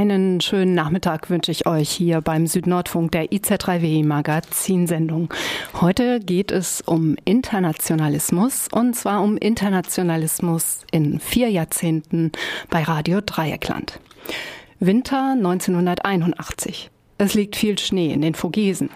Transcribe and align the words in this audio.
Einen 0.00 0.40
schönen 0.40 0.72
Nachmittag 0.72 1.28
wünsche 1.28 1.50
ich 1.50 1.66
euch 1.66 1.90
hier 1.90 2.22
beim 2.22 2.46
Südnordfunk 2.46 3.12
der 3.12 3.32
IZ3W 3.32 4.06
Magazinsendung. 4.06 5.28
Heute 5.78 6.20
geht 6.20 6.52
es 6.52 6.80
um 6.80 7.16
Internationalismus 7.26 8.68
und 8.72 8.96
zwar 8.96 9.22
um 9.22 9.36
Internationalismus 9.36 10.86
in 10.90 11.20
vier 11.20 11.50
Jahrzehnten 11.50 12.32
bei 12.70 12.82
Radio 12.82 13.20
Dreieckland. 13.20 14.00
Winter 14.78 15.32
1981. 15.32 16.90
Es 17.20 17.34
liegt 17.34 17.54
viel 17.54 17.78
Schnee 17.78 18.14
in 18.14 18.22
den 18.22 18.34
Vogesen. 18.34 18.88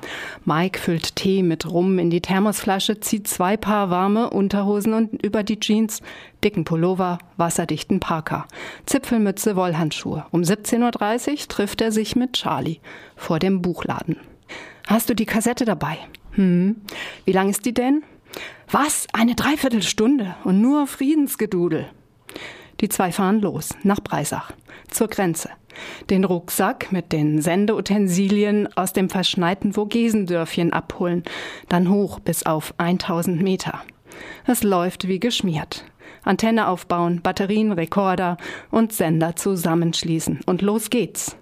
Mike 0.46 0.80
füllt 0.80 1.14
Tee 1.14 1.42
mit 1.42 1.70
Rum 1.70 1.98
in 1.98 2.08
die 2.08 2.22
Thermosflasche, 2.22 2.98
zieht 2.98 3.28
zwei 3.28 3.58
Paar 3.58 3.90
warme 3.90 4.30
Unterhosen 4.30 4.94
und 4.94 5.22
über 5.22 5.42
die 5.42 5.60
Jeans 5.60 6.00
dicken 6.42 6.64
Pullover, 6.64 7.18
wasserdichten 7.36 8.00
Parker, 8.00 8.46
Zipfelmütze, 8.86 9.56
Wollhandschuhe. 9.56 10.24
Um 10.30 10.40
17.30 10.40 11.32
Uhr 11.32 11.48
trifft 11.48 11.82
er 11.82 11.92
sich 11.92 12.16
mit 12.16 12.32
Charlie 12.32 12.80
vor 13.14 13.40
dem 13.40 13.60
Buchladen. 13.60 14.16
Hast 14.86 15.10
du 15.10 15.14
die 15.14 15.26
Kassette 15.26 15.66
dabei? 15.66 15.98
Hm. 16.30 16.76
Wie 17.26 17.32
lang 17.32 17.50
ist 17.50 17.66
die 17.66 17.74
denn? 17.74 18.04
Was? 18.70 19.06
Eine 19.12 19.34
Dreiviertelstunde 19.34 20.34
und 20.44 20.62
nur 20.62 20.86
Friedensgedudel. 20.86 21.90
Die 22.80 22.88
zwei 22.88 23.12
fahren 23.12 23.40
los, 23.40 23.70
nach 23.82 24.00
Breisach, 24.00 24.52
zur 24.90 25.08
Grenze. 25.08 25.50
Den 26.10 26.24
Rucksack 26.24 26.92
mit 26.92 27.12
den 27.12 27.42
Sendeutensilien 27.42 28.68
aus 28.76 28.92
dem 28.92 29.10
verschneiten 29.10 29.76
Vogesendörfchen 29.76 30.72
abholen, 30.72 31.24
dann 31.68 31.88
hoch 31.90 32.20
bis 32.20 32.46
auf 32.46 32.74
1000 32.78 33.42
Meter. 33.42 33.80
Es 34.46 34.62
läuft 34.62 35.08
wie 35.08 35.18
geschmiert. 35.18 35.84
Antenne 36.22 36.68
aufbauen, 36.68 37.20
Batterien, 37.22 37.72
Rekorder 37.72 38.36
und 38.70 38.92
Sender 38.92 39.36
zusammenschließen. 39.36 40.40
Und 40.46 40.62
los 40.62 40.90
geht's. 40.90 41.36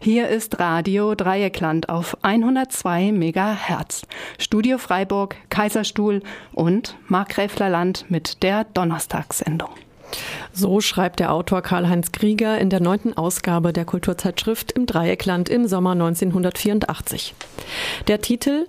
Hier 0.00 0.28
ist 0.28 0.58
Radio 0.58 1.14
Dreieckland 1.14 1.88
auf 1.88 2.16
102 2.22 3.12
Megahertz. 3.12 4.02
Studio 4.38 4.78
Freiburg, 4.78 5.36
Kaiserstuhl 5.50 6.22
und 6.52 6.96
Markgräflerland 7.08 8.06
mit 8.08 8.42
der 8.42 8.64
Donnerstagssendung. 8.64 9.70
So 10.52 10.80
schreibt 10.80 11.20
der 11.20 11.32
Autor 11.32 11.62
Karl-Heinz 11.62 12.12
Krieger 12.12 12.58
in 12.58 12.70
der 12.70 12.80
neunten 12.80 13.16
Ausgabe 13.16 13.72
der 13.72 13.84
Kulturzeitschrift 13.84 14.72
im 14.72 14.86
Dreieckland 14.86 15.48
im 15.48 15.66
Sommer 15.66 15.92
1984. 15.92 17.34
Der 18.08 18.20
Titel 18.20 18.66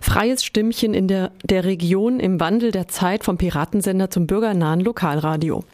Freies 0.00 0.44
Stimmchen 0.44 0.92
in 0.94 1.08
der, 1.08 1.32
der 1.42 1.64
Region 1.64 2.20
im 2.20 2.38
Wandel 2.38 2.70
der 2.70 2.88
Zeit 2.88 3.24
vom 3.24 3.38
Piratensender 3.38 4.10
zum 4.10 4.26
bürgernahen 4.26 4.80
Lokalradio. 4.80 5.64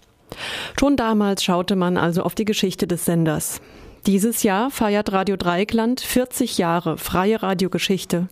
Schon 0.78 0.96
damals 0.96 1.42
schaute 1.42 1.76
man 1.76 1.96
also 1.96 2.22
auf 2.22 2.34
die 2.34 2.44
Geschichte 2.44 2.86
des 2.86 3.04
Senders. 3.04 3.60
Dieses 4.06 4.44
Jahr 4.44 4.70
feiert 4.70 5.10
Radio 5.10 5.36
Dreieckland 5.36 6.00
40 6.00 6.58
Jahre 6.58 6.96
freie 6.96 7.42
Radiogeschichte. 7.42 8.28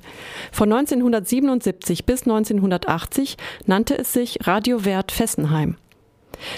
Von 0.53 0.73
1977 0.73 2.05
bis 2.05 2.23
1980 2.23 3.37
nannte 3.67 3.99
es 3.99 4.13
sich 4.13 4.47
Radio 4.47 4.85
Wert 4.85 5.11
Fessenheim. 5.11 5.77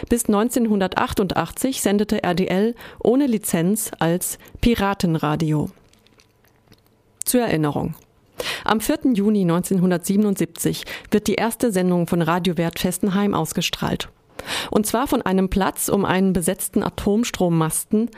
Bis 0.09 0.27
1988 0.27 1.83
sendete 1.83 2.23
RDL 2.23 2.75
ohne 3.03 3.27
Lizenz 3.27 3.91
als 3.99 4.39
Piratenradio. 4.61 5.71
Zur 7.25 7.43
Erinnerung. 7.43 7.95
Am 8.65 8.81
4. 8.81 9.13
Juni 9.15 9.43
1977 9.43 10.85
wird 11.11 11.27
die 11.27 11.35
erste 11.35 11.73
Sendung 11.73 12.07
von 12.07 12.23
Radio 12.23 12.57
Wert 12.57 12.79
Festenheim 12.79 13.35
ausgestrahlt. 13.35 14.09
Und 14.71 14.87
zwar 14.87 15.07
von 15.07 15.23
einem 15.23 15.49
Platz 15.49 15.89
um 15.89 16.05
einen 16.05 16.33
besetzten 16.33 16.83
Atomstrommasten. 16.83 18.11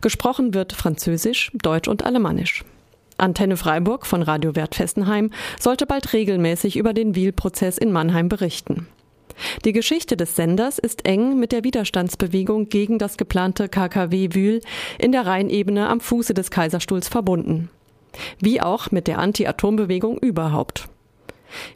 Gesprochen 0.00 0.54
wird 0.54 0.72
Französisch, 0.72 1.50
Deutsch 1.54 1.88
und 1.88 2.04
Alemannisch. 2.04 2.64
Antenne 3.16 3.56
Freiburg 3.56 4.06
von 4.06 4.22
Radio 4.22 4.56
Wert 4.56 4.74
Fessenheim 4.74 5.30
sollte 5.60 5.86
bald 5.86 6.12
regelmäßig 6.12 6.76
über 6.76 6.92
den 6.92 7.14
Wiel-Prozess 7.14 7.78
in 7.78 7.92
Mannheim 7.92 8.28
berichten. 8.28 8.88
Die 9.64 9.72
Geschichte 9.72 10.16
des 10.16 10.36
Senders 10.36 10.78
ist 10.78 11.06
eng 11.06 11.38
mit 11.38 11.52
der 11.52 11.64
Widerstandsbewegung 11.64 12.68
gegen 12.68 12.98
das 12.98 13.16
geplante 13.16 13.68
KKW 13.68 14.30
Wühl 14.32 14.60
in 14.98 15.12
der 15.12 15.26
Rheinebene 15.26 15.88
am 15.88 16.00
Fuße 16.00 16.34
des 16.34 16.50
Kaiserstuhls 16.50 17.08
verbunden. 17.08 17.70
Wie 18.40 18.60
auch 18.60 18.90
mit 18.90 19.08
der 19.08 19.18
Anti-Atom-Bewegung 19.18 20.18
überhaupt. 20.18 20.88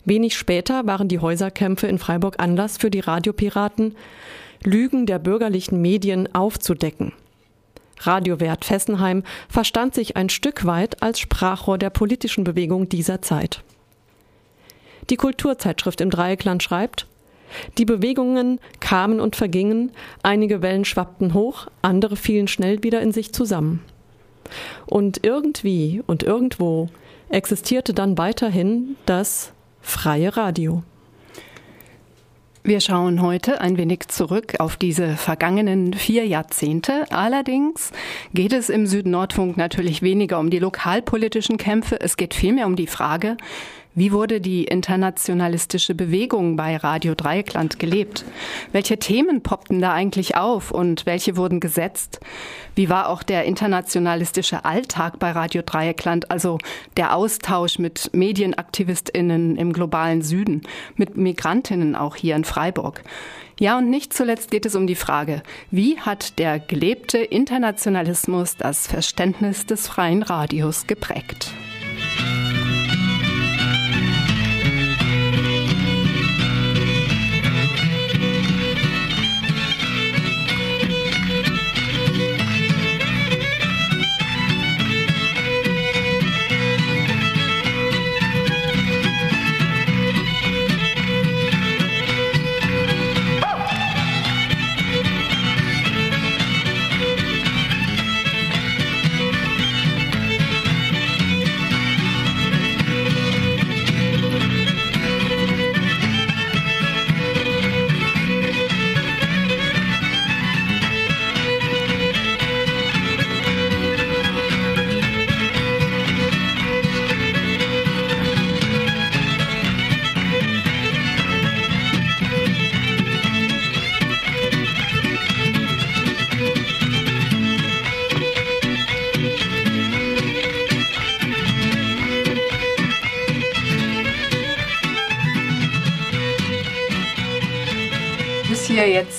Wenig 0.04 0.36
später 0.36 0.86
waren 0.86 1.08
die 1.08 1.18
Häuserkämpfe 1.18 1.86
in 1.86 1.98
Freiburg 1.98 2.36
Anlass 2.38 2.78
für 2.78 2.90
die 2.90 3.00
Radiopiraten, 3.00 3.96
Lügen 4.64 5.06
der 5.06 5.18
bürgerlichen 5.18 5.80
Medien 5.80 6.34
aufzudecken. 6.34 7.12
Radiowert 8.00 8.64
Fessenheim 8.64 9.24
verstand 9.48 9.94
sich 9.94 10.16
ein 10.16 10.28
Stück 10.28 10.64
weit 10.64 11.02
als 11.02 11.18
Sprachrohr 11.18 11.78
der 11.78 11.90
politischen 11.90 12.44
Bewegung 12.44 12.88
dieser 12.88 13.22
Zeit. 13.22 13.62
Die 15.10 15.16
Kulturzeitschrift 15.16 16.00
im 16.00 16.10
Dreieckland 16.10 16.62
schreibt, 16.62 17.07
die 17.78 17.84
Bewegungen 17.84 18.60
kamen 18.80 19.20
und 19.20 19.36
vergingen, 19.36 19.92
einige 20.22 20.62
Wellen 20.62 20.84
schwappten 20.84 21.34
hoch, 21.34 21.68
andere 21.82 22.16
fielen 22.16 22.48
schnell 22.48 22.82
wieder 22.82 23.00
in 23.00 23.12
sich 23.12 23.32
zusammen. 23.32 23.82
Und 24.86 25.24
irgendwie 25.24 26.02
und 26.06 26.22
irgendwo 26.22 26.88
existierte 27.28 27.92
dann 27.92 28.16
weiterhin 28.18 28.96
das 29.06 29.52
freie 29.80 30.36
Radio. 30.36 30.82
Wir 32.68 32.80
schauen 32.80 33.22
heute 33.22 33.62
ein 33.62 33.78
wenig 33.78 34.08
zurück 34.08 34.56
auf 34.58 34.76
diese 34.76 35.16
vergangenen 35.16 35.94
vier 35.94 36.26
Jahrzehnte. 36.26 37.06
Allerdings 37.10 37.92
geht 38.34 38.52
es 38.52 38.68
im 38.68 38.86
Südnordfunk 38.86 39.56
natürlich 39.56 40.02
weniger 40.02 40.38
um 40.38 40.50
die 40.50 40.58
lokalpolitischen 40.58 41.56
Kämpfe. 41.56 41.98
Es 41.98 42.18
geht 42.18 42.34
vielmehr 42.34 42.66
um 42.66 42.76
die 42.76 42.86
Frage, 42.86 43.38
wie 43.98 44.12
wurde 44.12 44.40
die 44.40 44.64
internationalistische 44.64 45.94
Bewegung 45.94 46.56
bei 46.56 46.76
Radio 46.76 47.14
Dreieckland 47.14 47.78
gelebt? 47.78 48.24
Welche 48.72 48.98
Themen 48.98 49.42
poppten 49.42 49.80
da 49.80 49.92
eigentlich 49.92 50.36
auf 50.36 50.70
und 50.70 51.04
welche 51.06 51.36
wurden 51.36 51.60
gesetzt? 51.60 52.20
Wie 52.74 52.88
war 52.88 53.08
auch 53.08 53.22
der 53.22 53.44
internationalistische 53.44 54.64
Alltag 54.64 55.18
bei 55.18 55.32
Radio 55.32 55.62
Dreieckland, 55.64 56.30
also 56.30 56.58
der 56.96 57.14
Austausch 57.14 57.78
mit 57.78 58.10
Medienaktivistinnen 58.12 59.56
im 59.56 59.72
globalen 59.72 60.22
Süden, 60.22 60.62
mit 60.96 61.16
Migrantinnen 61.16 61.96
auch 61.96 62.16
hier 62.16 62.36
in 62.36 62.44
Freiburg? 62.44 63.02
Ja, 63.58 63.78
und 63.78 63.90
nicht 63.90 64.14
zuletzt 64.14 64.52
geht 64.52 64.66
es 64.66 64.76
um 64.76 64.86
die 64.86 64.94
Frage, 64.94 65.42
wie 65.72 65.98
hat 65.98 66.38
der 66.38 66.60
gelebte 66.60 67.18
Internationalismus 67.18 68.56
das 68.56 68.86
Verständnis 68.86 69.66
des 69.66 69.88
freien 69.88 70.22
Radios 70.22 70.86
geprägt? 70.86 71.52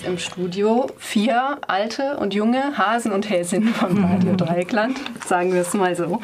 Im 0.10 0.18
Studio 0.18 0.88
vier 0.98 1.60
alte 1.68 2.18
und 2.18 2.34
junge 2.34 2.78
Hasen 2.78 3.12
und 3.12 3.30
Häsinnen 3.30 3.74
von 3.76 4.04
Radio 4.04 4.36
Dreieckland, 4.36 5.00
sagen 5.28 5.54
wir 5.54 5.62
es 5.62 5.76
mal 5.76 5.96
so. 5.96 6.20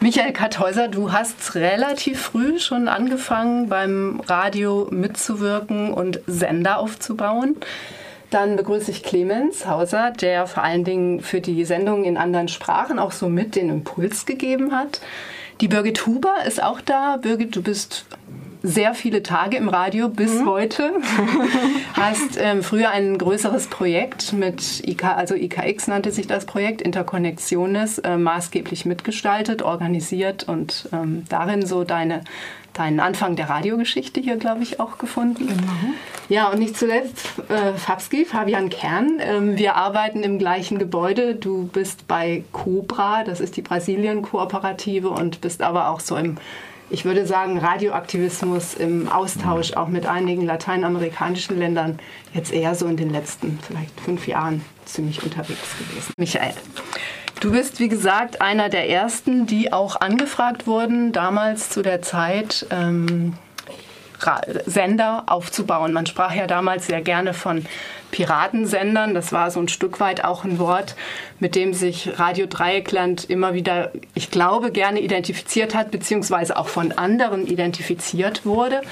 Michael 0.00 0.34
Karthäuser, 0.34 0.88
du 0.88 1.10
hast 1.10 1.54
relativ 1.54 2.20
früh 2.20 2.58
schon 2.58 2.86
angefangen, 2.86 3.70
beim 3.70 4.20
Radio 4.26 4.88
mitzuwirken 4.90 5.94
und 5.94 6.20
Sender 6.26 6.78
aufzubauen. 6.78 7.56
Dann 8.28 8.56
begrüße 8.56 8.90
ich 8.90 9.02
Clemens 9.02 9.66
Hauser, 9.66 10.10
der 10.10 10.46
vor 10.46 10.62
allen 10.62 10.84
Dingen 10.84 11.20
für 11.20 11.40
die 11.40 11.64
Sendung 11.64 12.04
in 12.04 12.18
anderen 12.18 12.48
Sprachen 12.48 12.98
auch 12.98 13.12
so 13.12 13.30
mit 13.30 13.56
den 13.56 13.70
Impuls 13.70 14.26
gegeben 14.26 14.72
hat. 14.72 15.00
Die 15.62 15.68
Birgit 15.68 16.06
Huber 16.06 16.34
ist 16.46 16.62
auch 16.62 16.82
da. 16.82 17.16
Birgit, 17.16 17.56
du 17.56 17.62
bist 17.62 18.04
sehr 18.64 18.94
viele 18.94 19.22
Tage 19.22 19.58
im 19.58 19.68
Radio 19.68 20.08
bis 20.08 20.40
mhm. 20.40 20.46
heute. 20.48 20.90
Hast 21.92 22.38
ähm, 22.38 22.62
früher 22.62 22.90
ein 22.90 23.18
größeres 23.18 23.66
Projekt 23.66 24.32
mit 24.32 24.82
IK, 24.88 25.04
also 25.04 25.34
IKX 25.34 25.86
nannte 25.86 26.10
sich 26.10 26.26
das 26.26 26.46
Projekt, 26.46 26.80
Interkonnektiones, 26.80 27.98
äh, 27.98 28.16
maßgeblich 28.16 28.86
mitgestaltet, 28.86 29.60
organisiert 29.62 30.48
und 30.48 30.88
ähm, 30.92 31.24
darin 31.28 31.66
so 31.66 31.84
deine 31.84 32.24
deinen 32.72 32.98
Anfang 32.98 33.36
der 33.36 33.48
Radiogeschichte 33.50 34.20
hier, 34.20 34.36
glaube 34.36 34.64
ich, 34.64 34.80
auch 34.80 34.98
gefunden. 34.98 35.46
Genau. 35.46 35.94
Ja, 36.28 36.48
und 36.48 36.58
nicht 36.58 36.76
zuletzt 36.76 37.24
äh, 37.48 37.72
Fabski, 37.74 38.24
Fabian 38.24 38.68
Kern. 38.68 39.20
Ähm, 39.20 39.56
wir 39.56 39.76
arbeiten 39.76 40.24
im 40.24 40.40
gleichen 40.40 40.80
Gebäude. 40.80 41.36
Du 41.36 41.68
bist 41.68 42.08
bei 42.08 42.42
Cobra, 42.50 43.22
das 43.22 43.38
ist 43.38 43.56
die 43.56 43.62
Brasilien-Kooperative 43.62 45.08
und 45.08 45.40
bist 45.40 45.62
aber 45.62 45.88
auch 45.88 46.00
so 46.00 46.16
im 46.16 46.36
ich 46.94 47.04
würde 47.04 47.26
sagen, 47.26 47.58
Radioaktivismus 47.58 48.74
im 48.74 49.08
Austausch 49.08 49.72
auch 49.72 49.88
mit 49.88 50.06
einigen 50.06 50.46
lateinamerikanischen 50.46 51.58
Ländern 51.58 51.98
jetzt 52.32 52.52
eher 52.52 52.76
so 52.76 52.86
in 52.86 52.96
den 52.96 53.10
letzten 53.10 53.58
vielleicht 53.66 54.00
fünf 54.00 54.28
Jahren 54.28 54.64
ziemlich 54.84 55.20
unterwegs 55.24 55.76
gewesen. 55.76 56.12
Michael. 56.16 56.54
Du 57.40 57.50
bist, 57.50 57.80
wie 57.80 57.88
gesagt, 57.88 58.40
einer 58.40 58.68
der 58.68 58.88
ersten, 58.88 59.46
die 59.46 59.72
auch 59.72 60.00
angefragt 60.00 60.68
wurden, 60.68 61.10
damals 61.10 61.68
zu 61.68 61.82
der 61.82 62.00
Zeit 62.00 62.64
ähm, 62.70 63.34
Sender 64.66 65.24
aufzubauen. 65.26 65.92
Man 65.92 66.06
sprach 66.06 66.34
ja 66.34 66.46
damals 66.46 66.86
sehr 66.86 67.00
gerne 67.00 67.34
von 67.34 67.64
Piratensendern. 68.10 69.12
Das 69.12 69.32
war 69.32 69.50
so 69.50 69.58
ein 69.60 69.68
Stück 69.68 69.98
weit 69.98 70.24
auch 70.24 70.44
ein 70.44 70.58
Wort, 70.58 70.94
mit 71.40 71.56
dem 71.56 71.74
sich 71.74 72.18
Radio 72.18 72.46
Dreieckland 72.46 73.28
immer 73.28 73.54
wieder, 73.54 73.90
ich 74.14 74.30
glaube, 74.30 74.70
gerne 74.70 75.00
identifiziert 75.00 75.74
hat, 75.74 75.90
beziehungsweise 75.90 76.56
auch 76.56 76.68
von 76.68 76.92
anderen 76.92 77.46
identifiziert 77.46 78.46
wurde. 78.46 78.82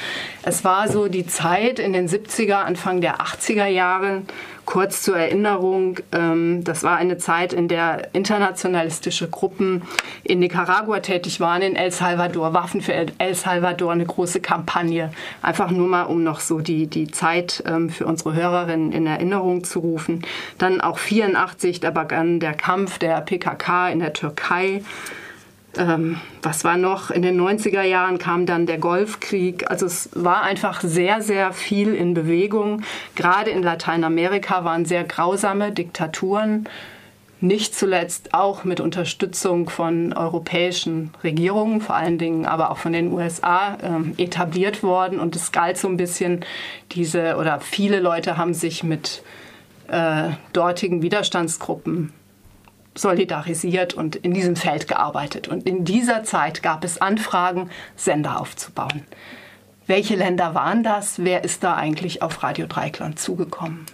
Es 0.42 0.64
war 0.64 0.88
so 0.88 1.06
die 1.06 1.26
Zeit 1.26 1.78
in 1.78 1.92
den 1.92 2.08
70er, 2.08 2.64
Anfang 2.64 3.00
der 3.00 3.20
80er 3.20 3.66
Jahren, 3.66 4.26
Kurz 4.72 5.02
zur 5.02 5.18
Erinnerung, 5.18 5.98
ähm, 6.12 6.64
das 6.64 6.82
war 6.82 6.96
eine 6.96 7.18
Zeit, 7.18 7.52
in 7.52 7.68
der 7.68 8.14
internationalistische 8.14 9.28
Gruppen 9.28 9.82
in 10.24 10.38
Nicaragua 10.38 11.00
tätig 11.00 11.40
waren, 11.40 11.60
in 11.60 11.76
El 11.76 11.90
Salvador, 11.90 12.54
Waffen 12.54 12.80
für 12.80 12.94
El 12.94 13.34
Salvador, 13.34 13.92
eine 13.92 14.06
große 14.06 14.40
Kampagne. 14.40 15.12
Einfach 15.42 15.70
nur 15.70 15.88
mal, 15.88 16.04
um 16.04 16.22
noch 16.22 16.40
so 16.40 16.60
die, 16.60 16.86
die 16.86 17.10
Zeit 17.10 17.62
ähm, 17.66 17.90
für 17.90 18.06
unsere 18.06 18.32
Hörerinnen 18.32 18.92
in 18.92 19.06
Erinnerung 19.06 19.62
zu 19.62 19.80
rufen. 19.80 20.22
Dann 20.56 20.80
auch 20.80 20.96
84, 20.96 21.80
da 21.80 21.90
begann 21.90 22.40
der 22.40 22.54
Kampf 22.54 22.96
der 22.96 23.20
PKK 23.20 23.90
in 23.90 23.98
der 23.98 24.14
Türkei 24.14 24.80
ähm, 25.76 26.20
was 26.42 26.64
war 26.64 26.76
noch? 26.76 27.10
In 27.10 27.22
den 27.22 27.40
90er 27.40 27.82
Jahren 27.82 28.18
kam 28.18 28.46
dann 28.46 28.66
der 28.66 28.78
Golfkrieg. 28.78 29.70
Also 29.70 29.86
es 29.86 30.10
war 30.14 30.42
einfach 30.42 30.82
sehr, 30.82 31.22
sehr 31.22 31.52
viel 31.52 31.94
in 31.94 32.14
Bewegung. 32.14 32.82
Gerade 33.14 33.50
in 33.50 33.62
Lateinamerika 33.62 34.64
waren 34.64 34.84
sehr 34.84 35.04
grausame 35.04 35.72
Diktaturen, 35.72 36.68
nicht 37.40 37.74
zuletzt 37.74 38.34
auch 38.34 38.62
mit 38.64 38.80
Unterstützung 38.80 39.68
von 39.68 40.12
europäischen 40.12 41.10
Regierungen, 41.24 41.80
vor 41.80 41.96
allen 41.96 42.16
Dingen 42.16 42.46
aber 42.46 42.70
auch 42.70 42.76
von 42.76 42.92
den 42.92 43.12
USA, 43.12 43.78
äh, 43.82 44.22
etabliert 44.22 44.82
worden. 44.82 45.18
Und 45.18 45.34
es 45.34 45.52
galt 45.52 45.78
so 45.78 45.88
ein 45.88 45.96
bisschen 45.96 46.44
diese, 46.92 47.36
oder 47.36 47.60
viele 47.60 47.98
Leute 47.98 48.36
haben 48.36 48.54
sich 48.54 48.84
mit 48.84 49.24
äh, 49.88 50.30
dortigen 50.52 51.02
Widerstandsgruppen 51.02 52.12
solidarisiert 52.94 53.94
und 53.94 54.16
in 54.16 54.34
diesem 54.34 54.56
Feld 54.56 54.88
gearbeitet. 54.88 55.48
Und 55.48 55.66
in 55.66 55.84
dieser 55.84 56.24
Zeit 56.24 56.62
gab 56.62 56.84
es 56.84 57.00
Anfragen, 57.00 57.70
Sender 57.96 58.40
aufzubauen. 58.40 59.06
Welche 59.86 60.14
Länder 60.14 60.54
waren 60.54 60.82
das? 60.82 61.18
Wer 61.18 61.44
ist 61.44 61.64
da 61.64 61.74
eigentlich 61.74 62.22
auf 62.22 62.42
Radio 62.42 62.66
Dreikland 62.66 63.18
zugekommen? 63.18 63.86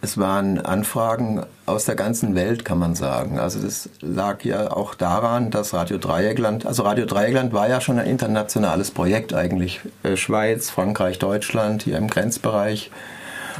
Es 0.00 0.18
waren 0.18 0.58
Anfragen 0.58 1.44
aus 1.66 1.84
der 1.84 1.94
ganzen 1.94 2.34
Welt, 2.34 2.64
kann 2.64 2.78
man 2.78 2.94
sagen. 2.94 3.38
Also 3.38 3.60
das 3.60 3.90
lag 4.00 4.42
ja 4.42 4.70
auch 4.72 4.94
daran, 4.94 5.50
dass 5.50 5.74
Radio 5.74 5.98
Dreieckland, 5.98 6.64
also 6.66 6.82
Radio 6.84 7.04
Dreieckland 7.04 7.52
war 7.52 7.68
ja 7.68 7.80
schon 7.80 7.98
ein 7.98 8.06
internationales 8.06 8.90
Projekt 8.90 9.34
eigentlich. 9.34 9.80
Äh, 10.02 10.16
Schweiz, 10.16 10.70
Frankreich, 10.70 11.18
Deutschland, 11.18 11.82
hier 11.82 11.98
im 11.98 12.08
Grenzbereich. 12.08 12.90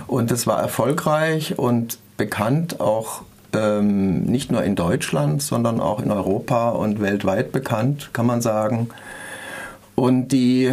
Und 0.06 0.30
es 0.30 0.46
war 0.46 0.60
erfolgreich 0.60 1.58
und 1.58 1.98
bekannt 2.16 2.80
auch 2.80 3.22
ähm, 3.54 4.24
nicht 4.24 4.50
nur 4.50 4.62
in 4.62 4.76
Deutschland, 4.76 5.42
sondern 5.42 5.80
auch 5.80 6.00
in 6.00 6.10
Europa 6.10 6.70
und 6.70 7.00
weltweit 7.00 7.52
bekannt, 7.52 8.10
kann 8.12 8.26
man 8.26 8.40
sagen. 8.40 8.88
Und 9.94 10.28
die, 10.28 10.72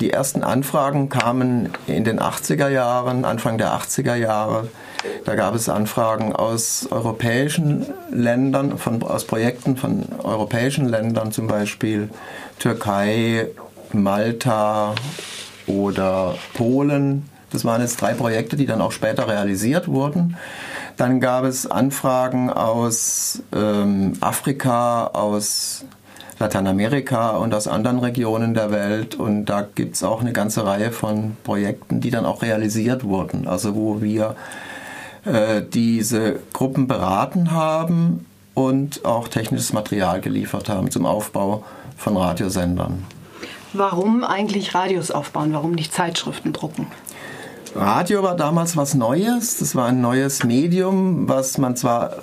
die 0.00 0.10
ersten 0.10 0.42
Anfragen 0.42 1.08
kamen 1.08 1.70
in 1.86 2.04
den 2.04 2.20
80er 2.20 2.68
Jahren, 2.68 3.24
Anfang 3.24 3.58
der 3.58 3.72
80er 3.74 4.14
Jahre. 4.14 4.68
Da 5.24 5.34
gab 5.34 5.54
es 5.54 5.68
Anfragen 5.68 6.34
aus 6.34 6.88
europäischen 6.90 7.86
Ländern, 8.10 8.78
von, 8.78 9.02
aus 9.02 9.26
Projekten 9.26 9.76
von 9.76 10.06
europäischen 10.22 10.88
Ländern, 10.88 11.32
zum 11.32 11.46
Beispiel 11.46 12.08
Türkei, 12.58 13.48
Malta 13.92 14.94
oder 15.66 16.36
Polen. 16.54 17.28
Das 17.50 17.64
waren 17.64 17.80
jetzt 17.82 18.00
drei 18.00 18.14
Projekte, 18.14 18.56
die 18.56 18.66
dann 18.66 18.80
auch 18.80 18.92
später 18.92 19.28
realisiert 19.28 19.88
wurden. 19.88 20.36
Dann 20.96 21.20
gab 21.20 21.44
es 21.44 21.66
Anfragen 21.66 22.50
aus 22.50 23.42
ähm, 23.52 24.12
Afrika, 24.20 25.06
aus 25.08 25.84
Lateinamerika 26.38 27.36
und 27.36 27.54
aus 27.54 27.66
anderen 27.68 27.98
Regionen 27.98 28.54
der 28.54 28.70
Welt. 28.70 29.14
Und 29.14 29.46
da 29.46 29.62
gibt 29.62 29.96
es 29.96 30.02
auch 30.02 30.20
eine 30.20 30.32
ganze 30.32 30.64
Reihe 30.64 30.92
von 30.92 31.36
Projekten, 31.42 32.00
die 32.00 32.10
dann 32.10 32.24
auch 32.26 32.42
realisiert 32.42 33.04
wurden. 33.04 33.48
Also 33.48 33.74
wo 33.74 34.02
wir 34.02 34.36
äh, 35.24 35.62
diese 35.62 36.40
Gruppen 36.52 36.86
beraten 36.86 37.50
haben 37.50 38.26
und 38.54 39.04
auch 39.04 39.28
technisches 39.28 39.72
Material 39.72 40.20
geliefert 40.20 40.68
haben 40.68 40.90
zum 40.90 41.06
Aufbau 41.06 41.64
von 41.96 42.16
Radiosendern. 42.16 43.04
Warum 43.72 44.22
eigentlich 44.22 44.74
Radios 44.74 45.10
aufbauen? 45.10 45.52
Warum 45.52 45.72
nicht 45.72 45.92
Zeitschriften 45.92 46.52
drucken? 46.52 46.86
Radio 47.74 48.22
war 48.22 48.36
damals 48.36 48.76
was 48.76 48.94
Neues. 48.94 49.58
Das 49.58 49.74
war 49.74 49.86
ein 49.86 50.00
neues 50.00 50.44
Medium, 50.44 51.28
was 51.28 51.58
man 51.58 51.76
zwar 51.76 52.16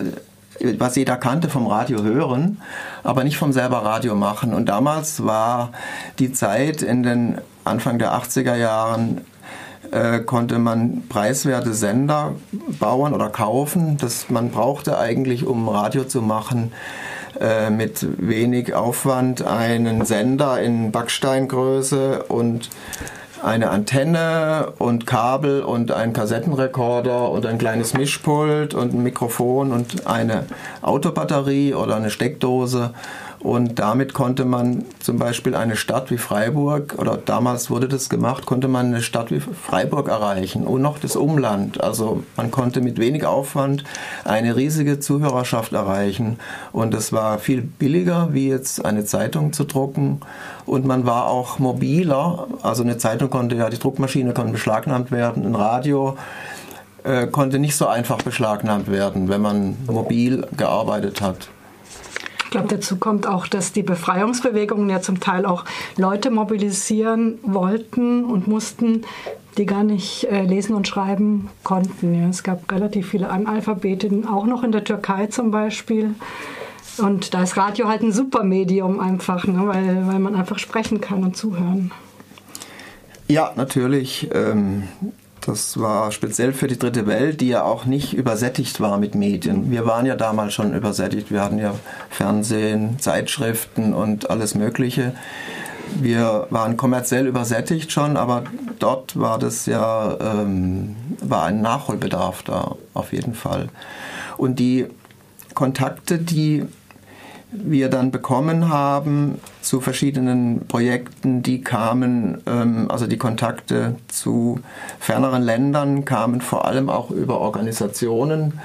was 0.78 0.96
jeder 0.96 1.18
kannte 1.18 1.50
vom 1.50 1.68
Radio 1.68 2.04
hören, 2.04 2.62
aber 3.04 3.24
nicht 3.24 3.38
vom 3.38 3.52
selber 3.52 3.84
Radio 3.84 4.16
machen. 4.16 4.54
Und 4.54 4.68
damals 4.68 5.26
war 5.26 5.72
die 6.20 6.32
Zeit 6.32 6.82
in 6.82 7.04
den 7.04 7.42
Anfang 7.64 8.00
der 8.00 8.14
80er 8.14 8.56
Jahren, 8.56 9.22
äh, 9.92 10.20
konnte 10.20 10.60
man 10.60 11.04
preiswerte 11.10 11.74
Sender 11.74 12.36
bauen 12.80 13.14
oder 13.14 13.30
kaufen. 13.30 13.98
Das 13.98 14.30
man 14.30 14.52
brauchte 14.52 14.98
eigentlich, 14.98 15.46
um 15.46 15.68
Radio 15.68 16.04
zu 16.04 16.22
machen, 16.22 16.72
äh, 17.40 17.70
mit 17.70 18.06
wenig 18.20 18.74
Aufwand 18.74 19.42
einen 19.42 20.06
Sender 20.06 20.62
in 20.62 20.92
Backsteingröße 20.92 22.24
und 22.24 22.70
eine 23.44 23.70
Antenne 23.70 24.74
und 24.78 25.08
Kabel 25.08 25.64
und 25.64 25.92
ein 25.92 26.14
Kassettenrekorder 26.14 27.30
und 27.32 27.46
ein 27.46 27.58
kleines 27.58 27.94
Mischpult 27.94 28.74
und 28.74 28.94
ein 28.94 29.04
Mikrofon 29.04 29.72
und 29.72 30.08
eine 30.08 30.46
Autobatterie 30.82 31.74
oder 31.74 31.96
eine 31.96 32.10
Steckdose 32.10 32.94
und 33.44 33.80
damit 33.80 34.14
konnte 34.14 34.46
man 34.46 34.86
zum 35.00 35.18
Beispiel 35.18 35.56
eine 35.56 35.76
Stadt 35.76 36.12
wie 36.12 36.20
Freiburg, 36.20 36.96
oder 37.00 37.18
damals 37.18 37.72
wurde 37.72 37.88
das 37.88 38.08
gemacht, 38.08 38.46
konnte 38.46 38.68
man 38.68 38.88
eine 38.88 39.02
Stadt 39.02 39.32
wie 39.32 39.40
Freiburg 39.40 40.10
erreichen 40.10 40.68
und 40.68 40.84
noch 40.84 41.00
das 41.00 41.16
Umland. 41.16 41.84
Also 41.84 42.24
man 42.38 42.52
konnte 42.52 42.82
mit 42.82 43.00
wenig 43.00 43.26
Aufwand 43.26 43.84
eine 44.26 44.56
riesige 44.56 45.00
Zuhörerschaft 45.00 45.74
erreichen. 45.74 46.38
Und 46.72 46.94
es 46.94 47.14
war 47.14 47.40
viel 47.40 47.64
billiger, 47.64 48.30
wie 48.32 48.48
jetzt 48.48 48.86
eine 48.86 49.06
Zeitung 49.06 49.54
zu 49.54 49.64
drucken. 49.64 50.22
Und 50.68 50.86
man 50.86 51.08
war 51.08 51.26
auch 51.26 51.58
mobiler. 51.58 52.48
Also 52.62 52.84
eine 52.84 53.00
Zeitung 53.00 53.32
konnte 53.32 53.56
ja, 53.56 53.72
die 53.72 53.80
Druckmaschine 53.80 54.34
konnte 54.34 54.52
beschlagnahmt 54.52 55.10
werden, 55.10 55.48
ein 55.48 55.56
Radio 55.56 56.16
äh, 57.04 57.26
konnte 57.26 57.58
nicht 57.58 57.76
so 57.76 57.88
einfach 57.88 58.22
beschlagnahmt 58.22 58.92
werden, 58.92 59.30
wenn 59.30 59.42
man 59.42 59.78
mobil 59.88 60.46
gearbeitet 60.56 61.22
hat. 61.22 61.50
Ich 62.52 62.58
glaube, 62.58 62.68
dazu 62.68 62.98
kommt 62.98 63.28
auch, 63.28 63.48
dass 63.48 63.72
die 63.72 63.82
Befreiungsbewegungen 63.82 64.90
ja 64.90 65.00
zum 65.00 65.22
Teil 65.22 65.46
auch 65.46 65.64
Leute 65.96 66.30
mobilisieren 66.32 67.40
wollten 67.44 68.26
und 68.26 68.50
mussten, 68.50 69.06
die 69.58 69.66
gar 69.66 69.86
nicht 69.86 70.26
äh, 70.26 70.42
lesen 70.44 70.76
und 70.76 70.86
schreiben 70.86 71.48
konnten. 71.64 72.30
Es 72.30 72.44
gab 72.44 72.70
relativ 72.70 73.08
viele 73.08 73.30
Analphabeten, 73.30 74.28
auch 74.28 74.46
noch 74.46 74.66
in 74.66 74.74
der 74.74 74.84
Türkei 74.84 75.28
zum 75.28 75.52
Beispiel. 75.52 76.14
Und 76.98 77.34
da 77.34 77.42
ist 77.42 77.56
Radio 77.56 77.88
halt 77.88 78.02
ein 78.02 78.12
super 78.12 78.44
Medium 78.44 79.00
einfach, 79.00 79.48
ne, 79.48 79.62
weil, 79.68 80.08
weil 80.08 80.20
man 80.20 80.36
einfach 80.36 80.60
sprechen 80.60 81.00
kann 81.00 81.24
und 81.24 81.38
zuhören. 81.38 81.92
Ja, 83.30 83.54
natürlich. 83.56 84.30
Ähm, 84.34 84.90
das 85.42 85.80
war 85.80 86.12
speziell 86.12 86.54
für 86.54 86.68
die 86.68 86.78
dritte 86.78 87.08
Welt, 87.08 87.42
die 87.42 87.50
ja 87.50 87.64
auch 87.64 87.86
nicht 87.86 88.14
übersättigt 88.14 88.80
war 88.80 88.98
mit 88.98 89.16
Medien. 89.16 89.72
Wir 89.72 89.86
waren 89.86 90.06
ja 90.06 90.16
damals 90.16 90.54
schon 90.54 90.74
übersättigt. 90.74 91.32
Wir 91.32 91.42
hatten 91.42 91.58
ja 91.58 91.74
Fernsehen, 92.10 93.00
Zeitschriften 93.00 93.94
und 93.94 94.30
alles 94.30 94.54
Mögliche. 94.54 95.14
Wir 96.00 96.48
waren 96.52 96.78
kommerziell 96.78 97.28
übersättigt 97.28 97.92
schon, 97.92 98.18
aber 98.18 98.44
dort 98.80 99.20
war 99.20 99.40
das 99.40 99.66
ja 99.66 100.18
ähm, 100.22 100.96
war 101.22 101.46
ein 101.46 101.62
Nachholbedarf 101.62 102.44
da 102.44 102.76
auf 102.94 103.12
jeden 103.12 103.34
Fall. 103.34 103.70
Und 104.38 104.60
die 104.60 104.88
Kontakte, 105.54 106.18
die 106.18 106.66
wir 107.52 107.90
dann 107.90 108.12
bekommen 108.12 108.70
haben 108.70 109.40
zu 109.62 109.82
verschiedenen 109.82 110.68
Projekten, 110.68 111.44
die 111.44 111.62
kamen, 111.62 112.42
ähm, 112.48 112.90
also 112.90 113.08
die 113.08 113.18
Kontakte 113.18 113.96
zu 114.08 114.60
ferneren 115.00 115.44
Ländern 115.44 116.06
kamen 116.06 116.42
vor 116.42 116.66
allem 116.66 116.90
auch 116.90 117.12
über 117.12 117.40
Organisationen 117.40 118.60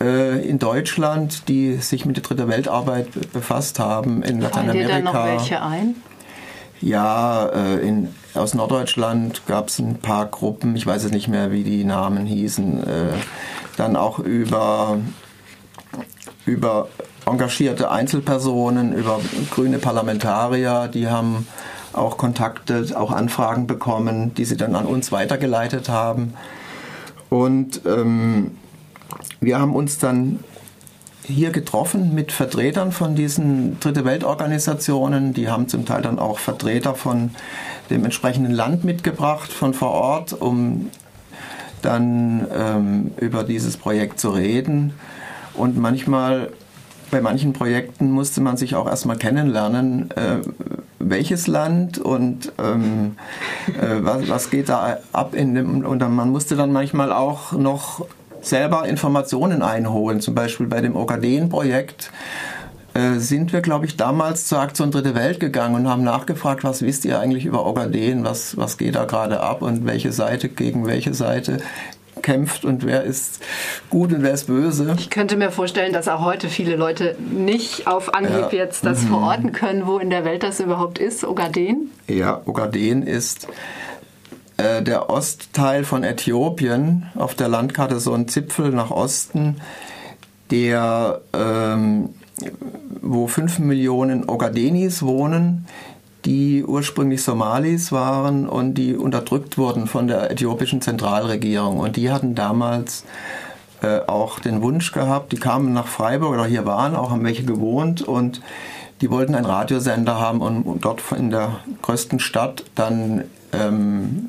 äh, 0.00 0.46
in 0.46 0.58
Deutschland, 0.58 1.48
die 1.48 1.74
sich 1.76 2.06
mit 2.06 2.16
der 2.16 2.24
Dritte 2.24 2.48
Weltarbeit 2.48 3.32
befasst 3.32 3.78
haben 3.78 4.22
in 4.22 4.40
Lateinamerika. 4.40 4.88
Fallen 4.88 5.04
dir 5.04 5.12
da 5.12 5.18
noch 5.18 5.26
welche 5.26 5.62
ein? 5.62 5.94
Ja, 6.80 7.46
äh, 7.46 7.86
in, 7.86 8.14
aus 8.34 8.54
Norddeutschland 8.54 9.46
gab 9.46 9.68
es 9.68 9.78
ein 9.78 9.96
paar 9.96 10.26
Gruppen, 10.26 10.76
ich 10.76 10.86
weiß 10.86 11.04
jetzt 11.04 11.12
nicht 11.12 11.28
mehr, 11.28 11.50
wie 11.50 11.64
die 11.64 11.84
Namen 11.84 12.26
hießen, 12.26 12.86
äh, 12.86 13.12
dann 13.76 13.96
auch 13.96 14.18
über 14.18 14.98
über 16.46 16.88
engagierte 17.26 17.90
Einzelpersonen, 17.90 18.92
über 18.92 19.20
grüne 19.50 19.78
Parlamentarier, 19.78 20.88
die 20.88 21.08
haben 21.08 21.46
auch 21.92 22.16
Kontakte, 22.16 22.86
auch 22.94 23.10
Anfragen 23.10 23.66
bekommen, 23.66 24.34
die 24.34 24.44
sie 24.44 24.56
dann 24.56 24.74
an 24.76 24.86
uns 24.86 25.12
weitergeleitet 25.12 25.88
haben. 25.88 26.34
Und 27.28 27.80
ähm, 27.84 28.52
wir 29.40 29.58
haben 29.58 29.74
uns 29.74 29.98
dann 29.98 30.40
hier 31.24 31.50
getroffen 31.50 32.14
mit 32.14 32.30
Vertretern 32.30 32.92
von 32.92 33.16
diesen 33.16 33.80
Dritte 33.80 34.04
Weltorganisationen. 34.04 35.34
Die 35.34 35.48
haben 35.48 35.66
zum 35.66 35.84
Teil 35.84 36.02
dann 36.02 36.20
auch 36.20 36.38
Vertreter 36.38 36.94
von 36.94 37.30
dem 37.90 38.04
entsprechenden 38.04 38.52
Land 38.52 38.84
mitgebracht, 38.84 39.52
von 39.52 39.74
vor 39.74 39.90
Ort, 39.90 40.32
um 40.32 40.90
dann 41.82 42.46
ähm, 42.56 43.10
über 43.20 43.42
dieses 43.42 43.76
Projekt 43.76 44.20
zu 44.20 44.30
reden. 44.30 44.94
Und 45.56 45.78
manchmal 45.78 46.50
bei 47.10 47.20
manchen 47.20 47.52
Projekten 47.52 48.10
musste 48.10 48.40
man 48.40 48.56
sich 48.56 48.74
auch 48.74 48.86
erstmal 48.86 49.16
kennenlernen, 49.16 50.10
äh, 50.10 50.38
welches 50.98 51.46
Land 51.46 51.98
und 51.98 52.52
ähm, 52.58 53.16
äh, 53.68 54.02
was, 54.02 54.28
was, 54.28 54.50
geht 54.50 54.68
da 54.68 54.98
ab 55.12 55.34
in 55.34 55.54
dem, 55.54 55.84
und 55.84 56.00
man 56.00 56.30
musste 56.30 56.56
dann 56.56 56.72
manchmal 56.72 57.12
auch 57.12 57.52
noch 57.52 58.04
selber 58.40 58.88
Informationen 58.88 59.62
einholen, 59.62 60.20
zum 60.20 60.34
Beispiel 60.34 60.66
bei 60.66 60.80
dem 60.80 60.96
Ogaden-Projekt 60.96 62.10
äh, 62.94 63.18
sind 63.18 63.52
wir, 63.52 63.60
glaube 63.60 63.86
ich, 63.86 63.96
damals 63.96 64.46
zur 64.46 64.60
Aktion 64.60 64.90
Dritte 64.90 65.14
Welt 65.14 65.38
gegangen 65.38 65.74
und 65.74 65.88
haben 65.88 66.02
nachgefragt, 66.02 66.64
was 66.64 66.82
wisst 66.82 67.04
ihr 67.04 67.20
eigentlich 67.20 67.44
über 67.44 67.66
Ogaden, 67.66 68.24
was, 68.24 68.56
was 68.56 68.78
geht 68.78 68.94
da 68.94 69.04
gerade 69.04 69.40
ab? 69.40 69.62
Und 69.62 69.84
welche 69.84 70.12
Seite 70.12 70.48
gegen 70.48 70.86
welche 70.86 71.12
Seite 71.12 71.58
kämpft 72.22 72.64
und 72.64 72.84
wer 72.84 73.04
ist 73.04 73.40
gut 73.90 74.12
und 74.12 74.22
wer 74.22 74.32
ist 74.32 74.46
böse. 74.46 74.94
Ich 74.98 75.10
könnte 75.10 75.36
mir 75.36 75.50
vorstellen, 75.50 75.92
dass 75.92 76.08
auch 76.08 76.24
heute 76.24 76.48
viele 76.48 76.76
Leute 76.76 77.16
nicht 77.18 77.86
auf 77.86 78.14
Anhieb 78.14 78.52
ja. 78.52 78.64
jetzt 78.64 78.84
das 78.84 79.02
mhm. 79.02 79.08
verorten 79.08 79.52
können, 79.52 79.86
wo 79.86 79.98
in 79.98 80.10
der 80.10 80.24
Welt 80.24 80.42
das 80.42 80.60
überhaupt 80.60 80.98
ist. 80.98 81.24
Ogaden? 81.24 81.90
Ja, 82.08 82.42
Ogaden 82.44 83.02
ist 83.02 83.48
äh, 84.56 84.82
der 84.82 85.10
Ostteil 85.10 85.84
von 85.84 86.02
Äthiopien, 86.02 87.06
auf 87.14 87.34
der 87.34 87.48
Landkarte 87.48 88.00
so 88.00 88.12
ein 88.14 88.28
Zipfel 88.28 88.70
nach 88.70 88.90
Osten, 88.90 89.56
der, 90.50 91.20
ähm, 91.32 92.10
wo 93.02 93.26
fünf 93.26 93.58
Millionen 93.58 94.28
Ogadenis 94.28 95.02
wohnen, 95.02 95.66
die 96.26 96.64
ursprünglich 96.64 97.22
Somalis 97.22 97.92
waren 97.92 98.48
und 98.48 98.74
die 98.74 98.96
unterdrückt 98.96 99.56
wurden 99.58 99.86
von 99.86 100.08
der 100.08 100.30
äthiopischen 100.30 100.82
Zentralregierung. 100.82 101.78
Und 101.78 101.96
die 101.96 102.10
hatten 102.10 102.34
damals 102.34 103.04
äh, 103.80 104.00
auch 104.06 104.40
den 104.40 104.60
Wunsch 104.60 104.90
gehabt, 104.92 105.32
die 105.32 105.36
kamen 105.36 105.72
nach 105.72 105.86
Freiburg 105.86 106.34
oder 106.34 106.44
hier 106.44 106.66
waren, 106.66 106.96
auch 106.96 107.10
haben 107.10 107.24
welche 107.24 107.44
gewohnt 107.44 108.02
und 108.02 108.42
die 109.00 109.10
wollten 109.10 109.34
einen 109.34 109.46
Radiosender 109.46 110.18
haben 110.18 110.40
und 110.40 110.84
dort 110.84 111.02
in 111.16 111.30
der 111.30 111.60
größten 111.82 112.18
Stadt 112.18 112.64
dann 112.74 113.24
ähm, 113.52 114.28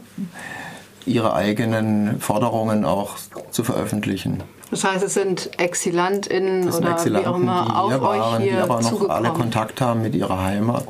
ihre 1.05 1.33
eigenen 1.33 2.19
Forderungen 2.19 2.85
auch 2.85 3.15
zu 3.49 3.63
veröffentlichen. 3.63 4.43
Das 4.69 4.83
heißt, 4.83 5.03
es 5.03 5.13
sind 5.13 5.49
ExilantInnen 5.57 6.69
oder 6.71 6.91
Exilanten, 6.91 7.23
wie 7.23 7.27
auch 7.27 7.37
immer 7.37 7.81
auf 7.81 8.01
waren, 8.01 8.35
euch 8.35 8.43
hier 8.43 8.51
die 8.51 8.57
aber 8.57 8.81
noch 8.81 9.09
alle 9.09 9.29
Kontakt 9.29 9.79
haben 9.79 10.01
mit 10.01 10.13
ihrer 10.13 10.43
Heimat. 10.43 10.85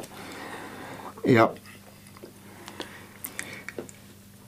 Ja. 1.27 1.51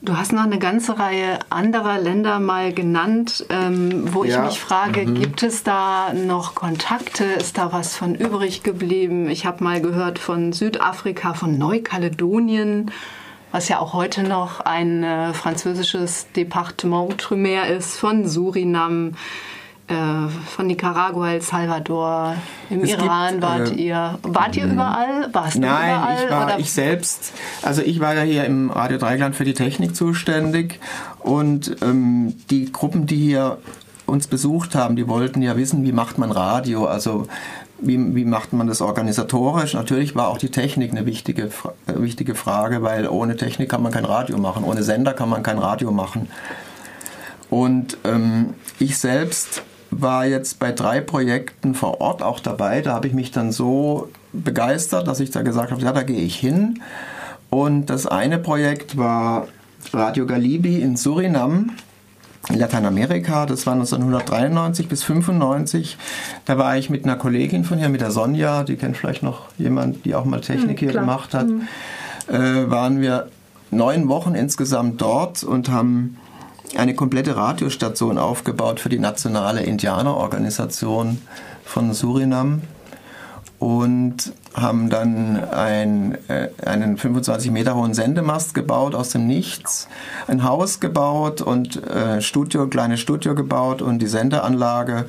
Du 0.02 0.16
hast 0.16 0.32
noch 0.32 0.44
eine 0.44 0.58
ganze 0.58 0.98
Reihe 0.98 1.40
anderer 1.50 1.98
Länder 1.98 2.40
mal 2.40 2.72
genannt, 2.72 3.44
ähm, 3.50 4.14
wo 4.14 4.24
ja. 4.24 4.38
ich 4.38 4.44
mich 4.46 4.60
frage, 4.60 5.06
mhm. 5.06 5.14
gibt 5.14 5.42
es 5.42 5.62
da 5.62 6.14
noch 6.14 6.54
Kontakte? 6.54 7.24
Ist 7.24 7.58
da 7.58 7.70
was 7.72 7.96
von 7.96 8.14
übrig 8.14 8.62
geblieben? 8.62 9.28
Ich 9.28 9.44
habe 9.44 9.62
mal 9.62 9.82
gehört 9.82 10.18
von 10.18 10.54
Südafrika, 10.54 11.34
von 11.34 11.58
Neukaledonien, 11.58 12.90
was 13.52 13.68
ja 13.68 13.78
auch 13.78 13.92
heute 13.92 14.22
noch 14.22 14.60
ein 14.60 15.04
äh, 15.04 15.34
französisches 15.34 16.32
Departement 16.32 17.12
Outre-mer 17.12 17.66
ist, 17.66 17.98
von 17.98 18.26
Surinam. 18.26 19.12
Äh, 19.90 20.28
von 20.28 20.68
Nicaragua, 20.68 21.32
El 21.32 21.42
Salvador, 21.42 22.36
im 22.70 22.84
es 22.84 22.90
Iran 22.90 23.32
gibt, 23.32 23.42
wart 23.42 23.72
äh, 23.72 23.74
ihr. 23.74 24.18
Wart 24.22 24.56
ihr 24.56 24.66
überall? 24.66 25.28
Warst 25.32 25.56
du 25.56 25.60
nein, 25.60 25.90
überall? 25.90 26.14
Nein, 26.14 26.24
ich 26.24 26.30
war 26.30 26.44
oder? 26.46 26.58
ich 26.60 26.72
selbst. 26.72 27.32
Also 27.62 27.82
ich 27.82 27.98
war 27.98 28.14
ja 28.14 28.22
hier 28.22 28.44
im 28.44 28.70
Radio 28.70 28.98
Dreigland 28.98 29.34
für 29.34 29.44
die 29.44 29.54
Technik 29.54 29.96
zuständig 29.96 30.78
und 31.18 31.76
ähm, 31.82 32.36
die 32.50 32.70
Gruppen, 32.70 33.06
die 33.06 33.16
hier 33.16 33.58
uns 34.06 34.28
besucht 34.28 34.76
haben, 34.76 34.94
die 34.94 35.08
wollten 35.08 35.42
ja 35.42 35.56
wissen, 35.56 35.82
wie 35.82 35.92
macht 35.92 36.18
man 36.18 36.30
Radio, 36.30 36.86
also 36.86 37.26
wie, 37.80 38.14
wie 38.14 38.24
macht 38.24 38.52
man 38.52 38.68
das 38.68 38.82
organisatorisch? 38.82 39.74
Natürlich 39.74 40.14
war 40.14 40.28
auch 40.28 40.38
die 40.38 40.50
Technik 40.50 40.92
eine 40.92 41.04
wichtige, 41.04 41.46
äh, 41.46 41.94
wichtige 41.96 42.36
Frage, 42.36 42.82
weil 42.82 43.08
ohne 43.08 43.36
Technik 43.36 43.70
kann 43.70 43.82
man 43.82 43.90
kein 43.90 44.04
Radio 44.04 44.38
machen, 44.38 44.62
ohne 44.62 44.84
Sender 44.84 45.14
kann 45.14 45.28
man 45.28 45.42
kein 45.42 45.58
Radio 45.58 45.90
machen. 45.90 46.28
Und 47.48 47.98
ähm, 48.04 48.54
ich 48.78 48.96
selbst 48.96 49.64
war 49.90 50.26
jetzt 50.26 50.58
bei 50.58 50.72
drei 50.72 51.00
Projekten 51.00 51.74
vor 51.74 52.00
Ort 52.00 52.22
auch 52.22 52.40
dabei. 52.40 52.80
Da 52.80 52.94
habe 52.94 53.08
ich 53.08 53.14
mich 53.14 53.30
dann 53.30 53.52
so 53.52 54.08
begeistert, 54.32 55.08
dass 55.08 55.20
ich 55.20 55.30
da 55.30 55.42
gesagt 55.42 55.72
habe, 55.72 55.82
ja, 55.82 55.92
da 55.92 56.02
gehe 56.02 56.20
ich 56.20 56.36
hin. 56.36 56.80
Und 57.50 57.86
das 57.86 58.06
eine 58.06 58.38
Projekt 58.38 58.96
war 58.96 59.48
Radio 59.92 60.26
Galibi 60.26 60.80
in 60.80 60.96
Surinam, 60.96 61.72
in 62.48 62.58
Lateinamerika. 62.58 63.46
Das 63.46 63.66
war 63.66 63.74
1993 63.74 64.88
bis 64.88 65.02
1995. 65.02 65.98
Da 66.44 66.58
war 66.58 66.76
ich 66.76 66.90
mit 66.90 67.04
einer 67.04 67.16
Kollegin 67.16 67.64
von 67.64 67.78
hier, 67.78 67.88
mit 67.88 68.00
der 68.00 68.12
Sonja, 68.12 68.62
die 68.62 68.76
kennt 68.76 68.96
vielleicht 68.96 69.24
noch 69.24 69.48
jemand, 69.58 70.04
die 70.04 70.14
auch 70.14 70.24
mal 70.24 70.40
Technik 70.40 70.80
mhm, 70.80 70.86
hier 70.86 70.92
gemacht 70.92 71.34
hat. 71.34 71.48
Mhm. 71.48 71.66
Äh, 72.28 72.70
waren 72.70 73.00
wir 73.00 73.28
neun 73.72 74.08
Wochen 74.08 74.34
insgesamt 74.34 75.00
dort 75.00 75.42
und 75.42 75.68
haben 75.68 76.16
eine 76.76 76.94
komplette 76.94 77.36
Radiostation 77.36 78.18
aufgebaut 78.18 78.80
für 78.80 78.88
die 78.88 78.98
nationale 78.98 79.62
Indianerorganisation 79.62 81.20
von 81.64 81.92
Surinam 81.92 82.62
und 83.58 84.32
haben 84.54 84.88
dann 84.88 85.44
ein, 85.50 86.16
äh, 86.28 86.48
einen 86.64 86.96
25 86.96 87.50
Meter 87.50 87.76
hohen 87.76 87.94
Sendemast 87.94 88.54
gebaut 88.54 88.94
aus 88.94 89.10
dem 89.10 89.26
Nichts, 89.26 89.86
ein 90.26 90.44
Haus 90.44 90.80
gebaut 90.80 91.42
und 91.42 91.86
äh, 91.86 92.22
Studio, 92.22 92.66
kleines 92.68 93.00
Studio 93.00 93.34
gebaut 93.34 93.82
und 93.82 94.00
die 94.00 94.06
Sendeanlage 94.06 95.04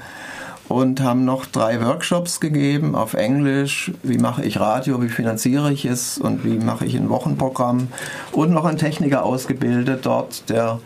und 0.67 1.01
haben 1.01 1.25
noch 1.25 1.45
drei 1.45 1.83
Workshops 1.83 2.39
gegeben 2.39 2.95
auf 2.95 3.13
Englisch. 3.13 3.91
Wie 4.03 4.17
mache 4.17 4.43
ich 4.43 4.59
Radio, 4.59 5.01
wie 5.01 5.09
finanziere 5.09 5.71
ich 5.71 5.85
es 5.85 6.17
und 6.17 6.43
wie 6.43 6.57
mache 6.57 6.85
ich 6.85 6.95
ein 6.95 7.09
Wochenprogramm 7.09 7.87
und 8.31 8.51
noch 8.51 8.65
einen 8.65 8.77
Techniker 8.77 9.23
ausgebildet 9.23 10.05
dort, 10.05 10.49
der 10.49 10.79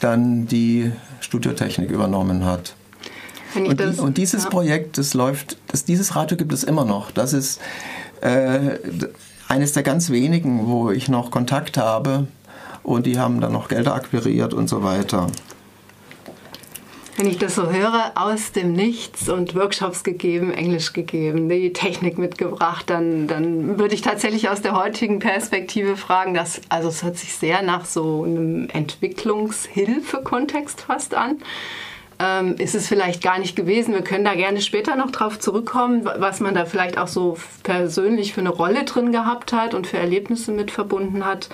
dann 0.00 0.46
die 0.46 0.92
Studiotechnik 1.20 1.90
übernommen 1.90 2.44
hat. 2.44 2.74
Und, 3.54 3.80
die, 3.80 4.00
und, 4.00 4.18
dieses 4.18 4.44
ja. 4.44 4.50
Projekt, 4.50 4.98
das 4.98 5.14
läuft, 5.14 5.56
das, 5.68 5.84
dieses 5.84 6.14
Radio 6.14 6.36
gibt 6.36 6.52
es 6.52 6.62
immer 6.62 6.84
noch. 6.84 7.10
Das 7.10 7.32
ist 7.32 7.60
äh, 8.20 8.78
eines 9.48 9.72
der 9.72 9.82
ganz 9.82 10.10
wenigen, 10.10 10.66
wo 10.66 10.90
ich 10.90 11.08
noch 11.08 11.30
Kontakt 11.30 11.78
habe. 11.78 12.26
Und 12.82 13.06
die 13.06 13.18
haben 13.18 13.40
dann 13.40 13.52
noch 13.52 13.68
Gelder 13.68 13.94
akquiriert 13.94 14.54
und 14.54 14.68
so 14.68 14.82
weiter. 14.82 15.28
Wenn 17.16 17.28
ich 17.28 17.38
das 17.38 17.54
so 17.54 17.70
höre, 17.70 18.12
aus 18.14 18.52
dem 18.52 18.74
Nichts 18.74 19.30
und 19.30 19.54
Workshops 19.54 20.04
gegeben, 20.04 20.52
Englisch 20.52 20.92
gegeben, 20.92 21.48
die 21.48 21.72
Technik 21.72 22.18
mitgebracht, 22.18 22.90
dann, 22.90 23.26
dann 23.26 23.78
würde 23.78 23.94
ich 23.94 24.02
tatsächlich 24.02 24.50
aus 24.50 24.60
der 24.60 24.76
heutigen 24.76 25.18
Perspektive 25.18 25.96
fragen, 25.96 26.34
dass, 26.34 26.60
also 26.68 26.90
es 26.90 27.02
hört 27.02 27.16
sich 27.16 27.32
sehr 27.32 27.62
nach 27.62 27.86
so 27.86 28.24
einem 28.24 28.68
Entwicklungshilfe-Kontext 28.68 30.82
fast 30.82 31.14
an. 31.14 31.38
Ähm, 32.18 32.56
ist 32.58 32.74
es 32.74 32.86
vielleicht 32.86 33.22
gar 33.22 33.38
nicht 33.38 33.56
gewesen. 33.56 33.94
Wir 33.94 34.02
können 34.02 34.26
da 34.26 34.34
gerne 34.34 34.60
später 34.60 34.94
noch 34.94 35.10
drauf 35.10 35.38
zurückkommen, 35.38 36.04
was 36.04 36.40
man 36.40 36.54
da 36.54 36.66
vielleicht 36.66 36.98
auch 36.98 37.08
so 37.08 37.38
persönlich 37.62 38.34
für 38.34 38.40
eine 38.40 38.50
Rolle 38.50 38.84
drin 38.84 39.10
gehabt 39.10 39.54
hat 39.54 39.72
und 39.72 39.86
für 39.86 39.96
Erlebnisse 39.96 40.52
mit 40.52 40.70
verbunden 40.70 41.24
hat. 41.24 41.48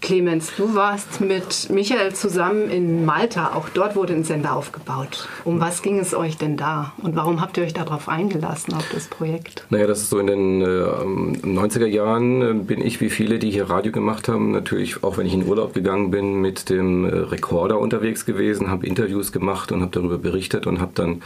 Clemens, 0.00 0.52
du 0.56 0.74
warst 0.74 1.20
mit 1.20 1.68
Michael 1.70 2.14
zusammen 2.14 2.70
in 2.70 3.04
Malta. 3.04 3.54
Auch 3.54 3.68
dort 3.68 3.96
wurde 3.96 4.12
ein 4.12 4.24
Sender 4.24 4.54
aufgebaut. 4.54 5.28
Um 5.44 5.60
was 5.60 5.82
ging 5.82 5.98
es 5.98 6.14
euch 6.14 6.36
denn 6.36 6.56
da? 6.56 6.92
Und 7.02 7.16
warum 7.16 7.40
habt 7.40 7.56
ihr 7.56 7.64
euch 7.64 7.74
darauf 7.74 8.08
eingelassen, 8.08 8.74
auf 8.74 8.88
das 8.92 9.08
Projekt? 9.08 9.64
Naja, 9.70 9.86
das 9.86 10.02
ist 10.02 10.10
so 10.10 10.18
in 10.18 10.26
den 10.26 10.62
äh, 10.62 10.64
90er 10.64 11.86
Jahren 11.86 12.66
bin 12.66 12.80
ich, 12.80 13.00
wie 13.00 13.10
viele, 13.10 13.38
die 13.38 13.50
hier 13.50 13.68
Radio 13.70 13.90
gemacht 13.90 14.28
haben, 14.28 14.52
natürlich, 14.52 15.02
auch 15.02 15.16
wenn 15.16 15.26
ich 15.26 15.34
in 15.34 15.46
Urlaub 15.46 15.74
gegangen 15.74 16.10
bin, 16.10 16.40
mit 16.40 16.68
dem 16.70 17.04
äh, 17.04 17.08
Rekorder 17.08 17.80
unterwegs 17.80 18.26
gewesen, 18.26 18.68
habe 18.70 18.86
Interviews 18.86 19.32
gemacht 19.32 19.72
und 19.72 19.80
habe 19.80 19.92
darüber 19.92 20.18
berichtet 20.18 20.66
und 20.66 20.80
habe 20.80 20.92
dann 20.94 21.22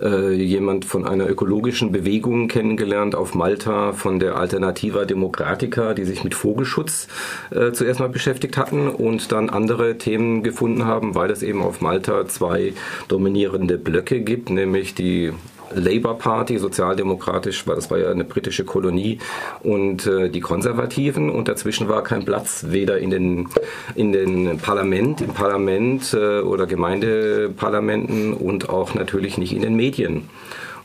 äh, 0.00 0.32
jemand 0.32 0.84
von 0.84 1.06
einer 1.06 1.28
ökologischen 1.28 1.92
Bewegung 1.92 2.48
kennengelernt 2.48 3.14
auf 3.14 3.34
Malta, 3.34 3.92
von 3.92 4.18
der 4.18 4.36
Alternativa 4.36 5.04
Democratica, 5.04 5.94
die 5.94 6.04
sich 6.04 6.24
mit 6.24 6.34
Vogelschutz 6.34 7.08
äh, 7.50 7.72
zuerst 7.72 8.00
mal 8.00 8.08
beschäftigt 8.08 8.56
hatten 8.56 8.88
und 8.88 9.32
dann 9.32 9.50
andere 9.50 9.98
Themen 9.98 10.42
gefunden 10.42 10.84
haben, 10.84 11.14
weil 11.14 11.30
es 11.30 11.42
eben 11.42 11.62
auf 11.62 11.80
Malta 11.80 12.26
zwei 12.26 12.72
dominierende 13.08 13.78
Blöcke 13.78 14.20
gibt, 14.20 14.50
nämlich 14.50 14.94
die 14.94 15.32
Labour 15.74 16.18
Party, 16.18 16.58
sozialdemokratisch, 16.58 17.66
weil 17.66 17.76
das 17.76 17.90
war 17.90 17.98
ja 17.98 18.10
eine 18.10 18.24
britische 18.24 18.64
Kolonie, 18.64 19.18
und 19.62 20.06
äh, 20.06 20.28
die 20.30 20.40
Konservativen. 20.40 21.30
Und 21.30 21.48
dazwischen 21.48 21.88
war 21.88 22.02
kein 22.02 22.24
Platz, 22.24 22.66
weder 22.68 22.98
in 22.98 23.10
den, 23.10 23.48
in 23.94 24.12
den 24.12 24.58
Parlament, 24.58 25.20
im 25.20 25.34
Parlament 25.34 26.14
äh, 26.14 26.40
oder 26.40 26.66
Gemeindeparlamenten 26.66 28.32
und 28.34 28.68
auch 28.68 28.94
natürlich 28.94 29.38
nicht 29.38 29.52
in 29.52 29.62
den 29.62 29.76
Medien. 29.76 30.28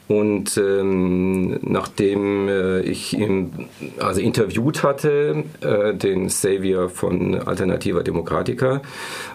Und 0.07 0.57
ähm, 0.57 1.60
nachdem 1.62 2.50
äh, 2.50 2.81
ich 2.81 3.17
ihn 3.17 3.67
also 4.00 4.19
interviewt 4.19 4.83
hatte, 4.83 5.45
äh, 5.62 5.93
den 5.93 6.27
Savior 6.27 6.89
von 6.89 7.36
Alternativa 7.36 8.03
Democratica, 8.03 8.81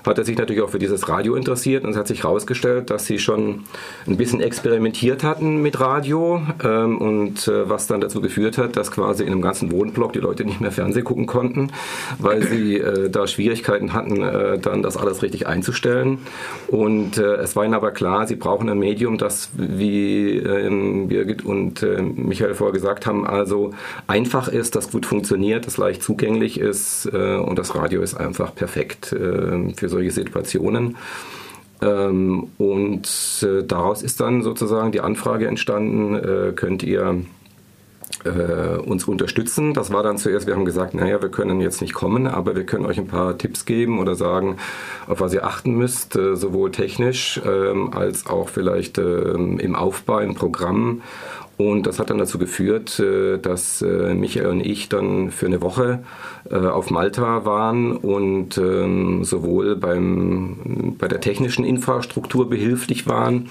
hat 0.04 0.18
er 0.18 0.24
sich 0.24 0.36
natürlich 0.36 0.62
auch 0.62 0.68
für 0.68 0.78
dieses 0.78 1.08
Radio 1.08 1.36
interessiert 1.36 1.84
und 1.84 1.90
es 1.90 1.96
hat 1.96 2.06
sich 2.06 2.24
herausgestellt, 2.24 2.90
dass 2.90 3.06
sie 3.06 3.18
schon 3.18 3.64
ein 4.06 4.16
bisschen 4.18 4.40
experimentiert 4.40 5.22
hatten 5.22 5.62
mit 5.62 5.80
Radio 5.80 6.42
ähm, 6.62 6.98
und 6.98 7.48
äh, 7.48 7.68
was 7.68 7.86
dann 7.86 8.02
dazu 8.02 8.20
geführt 8.20 8.58
hat, 8.58 8.76
dass 8.76 8.90
quasi 8.92 9.24
in 9.24 9.32
einem 9.32 9.42
ganzen 9.42 9.72
Wohnblock 9.72 10.12
die 10.12 10.18
Leute 10.18 10.44
nicht 10.44 10.60
mehr 10.60 10.72
Fernsehen 10.72 11.04
gucken 11.04 11.26
konnten, 11.26 11.72
weil 12.18 12.42
sie 12.42 12.76
äh, 12.76 13.08
da 13.08 13.26
Schwierigkeiten 13.26 13.94
hatten, 13.94 14.22
äh, 14.22 14.58
dann 14.58 14.82
das 14.82 14.98
alles 14.98 15.22
richtig 15.22 15.46
einzustellen. 15.46 16.18
Und 16.68 17.16
äh, 17.16 17.36
es 17.36 17.56
war 17.56 17.64
ihnen 17.64 17.74
aber 17.74 17.90
klar, 17.90 18.26
sie 18.26 18.36
brauchen 18.36 18.68
ein 18.68 18.78
Medium, 18.78 19.16
das 19.16 19.50
wie 19.56 20.36
ähm, 20.68 21.08
Birgit 21.08 21.44
und 21.44 21.82
äh, 21.82 22.02
Michael 22.02 22.54
vorher 22.54 22.72
gesagt 22.72 23.06
haben, 23.06 23.26
also 23.26 23.72
einfach 24.06 24.48
ist, 24.48 24.76
das 24.76 24.90
gut 24.90 25.06
funktioniert, 25.06 25.66
das 25.66 25.76
leicht 25.76 26.02
zugänglich 26.02 26.58
ist 26.58 27.06
äh, 27.12 27.36
und 27.36 27.58
das 27.58 27.74
Radio 27.74 28.02
ist 28.02 28.14
einfach 28.14 28.54
perfekt 28.54 29.12
äh, 29.12 29.72
für 29.74 29.88
solche 29.88 30.10
Situationen. 30.10 30.96
Ähm, 31.80 32.48
und 32.58 33.46
daraus 33.68 34.02
ist 34.02 34.20
dann 34.20 34.42
sozusagen 34.42 34.90
die 34.90 35.00
Anfrage 35.00 35.46
entstanden, 35.46 36.54
könnt 36.56 36.82
ihr 36.82 37.22
äh, 38.24 38.78
uns 38.78 39.04
unterstützen. 39.04 39.74
Das 39.74 39.92
war 39.92 40.02
dann 40.02 40.18
zuerst, 40.18 40.46
wir 40.46 40.54
haben 40.54 40.64
gesagt, 40.64 40.94
naja, 40.94 41.20
wir 41.22 41.28
können 41.28 41.60
jetzt 41.60 41.80
nicht 41.80 41.94
kommen, 41.94 42.26
aber 42.26 42.56
wir 42.56 42.64
können 42.64 42.86
euch 42.86 42.98
ein 42.98 43.06
paar 43.06 43.38
Tipps 43.38 43.64
geben 43.64 43.98
oder 43.98 44.14
sagen, 44.14 44.56
auf 45.06 45.20
was 45.20 45.32
ihr 45.32 45.44
achten 45.44 45.74
müsst, 45.74 46.16
äh, 46.16 46.36
sowohl 46.36 46.70
technisch 46.70 47.40
ähm, 47.44 47.92
als 47.92 48.26
auch 48.26 48.48
vielleicht 48.48 48.98
ähm, 48.98 49.58
im 49.58 49.74
Aufbau, 49.74 50.18
im 50.18 50.34
Programm. 50.34 51.02
Und 51.56 51.88
das 51.88 51.98
hat 51.98 52.10
dann 52.10 52.18
dazu 52.18 52.38
geführt, 52.38 53.00
äh, 53.00 53.38
dass 53.38 53.82
äh, 53.82 54.14
Michael 54.14 54.46
und 54.46 54.60
ich 54.60 54.88
dann 54.88 55.30
für 55.30 55.46
eine 55.46 55.60
Woche 55.60 56.00
auf 56.50 56.90
Malta 56.90 57.44
waren 57.44 57.94
und 57.94 58.56
ähm, 58.56 59.22
sowohl 59.22 59.76
beim, 59.76 60.96
bei 60.98 61.08
der 61.08 61.20
technischen 61.20 61.62
Infrastruktur 61.62 62.48
behilflich 62.48 63.06
waren, 63.06 63.50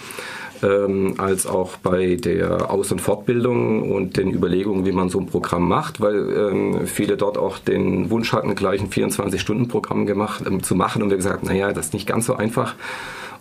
ähm, 0.64 1.16
als 1.18 1.48
auch 1.48 1.78
bei 1.78 2.16
der 2.16 2.72
Aus- 2.72 2.92
und 2.92 3.02
Fortbildung 3.02 3.92
und 3.92 4.18
den 4.18 4.34
Überlegungen, 4.34 4.86
wie 4.86 4.92
man 4.92 5.10
so 5.10 5.20
ein 5.20 5.28
Programm 5.28 5.68
macht, 5.68 6.02
weil 6.02 6.16
ähm, 6.16 6.88
viele 6.88 7.18
dort 7.18 7.38
auch 7.38 7.58
den 7.60 8.10
Wunsch 8.10 8.34
hatten, 8.34 8.56
gleich 8.56 8.82
ein 8.82 8.90
24-Stunden-Programm 8.90 10.06
gemacht, 10.06 10.44
ähm, 10.46 10.64
zu 10.64 10.76
machen 10.76 11.02
und 11.04 11.10
wir 11.10 11.18
gesagt, 11.18 11.44
naja, 11.44 11.74
das 11.74 11.88
ist 11.88 11.94
nicht 11.94 12.08
ganz 12.08 12.26
so 12.26 12.36
einfach. 12.36 12.76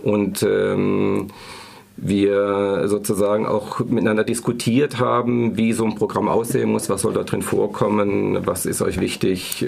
Und 0.02 0.42
ähm, 0.42 1.28
wir 1.96 2.88
sozusagen 2.88 3.46
auch 3.46 3.80
miteinander 3.80 4.24
diskutiert 4.24 4.98
haben, 5.00 5.56
wie 5.56 5.72
so 5.72 5.84
ein 5.84 5.94
Programm 5.94 6.28
aussehen 6.28 6.70
muss, 6.70 6.90
was 6.90 7.02
soll 7.02 7.14
da 7.14 7.22
drin 7.22 7.40
vorkommen, 7.40 8.46
was 8.46 8.66
ist 8.66 8.82
euch 8.82 9.00
wichtig. 9.00 9.66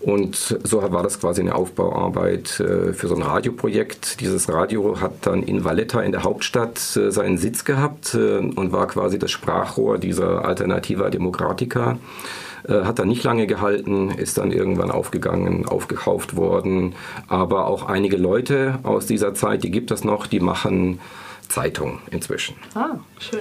Und 0.00 0.58
so 0.62 0.82
war 0.82 1.02
das 1.02 1.20
quasi 1.20 1.42
eine 1.42 1.54
Aufbauarbeit 1.54 2.58
äh, 2.60 2.92
für 2.94 3.06
so 3.06 3.14
ein 3.14 3.22
Radioprojekt. 3.22 4.20
Dieses 4.20 4.48
Radio 4.48 5.00
hat 5.00 5.26
dann 5.26 5.42
in 5.42 5.64
Valletta 5.64 6.00
in 6.00 6.12
der 6.12 6.22
Hauptstadt 6.22 6.96
äh, 6.96 7.10
seinen 7.10 7.36
Sitz 7.36 7.64
gehabt 7.64 8.14
äh, 8.14 8.38
und 8.38 8.72
war 8.72 8.86
quasi 8.86 9.18
das 9.18 9.30
Sprachrohr 9.30 9.98
dieser 9.98 10.44
Alternativa 10.44 11.10
Democratica. 11.10 11.98
Hat 12.68 12.98
dann 12.98 13.08
nicht 13.08 13.24
lange 13.24 13.46
gehalten, 13.46 14.10
ist 14.10 14.36
dann 14.36 14.52
irgendwann 14.52 14.90
aufgegangen, 14.90 15.66
aufgekauft 15.66 16.36
worden. 16.36 16.94
Aber 17.26 17.66
auch 17.66 17.88
einige 17.88 18.18
Leute 18.18 18.78
aus 18.82 19.06
dieser 19.06 19.32
Zeit, 19.32 19.64
die 19.64 19.70
gibt 19.70 19.90
es 19.90 20.04
noch, 20.04 20.26
die 20.26 20.40
machen 20.40 21.00
Zeitung 21.48 22.00
inzwischen. 22.10 22.56
Ah, 22.74 22.98
schön. 23.18 23.40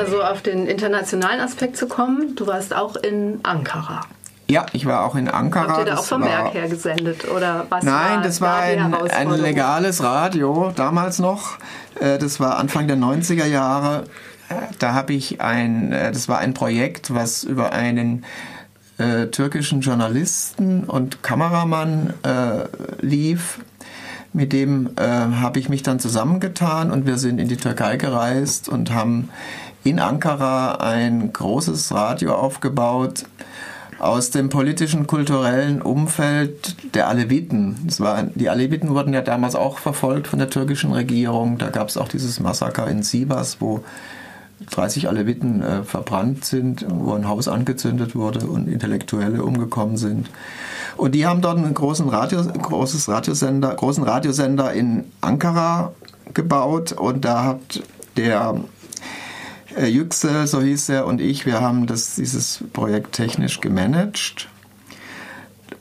Nochmal 0.00 0.18
so 0.18 0.22
auf 0.22 0.42
den 0.42 0.66
internationalen 0.66 1.40
Aspekt 1.40 1.76
zu 1.76 1.86
kommen, 1.86 2.34
du 2.36 2.46
warst 2.46 2.74
auch 2.74 2.96
in 2.96 3.40
Ankara. 3.42 4.00
Ja, 4.48 4.66
ich 4.72 4.84
war 4.86 5.04
auch 5.04 5.14
in 5.14 5.28
Ankara. 5.28 5.68
Habt 5.68 5.78
ihr 5.80 5.92
da 5.92 5.98
auch 5.98 6.04
vom 6.04 6.24
Werk 6.24 6.54
her 6.54 6.68
gesendet? 6.68 7.28
Oder 7.30 7.66
was 7.68 7.84
Nein, 7.84 8.16
war 8.16 8.22
das 8.22 8.40
war 8.40 8.56
ein, 8.56 8.94
ein, 8.94 9.30
legales 9.30 10.02
Radio, 10.02 10.72
damals 10.74 11.18
noch. 11.18 11.58
Äh, 12.00 12.18
das 12.18 12.40
war 12.40 12.58
Anfang 12.58 12.88
der 12.88 12.96
90er 12.96 13.46
Jahre. 13.46 14.04
Äh, 14.48 14.54
da 14.78 14.94
habe 14.94 15.12
ich 15.12 15.40
ein, 15.40 15.92
äh, 15.92 16.10
das 16.10 16.28
war 16.28 16.38
ein 16.38 16.52
Projekt, 16.52 17.14
was 17.14 17.44
über 17.44 17.72
einen 17.72 18.24
äh, 18.98 19.26
türkischen 19.26 19.82
Journalisten 19.82 20.84
und 20.84 21.22
Kameramann 21.22 22.14
äh, 22.24 23.04
lief 23.04 23.60
mit 24.32 24.52
dem 24.52 24.90
äh, 24.96 25.02
habe 25.02 25.58
ich 25.58 25.68
mich 25.68 25.82
dann 25.82 25.98
zusammengetan 25.98 26.90
und 26.90 27.04
wir 27.04 27.18
sind 27.18 27.40
in 27.40 27.48
die 27.48 27.56
Türkei 27.56 27.96
gereist 27.96 28.68
und 28.68 28.92
haben 28.92 29.28
in 29.84 29.98
Ankara 29.98 30.74
ein 30.76 31.32
großes 31.32 31.92
Radio 31.92 32.34
aufgebaut 32.34 33.24
aus 33.98 34.30
dem 34.30 34.48
politischen, 34.48 35.06
kulturellen 35.06 35.82
Umfeld 35.82 36.94
der 36.94 37.08
Aleviten. 37.08 37.76
Das 37.86 38.00
war, 38.00 38.22
die 38.22 38.48
Aleviten 38.48 38.90
wurden 38.90 39.12
ja 39.12 39.20
damals 39.20 39.54
auch 39.54 39.78
verfolgt 39.78 40.26
von 40.26 40.38
der 40.38 40.48
türkischen 40.48 40.92
Regierung. 40.92 41.58
Da 41.58 41.68
gab 41.68 41.88
es 41.88 41.96
auch 41.96 42.08
dieses 42.08 42.40
Massaker 42.40 42.88
in 42.88 43.02
Sivas, 43.02 43.58
wo 43.60 43.84
30 44.70 45.08
Aleviten 45.08 45.62
äh, 45.62 45.82
verbrannt 45.82 46.44
sind, 46.44 46.86
wo 46.88 47.12
ein 47.14 47.28
Haus 47.28 47.48
angezündet 47.48 48.14
wurde 48.14 48.46
und 48.46 48.68
Intellektuelle 48.68 49.42
umgekommen 49.42 49.96
sind. 49.96 50.30
Und 50.96 51.14
die 51.14 51.26
haben 51.26 51.40
dort 51.40 51.58
einen 51.58 51.74
großen, 51.74 52.08
Radio, 52.08 52.42
großes 52.42 53.08
Radiosender, 53.08 53.74
großen 53.74 54.04
Radiosender 54.04 54.72
in 54.72 55.04
Ankara 55.20 55.92
gebaut 56.34 56.92
und 56.92 57.24
da 57.24 57.44
hat 57.44 57.82
der 58.16 58.56
Yüksel, 59.78 60.46
so 60.46 60.60
hieß 60.60 60.88
er, 60.90 61.06
und 61.06 61.20
ich, 61.20 61.46
wir 61.46 61.60
haben 61.60 61.86
das, 61.86 62.16
dieses 62.16 62.64
Projekt 62.72 63.12
technisch 63.12 63.60
gemanagt. 63.60 64.48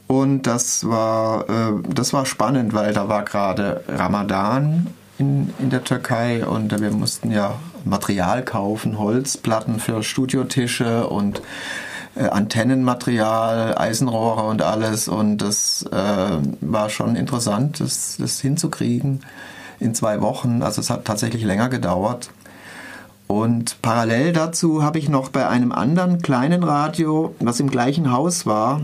Und 0.08 0.43
das 0.43 0.88
war, 0.88 1.47
äh, 1.49 1.73
das 1.88 2.13
war 2.13 2.25
spannend, 2.25 2.73
weil 2.73 2.93
da 2.93 3.08
war 3.08 3.23
gerade 3.23 3.84
Ramadan 3.88 4.88
in, 5.19 5.54
in 5.60 5.69
der 5.69 5.84
Türkei 5.84 6.45
und 6.45 6.82
wir 6.82 6.91
mussten 6.91 7.30
ja 7.32 7.60
Material 7.86 8.43
kaufen, 8.43 8.97
Holzplatten 8.97 9.80
für 9.80 10.02
Studiotische 10.02 11.08
und 11.08 11.41
äh, 12.15 12.23
Antennenmaterial, 12.23 13.78
Eisenrohre 13.78 14.43
und 14.43 14.62
alles. 14.62 15.08
Und 15.08 15.38
das 15.38 15.86
äh, 15.91 16.38
war 16.62 16.89
schon 16.89 17.15
interessant, 17.15 17.80
das, 17.80 18.17
das 18.17 18.39
hinzukriegen 18.39 19.21
in 19.80 19.93
zwei 19.93 20.21
Wochen. 20.21 20.63
Also 20.63 20.82
es 20.82 20.89
hat 20.89 21.06
tatsächlich 21.06 21.43
länger 21.43 21.69
gedauert. 21.69 22.32
Und 23.32 23.84
parallel 23.84 24.34
dazu 24.34 24.82
habe 24.82 24.98
ich 24.98 25.08
noch 25.08 25.30
bei 25.30 25.48
einem 25.48 25.72
anderen 25.72 26.20
kleinen 26.20 26.63
Radio, 26.63 27.36
was 27.39 27.60
im 27.60 27.70
gleichen 27.70 28.12
Haus 28.12 28.48
war, 28.48 28.82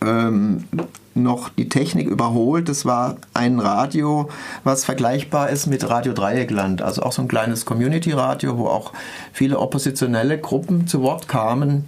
ähm, 0.00 0.64
noch 1.12 1.50
die 1.50 1.68
Technik 1.68 2.08
überholt. 2.08 2.70
Das 2.70 2.86
war 2.86 3.16
ein 3.34 3.60
Radio, 3.60 4.30
was 4.64 4.86
vergleichbar 4.86 5.50
ist 5.50 5.66
mit 5.66 5.86
Radio 5.86 6.14
Dreieckland. 6.14 6.80
Also 6.80 7.02
auch 7.02 7.12
so 7.12 7.20
ein 7.20 7.28
kleines 7.28 7.66
Community-Radio, 7.66 8.56
wo 8.56 8.68
auch 8.68 8.94
viele 9.34 9.58
oppositionelle 9.58 10.38
Gruppen 10.38 10.86
zu 10.86 11.02
Wort 11.02 11.28
kamen. 11.28 11.84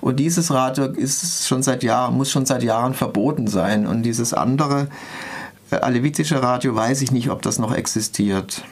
Und 0.00 0.18
dieses 0.18 0.50
Radio 0.50 0.86
ist 0.86 1.46
schon 1.46 1.62
seit 1.62 1.84
Jahren, 1.84 2.16
muss 2.16 2.32
schon 2.32 2.44
seit 2.44 2.64
Jahren 2.64 2.92
verboten 2.92 3.46
sein. 3.46 3.86
Und 3.86 4.02
dieses 4.02 4.34
andere 4.34 4.88
äh, 5.70 5.76
alevitische 5.76 6.42
Radio 6.42 6.74
weiß 6.74 7.02
ich 7.02 7.12
nicht, 7.12 7.30
ob 7.30 7.40
das 7.42 7.60
noch 7.60 7.72
existiert 7.72 8.64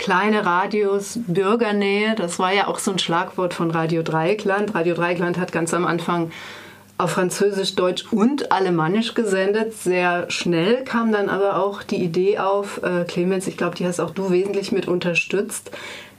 kleine 0.00 0.46
Radios, 0.46 1.18
Bürgernähe, 1.26 2.14
das 2.14 2.38
war 2.38 2.54
ja 2.54 2.68
auch 2.68 2.78
so 2.78 2.90
ein 2.90 2.98
Schlagwort 2.98 3.52
von 3.52 3.70
Radio 3.70 4.02
Dreieckland. 4.02 4.74
Radio 4.74 4.94
Dreieckland 4.94 5.38
hat 5.38 5.52
ganz 5.52 5.74
am 5.74 5.84
Anfang 5.84 6.30
auf 6.96 7.10
Französisch, 7.10 7.74
Deutsch 7.74 8.06
und 8.10 8.50
Alemannisch 8.50 9.12
gesendet. 9.12 9.74
Sehr 9.74 10.30
schnell 10.30 10.84
kam 10.84 11.12
dann 11.12 11.28
aber 11.28 11.62
auch 11.62 11.82
die 11.82 12.02
Idee 12.02 12.38
auf, 12.38 12.82
äh, 12.82 13.04
Clemens, 13.04 13.46
ich 13.46 13.58
glaube, 13.58 13.76
die 13.76 13.86
hast 13.86 14.00
auch 14.00 14.12
du 14.12 14.30
wesentlich 14.30 14.72
mit 14.72 14.88
unterstützt, 14.88 15.70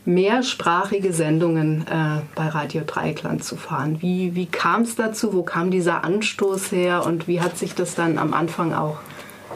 mehrsprachige 0.06 1.12
Sendungen 1.12 1.88
äh, 1.88 2.22
bei 2.36 2.50
Radio 2.50 2.84
Dreieckland 2.86 3.44
zu 3.44 3.56
fahren. 3.56 3.98
Wie, 4.00 4.36
wie 4.36 4.46
kam 4.46 4.84
es 4.84 4.96
dazu? 4.96 5.34
Wo 5.34 5.41
kam 5.41 5.72
dieser 5.72 6.04
Anstoß 6.04 6.72
her 6.72 7.04
und 7.04 7.28
wie 7.28 7.41
hat 7.41 7.58
sich 7.58 7.74
das 7.74 7.96
dann 7.96 8.20
am 8.20 8.36
Anfang 8.36 8.74
auch 8.74 8.98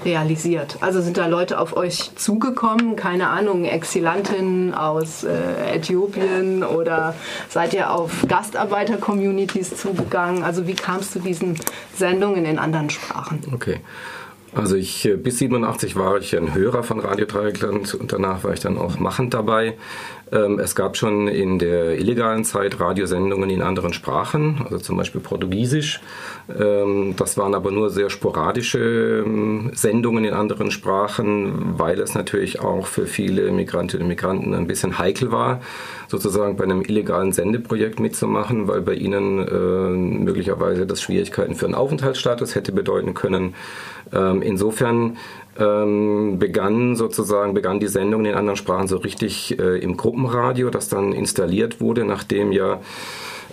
realisiert? 0.03 0.77
Also 0.81 1.01
sind 1.01 1.17
da 1.17 1.27
Leute 1.27 1.59
auf 1.59 1.75
euch 1.77 2.15
zugekommen, 2.15 2.95
keine 2.95 3.27
Ahnung, 3.27 3.65
Exilantinnen 3.65 4.73
aus 4.73 5.23
äh, 5.23 5.75
Äthiopien 5.75 6.63
oder 6.63 7.15
seid 7.49 7.73
ihr 7.73 7.91
auf 7.91 8.25
Gastarbeiter-Communities 8.27 9.77
zugegangen? 9.77 10.43
Also 10.43 10.67
wie 10.67 10.75
kamst 10.75 11.15
du 11.15 11.19
diesen 11.19 11.57
Sendungen 11.95 12.45
in 12.45 12.59
anderen 12.59 12.89
Sprachen? 12.89 13.41
Okay. 13.53 13.79
Also 14.55 14.77
ich 14.77 15.05
äh, 15.05 15.15
bis 15.15 15.39
87 15.39 15.95
war 15.95 16.17
ich 16.17 16.35
ein 16.35 16.53
Hörer 16.53 16.83
von 16.83 16.99
Radio 16.99 17.25
Dreieckland 17.25 17.93
und 17.93 18.13
danach 18.13 18.43
war 18.43 18.53
ich 18.53 18.61
dann 18.61 18.77
auch 18.77 18.97
machend 18.99 19.33
dabei. 19.33 19.75
Ähm, 20.31 20.59
es 20.59 20.75
gab 20.75 20.97
schon 20.97 21.27
in 21.27 21.59
der 21.59 21.99
illegalen 21.99 22.43
Zeit 22.45 22.79
Radiosendungen 22.79 23.49
in 23.49 23.61
anderen 23.61 23.93
Sprachen, 23.93 24.61
also 24.63 24.79
zum 24.79 24.97
Beispiel 24.97 25.21
Portugiesisch. 25.21 26.01
Ähm, 26.59 27.13
das 27.15 27.37
waren 27.37 27.53
aber 27.53 27.71
nur 27.71 27.91
sehr 27.91 28.09
sporadische 28.09 29.23
ähm, 29.25 29.71
Sendungen 29.73 30.25
in 30.25 30.33
anderen 30.33 30.71
Sprachen, 30.71 31.77
weil 31.77 31.99
es 31.99 32.15
natürlich 32.15 32.59
auch 32.59 32.87
für 32.87 33.05
viele 33.05 33.51
Migrantinnen 33.51 34.03
und 34.03 34.09
Migranten 34.09 34.53
ein 34.55 34.67
bisschen 34.67 34.97
heikel 34.97 35.31
war, 35.31 35.61
sozusagen 36.07 36.57
bei 36.57 36.63
einem 36.63 36.81
illegalen 36.81 37.31
Sendeprojekt 37.31 37.99
mitzumachen, 37.99 38.67
weil 38.67 38.81
bei 38.81 38.95
ihnen 38.95 39.47
äh, 39.47 40.23
möglicherweise 40.23 40.87
das 40.87 41.01
Schwierigkeiten 41.01 41.55
für 41.55 41.65
einen 41.65 41.75
Aufenthaltsstatus 41.75 42.55
hätte 42.55 42.71
bedeuten 42.71 43.13
können. 43.13 43.53
Insofern 44.11 45.17
ähm, 45.57 46.37
begann 46.39 46.95
sozusagen, 46.95 47.53
begann 47.53 47.79
die 47.79 47.87
Sendung 47.87 48.25
in 48.25 48.35
anderen 48.35 48.57
Sprachen 48.57 48.87
so 48.87 48.97
richtig 48.97 49.57
äh, 49.59 49.79
im 49.79 49.97
Gruppenradio, 49.97 50.69
das 50.69 50.89
dann 50.89 51.13
installiert 51.13 51.81
wurde, 51.81 52.05
nachdem 52.05 52.51
ja 52.51 52.79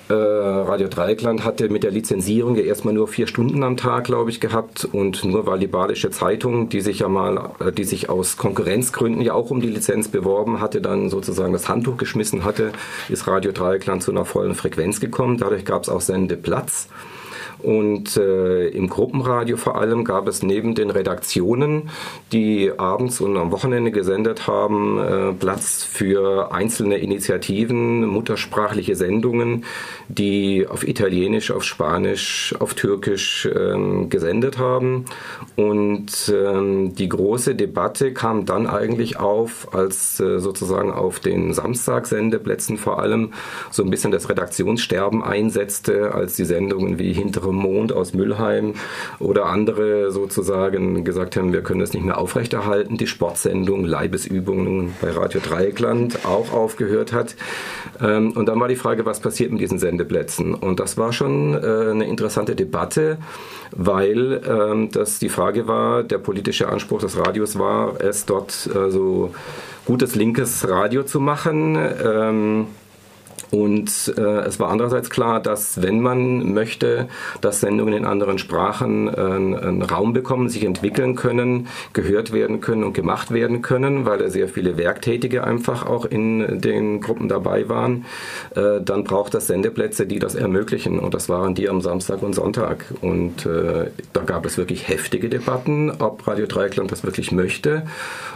äh, 0.09 0.15
Radio 0.15 0.89
Dreieckland 0.89 1.45
hatte 1.45 1.69
mit 1.69 1.85
der 1.85 1.91
Lizenzierung 1.91 2.57
ja 2.57 2.63
erstmal 2.63 2.93
nur 2.93 3.09
vier 3.09 3.27
Stunden 3.27 3.63
am 3.63 3.77
Tag, 3.77 4.05
glaube 4.05 4.31
ich, 4.31 4.41
gehabt. 4.41 4.85
Und 4.91 5.25
nur 5.25 5.47
weil 5.47 5.59
die 5.59 5.67
Badische 5.67 6.11
Zeitung, 6.11 6.69
die 6.69 6.81
sich 6.81 7.01
ja 7.01 7.09
mal, 7.09 7.51
äh, 7.61 7.73
die 7.73 7.85
sich 7.85 8.09
aus 8.09 8.37
Konkurrenzgründen 8.37 9.23
ja 9.23 9.35
auch 9.35 9.51
um 9.51 9.61
die 9.61 9.69
Lizenz 9.69 10.09
beworben 10.09 10.61
hatte, 10.61 10.81
dann 10.81 11.09
sozusagen 11.09 11.53
das 11.53 11.69
Handtuch 11.69 11.97
geschmissen 11.97 12.45
hatte, 12.45 12.73
ist 13.09 13.27
Radio 13.27 13.53
Dreieckland 13.53 14.03
zu 14.03 14.11
einer 14.11 14.25
vollen 14.25 14.55
Frequenz 14.55 15.01
gekommen. 15.01 15.39
Dadurch 15.39 15.65
gab 15.65 15.83
es 15.83 15.89
auch 15.89 16.01
Sendeplatz. 16.01 16.89
Und 17.63 18.17
äh, 18.17 18.69
im 18.69 18.89
Gruppenradio 18.89 19.57
vor 19.57 19.77
allem 19.77 20.05
gab 20.05 20.27
es 20.27 20.43
neben 20.43 20.75
den 20.75 20.91
Redaktionen, 20.91 21.91
die 22.33 22.73
abends 22.77 23.21
und 23.21 23.37
am 23.37 23.53
Wochenende 23.53 23.93
gesendet 23.93 24.47
haben, 24.47 24.99
äh, 24.99 25.33
Platz 25.33 25.85
für 25.85 26.53
einzelne 26.53 26.99
Initiativen, 26.99 28.07
muttersprachliche 28.07 28.97
Sendungen, 28.97 29.65
die 30.09 30.67
auf 30.69 30.87
Italienisch, 30.87 31.51
auf 31.51 31.63
Spanisch, 31.63 32.55
auf 32.59 32.75
Türkisch 32.75 33.49
ähm, 33.55 34.09
gesendet 34.09 34.59
haben. 34.59 35.05
Und 35.57 36.33
ähm, 36.35 36.95
die 36.95 37.09
große 37.09 37.55
Debatte 37.55 38.13
kam 38.13 38.45
dann 38.45 38.67
eigentlich 38.67 39.19
auf, 39.19 39.73
als 39.73 40.19
äh, 40.19 40.41
sozusagen 40.41 40.91
auf 40.91 41.21
den 41.21 41.53
Samstagsendeplätzen 41.53 42.77
vor 42.77 43.01
allem 43.01 43.33
so 43.71 43.85
ein 43.85 43.91
bisschen 43.91 44.11
das 44.11 44.29
Redaktionssterben 44.29 45.23
einsetzte, 45.23 46.13
als 46.15 46.35
die 46.35 46.45
Sendungen 46.45 46.99
wie 46.99 47.13
Hintere 47.13 47.52
Mond 47.55 47.93
aus 47.93 48.15
Müllheim 48.15 48.75
oder 49.19 49.47
andere 49.47 50.11
sozusagen 50.11 51.05
gesagt 51.05 51.37
haben, 51.37 51.53
wir 51.53 51.63
können 51.63 51.81
das 51.81 51.93
nicht 51.93 52.05
mehr 52.05 52.19
aufrechterhalten. 52.19 52.97
Die 52.97 53.07
Sportsendung 53.07 53.85
Leibesübungen 53.85 54.95
bei 55.01 55.11
Radio 55.11 55.41
Dreieckland 55.41 56.25
auch 56.25 56.53
aufgehört 56.53 57.13
hat. 57.13 57.37
Ähm, 58.01 58.33
und 58.33 58.47
dann 58.47 58.61
war 58.61 58.69
die 58.69 58.77
Frage, 58.77 59.07
was 59.07 59.21
passiert 59.21 59.53
mit 59.53 59.61
diesen 59.61 59.79
Sendeplätzen? 59.79 60.55
Und 60.55 60.81
das 60.81 60.97
war 60.97 61.13
schon 61.13 61.55
äh, 61.55 61.91
eine 61.91 62.07
interessante 62.07 62.55
Debatte, 62.57 63.19
weil 63.71 64.41
ähm, 64.49 64.91
das 64.91 65.19
die 65.19 65.29
Frage 65.29 65.69
war, 65.69 66.03
der 66.03 66.19
politische 66.19 66.69
Anspruch 66.69 67.01
des 67.01 67.17
Radios 67.19 67.59
war, 67.59 68.01
es 68.01 68.27
dort 68.27 68.69
äh, 68.75 68.91
so 68.91 69.35
gutes 69.85 70.15
linkes 70.15 70.69
Radio 70.69 71.03
zu 71.03 71.21
machen. 71.21 71.77
Und 73.53 74.15
äh, 74.17 74.41
es 74.47 74.59
war 74.61 74.71
andererseits 74.71 75.11
klar, 75.11 75.39
dass 75.39 75.83
wenn 75.83 76.01
man 76.01 76.55
möchte, 76.55 77.09
dass 77.43 77.61
Sendungen 77.61 77.93
in 77.93 78.07
anderen 78.07 78.39
Sprachen 78.39 79.09
äh, 79.09 79.21
einen 79.21 79.83
Raum 79.83 80.15
bekommen, 80.15 80.49
sich 80.49 80.65
entwickeln 80.65 81.17
können, 81.17 81.69
gehört 81.93 82.33
werden 82.33 82.63
können 82.63 82.83
und 82.83 82.95
gemacht 82.95 83.31
werden 83.31 83.61
können, 83.61 84.07
weil 84.07 84.17
da 84.17 84.31
sehr 84.31 84.49
viele 84.49 84.79
Werktätige 84.79 85.45
einfach 85.45 85.85
auch 85.85 86.07
in 86.07 86.63
den 86.63 87.03
Gruppen 87.03 87.29
dabei 87.29 87.69
waren, 87.69 88.07
äh, 88.57 88.81
dann 88.83 89.05
braucht 89.05 89.35
das 89.35 89.49
Sendeplätze, 89.49 90.07
die 90.07 90.19
das 90.19 90.35
ermöglichen. 90.35 90.99
Und 90.99 91.13
das 91.13 91.29
waren 91.29 91.55
die 91.55 91.69
am 91.69 91.83
Samstag 91.83 92.23
und 92.23 92.33
Sonntag. 92.33 92.87
Und 93.03 93.45
äh, 93.45 93.91
da 94.15 94.23
gab 94.23 94.47
es 94.47 94.57
wirklich 94.57 94.89
heftige 94.89 95.29
Debatten, 95.29 95.91
ob 95.99 96.27
Radio 96.27 96.47
Dreieckland 96.47 96.91
das 96.91 97.05
wirklich 97.05 97.33
möchte, 97.33 97.83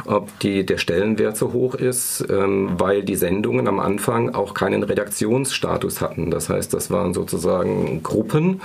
ob 0.05 0.38
die, 0.40 0.66
der 0.66 0.76
Stellenwert 0.76 1.38
so 1.38 1.55
hoch 1.55 1.74
ist, 1.74 2.22
ähm, 2.29 2.72
weil 2.76 3.02
die 3.02 3.16
Sendungen 3.16 3.66
am 3.66 3.81
Anfang 3.81 4.35
auch 4.35 4.52
keinen 4.52 4.83
Redakteur 4.83 5.06
Redaktionsstatus 5.07 6.01
hatten. 6.01 6.31
Das 6.31 6.49
heißt, 6.49 6.75
das 6.75 6.90
waren 6.90 7.14
sozusagen 7.14 8.03
Gruppen, 8.03 8.61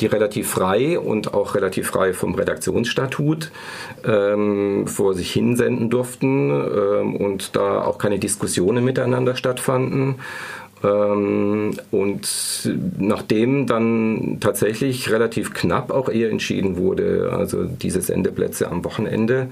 die 0.00 0.06
relativ 0.06 0.50
frei 0.50 0.98
und 0.98 1.34
auch 1.34 1.54
relativ 1.54 1.88
frei 1.88 2.12
vom 2.12 2.34
Redaktionsstatut 2.34 3.52
ähm, 4.04 4.86
vor 4.86 5.14
sich 5.14 5.32
hinsenden 5.32 5.90
durften 5.90 6.50
ähm, 6.50 7.16
und 7.16 7.54
da 7.54 7.82
auch 7.82 7.98
keine 7.98 8.18
Diskussionen 8.18 8.84
miteinander 8.84 9.36
stattfanden. 9.36 10.16
Ähm, 10.82 11.74
und 11.90 12.72
nachdem 12.98 13.66
dann 13.66 14.38
tatsächlich 14.40 15.10
relativ 15.10 15.54
knapp 15.54 15.90
auch 15.90 16.08
eher 16.08 16.30
entschieden 16.30 16.76
wurde, 16.76 17.30
also 17.32 17.64
diese 17.64 18.02
Sendeplätze 18.02 18.70
am 18.70 18.84
Wochenende, 18.84 19.48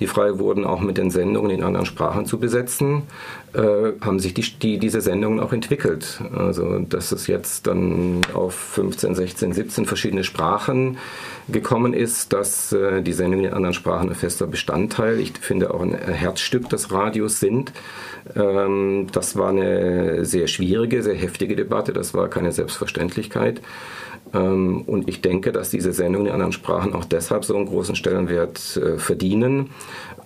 die 0.00 0.06
frei 0.06 0.38
wurden, 0.38 0.64
auch 0.64 0.80
mit 0.80 0.98
den 0.98 1.10
Sendungen 1.10 1.50
in 1.50 1.62
anderen 1.62 1.86
Sprachen 1.86 2.26
zu 2.26 2.38
besetzen, 2.38 3.02
äh, 3.54 3.92
haben 4.00 4.18
sich 4.18 4.34
die, 4.34 4.42
die, 4.42 4.78
diese 4.78 5.00
Sendungen 5.00 5.40
auch 5.40 5.52
entwickelt. 5.52 6.20
Also 6.34 6.78
dass 6.78 7.12
es 7.12 7.26
jetzt 7.26 7.66
dann 7.66 8.20
auf 8.34 8.54
15, 8.54 9.14
16, 9.14 9.52
17 9.52 9.86
verschiedene 9.86 10.24
Sprachen 10.24 10.98
gekommen 11.48 11.92
ist, 11.92 12.32
dass 12.32 12.72
äh, 12.72 13.02
die 13.02 13.12
Sendungen 13.12 13.46
in 13.46 13.52
anderen 13.52 13.74
Sprachen 13.74 14.08
ein 14.08 14.14
fester 14.14 14.46
Bestandteil, 14.46 15.20
ich 15.20 15.32
finde 15.38 15.74
auch 15.74 15.82
ein 15.82 15.94
Herzstück 15.94 16.68
des 16.68 16.92
Radios 16.92 17.40
sind. 17.40 17.72
Ähm, 18.34 19.08
das 19.12 19.36
war 19.36 19.50
eine 19.50 20.24
sehr 20.24 20.46
schwierige, 20.46 21.02
sehr 21.02 21.16
heftige 21.16 21.56
Debatte, 21.56 21.92
das 21.92 22.14
war 22.14 22.28
keine 22.28 22.52
Selbstverständlichkeit. 22.52 23.60
Ähm, 24.34 24.82
und 24.82 25.08
ich 25.08 25.20
denke, 25.20 25.52
dass 25.52 25.70
diese 25.70 25.92
Sendungen 25.92 26.28
in 26.28 26.32
anderen 26.32 26.52
Sprachen 26.52 26.94
auch 26.94 27.04
deshalb 27.04 27.44
so 27.44 27.56
einen 27.56 27.66
großen 27.66 27.96
Stellenwert 27.96 28.76
äh, 28.76 28.98
verdienen, 28.98 29.70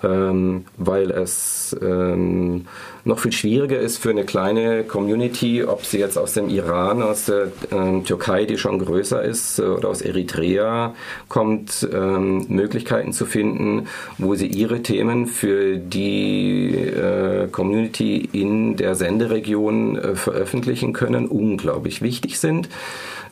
ähm, 0.02 0.64
weil 0.76 1.10
es 1.10 1.76
ähm, 1.80 2.66
noch 3.04 3.20
viel 3.20 3.32
schwieriger 3.32 3.78
ist 3.78 3.98
für 3.98 4.10
eine 4.10 4.24
kleine 4.24 4.84
Community, 4.84 5.62
ob 5.64 5.84
sie 5.84 5.98
jetzt 5.98 6.18
aus 6.18 6.34
dem 6.34 6.48
Iran, 6.48 7.02
aus 7.02 7.26
der 7.26 7.52
ähm, 7.70 8.04
Türkei, 8.04 8.44
die 8.44 8.58
schon 8.58 8.78
größer 8.78 9.22
ist, 9.22 9.58
äh, 9.58 9.62
oder 9.62 9.88
aus 9.88 10.02
Eritrea 10.02 10.94
kommt, 11.28 11.88
ähm, 11.92 12.46
Möglichkeiten 12.48 13.12
zu 13.12 13.26
finden, 13.26 13.86
wo 14.18 14.34
sie 14.34 14.48
ihre 14.48 14.82
Themen 14.82 15.26
für 15.26 15.76
die 15.76 16.74
äh, 16.74 17.48
Community 17.48 18.28
in 18.32 18.76
der 18.76 18.96
Senderegion 18.96 19.96
äh, 19.96 20.14
veröffentlichen 20.16 20.92
können, 20.92 21.26
unglaublich 21.28 22.02
wichtig 22.02 22.38
sind. 22.40 22.68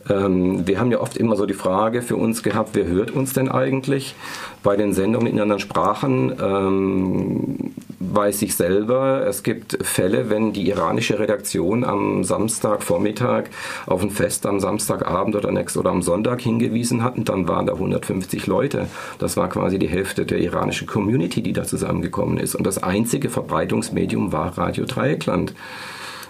Ähm, 0.08 0.66
wir 0.66 0.78
haben 0.78 0.90
ja 0.90 1.00
oft 1.00 1.16
immer 1.16 1.36
so 1.36 1.46
die 1.46 1.54
Frage 1.54 2.02
für 2.02 2.16
uns 2.16 2.42
gehabt, 2.42 2.70
wer 2.74 2.86
hört 2.86 3.10
uns 3.10 3.32
denn 3.32 3.48
eigentlich? 3.48 4.14
Bei 4.62 4.76
den 4.76 4.92
Sendungen 4.92 5.26
in 5.26 5.40
anderen 5.40 5.60
Sprachen 5.60 6.32
ähm, 6.40 7.74
weiß 8.00 8.42
ich 8.42 8.54
selber, 8.56 9.26
es 9.26 9.42
gibt 9.42 9.78
Fälle, 9.82 10.30
wenn 10.30 10.52
die 10.52 10.68
iranische 10.68 11.18
Redaktion 11.18 11.84
am 11.84 12.24
Samstagvormittag 12.24 13.44
auf 13.86 14.02
ein 14.02 14.10
Fest 14.10 14.46
am 14.46 14.60
Samstagabend 14.60 15.36
oder, 15.36 15.50
next, 15.50 15.76
oder 15.76 15.90
am 15.90 16.02
Sonntag 16.02 16.40
hingewiesen 16.40 17.02
hatten, 17.02 17.24
dann 17.24 17.48
waren 17.48 17.66
da 17.66 17.74
150 17.74 18.46
Leute. 18.46 18.88
Das 19.18 19.36
war 19.36 19.48
quasi 19.48 19.78
die 19.78 19.88
Hälfte 19.88 20.26
der 20.26 20.38
iranischen 20.38 20.86
Community, 20.86 21.42
die 21.42 21.52
da 21.52 21.64
zusammengekommen 21.64 22.38
ist. 22.38 22.54
Und 22.54 22.66
das 22.66 22.82
einzige 22.82 23.30
Verbreitungsmedium 23.30 24.32
war 24.32 24.56
Radio 24.58 24.84
Dreieckland. 24.84 25.54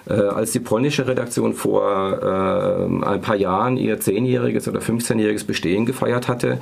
Äh, 0.06 0.14
als 0.14 0.52
die 0.52 0.60
polnische 0.60 1.06
Redaktion 1.06 1.54
vor 1.54 1.82
äh, 2.22 3.06
ein 3.06 3.20
paar 3.22 3.36
Jahren 3.36 3.76
ihr 3.76 4.00
zehnjähriges 4.00 4.68
oder 4.68 4.80
15-jähriges 4.80 5.46
Bestehen 5.46 5.86
gefeiert 5.86 6.28
hatte, 6.28 6.58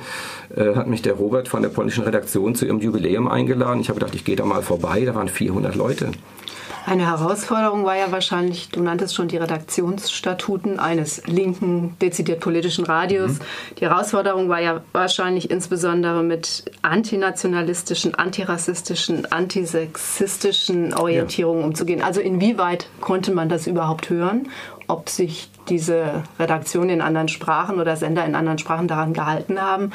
äh, 0.55 0.75
hat 0.75 0.87
mich 0.87 1.01
der 1.01 1.13
Robert 1.13 1.49
von 1.49 1.61
der 1.61 1.69
polnischen 1.69 2.03
Redaktion 2.03 2.55
zu 2.55 2.65
ihrem 2.65 2.79
Jubiläum 2.79 3.27
eingeladen. 3.27 3.81
Ich 3.81 3.89
habe 3.89 3.99
gedacht, 3.99 4.15
ich 4.15 4.23
gehe 4.23 4.37
da 4.37 4.45
mal 4.45 4.61
vorbei. 4.61 5.03
Da 5.05 5.13
waren 5.13 5.27
400 5.27 5.75
Leute. 5.75 6.11
Eine 6.85 7.07
Herausforderung 7.07 7.85
war 7.85 7.95
ja 7.95 8.11
wahrscheinlich, 8.11 8.67
du 8.69 8.81
nanntest 8.81 9.15
schon 9.15 9.29
die 9.29 9.37
Redaktionsstatuten 9.37 10.79
eines 10.79 11.25
linken, 11.27 11.95
dezidiert 12.01 12.41
politischen 12.41 12.83
Radios. 12.83 13.39
Mhm. 13.39 13.75
Die 13.79 13.85
Herausforderung 13.85 14.49
war 14.49 14.59
ja 14.59 14.81
wahrscheinlich 14.91 15.49
insbesondere 15.49 16.23
mit 16.23 16.65
antinationalistischen, 16.81 18.15
antirassistischen, 18.15 19.31
antisexistischen 19.31 20.93
Orientierungen 20.93 21.61
ja. 21.61 21.67
umzugehen. 21.67 22.01
Also 22.01 22.19
inwieweit 22.19 22.87
konnte 22.99 23.31
man 23.31 23.47
das 23.47 23.65
überhaupt 23.65 24.09
hören? 24.09 24.49
Ob 24.87 25.07
sich 25.07 25.49
diese 25.69 26.23
Redaktion 26.37 26.89
in 26.89 26.99
anderen 26.99 27.29
Sprachen 27.29 27.79
oder 27.79 27.95
Sender 27.95 28.25
in 28.25 28.35
anderen 28.35 28.57
Sprachen 28.57 28.89
daran 28.89 29.13
gehalten 29.13 29.61
haben? 29.61 29.91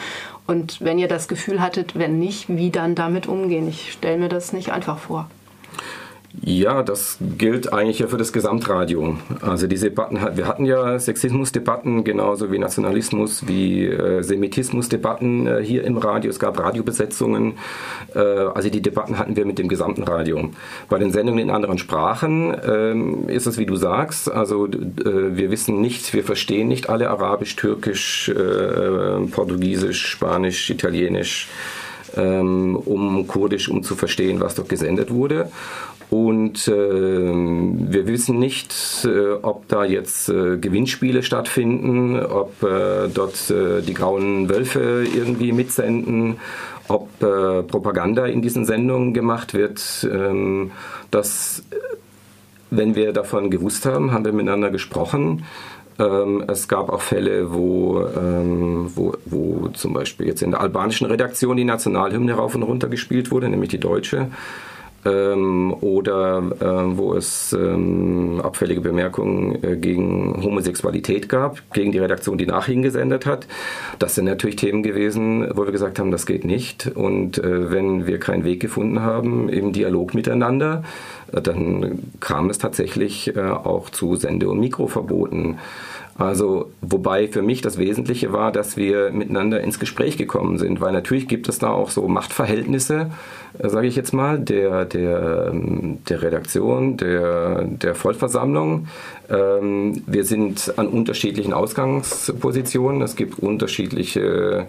Und 0.46 0.80
wenn 0.80 0.98
ihr 0.98 1.08
das 1.08 1.28
Gefühl 1.28 1.60
hattet, 1.60 1.98
wenn 1.98 2.18
nicht, 2.18 2.48
wie 2.48 2.70
dann 2.70 2.94
damit 2.94 3.26
umgehen? 3.26 3.68
Ich 3.68 3.92
stelle 3.92 4.16
mir 4.16 4.30
das 4.30 4.54
nicht 4.54 4.72
einfach 4.72 4.96
vor. 4.96 5.28
Ja, 6.40 6.82
das 6.82 7.18
gilt 7.38 7.72
eigentlich 7.72 7.98
ja 7.98 8.06
für 8.06 8.16
das 8.16 8.32
Gesamtradio. 8.32 9.16
Also 9.40 9.66
diese 9.66 9.88
Debatten, 9.88 10.20
wir 10.34 10.46
hatten 10.46 10.66
ja 10.66 10.98
Sexismusdebatten 10.98 12.04
genauso 12.04 12.52
wie 12.52 12.58
Nationalismus, 12.58 13.48
wie 13.48 13.86
äh, 13.86 14.22
Semitismusdebatten 14.22 15.46
äh, 15.46 15.62
hier 15.62 15.84
im 15.84 15.96
Radio. 15.96 16.30
Es 16.30 16.38
gab 16.38 16.58
Radiobesetzungen. 16.58 17.54
Äh, 18.14 18.20
also 18.20 18.70
die 18.70 18.80
Debatten 18.80 19.18
hatten 19.18 19.36
wir 19.36 19.46
mit 19.46 19.58
dem 19.58 19.68
gesamten 19.68 20.04
Radio. 20.04 20.50
Bei 20.88 20.98
den 20.98 21.10
Sendungen 21.10 21.40
in 21.40 21.50
anderen 21.50 21.78
Sprachen 21.78 22.56
ähm, 22.64 23.28
ist 23.28 23.46
es 23.46 23.58
wie 23.58 23.66
du 23.66 23.76
sagst. 23.76 24.30
Also 24.30 24.66
äh, 24.66 25.36
wir 25.36 25.50
wissen 25.50 25.80
nicht, 25.80 26.14
wir 26.14 26.22
verstehen 26.22 26.68
nicht 26.68 26.88
alle 26.88 27.10
Arabisch, 27.10 27.56
Türkisch, 27.56 28.28
äh, 28.28 29.26
Portugiesisch, 29.30 30.06
Spanisch, 30.06 30.70
Italienisch 30.70 31.48
ähm, 32.16 32.76
um 32.76 33.26
Kurdisch, 33.26 33.68
um 33.68 33.82
zu 33.82 33.94
verstehen, 33.96 34.40
was 34.40 34.54
dort 34.54 34.68
gesendet 34.68 35.10
wurde. 35.10 35.50
Und 36.10 36.68
äh, 36.68 36.72
wir 36.72 38.06
wissen 38.06 38.38
nicht, 38.38 38.74
äh, 39.04 39.32
ob 39.42 39.68
da 39.68 39.84
jetzt 39.84 40.30
äh, 40.30 40.56
Gewinnspiele 40.56 41.22
stattfinden, 41.22 42.18
ob 42.18 42.62
äh, 42.62 43.08
dort 43.12 43.50
äh, 43.50 43.82
die 43.82 43.92
grauen 43.92 44.48
Wölfe 44.48 45.04
irgendwie 45.14 45.52
mitsenden, 45.52 46.38
ob 46.88 47.10
äh, 47.22 47.62
Propaganda 47.62 48.24
in 48.24 48.40
diesen 48.40 48.64
Sendungen 48.64 49.12
gemacht 49.12 49.52
wird. 49.52 50.08
Ähm, 50.10 50.70
das, 51.10 51.62
wenn 52.70 52.94
wir 52.94 53.12
davon 53.12 53.50
gewusst 53.50 53.84
haben, 53.84 54.10
haben 54.10 54.24
wir 54.24 54.32
miteinander 54.32 54.70
gesprochen. 54.70 55.44
Ähm, 55.98 56.44
es 56.48 56.68
gab 56.68 56.88
auch 56.90 57.02
Fälle, 57.02 57.52
wo, 57.52 58.00
ähm, 58.16 58.90
wo, 58.94 59.14
wo 59.26 59.68
zum 59.74 59.92
Beispiel 59.92 60.26
jetzt 60.26 60.42
in 60.42 60.52
der 60.52 60.60
albanischen 60.62 61.06
Redaktion 61.06 61.58
die 61.58 61.64
Nationalhymne 61.64 62.32
rauf 62.32 62.54
und 62.54 62.62
runter 62.62 62.88
gespielt 62.88 63.30
wurde, 63.30 63.50
nämlich 63.50 63.70
die 63.70 63.80
deutsche 63.80 64.28
ähm, 65.08 65.74
oder 65.80 66.42
äh, 66.60 66.96
wo 66.96 67.14
es 67.14 67.52
ähm, 67.52 68.40
abfällige 68.42 68.80
Bemerkungen 68.80 69.62
äh, 69.62 69.76
gegen 69.76 70.42
Homosexualität 70.42 71.28
gab, 71.28 71.62
gegen 71.72 71.92
die 71.92 71.98
Redaktion, 71.98 72.38
die 72.38 72.46
nach 72.46 72.68
ihnen 72.68 72.82
gesendet 72.82 73.26
hat. 73.26 73.46
Das 73.98 74.14
sind 74.14 74.26
natürlich 74.26 74.56
Themen 74.56 74.82
gewesen, 74.82 75.48
wo 75.54 75.64
wir 75.64 75.72
gesagt 75.72 75.98
haben, 75.98 76.10
das 76.10 76.26
geht 76.26 76.44
nicht. 76.44 76.90
Und 76.94 77.38
äh, 77.38 77.70
wenn 77.70 78.06
wir 78.06 78.18
keinen 78.18 78.44
Weg 78.44 78.60
gefunden 78.60 79.00
haben 79.00 79.48
im 79.48 79.72
Dialog 79.72 80.14
miteinander, 80.14 80.82
äh, 81.32 81.40
dann 81.40 81.98
kam 82.20 82.50
es 82.50 82.58
tatsächlich 82.58 83.36
äh, 83.36 83.40
auch 83.40 83.90
zu 83.90 84.16
Sende- 84.16 84.48
und 84.48 84.60
Mikroverboten. 84.60 85.58
Also, 86.18 86.72
wobei 86.80 87.28
für 87.28 87.42
mich 87.42 87.62
das 87.62 87.78
Wesentliche 87.78 88.32
war, 88.32 88.50
dass 88.50 88.76
wir 88.76 89.12
miteinander 89.12 89.60
ins 89.60 89.78
Gespräch 89.78 90.16
gekommen 90.16 90.58
sind, 90.58 90.80
weil 90.80 90.92
natürlich 90.92 91.28
gibt 91.28 91.48
es 91.48 91.60
da 91.60 91.70
auch 91.70 91.90
so 91.90 92.08
Machtverhältnisse, 92.08 93.12
äh, 93.60 93.68
sage 93.68 93.86
ich 93.86 93.94
jetzt 93.94 94.12
mal, 94.12 94.40
der, 94.40 94.84
der, 94.84 95.52
ähm, 95.52 95.98
der 96.08 96.20
Redaktion, 96.20 96.96
der, 96.96 97.62
der 97.66 97.94
Vollversammlung. 97.94 98.88
Ähm, 99.30 100.02
wir 100.06 100.24
sind 100.24 100.74
an 100.76 100.88
unterschiedlichen 100.88 101.52
Ausgangspositionen. 101.52 103.00
Es 103.02 103.14
gibt 103.14 103.38
unterschiedliche 103.38 104.66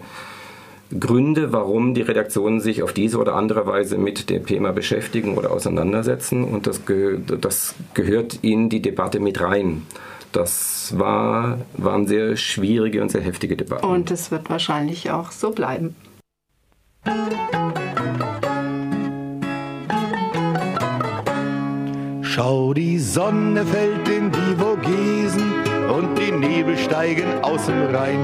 Gründe, 0.98 1.52
warum 1.52 1.94
die 1.94 2.02
Redaktionen 2.02 2.60
sich 2.60 2.84
auf 2.84 2.92
diese 2.92 3.18
oder 3.18 3.34
andere 3.34 3.66
Weise 3.66 3.98
mit 3.98 4.30
dem 4.30 4.46
Thema 4.46 4.72
beschäftigen 4.72 5.36
oder 5.36 5.50
auseinandersetzen. 5.50 6.44
Und 6.44 6.68
das, 6.68 6.86
ge 6.86 7.18
das 7.40 7.74
gehört 7.94 8.38
in 8.42 8.68
die 8.68 8.82
Debatte 8.82 9.18
mit 9.18 9.40
rein. 9.40 9.82
Das 10.32 10.96
war, 10.96 11.58
waren 11.74 12.06
sehr 12.06 12.36
schwierige 12.36 13.02
und 13.02 13.10
sehr 13.10 13.22
heftige 13.22 13.56
Debatten. 13.56 13.84
Und 13.84 14.10
es 14.10 14.30
wird 14.30 14.48
wahrscheinlich 14.48 15.10
auch 15.10 15.32
so 15.32 15.50
bleiben. 15.50 15.96
Schau, 22.22 22.74
die 22.74 22.98
Sonne 22.98 23.66
fällt 23.66 24.08
in 24.08 24.30
die 24.30 24.56
Vogesen 24.56 25.52
und 25.90 26.16
die 26.16 26.30
Nebel 26.30 26.78
steigen 26.78 27.42
aus 27.42 27.66
dem 27.66 27.94
Rhein. 27.94 28.20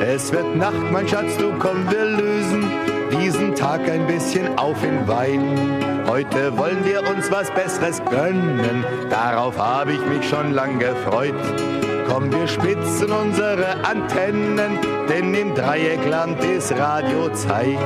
Es 0.00 0.32
wird 0.32 0.56
Nacht, 0.56 0.90
mein 0.90 1.06
Schatz, 1.06 1.36
du 1.36 1.52
komm, 1.58 1.88
wir 1.90 2.04
lösen 2.04 2.83
diesen 3.10 3.54
Tag 3.54 3.88
ein 3.88 4.06
bisschen 4.06 4.58
auf 4.58 4.82
in 4.82 5.06
Wein. 5.06 6.04
Heute 6.06 6.56
wollen 6.56 6.84
wir 6.84 7.00
uns 7.08 7.30
was 7.30 7.50
Besseres 7.50 8.02
gönnen, 8.10 8.84
darauf 9.10 9.58
habe 9.58 9.92
ich 9.92 10.06
mich 10.06 10.28
schon 10.28 10.52
lang 10.52 10.78
gefreut. 10.78 11.34
Komm, 12.08 12.30
wir 12.30 12.46
spitzen 12.46 13.10
unsere 13.10 13.84
Antennen, 13.84 14.78
denn 15.08 15.34
im 15.34 15.54
Dreieckland 15.54 16.42
ist 16.44 16.72
Radiozeit. 16.72 17.78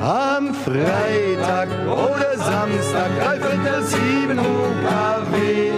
Am 0.00 0.54
Freitag 0.54 1.68
oder 1.86 2.36
Samstag, 2.36 3.10
dreiviertel 3.20 3.82
sieben 3.84 4.38
UKW. 4.38 5.70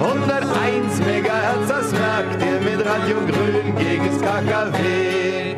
101 0.00 0.98
Megahertz, 1.06 1.68
das 1.68 1.92
merkt 1.92 2.42
ihr 2.42 2.60
mit 2.60 2.86
Radio 2.86 3.16
Grün 3.26 3.76
gegen 3.76 4.06
das 4.06 4.20
KKW. 4.20 5.49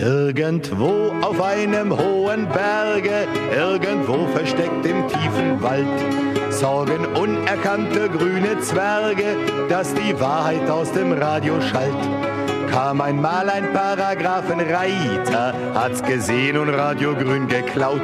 Irgendwo 0.00 1.12
auf 1.20 1.42
einem 1.42 1.92
hohen 1.94 2.48
Berge, 2.48 3.28
irgendwo 3.54 4.26
versteckt 4.28 4.86
im 4.86 5.06
tiefen 5.08 5.60
Wald, 5.60 5.84
sorgen 6.48 7.04
unerkannte 7.04 8.08
grüne 8.08 8.58
Zwerge, 8.60 9.36
dass 9.68 9.92
die 9.92 10.18
Wahrheit 10.18 10.70
aus 10.70 10.90
dem 10.92 11.12
Radio 11.12 11.60
schallt. 11.60 11.92
Kam 12.70 13.02
einmal 13.02 13.50
ein 13.50 13.74
Paragraphenreiter, 13.74 15.52
hat's 15.74 16.02
gesehen 16.02 16.56
und 16.56 16.70
Radio 16.70 17.14
Grün 17.14 17.46
geklaut. 17.46 18.00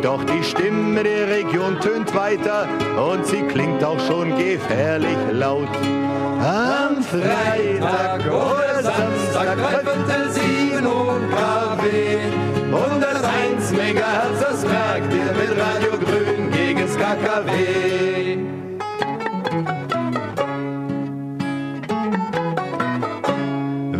Doch 0.00 0.24
die 0.24 0.42
Stimme 0.42 1.02
der 1.02 1.28
Region 1.28 1.78
tönt 1.80 2.14
weiter 2.14 2.66
und 3.12 3.26
sie 3.26 3.42
klingt 3.42 3.84
auch 3.84 4.00
schon 4.00 4.34
gefährlich 4.38 5.18
laut. 5.32 5.68
Am 6.40 7.02
Freitag 7.02 8.20
oder 8.26 8.82
Samstag 8.82 9.56
bei 9.56 10.30
sie 10.30 10.80
nun 10.80 11.28
KW. 11.30 12.18
Und 12.70 13.02
das 13.02 13.24
1 13.24 13.72
Megahertz, 13.72 14.40
das 14.40 14.64
merkt 14.64 15.12
ihr 15.12 15.32
mit 15.32 15.50
Radio 15.58 15.98
Grün 15.98 16.50
gegens 16.50 16.96
KKW. 16.96 18.38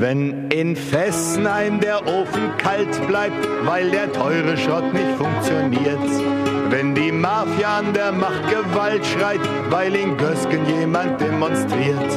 Wenn 0.01 0.49
in 0.51 0.77
Fessenheim 0.77 1.81
der 1.81 2.07
Ofen 2.07 2.57
kalt 2.59 3.05
bleibt, 3.09 3.49
weil 3.65 3.91
der 3.91 4.13
teure 4.13 4.57
Schrott 4.57 4.93
nicht 4.95 5.11
funktioniert, 5.19 6.48
wenn 6.71 6.95
die 6.95 7.11
Mafia 7.11 7.79
an 7.79 7.93
der 7.95 8.13
Macht 8.13 8.49
Gewalt 8.51 9.05
schreit, 9.07 9.41
weil 9.71 9.95
in 9.95 10.17
Gösgen 10.17 10.67
jemand 10.67 11.21
demonstriert. 11.21 12.13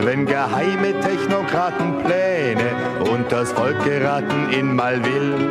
Wenn 0.00 0.26
geheime 0.26 0.98
Technokraten 1.00 2.02
Pläne 2.02 2.70
und 3.12 3.30
das 3.30 3.52
Volk 3.52 3.84
geraten 3.84 4.50
in 4.50 4.74
mal 4.74 5.02
will. 5.04 5.50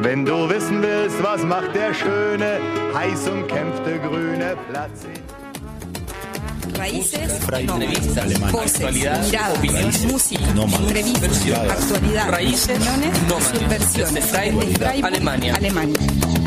Wenn 0.00 0.24
du 0.24 0.48
wissen 0.50 0.82
willst, 0.82 1.22
was 1.22 1.44
macht 1.44 1.74
der 1.76 1.94
schöne, 1.94 2.58
heiß 2.92 3.28
umkämpfte 3.28 4.00
grüne 4.00 4.56
Platz 4.68 5.06
Raíces, 6.76 7.40
no. 7.66 7.78
voces, 8.50 8.92
miradas, 8.92 10.00
música, 10.04 10.42
entrevistas, 10.80 11.44
actualidad, 11.70 12.30
raíces, 12.30 12.78
opiniones, 12.78 13.18
subversiones, 13.52 15.04
Alemania. 15.04 15.54
Alemania. 15.54 16.41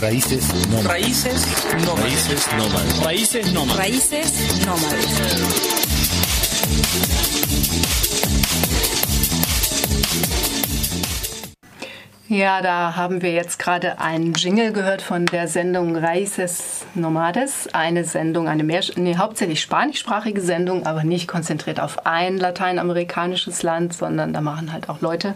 Raíces 0.00 0.48
nómadas. 0.70 0.86
Raíces 0.86 1.46
nómadas. 1.84 2.00
Raíces 2.00 2.48
nómadas. 2.56 3.04
Raíces 3.04 3.52
nómadas. 3.52 3.78
Raíces 3.78 4.32
nómadas. 4.64 5.90
Ja, 12.30 12.62
da 12.62 12.94
haben 12.94 13.22
wir 13.22 13.32
jetzt 13.32 13.58
gerade 13.58 14.00
einen 14.00 14.34
Jingle 14.34 14.72
gehört 14.72 15.02
von 15.02 15.26
der 15.26 15.48
Sendung 15.48 15.96
Raices 15.96 16.86
Nomades. 16.94 17.68
Eine 17.72 18.04
Sendung, 18.04 18.46
eine 18.46 18.62
mehr, 18.62 18.82
nee, 18.94 19.16
hauptsächlich 19.16 19.60
spanischsprachige 19.60 20.40
Sendung, 20.40 20.86
aber 20.86 21.02
nicht 21.02 21.26
konzentriert 21.26 21.80
auf 21.80 22.06
ein 22.06 22.38
lateinamerikanisches 22.38 23.64
Land, 23.64 23.94
sondern 23.94 24.32
da 24.32 24.40
machen 24.40 24.72
halt 24.72 24.88
auch 24.88 25.00
Leute 25.00 25.34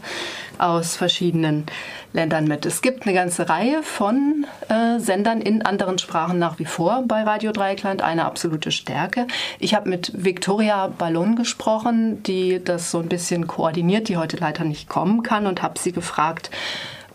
aus 0.59 0.97
verschiedenen 0.97 1.67
Ländern 2.13 2.47
mit. 2.47 2.67
Es 2.67 2.83
gibt 2.83 3.07
eine 3.07 3.15
ganze 3.15 3.49
Reihe 3.49 3.83
von 3.83 4.47
äh, 4.69 4.99
Sendern 4.99 5.41
in 5.41 5.63
anderen 5.63 5.99
Sprachen 5.99 6.39
nach 6.39 6.59
wie 6.59 6.65
vor 6.65 7.03
bei 7.07 7.23
Radio 7.23 7.53
Dreieckland, 7.53 8.03
eine 8.03 8.25
absolute 8.25 8.71
Stärke. 8.71 9.27
Ich 9.59 9.75
habe 9.75 9.89
mit 9.89 10.13
Victoria 10.15 10.87
Ballon 10.89 11.37
gesprochen, 11.37 12.23
die 12.23 12.63
das 12.63 12.91
so 12.91 13.01
ein 13.01 13.09
bisschen 13.09 13.47
koordiniert, 13.47 14.09
die 14.09 14.17
heute 14.17 14.37
leider 14.37 14.65
nicht 14.65 14.89
kommen 14.89 15.23
kann 15.23 15.47
und 15.47 15.63
habe 15.63 15.79
sie 15.79 15.93
gefragt, 15.93 16.51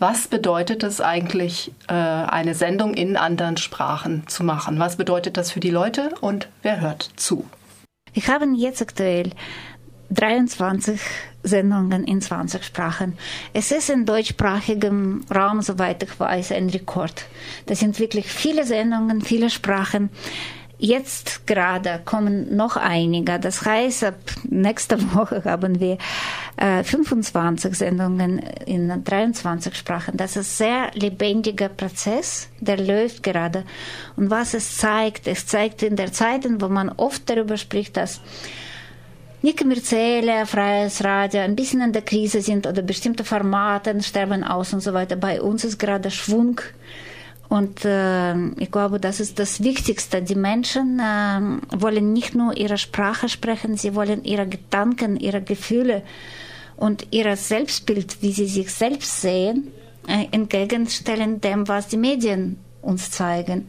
was 0.00 0.28
bedeutet 0.28 0.82
es 0.82 1.02
eigentlich, 1.02 1.72
äh, 1.88 1.92
eine 1.92 2.54
Sendung 2.54 2.94
in 2.94 3.18
anderen 3.18 3.58
Sprachen 3.58 4.26
zu 4.28 4.42
machen? 4.44 4.78
Was 4.78 4.96
bedeutet 4.96 5.36
das 5.36 5.50
für 5.50 5.60
die 5.60 5.70
Leute 5.70 6.10
und 6.22 6.48
wer 6.62 6.80
hört 6.80 7.10
zu? 7.16 7.44
Wir 8.14 8.26
haben 8.26 8.54
jetzt 8.54 8.80
aktuell 8.80 9.30
23 10.10 11.00
Sendungen 11.42 12.04
in 12.04 12.20
20 12.20 12.62
Sprachen. 12.62 13.16
Es 13.52 13.70
ist 13.70 13.90
in 13.90 14.04
deutschsprachigem 14.04 15.22
Raum, 15.34 15.62
soweit 15.62 16.02
ich 16.02 16.20
weiß, 16.20 16.52
ein 16.52 16.68
Rekord. 16.68 17.24
Das 17.66 17.80
sind 17.80 17.98
wirklich 17.98 18.26
viele 18.26 18.64
Sendungen, 18.64 19.22
viele 19.22 19.50
Sprachen. 19.50 20.10
Jetzt 20.82 21.46
gerade 21.46 22.00
kommen 22.06 22.56
noch 22.56 22.78
einige. 22.78 23.38
Das 23.38 23.66
heißt, 23.66 24.02
ab 24.04 24.14
nächster 24.48 24.98
Woche 25.14 25.42
haben 25.44 25.78
wir 25.78 25.98
äh, 26.56 26.82
25 26.82 27.74
Sendungen 27.74 28.38
in 28.64 29.04
23 29.04 29.74
Sprachen. 29.76 30.16
Das 30.16 30.36
ist 30.36 30.56
sehr 30.56 30.90
lebendiger 30.94 31.68
Prozess, 31.68 32.48
der 32.60 32.78
läuft 32.78 33.22
gerade. 33.22 33.64
Und 34.16 34.30
was 34.30 34.54
es 34.54 34.78
zeigt, 34.78 35.28
es 35.28 35.46
zeigt 35.46 35.82
in 35.82 35.96
der 35.96 36.12
Zeit, 36.12 36.46
wo 36.48 36.68
man 36.68 36.88
oft 36.88 37.28
darüber 37.28 37.58
spricht, 37.58 37.98
dass 37.98 38.22
nicht 39.42 39.58
kommerzielle, 39.58 40.46
freies 40.46 41.02
Radio 41.02 41.40
ein 41.40 41.56
bisschen 41.56 41.80
in 41.80 41.92
der 41.92 42.02
Krise 42.02 42.42
sind 42.42 42.66
oder 42.66 42.82
bestimmte 42.82 43.24
Formate 43.24 44.00
sterben 44.02 44.44
aus 44.44 44.72
und 44.72 44.80
so 44.80 44.92
weiter. 44.92 45.16
Bei 45.16 45.40
uns 45.40 45.64
ist 45.64 45.78
gerade 45.78 46.10
Schwung. 46.10 46.60
Und 47.48 47.84
äh, 47.84 48.34
ich 48.60 48.70
glaube, 48.70 49.00
das 49.00 49.18
ist 49.18 49.38
das 49.40 49.62
Wichtigste. 49.64 50.22
Die 50.22 50.36
Menschen 50.36 51.00
äh, 51.00 51.80
wollen 51.80 52.12
nicht 52.12 52.34
nur 52.34 52.56
ihre 52.56 52.78
Sprache 52.78 53.28
sprechen, 53.28 53.76
sie 53.76 53.94
wollen 53.96 54.24
ihre 54.24 54.46
Gedanken, 54.46 55.16
ihre 55.16 55.42
Gefühle 55.42 56.02
und 56.76 57.08
ihr 57.10 57.34
Selbstbild, 57.36 58.22
wie 58.22 58.32
sie 58.32 58.46
sich 58.46 58.72
selbst 58.72 59.20
sehen, 59.20 59.72
äh, 60.06 60.26
entgegenstellen 60.30 61.40
dem, 61.40 61.66
was 61.66 61.88
die 61.88 61.96
Medien 61.96 62.58
uns 62.82 63.10
zeigen. 63.10 63.68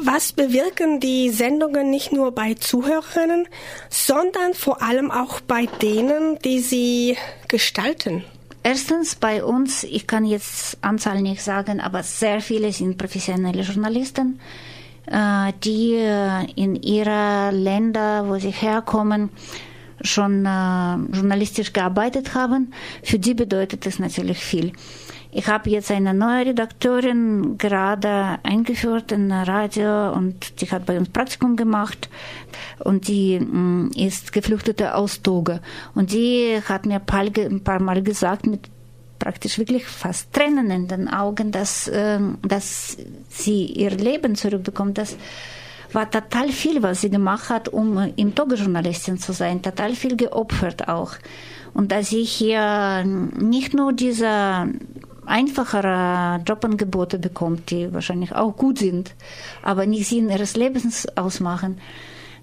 Was 0.00 0.32
bewirken 0.32 1.00
die 1.00 1.30
Sendungen 1.30 1.90
nicht 1.90 2.12
nur 2.12 2.30
bei 2.30 2.54
Zuhörerinnen, 2.54 3.48
sondern 3.90 4.54
vor 4.54 4.80
allem 4.80 5.10
auch 5.10 5.40
bei 5.40 5.66
denen, 5.82 6.38
die 6.44 6.60
sie 6.60 7.16
gestalten? 7.48 8.24
Erstens 8.62 9.16
bei 9.16 9.42
uns, 9.42 9.82
ich 9.82 10.06
kann 10.06 10.24
jetzt 10.24 10.78
Anzahl 10.82 11.20
nicht 11.20 11.42
sagen, 11.42 11.80
aber 11.80 12.04
sehr 12.04 12.40
viele 12.40 12.70
sind 12.70 12.96
professionelle 12.96 13.62
Journalisten, 13.62 14.38
äh, 15.06 15.52
die 15.64 15.94
äh, 15.94 16.44
in 16.54 16.76
ihre 16.76 17.50
Länder, 17.50 18.28
wo 18.28 18.38
sie 18.38 18.50
herkommen, 18.50 19.30
schon 20.00 20.46
äh, 20.46 20.96
journalistisch 21.16 21.72
gearbeitet 21.72 22.34
haben. 22.34 22.72
Für 23.02 23.18
die 23.18 23.34
bedeutet 23.34 23.84
es 23.84 23.98
natürlich 23.98 24.38
viel. 24.38 24.72
Ich 25.30 25.46
habe 25.46 25.68
jetzt 25.68 25.90
eine 25.90 26.14
neue 26.14 26.46
Redakteurin 26.46 27.58
gerade 27.58 28.38
eingeführt 28.42 29.12
in 29.12 29.30
Radio 29.30 30.12
und 30.12 30.60
die 30.60 30.70
hat 30.70 30.86
bei 30.86 30.98
uns 30.98 31.10
Praktikum 31.10 31.54
gemacht. 31.56 32.08
Und 32.78 33.08
die 33.08 33.38
mm, 33.38 33.90
ist 33.94 34.32
Geflüchtete 34.32 34.94
aus 34.94 35.20
Togo. 35.20 35.58
Und 35.94 36.12
die 36.12 36.60
hat 36.66 36.86
mir 36.86 37.02
ein 37.06 37.60
paar 37.62 37.80
Mal 37.80 38.02
gesagt 38.02 38.46
mit 38.46 38.70
praktisch 39.18 39.58
wirklich 39.58 39.84
fast 39.84 40.32
Tränen 40.32 40.70
in 40.70 40.88
den 40.88 41.08
Augen, 41.08 41.52
dass, 41.52 41.88
äh, 41.88 42.20
dass 42.46 42.96
sie 43.28 43.66
ihr 43.66 43.90
Leben 43.90 44.34
zurückbekommt, 44.34 44.96
dass 44.96 45.16
war 45.92 46.10
total 46.10 46.50
viel, 46.50 46.82
was 46.82 47.00
sie 47.00 47.08
gemacht 47.08 47.48
hat, 47.48 47.68
um 47.68 48.12
im 48.16 48.34
Togo 48.34 48.54
Journalistin 48.54 49.16
zu 49.18 49.32
sein, 49.32 49.62
total 49.62 49.94
viel 49.94 50.16
geopfert 50.16 50.86
auch. 50.86 51.12
Und 51.72 51.92
dass 51.92 52.12
ich 52.12 52.30
hier 52.30 53.04
nicht 53.04 53.72
nur 53.72 53.94
diese 53.94 54.68
einfachere 55.28 56.42
Jobangebote 56.46 57.18
bekommt, 57.18 57.70
die 57.70 57.92
wahrscheinlich 57.92 58.34
auch 58.34 58.56
gut 58.56 58.78
sind, 58.78 59.14
aber 59.62 59.86
nicht 59.86 60.08
Sinn 60.08 60.30
ihres 60.30 60.56
Lebens 60.56 61.06
ausmachen. 61.16 61.78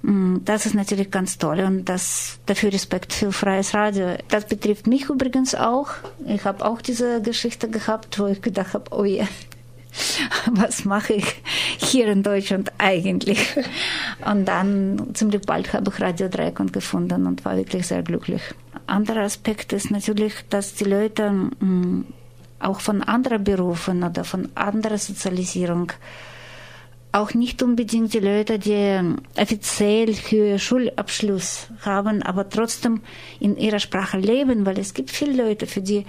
Mm, 0.02 0.38
das 0.45 0.65
ist 0.65 0.76
natürlich 0.76 1.10
ganz 1.10 1.38
toll 1.38 1.60
und 1.62 1.86
das, 1.86 2.39
dafür 2.45 2.71
Respekt 2.71 3.12
für 3.12 3.32
freies 3.32 3.74
Radio. 3.74 4.15
Das 4.30 4.45
betrifft 4.45 4.88
mich 4.88 5.10
übrigens 5.10 5.56
auch. 5.56 5.89
Ich 6.28 6.45
habe 6.45 6.63
auch 6.63 6.82
diese 6.82 7.21
Geschichte 7.21 7.69
gehabt, 7.69 8.19
wo 8.19 8.28
ich 8.28 8.41
gedacht 8.41 8.74
habe, 8.76 8.91
oh 8.91 9.04
ja, 9.04 9.28
was 10.52 10.86
mache 10.86 11.13
ich 11.13 11.41
hier 11.78 12.08
in 12.08 12.21
Deutschland 12.21 12.71
eigentlich? 12.78 13.56
Und 14.26 14.45
dann 14.45 15.10
ziemlich 15.13 15.41
bald 15.41 15.74
habe 15.74 15.91
ich 15.91 16.02
Radio 16.02 16.28
Dreieckland 16.28 16.71
gefunden 16.71 17.26
und 17.26 17.43
war 17.43 17.56
wirklich 17.58 17.88
sehr 17.88 18.04
glücklich. 18.04 18.41
Anderer 18.88 19.21
Aspekt 19.21 19.74
ist 19.74 19.89
natürlich, 19.89 20.34
dass 20.50 20.76
die 20.76 20.84
Leute 20.84 21.32
mm, 21.32 22.06
auch 22.59 22.79
von 22.79 23.01
anderen 23.01 23.43
Berufen 23.43 24.03
oder 24.03 24.23
von 24.23 24.49
anderer 24.55 24.97
Sozialisierung. 24.97 25.91
Auch 27.11 27.33
nicht 27.33 27.63
unbedingt 27.63 28.13
die 28.13 28.19
Leute, 28.19 28.59
die 28.59 28.99
offiziell 29.39 30.13
höheren 30.15 30.59
Schulabschluss 30.59 31.67
haben, 31.81 32.21
aber 32.21 32.49
trotzdem 32.49 33.01
in 33.39 33.55
ihrer 33.55 33.79
Sprache 33.79 34.17
leben, 34.17 34.65
weil 34.65 34.79
es 34.79 34.93
gibt 34.93 35.11
viele 35.11 35.43
Leute, 35.43 35.65
für 35.65 35.81
die 35.81 36.05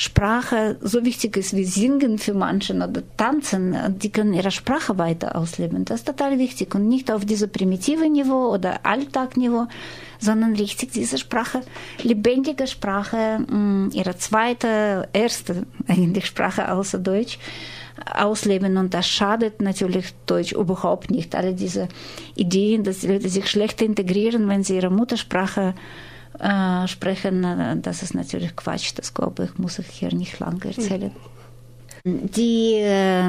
Sprache 0.00 0.78
so 0.80 1.04
wichtig 1.04 1.36
ist 1.36 1.54
wie 1.54 1.64
Singen 1.64 2.16
für 2.18 2.32
manchen 2.32 2.80
oder 2.80 3.02
Tanzen, 3.18 3.76
die 3.98 4.10
können 4.10 4.32
ihre 4.32 4.50
Sprache 4.50 4.96
weiter 4.96 5.36
ausleben. 5.36 5.84
Das 5.84 6.00
ist 6.00 6.06
total 6.06 6.38
wichtig 6.38 6.74
und 6.74 6.88
nicht 6.88 7.12
auf 7.12 7.26
diesem 7.26 7.50
primitiven 7.50 8.12
Niveau 8.12 8.48
oder 8.50 8.86
Alltagniveau, 8.86 9.66
sondern 10.20 10.54
richtig 10.54 10.92
diese 10.92 11.18
Sprache, 11.18 11.62
lebendige 12.02 12.66
Sprache, 12.66 13.40
mm, 13.40 13.90
ihre 13.92 14.16
zweite, 14.16 15.08
erste 15.12 15.66
eigentlich 15.88 16.26
Sprache 16.26 16.70
außer 16.70 16.98
Deutsch 16.98 17.38
ausleben 18.14 18.76
und 18.76 18.94
das 18.94 19.08
schadet 19.08 19.60
natürlich 19.60 20.14
Deutsch 20.26 20.52
überhaupt 20.52 21.10
nicht. 21.10 21.34
Alle 21.34 21.54
diese 21.54 21.88
Ideen, 22.34 22.84
dass 22.84 23.00
die 23.00 23.08
Leute 23.08 23.28
sich 23.28 23.48
schlecht 23.48 23.82
integrieren, 23.82 24.48
wenn 24.48 24.64
sie 24.64 24.76
ihre 24.76 24.90
Muttersprache 24.90 25.74
äh, 26.38 26.86
sprechen, 26.88 27.44
äh, 27.44 27.76
das 27.78 28.02
ist 28.02 28.14
natürlich 28.14 28.56
Quatsch. 28.56 28.92
Das 28.96 29.12
glaube 29.12 29.44
ich, 29.44 29.58
muss 29.58 29.78
ich 29.78 29.86
hier 29.88 30.14
nicht 30.14 30.38
lange 30.38 30.64
erzählen. 30.64 31.12
Die 32.04 32.74
äh, 32.76 33.28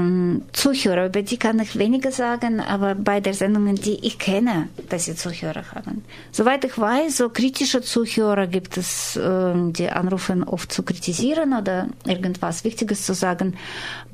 Zuhörer, 0.53 1.07
über 1.07 1.21
die 1.21 1.37
kann 1.37 1.59
ich 1.59 1.77
weniger 1.77 2.11
sagen, 2.11 2.61
aber 2.61 2.95
bei 2.95 3.19
den 3.19 3.33
Sendungen, 3.33 3.75
die 3.75 4.05
ich 4.05 4.17
kenne, 4.17 4.69
dass 4.89 5.05
sie 5.05 5.15
Zuhörer 5.15 5.63
haben. 5.75 6.05
Soweit 6.31 6.63
ich 6.63 6.77
weiß, 6.77 7.17
so 7.17 7.29
kritische 7.29 7.81
Zuhörer 7.81 8.47
gibt 8.47 8.77
es, 8.77 9.17
äh, 9.17 9.53
die 9.71 9.89
anrufen, 9.89 10.43
oft 10.43 10.71
zu 10.71 10.83
kritisieren 10.83 11.53
oder 11.53 11.87
irgendwas 12.05 12.63
Wichtiges 12.63 13.05
zu 13.05 13.13
sagen. 13.13 13.57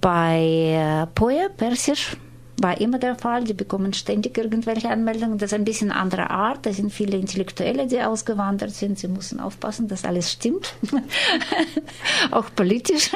Bei 0.02 1.06
äh, 1.06 1.08
Poe, 1.14 1.50
Persisch, 1.56 2.18
war 2.60 2.80
immer 2.82 2.98
der 2.98 3.16
Fall. 3.16 3.44
Die 3.44 3.54
bekommen 3.54 3.94
ständig 3.94 4.38
irgendwelche 4.38 4.90
Anmeldungen. 4.90 5.38
Das 5.38 5.52
ist 5.52 5.58
ein 5.58 5.66
bisschen 5.66 5.92
andere 5.92 6.30
Art. 6.30 6.66
Da 6.66 6.74
sind 6.74 6.92
viele 6.92 7.18
Intellektuelle, 7.18 7.88
die 7.88 8.02
ausgewandert 8.02 8.72
sind. 8.72 8.98
Sie 8.98 9.08
müssen 9.08 9.40
aufpassen, 9.40 9.88
dass 9.88 10.06
alles 10.06 10.32
stimmt. 10.32 10.74
auch 12.32 12.46
politisch. 12.56 13.12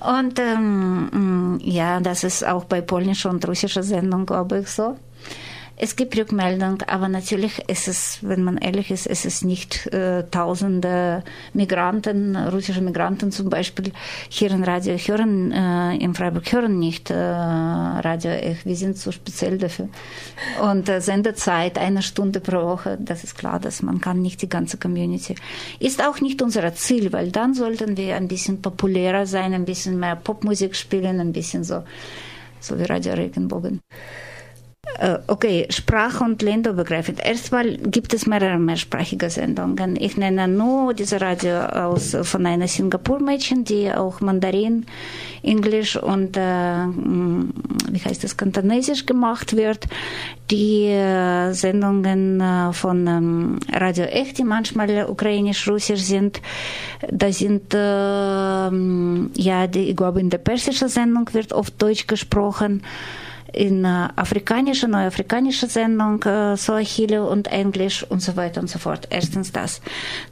Und 0.00 0.38
ähm, 0.38 1.58
ja, 1.62 2.00
das 2.00 2.24
ist 2.24 2.46
auch 2.46 2.64
bei 2.64 2.80
polnischer 2.80 3.30
und 3.30 3.46
russischer 3.46 3.82
Sendung, 3.82 4.26
glaube 4.26 4.60
ich, 4.60 4.68
so. 4.68 4.96
Es 5.80 5.94
gibt 5.94 6.18
Rückmeldung, 6.18 6.82
aber 6.88 7.08
natürlich 7.08 7.60
ist 7.68 7.86
es, 7.86 8.18
wenn 8.22 8.42
man 8.42 8.56
ehrlich 8.58 8.90
ist, 8.90 9.06
ist 9.06 9.24
es 9.24 9.44
nicht 9.44 9.86
äh, 9.92 10.24
tausende 10.28 11.22
Migranten, 11.54 12.34
russische 12.34 12.80
Migranten 12.80 13.30
zum 13.30 13.48
Beispiel 13.48 13.92
hier 14.28 14.50
in 14.50 14.64
Radio 14.64 14.96
hören, 14.96 15.52
äh, 15.52 15.94
in 15.98 16.14
Freiburg 16.14 16.50
hören 16.50 16.80
nicht 16.80 17.10
äh, 17.10 17.14
Radio. 17.14 18.32
Wir 18.64 18.74
sind 18.74 18.98
zu 18.98 19.12
speziell 19.12 19.56
dafür. 19.56 19.88
Und 20.60 20.88
äh, 20.88 21.00
Sendezeit 21.00 21.78
eine 21.78 22.02
Stunde 22.02 22.40
pro 22.40 22.60
Woche, 22.64 22.98
das 23.00 23.22
ist 23.22 23.38
klar, 23.38 23.60
dass 23.60 23.80
man 23.80 24.00
kann 24.00 24.20
nicht 24.20 24.42
die 24.42 24.48
ganze 24.48 24.78
Community. 24.78 25.36
Ist 25.78 26.04
auch 26.04 26.20
nicht 26.20 26.42
unser 26.42 26.74
Ziel, 26.74 27.12
weil 27.12 27.30
dann 27.30 27.54
sollten 27.54 27.96
wir 27.96 28.16
ein 28.16 28.26
bisschen 28.26 28.60
populärer 28.62 29.26
sein, 29.26 29.54
ein 29.54 29.64
bisschen 29.64 30.00
mehr 30.00 30.16
Popmusik 30.16 30.74
spielen, 30.74 31.20
ein 31.20 31.32
bisschen 31.32 31.62
so, 31.62 31.84
so 32.58 32.76
wie 32.80 32.82
Radio 32.84 33.14
Regenbogen. 33.14 33.78
Äh, 34.96 35.18
okay, 35.28 35.66
sprach- 35.70 36.20
und 36.20 36.42
länderübergreifend. 36.42 37.24
Erstmal 37.24 37.76
gibt 37.76 38.14
es 38.14 38.26
mehrere 38.26 38.58
mehrsprachige 38.58 39.30
Sendungen. 39.30 39.96
Ich 39.96 40.16
nenne 40.16 40.48
nur 40.48 40.92
diese 40.92 41.20
Radio 41.20 41.60
aus, 41.60 42.16
von 42.22 42.46
einer 42.46 42.66
Singapur-Mädchen, 42.66 43.64
die 43.64 43.92
auch 43.92 44.20
Mandarin, 44.20 44.86
Englisch 45.42 45.96
und 45.96 46.36
äh, 46.36 46.82
hm, 46.82 47.52
wie 47.90 48.00
heißt 48.00 48.24
das, 48.24 48.36
Kantonesisch 48.36 49.06
gemacht 49.06 49.56
wird. 49.56 49.86
Die 50.50 50.86
äh, 50.86 51.52
Sendungen 51.52 52.40
äh, 52.40 52.72
von 52.72 53.06
ähm, 53.06 53.58
Radio 53.72 54.04
Echt, 54.04 54.38
die 54.38 54.44
manchmal 54.44 55.06
ukrainisch-russisch 55.08 56.00
sind, 56.00 56.40
da 57.08 57.30
sind, 57.30 57.72
äh, 57.72 57.78
ja, 59.42 59.66
die, 59.68 59.90
ich 59.90 59.96
glaube, 59.96 60.18
in 60.20 60.30
der 60.30 60.38
persischen 60.38 60.88
Sendung 60.88 61.32
wird 61.34 61.52
oft 61.52 61.80
Deutsch 61.80 62.06
gesprochen 62.08 62.82
in 63.52 63.84
äh, 63.84 64.08
afrikanische, 64.16 64.88
neuafrikanische 64.88 65.66
Sendung, 65.66 66.22
äh, 66.22 66.56
Swahili 66.56 67.18
und 67.18 67.48
Englisch 67.48 68.04
und 68.08 68.20
so 68.20 68.36
weiter 68.36 68.60
und 68.60 68.68
so 68.68 68.78
fort. 68.78 69.06
Erstens 69.10 69.52
das. 69.52 69.80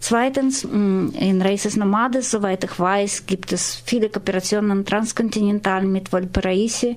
Zweitens, 0.01 0.65
mh, 0.65 1.19
in 1.19 1.43
Races 1.43 1.77
Nomades, 1.77 2.31
soweit 2.31 2.65
ich 2.65 2.79
weiß, 2.79 3.27
gibt 3.27 3.53
es 3.53 3.83
viele 3.85 4.11
Kooperationen 4.11 4.85
transkontinental 4.85 5.85
mit 5.85 6.13
Valparaiso, 6.13 6.97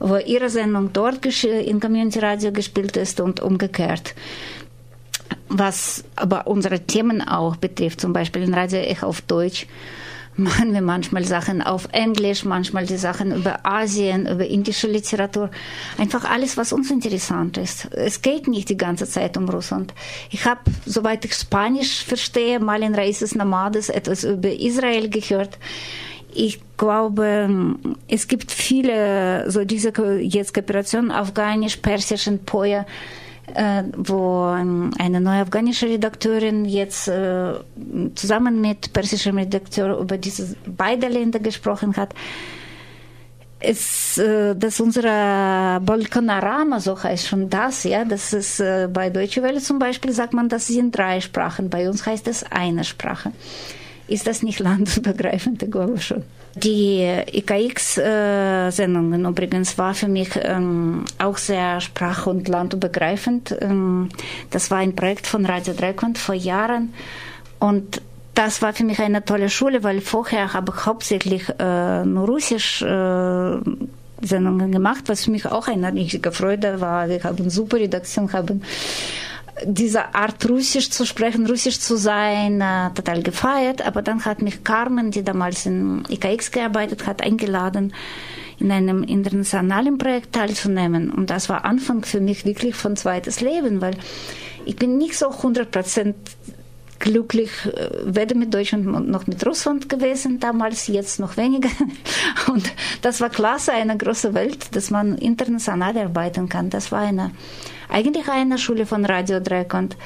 wo 0.00 0.16
ihre 0.16 0.50
Sendung 0.50 0.92
dort 0.92 1.24
in 1.44 1.80
Community 1.80 2.18
Radio 2.18 2.52
gespielt 2.52 2.96
ist 2.96 3.20
und 3.20 3.40
umgekehrt 3.40 4.14
was 5.48 6.04
aber 6.16 6.46
unsere 6.46 6.80
Themen 6.80 7.20
auch 7.26 7.56
betrifft, 7.56 8.00
zum 8.00 8.12
Beispiel 8.12 8.42
in 8.42 8.54
Radio 8.54 8.78
Echo 8.78 9.06
auf 9.06 9.20
Deutsch, 9.22 9.66
machen 10.36 10.72
wir 10.72 10.80
manchmal 10.80 11.24
Sachen 11.24 11.62
auf 11.62 11.88
Englisch, 11.92 12.44
manchmal 12.44 12.86
die 12.86 12.96
Sachen 12.96 13.34
über 13.34 13.66
Asien, 13.66 14.26
über 14.26 14.46
indische 14.46 14.86
Literatur. 14.86 15.50
Einfach 15.98 16.24
alles, 16.24 16.56
was 16.56 16.72
uns 16.72 16.90
interessant 16.90 17.58
ist. 17.58 17.88
Es 17.92 18.22
geht 18.22 18.48
nicht 18.48 18.68
die 18.68 18.76
ganze 18.76 19.06
Zeit 19.06 19.36
um 19.36 19.48
Russland. 19.48 19.92
Ich 20.30 20.46
habe, 20.46 20.60
soweit 20.86 21.24
ich 21.24 21.34
Spanisch 21.34 22.04
verstehe, 22.04 22.60
mal 22.60 22.82
in 22.82 22.94
Raices 22.94 23.34
Nomades 23.34 23.88
etwas 23.88 24.24
über 24.24 24.50
Israel 24.50 25.08
gehört. 25.10 25.58
Ich 26.34 26.60
glaube, 26.78 27.76
es 28.08 28.26
gibt 28.26 28.52
viele, 28.52 29.50
so 29.50 29.64
diese 29.64 29.92
jetzt 30.20 30.54
Kooperationen, 30.54 31.10
afghanisch, 31.10 31.76
persisch 31.76 32.26
und 32.26 32.46
Poja, 32.46 32.86
wo 33.96 34.44
eine 34.44 35.20
neue 35.20 35.42
afghanische 35.42 35.86
Redakteurin 35.86 36.64
jetzt 36.64 37.08
äh, 37.08 37.54
zusammen 38.14 38.60
mit 38.60 38.92
persischem 38.92 39.36
Redakteur 39.36 39.98
über 39.98 40.16
diese 40.16 40.56
beide 40.64 41.08
Länder 41.08 41.38
gesprochen 41.38 41.96
hat. 41.96 42.14
Äh, 43.60 44.54
dass 44.56 44.80
unsere 44.80 45.80
Balkanarama, 45.80 46.80
so 46.80 47.00
heißt 47.00 47.28
schon 47.28 47.48
das, 47.50 47.84
ja, 47.84 48.04
das 48.04 48.32
ist 48.32 48.62
bei 48.92 49.10
Deutsche 49.10 49.42
Welle 49.42 49.60
zum 49.60 49.78
Beispiel 49.78 50.12
sagt 50.12 50.32
man, 50.32 50.48
das 50.48 50.66
sind 50.66 50.96
drei 50.96 51.20
Sprachen, 51.20 51.70
bei 51.70 51.88
uns 51.88 52.04
heißt 52.06 52.26
es 52.28 52.44
eine 52.50 52.84
Sprache. 52.84 53.32
Ist 54.08 54.26
das 54.26 54.42
nicht 54.42 54.58
landübergreifend? 54.60 55.62
Ich 55.62 56.04
schon. 56.04 56.24
Die 56.54 57.02
IKX-Sendungen 57.32 59.24
übrigens 59.24 59.78
war 59.78 59.94
für 59.94 60.08
mich 60.08 60.28
ähm, 60.42 61.04
auch 61.18 61.38
sehr 61.38 61.80
sprach- 61.80 62.26
und 62.26 62.46
landübergreifend. 62.48 63.56
Ähm, 63.60 64.10
das 64.50 64.70
war 64.70 64.78
ein 64.78 64.94
Projekt 64.94 65.26
von 65.26 65.46
Radio 65.46 65.72
Dreikund 65.72 66.18
vor 66.18 66.34
Jahren 66.34 66.92
und 67.58 68.02
das 68.34 68.62
war 68.62 68.72
für 68.72 68.84
mich 68.84 68.98
eine 68.98 69.24
tolle 69.24 69.50
Schule, 69.50 69.82
weil 69.82 70.00
vorher 70.00 70.52
habe 70.52 70.72
ich 70.74 70.86
hauptsächlich 70.86 71.48
äh, 71.58 72.04
nur 72.04 72.26
Russisch 72.26 72.82
äh, 72.82 73.56
Sendungen 74.22 74.72
gemacht, 74.72 75.04
was 75.06 75.24
für 75.24 75.30
mich 75.30 75.46
auch 75.46 75.68
eine 75.68 75.92
riesige 75.92 76.32
Freude 76.32 76.80
war. 76.80 77.08
Wir 77.08 77.22
haben 77.24 77.50
super 77.50 77.76
Redaktion, 77.78 78.32
haben 78.32 78.62
diese 79.64 80.14
Art 80.14 80.48
Russisch 80.48 80.90
zu 80.90 81.04
sprechen, 81.04 81.46
Russisch 81.46 81.78
zu 81.78 81.96
sein, 81.96 82.60
äh, 82.60 82.90
total 82.94 83.22
gefeiert. 83.22 83.82
Aber 83.86 84.02
dann 84.02 84.24
hat 84.24 84.42
mich 84.42 84.64
Carmen, 84.64 85.10
die 85.10 85.22
damals 85.22 85.66
in 85.66 86.04
IKX 86.08 86.50
gearbeitet 86.50 87.06
hat, 87.06 87.22
eingeladen, 87.22 87.92
in 88.58 88.70
einem 88.70 89.02
internationalen 89.02 89.98
Projekt 89.98 90.34
teilzunehmen. 90.34 91.10
Und 91.10 91.30
das 91.30 91.48
war 91.48 91.64
Anfang 91.64 92.04
für 92.04 92.20
mich 92.20 92.44
wirklich 92.44 92.74
von 92.74 92.96
zweites 92.96 93.40
Leben, 93.40 93.80
weil 93.80 93.96
ich 94.64 94.76
bin 94.76 94.98
nicht 94.98 95.18
so 95.18 95.30
100 95.30 95.70
Prozent 95.70 96.16
glücklich, 96.98 97.50
äh, 97.66 97.90
weder 98.04 98.36
mit 98.36 98.54
Deutschland 98.54 98.86
noch 99.08 99.26
mit 99.26 99.44
Russland 99.44 99.88
gewesen, 99.88 100.38
damals, 100.38 100.86
jetzt 100.86 101.18
noch 101.20 101.36
weniger. 101.36 101.68
Und 102.48 102.72
das 103.02 103.20
war 103.20 103.28
klasse, 103.28 103.72
eine 103.72 103.98
große 103.98 104.34
Welt, 104.34 104.74
dass 104.74 104.90
man 104.90 105.18
international 105.18 105.98
arbeiten 105.98 106.48
kann. 106.48 106.70
Das 106.70 106.92
war 106.92 107.00
eine 107.00 107.32
eigentlich 107.92 108.28
eine 108.28 108.58
Schule 108.58 108.86
von 108.86 109.04
Radio 109.04 109.40
Dreikant. 109.40 109.96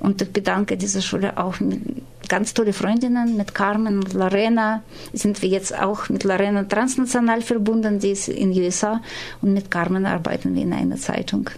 Und 0.00 0.22
ich 0.22 0.32
bedanke 0.32 0.76
diese 0.76 1.02
Schule 1.02 1.36
auch 1.38 1.60
mit 1.60 1.80
ganz 2.28 2.54
tolle 2.54 2.72
Freundinnen, 2.72 3.36
mit 3.36 3.54
Carmen 3.54 3.98
und 3.98 4.14
Lorena. 4.14 4.82
Sind 5.12 5.42
wir 5.42 5.48
jetzt 5.48 5.78
auch 5.78 6.08
mit 6.08 6.24
Lorena 6.24 6.64
transnational 6.64 7.42
verbunden, 7.42 7.98
die 7.98 8.12
ist 8.12 8.28
in 8.28 8.52
den 8.52 8.62
USA. 8.62 9.00
Und 9.42 9.54
mit 9.54 9.70
Carmen 9.70 10.06
arbeiten 10.06 10.54
wir 10.54 10.62
in 10.62 10.72
einer 10.72 10.96
Zeitung. 10.96 11.50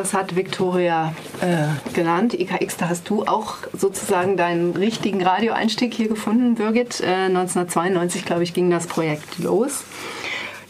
Das 0.00 0.14
hat 0.14 0.34
Victoria 0.34 1.14
äh, 1.42 1.66
genannt. 1.92 2.32
IKX, 2.32 2.78
da 2.78 2.88
hast 2.88 3.10
du 3.10 3.24
auch 3.24 3.56
sozusagen 3.76 4.38
deinen 4.38 4.74
richtigen 4.74 5.22
Radioeinstieg 5.22 5.92
hier 5.92 6.08
gefunden, 6.08 6.54
Birgit. 6.54 7.00
Äh, 7.00 7.26
1992, 7.26 8.24
glaube 8.24 8.42
ich, 8.42 8.54
ging 8.54 8.70
das 8.70 8.86
Projekt 8.86 9.38
los. 9.38 9.84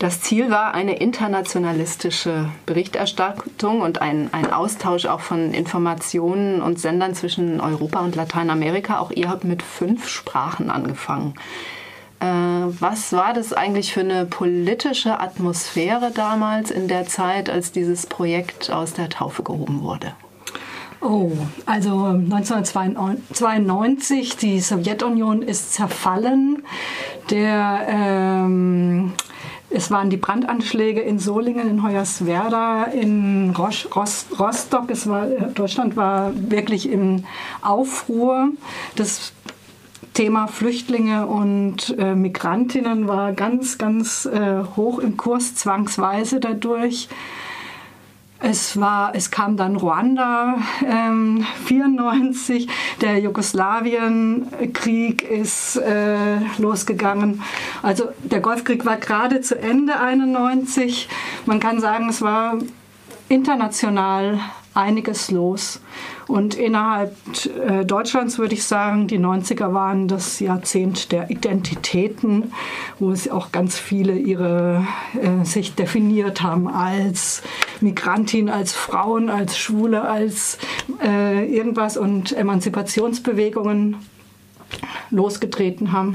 Das 0.01 0.21
Ziel 0.21 0.51
war 0.51 0.75
eine 0.75 0.97
internationalistische 0.97 2.49
Berichterstattung 2.67 3.83
und 3.83 4.03
ein, 4.03 4.31
ein 4.33 4.53
Austausch 4.53 5.07
auch 5.07 5.21
von 5.21 5.55
Informationen 5.55 6.61
und 6.61 6.81
Sendern 6.81 7.15
zwischen 7.15 7.61
Europa 7.61 8.01
und 8.01 8.17
Lateinamerika. 8.17 8.99
Auch 8.99 9.13
ihr 9.13 9.29
habt 9.29 9.45
mit 9.45 9.63
fünf 9.63 10.09
Sprachen 10.09 10.71
angefangen. 10.71 11.35
Äh, 12.21 12.27
was 12.27 13.13
war 13.13 13.33
das 13.33 13.53
eigentlich 13.53 13.93
für 13.93 14.01
eine 14.01 14.27
politische 14.27 15.19
Atmosphäre 15.19 16.13
damals 16.15 16.71
in 16.71 16.87
der 16.87 17.07
Zeit, 17.07 17.51
als 17.51 17.73
dieses 17.73 18.07
Projekt 18.07 18.71
aus 18.71 18.93
der 18.93 19.09
Taufe 19.09 19.43
gehoben 19.43 19.83
wurde? 19.83 20.13
Oh, 21.03 21.33
also 21.65 22.05
1992, 22.05 24.37
die 24.37 24.61
Sowjetunion 24.61 25.41
ist 25.41 25.73
zerfallen. 25.73 26.63
Der, 27.31 27.87
ähm, 27.89 29.15
es 29.71 29.91
waren 29.91 30.11
die 30.11 30.19
Brandanschläge 30.19 31.01
in 31.01 31.19
Solingen, 31.19 31.71
in 31.71 31.83
Hoyerswerda, 31.83 32.85
in 32.85 33.55
Rosch, 33.57 33.89
Rostock. 33.97 34.89
War, 35.07 35.27
Deutschland 35.55 35.97
war 35.97 36.33
wirklich 36.35 36.91
im 36.91 37.25
Aufruhr. 37.63 38.51
Das 38.97 39.33
Thema 40.21 40.49
Flüchtlinge 40.49 41.27
und 41.27 41.97
äh, 41.99 42.15
Migrantinnen 42.15 43.09
war 43.09 43.33
ganz, 43.33 43.79
ganz 43.79 44.27
äh, 44.27 44.63
hoch 44.77 44.99
im 44.99 45.17
Kurs, 45.17 45.55
zwangsweise 45.55 46.41
dadurch. 46.41 47.09
Es, 48.39 48.79
war, 48.79 49.15
es 49.15 49.31
kam 49.31 49.57
dann 49.57 49.77
Ruanda 49.77 50.59
ähm, 50.87 51.47
94, 51.65 52.69
der 53.01 53.19
Jugoslawienkrieg 53.19 55.23
ist 55.23 55.77
äh, 55.77 56.37
losgegangen. 56.59 57.43
Also 57.81 58.11
der 58.23 58.41
Golfkrieg 58.41 58.85
war 58.85 58.99
gerade 58.99 59.41
zu 59.41 59.59
Ende 59.59 60.01
91. 60.01 61.09
Man 61.47 61.61
kann 61.61 61.81
sagen, 61.81 62.11
es 62.11 62.21
war 62.21 62.59
international 63.31 64.39
einiges 64.75 65.31
los. 65.31 65.81
Und 66.31 66.55
innerhalb 66.55 67.13
äh, 67.67 67.85
Deutschlands 67.85 68.39
würde 68.39 68.55
ich 68.55 68.63
sagen, 68.63 69.09
die 69.09 69.19
90er 69.19 69.75
waren 69.75 70.07
das 70.07 70.39
Jahrzehnt 70.39 71.11
der 71.11 71.29
Identitäten, 71.29 72.53
wo 73.01 73.11
es 73.11 73.29
auch 73.29 73.51
ganz 73.51 73.77
viele 73.77 74.17
ihre, 74.17 74.87
äh, 75.21 75.45
sich 75.45 75.75
definiert 75.75 76.41
haben 76.41 76.69
als 76.69 77.43
Migrantin, 77.81 78.49
als 78.49 78.73
Frauen, 78.73 79.29
als 79.29 79.59
Schwule, 79.59 80.03
als 80.03 80.59
äh, 81.03 81.53
irgendwas 81.53 81.97
und 81.97 82.31
Emanzipationsbewegungen 82.31 83.97
losgetreten 85.11 85.91
haben. 85.91 86.15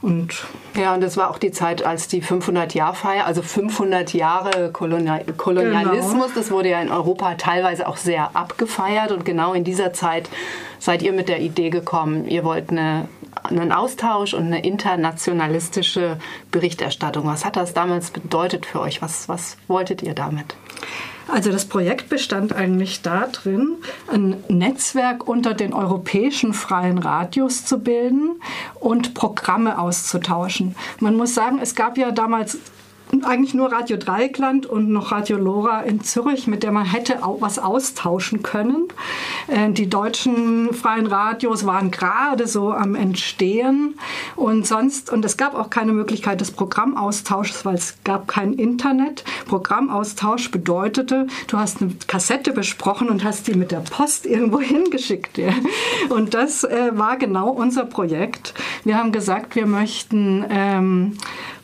Und 0.00 0.44
ja, 0.76 0.94
und 0.94 1.00
das 1.00 1.16
war 1.16 1.30
auch 1.30 1.38
die 1.38 1.50
Zeit, 1.50 1.84
als 1.84 2.06
die 2.06 2.22
500-Jahr-Feier, 2.22 3.26
also 3.26 3.42
500 3.42 4.14
Jahre 4.14 4.70
Kolonial 4.70 5.24
Kolonialismus, 5.36 6.28
genau. 6.28 6.34
das 6.36 6.50
wurde 6.52 6.70
ja 6.70 6.80
in 6.80 6.90
Europa 6.90 7.34
teilweise 7.34 7.88
auch 7.88 7.96
sehr 7.96 8.36
abgefeiert. 8.36 9.10
Und 9.10 9.24
genau 9.24 9.54
in 9.54 9.64
dieser 9.64 9.92
Zeit 9.92 10.30
seid 10.78 11.02
ihr 11.02 11.12
mit 11.12 11.28
der 11.28 11.40
Idee 11.40 11.70
gekommen, 11.70 12.28
ihr 12.28 12.44
wollt 12.44 12.70
eine, 12.70 13.08
einen 13.50 13.72
Austausch 13.72 14.34
und 14.34 14.46
eine 14.46 14.64
internationalistische 14.64 16.18
Berichterstattung. 16.50 17.26
Was 17.26 17.44
hat 17.44 17.56
das 17.56 17.74
damals 17.74 18.10
bedeutet 18.10 18.66
für 18.66 18.80
euch? 18.80 19.02
Was, 19.02 19.28
was 19.28 19.56
wolltet 19.66 20.02
ihr 20.02 20.14
damit? 20.14 20.54
Also 21.28 21.52
das 21.52 21.66
Projekt 21.66 22.08
bestand 22.08 22.54
eigentlich 22.54 23.02
darin, 23.02 23.76
ein 24.10 24.42
Netzwerk 24.48 25.28
unter 25.28 25.52
den 25.52 25.74
europäischen 25.74 26.54
freien 26.54 26.96
Radios 26.96 27.66
zu 27.66 27.80
bilden 27.80 28.40
und 28.80 29.12
Programme 29.12 29.78
auszutauschen. 29.78 30.74
Man 31.00 31.16
muss 31.16 31.34
sagen, 31.34 31.58
es 31.60 31.74
gab 31.74 31.98
ja 31.98 32.12
damals 32.12 32.58
eigentlich 33.24 33.54
nur 33.54 33.72
Radio 33.72 33.96
Dreieckland 33.96 34.66
und 34.66 34.90
noch 34.90 35.12
Radio 35.12 35.38
Lora 35.38 35.80
in 35.82 36.02
Zürich, 36.02 36.46
mit 36.46 36.62
der 36.62 36.72
man 36.72 36.84
hätte 36.84 37.24
auch 37.24 37.40
was 37.40 37.58
austauschen 37.58 38.42
können. 38.42 38.88
Äh, 39.46 39.70
die 39.70 39.88
deutschen 39.88 40.72
freien 40.74 41.06
Radios 41.06 41.66
waren 41.66 41.90
gerade 41.90 42.46
so 42.46 42.72
am 42.72 42.94
Entstehen 42.94 43.94
und 44.36 44.66
sonst, 44.66 45.10
und 45.10 45.24
es 45.24 45.36
gab 45.36 45.54
auch 45.54 45.70
keine 45.70 45.92
Möglichkeit 45.92 46.40
des 46.40 46.50
Programmaustauschs, 46.50 47.64
weil 47.64 47.74
es 47.74 47.96
gab 48.04 48.28
kein 48.28 48.52
Internet. 48.52 49.24
Programmaustausch 49.46 50.50
bedeutete, 50.50 51.26
du 51.46 51.58
hast 51.58 51.80
eine 51.80 51.92
Kassette 52.06 52.52
besprochen 52.52 53.08
und 53.08 53.24
hast 53.24 53.46
die 53.46 53.54
mit 53.54 53.70
der 53.72 53.80
Post 53.80 54.26
irgendwo 54.26 54.60
hingeschickt. 54.60 55.40
Und 56.08 56.34
das 56.34 56.64
äh, 56.64 56.90
war 56.92 57.16
genau 57.16 57.50
unser 57.50 57.84
Projekt. 57.84 58.54
Wir 58.84 58.96
haben 58.96 59.12
gesagt, 59.12 59.56
wir 59.56 59.66
möchten 59.66 60.44
ähm, 60.50 61.12
äh, 61.18 61.57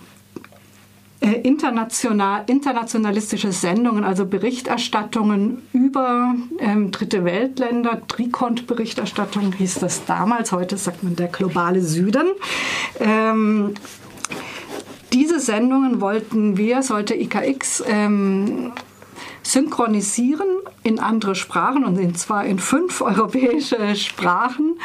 international, 1.33 2.45
internationalistische 2.47 3.53
Sendungen, 3.53 4.05
also 4.05 4.27
Berichterstattungen 4.27 5.63
über 5.73 6.35
ähm, 6.59 6.91
dritte 6.91 7.25
Weltländer, 7.25 8.03
Trikont-Berichterstattung 8.07 9.53
hieß 9.53 9.77
das 9.77 10.05
damals, 10.05 10.53
heute 10.53 10.77
sagt 10.77 11.03
man 11.03 11.17
der 11.17 11.29
globale 11.29 11.81
Süden. 11.81 12.27
Ähm, 13.01 13.75
diese 15.13 15.39
Sendungen 15.39 16.01
wollten 16.01 16.57
wir, 16.57 16.83
sollte 16.83 17.15
IKX 17.15 17.85
ähm, 17.87 18.73
synchronisieren 19.45 20.49
in 20.83 20.99
andere 20.99 21.35
Sprachen 21.35 21.85
und 21.85 22.19
zwar 22.19 22.45
in 22.45 22.59
fünf 22.59 23.01
europäische 23.01 23.95
Sprachen 23.95 24.79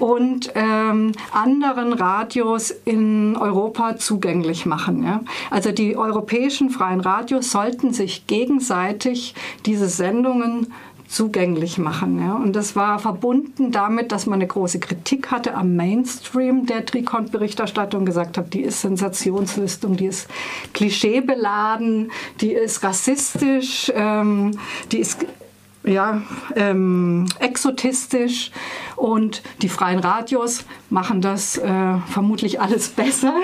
und 0.00 0.50
ähm, 0.54 1.12
anderen 1.32 1.92
Radios 1.92 2.70
in 2.84 3.36
Europa 3.36 3.96
zugänglich 3.96 4.66
machen. 4.66 5.04
Ja? 5.04 5.20
Also 5.50 5.70
die 5.70 5.96
europäischen 5.96 6.70
freien 6.70 7.00
Radios 7.00 7.50
sollten 7.50 7.92
sich 7.92 8.26
gegenseitig 8.26 9.34
diese 9.66 9.88
Sendungen 9.88 10.72
zugänglich 11.10 11.76
machen. 11.76 12.20
Ja. 12.20 12.34
Und 12.34 12.54
das 12.54 12.76
war 12.76 13.00
verbunden 13.00 13.72
damit, 13.72 14.12
dass 14.12 14.26
man 14.26 14.38
eine 14.38 14.46
große 14.46 14.78
Kritik 14.78 15.32
hatte 15.32 15.54
am 15.54 15.74
Mainstream 15.74 16.66
der 16.66 16.86
Trikont-Berichterstattung, 16.86 18.04
gesagt 18.04 18.38
hat, 18.38 18.54
die 18.54 18.62
ist 18.62 18.80
Sensationslistung, 18.82 19.96
die 19.96 20.06
ist 20.06 20.28
klischeebeladen, 20.72 22.12
die 22.40 22.52
ist 22.52 22.84
rassistisch, 22.84 23.90
ähm, 23.94 24.52
die 24.92 24.98
ist 24.98 25.26
ja, 25.82 26.22
ähm, 26.56 27.26
exotistisch 27.38 28.50
und 29.00 29.42
die 29.62 29.70
freien 29.70 29.98
Radios 29.98 30.64
machen 30.90 31.22
das 31.22 31.56
äh, 31.56 31.96
vermutlich 32.08 32.60
alles 32.60 32.88
besser. 32.90 33.34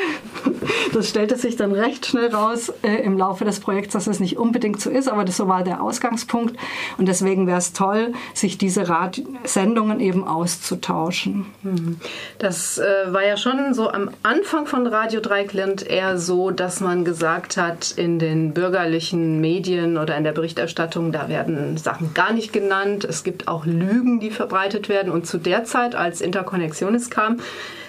Das 0.93 1.09
stellte 1.09 1.37
sich 1.37 1.57
dann 1.57 1.73
recht 1.73 2.07
schnell 2.07 2.35
raus 2.35 2.73
äh, 2.83 3.03
im 3.03 3.17
Laufe 3.17 3.45
des 3.45 3.61
Projekts, 3.61 3.95
dass 3.95 4.07
es 4.07 4.21
nicht 4.21 4.37
unbedingt 4.37 4.81
so 4.81 4.91
ist, 4.91 5.09
aber 5.09 5.25
das 5.25 5.37
so 5.37 5.49
war 5.49 5.65
der 5.65 5.83
Ausgangspunkt 5.83 6.57
und 6.99 7.07
deswegen 7.07 7.47
wäre 7.47 7.59
es 7.59 7.73
toll, 7.73 8.13
sich 8.35 8.59
diese 8.59 8.89
Rad 8.89 9.23
Sendungen 9.45 10.01
eben 10.01 10.27
auszutauschen. 10.27 11.47
Mhm. 11.63 12.01
Das 12.39 12.79
äh, 12.79 13.13
war 13.13 13.25
ja 13.25 13.37
schon 13.37 13.73
so 13.73 13.91
am 13.91 14.11
Anfang 14.23 14.67
von 14.67 14.87
Radio 14.87 15.21
Dreikland 15.21 15.87
eher 15.87 16.19
so, 16.19 16.51
dass 16.51 16.81
man 16.81 17.05
gesagt 17.05 17.57
hat, 17.57 17.93
in 17.93 18.19
den 18.19 18.53
bürgerlichen 18.53 19.41
Medien 19.41 19.97
oder 19.97 20.17
in 20.17 20.25
der 20.25 20.33
Berichterstattung, 20.33 21.13
da 21.13 21.29
werden 21.29 21.77
Sachen 21.77 22.13
gar 22.13 22.33
nicht 22.33 22.53
genannt. 22.53 23.05
Es 23.05 23.25
gibt 23.25 23.49
auch 23.49 23.65
Lügen, 23.65 24.21
die 24.21 24.31
verbreitet 24.31 24.89
werden 24.89 25.11
und 25.11 25.27
zu 25.27 25.39
der 25.47 25.65
Zeit, 25.65 25.95
als 25.95 26.21
Interkonnektionist 26.21 27.11
kam, 27.11 27.39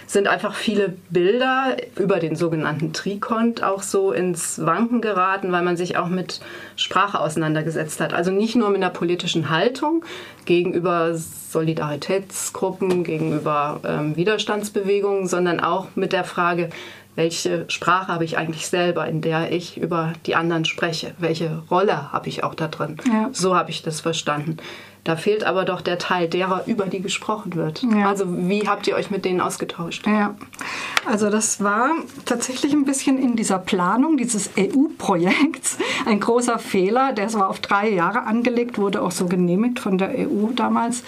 sind 0.07 0.27
einfach 0.29 0.55
viele 0.55 0.93
Bilder 1.09 1.75
über 1.97 2.19
den 2.19 2.37
sogenannten 2.37 2.93
Trikont 2.93 3.61
auch 3.61 3.83
so 3.83 4.13
ins 4.13 4.65
Wanken 4.65 5.01
geraten, 5.01 5.51
weil 5.51 5.63
man 5.63 5.75
sich 5.75 5.97
auch 5.97 6.07
mit 6.07 6.39
Sprache 6.77 7.19
auseinandergesetzt 7.19 7.99
hat. 7.99 8.13
Also 8.13 8.31
nicht 8.31 8.55
nur 8.55 8.69
mit 8.69 8.77
einer 8.77 8.89
politischen 8.89 9.49
Haltung 9.49 10.05
gegenüber 10.45 11.13
Solidaritätsgruppen, 11.13 13.03
gegenüber 13.03 13.81
ähm, 13.85 14.15
Widerstandsbewegungen, 14.15 15.27
sondern 15.27 15.59
auch 15.59 15.87
mit 15.95 16.13
der 16.13 16.23
Frage, 16.23 16.69
welche 17.15 17.65
Sprache 17.67 18.09
habe 18.09 18.23
ich 18.23 18.37
eigentlich 18.37 18.67
selber, 18.67 19.07
in 19.07 19.21
der 19.21 19.51
ich 19.51 19.77
über 19.77 20.13
die 20.25 20.35
anderen 20.35 20.65
spreche? 20.65 21.15
Welche 21.17 21.63
Rolle 21.69 22.13
habe 22.13 22.29
ich 22.29 22.43
auch 22.43 22.53
da 22.53 22.67
drin? 22.67 22.97
Ja. 23.11 23.29
So 23.33 23.55
habe 23.55 23.71
ich 23.71 23.81
das 23.81 24.01
verstanden. 24.01 24.57
Da 25.07 25.15
fehlt 25.15 25.45
aber 25.45 25.63
doch 25.63 25.79
der 25.79 25.97
Teil 25.99 26.27
derer, 26.27 26.63
über 26.65 26.87
die 26.87 27.01
gesprochen 27.01 27.55
wird. 27.55 27.81
Ja. 27.81 28.09
Also 28.09 28.25
wie 28.27 28.67
habt 28.67 28.87
ihr 28.87 28.95
euch 28.95 29.09
mit 29.09 29.23
denen 29.23 29.39
ausgetauscht? 29.39 30.05
Ja, 30.05 30.35
also 31.05 31.29
das 31.29 31.63
war 31.63 31.91
tatsächlich 32.25 32.73
ein 32.73 32.83
bisschen 32.83 33.17
in 33.17 33.37
dieser 33.37 33.57
Planung 33.57 34.17
dieses 34.17 34.49
EU-Projekts 34.59 35.77
ein 36.05 36.19
großer 36.19 36.59
Fehler. 36.59 37.13
Der 37.13 37.33
war 37.35 37.49
auf 37.49 37.61
drei 37.61 37.89
Jahre 37.89 38.23
angelegt, 38.23 38.77
wurde 38.77 39.01
auch 39.01 39.11
so 39.11 39.27
genehmigt 39.27 39.79
von 39.79 39.97
der 39.97 40.09
EU 40.09 40.47
damals. 40.53 41.03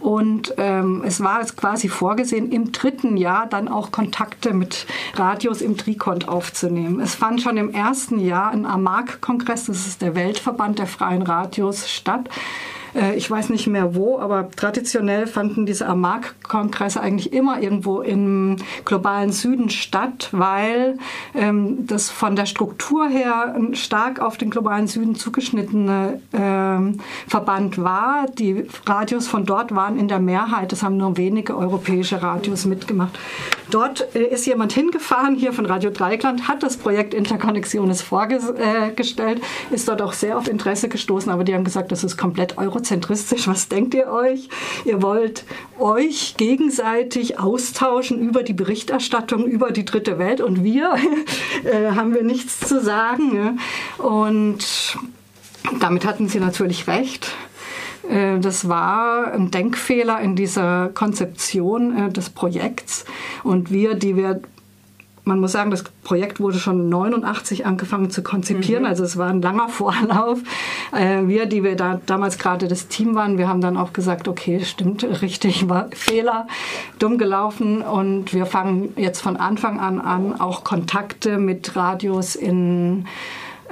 Und 0.00 0.54
ähm, 0.56 1.02
es 1.04 1.22
war 1.22 1.44
quasi 1.44 1.88
vorgesehen, 1.90 2.50
im 2.52 2.72
dritten 2.72 3.18
Jahr 3.18 3.46
dann 3.46 3.68
auch 3.68 3.92
Kontakte 3.92 4.54
mit 4.54 4.86
Radios 5.14 5.60
im 5.60 5.76
Trikont 5.76 6.26
aufzunehmen. 6.26 7.00
Es 7.00 7.16
fand 7.16 7.42
schon 7.42 7.58
im 7.58 7.74
ersten 7.74 8.18
Jahr 8.18 8.50
ein 8.50 8.64
AMAG-Kongress, 8.64 9.66
das 9.66 9.86
ist 9.86 10.00
der 10.00 10.14
Weltverband 10.14 10.78
der 10.78 10.86
freien 10.86 11.20
Radios, 11.20 11.90
statt. 11.90 12.30
Äh, 12.94 13.16
ich 13.16 13.30
weiß 13.30 13.50
nicht 13.50 13.66
mehr 13.66 13.94
wo, 13.94 14.18
aber 14.18 14.50
traditionell 14.50 15.26
fanden 15.26 15.66
diese 15.66 15.86
AMAG-Kongresse 15.86 17.00
eigentlich 17.00 17.32
immer 17.32 17.60
irgendwo 17.60 18.00
im 18.00 18.56
globalen 18.84 19.32
Süden 19.32 19.70
statt, 19.70 20.28
weil 20.32 20.98
ähm, 21.34 21.86
das 21.86 22.10
von 22.10 22.36
der 22.36 22.46
Struktur 22.46 23.08
her 23.08 23.54
ein 23.54 23.74
stark 23.74 24.20
auf 24.20 24.36
den 24.36 24.50
globalen 24.50 24.86
Süden 24.86 25.14
zugeschnittene 25.14 26.20
ähm, 26.32 27.00
Verband 27.26 27.82
war. 27.82 28.26
Die 28.38 28.66
Radios 28.86 29.26
von 29.28 29.44
dort 29.44 29.74
waren 29.74 29.98
in 29.98 30.08
der 30.08 30.20
Mehrheit, 30.20 30.72
das 30.72 30.82
haben 30.82 30.96
nur 30.96 31.16
wenige 31.16 31.56
europäische 31.56 32.22
Radios 32.22 32.64
mitgemacht. 32.64 33.18
Dort 33.70 34.14
äh, 34.14 34.24
ist 34.24 34.46
jemand 34.46 34.72
hingefahren, 34.72 35.34
hier 35.34 35.52
von 35.52 35.66
Radio 35.66 35.90
Dreikland, 35.90 36.48
hat 36.48 36.62
das 36.62 36.76
Projekt 36.76 37.14
Interkonnexiones 37.14 38.02
vorgestellt, 38.02 39.40
äh, 39.40 39.74
ist 39.74 39.88
dort 39.88 40.02
auch 40.02 40.12
sehr 40.12 40.36
auf 40.36 40.48
Interesse 40.48 40.88
gestoßen, 40.88 41.32
aber 41.32 41.44
die 41.44 41.54
haben 41.54 41.64
gesagt, 41.64 41.90
das 41.90 42.04
ist 42.04 42.16
komplett 42.16 42.58
eurozentristisch. 42.82 43.46
Was 43.46 43.68
denkt 43.68 43.94
ihr 43.94 44.08
euch? 44.08 44.48
Ihr 44.84 45.02
wollt 45.02 45.44
euch 45.78 46.34
gegenseitig 46.36 47.38
austauschen 47.38 48.20
über 48.20 48.42
die 48.42 48.52
Berichterstattung 48.52 49.46
über 49.46 49.70
die 49.70 49.84
dritte 49.84 50.18
Welt 50.18 50.40
und 50.40 50.64
wir 50.64 50.94
äh, 51.64 51.92
haben 51.92 52.14
wir 52.14 52.24
nichts 52.24 52.60
zu 52.60 52.80
sagen. 52.80 53.32
Ne? 53.32 53.56
Und 53.98 54.96
damit 55.80 56.04
hatten 56.04 56.28
sie 56.28 56.40
natürlich 56.40 56.88
recht. 56.88 57.30
Äh, 58.08 58.40
das 58.40 58.68
war 58.68 59.32
ein 59.32 59.50
Denkfehler 59.50 60.20
in 60.20 60.34
dieser 60.34 60.90
Konzeption 60.92 61.96
äh, 61.96 62.12
des 62.12 62.30
Projekts. 62.30 63.04
Und 63.44 63.70
wir, 63.70 63.94
die 63.94 64.16
wir 64.16 64.42
man 65.24 65.38
muss 65.38 65.52
sagen, 65.52 65.70
das 65.70 65.84
Projekt 66.02 66.40
wurde 66.40 66.58
schon 66.58 66.88
89 66.88 67.64
angefangen 67.64 68.10
zu 68.10 68.22
konzipieren, 68.22 68.82
mhm. 68.82 68.88
also 68.88 69.04
es 69.04 69.16
war 69.16 69.30
ein 69.30 69.40
langer 69.40 69.68
Vorlauf. 69.68 70.40
Äh, 70.92 71.26
wir, 71.26 71.46
die 71.46 71.62
wir 71.62 71.76
da 71.76 72.00
damals 72.06 72.38
gerade 72.38 72.68
das 72.68 72.88
Team 72.88 73.14
waren, 73.14 73.38
wir 73.38 73.48
haben 73.48 73.60
dann 73.60 73.76
auch 73.76 73.92
gesagt, 73.92 74.28
okay, 74.28 74.60
stimmt, 74.64 75.04
richtig, 75.22 75.68
war 75.68 75.88
Fehler, 75.92 76.46
dumm 76.98 77.18
gelaufen 77.18 77.82
und 77.82 78.34
wir 78.34 78.46
fangen 78.46 78.92
jetzt 78.96 79.20
von 79.20 79.36
Anfang 79.36 79.80
an 79.80 80.00
an, 80.00 80.40
auch 80.40 80.64
Kontakte 80.64 81.38
mit 81.38 81.76
Radios 81.76 82.34
in 82.34 83.06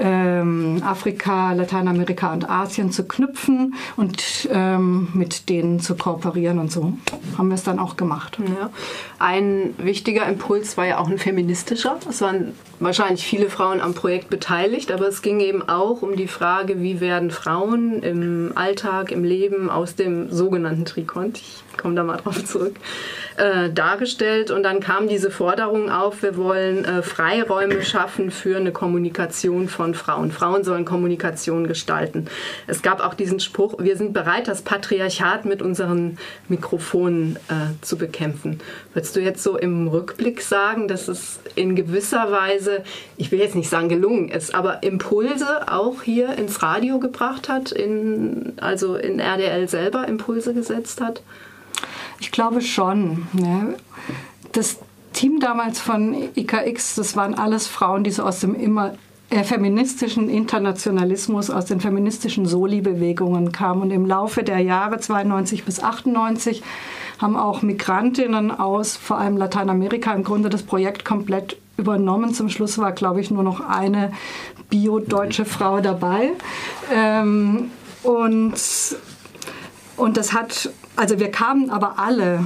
ähm, 0.01 0.83
Afrika, 0.85 1.53
Lateinamerika 1.53 2.33
und 2.33 2.49
Asien 2.49 2.91
zu 2.91 3.05
knüpfen 3.05 3.75
und 3.97 4.49
ähm, 4.51 5.09
mit 5.13 5.49
denen 5.49 5.81
zu 5.81 5.95
kooperieren 5.95 6.59
und 6.59 6.73
so 6.73 6.95
haben 7.37 7.49
wir 7.49 7.55
es 7.55 7.63
dann 7.63 7.79
auch 7.79 7.97
gemacht. 7.97 8.39
Ja. 8.39 8.71
Ein 9.19 9.75
wichtiger 9.79 10.27
Impuls 10.27 10.77
war 10.77 10.87
ja 10.87 10.99
auch 10.99 11.09
ein 11.09 11.19
feministischer. 11.19 11.99
Es 12.09 12.21
waren 12.21 12.55
wahrscheinlich 12.81 13.27
viele 13.27 13.51
Frauen 13.51 13.81
am 13.81 13.95
Projekt 13.95 14.31
beteiligt, 14.31 14.91
aber 14.91 15.07
es 15.07 15.23
ging 15.23 15.41
eben 15.41 15.69
auch 15.69 16.03
um 16.03 16.17
die 16.17 16.29
Frage, 16.29 16.81
wie 16.81 17.01
werden 17.01 17.31
Frauen 17.31 18.03
im 18.03 18.53
Alltag, 18.55 19.13
im 19.13 19.23
Leben 19.23 19.69
aus 19.69 19.95
dem 19.95 20.31
sogenannten 20.31 20.87
Trikont, 20.87 21.39
ich 21.39 21.63
komme 21.77 21.95
da 21.95 22.05
mal 22.05 22.17
drauf 22.17 22.45
zurück, 22.45 22.77
äh, 23.37 23.71
dargestellt. 23.71 24.51
Und 24.51 24.63
dann 24.63 24.81
kam 24.81 25.09
diese 25.09 25.31
Forderung 25.31 25.91
auf, 25.91 26.23
wir 26.23 26.37
wollen 26.37 26.85
äh, 26.85 27.03
Freiräume 27.03 27.83
schaffen 27.83 28.31
für 28.31 28.57
eine 28.57 28.73
Kommunikation 28.73 29.69
von 29.69 29.95
Frauen. 29.95 30.33
Frauen 30.33 30.65
sollen 30.65 30.85
Kommunikation 30.85 31.67
gestalten. 31.67 32.27
Es 32.67 32.83
gab 32.83 33.01
auch 33.05 33.15
diesen 33.15 33.41
Spruch, 33.41 33.75
wir 33.79 33.97
sind 33.97 34.13
bereit, 34.13 34.49
das 34.49 34.63
Patriarchat 34.63 35.45
mit 35.45 35.63
unseren 35.63 36.19
Mikrofonen 36.49 37.37
äh, 37.49 37.83
zu 37.83 37.97
bekämpfen. 37.97 38.61
Würdest 38.93 39.17
du 39.17 39.21
jetzt 39.21 39.43
so 39.43 39.57
im 39.57 39.89
Rückblick 39.89 40.43
sagen, 40.43 40.89
dass 40.89 41.09
es 41.09 41.41
in 41.55 41.77
gewisser 41.77 42.31
Weise, 42.31 42.83
ich 43.17 43.33
will 43.33 43.39
jetzt 43.39 43.55
nicht 43.55 43.69
sagen 43.69 43.89
gelungen 43.89 44.29
ist, 44.29 44.55
aber 44.55 44.83
Impulse 44.83 45.71
auch 45.71 46.03
hier 46.03 46.37
ins 46.37 46.63
Radio 46.63 46.99
gebracht 46.99 47.49
hat, 47.49 47.73
in, 47.73 48.55
also 48.61 48.97
in 48.97 49.21
RDL 49.21 49.69
selber 49.69 50.07
Impulse 50.09 50.55
gesetzt 50.55 51.01
hat? 51.01 51.23
Ich 52.21 52.31
glaube 52.31 52.61
schon. 52.61 53.27
Ne? 53.33 53.77
Das 54.53 54.79
Team 55.13 55.41
damals 55.41 55.81
von 55.81 56.15
IKX, 56.37 56.95
das 56.95 57.17
waren 57.17 57.35
alles 57.35 57.67
Frauen, 57.67 58.05
die 58.05 58.11
so 58.11 58.23
aus 58.23 58.41
dem 58.41 58.55
immer 58.55 58.95
äh, 59.31 59.43
feministischen 59.43 60.29
Internationalismus, 60.29 61.51
aus 61.51 61.65
den 61.65 61.81
feministischen 61.81 62.47
Soli-Bewegungen 62.47 63.53
kamen. 63.53 63.83
Und 63.83 63.91
im 63.91 64.07
Laufe 64.07 64.43
der 64.43 64.59
Jahre 64.59 65.01
92 65.01 65.65
bis 65.65 65.83
98 65.83 66.63
haben 67.19 67.37
auch 67.37 67.63
Migrantinnen 67.63 68.51
aus 68.51 68.97
vor 68.97 69.19
allem 69.19 69.37
Lateinamerika 69.37 70.13
im 70.13 70.25
Grunde 70.25 70.49
das 70.49 70.63
Projekt 70.63 71.05
komplett 71.05 71.57
übernommen. 71.77 72.35
Zum 72.35 72.49
Schluss 72.49 72.79
war, 72.79 72.93
glaube 72.93 73.21
ich, 73.21 73.31
nur 73.31 73.43
noch 73.43 73.61
eine 73.61 74.13
bio-deutsche 74.69 75.45
Frau 75.45 75.81
dabei. 75.81 76.33
Ähm, 76.95 77.71
und, 78.03 78.55
und 79.97 80.17
das 80.17 80.33
hat 80.33 80.71
also 80.97 81.19
wir 81.19 81.31
kamen 81.31 81.71
aber 81.71 81.99
alle 81.99 82.45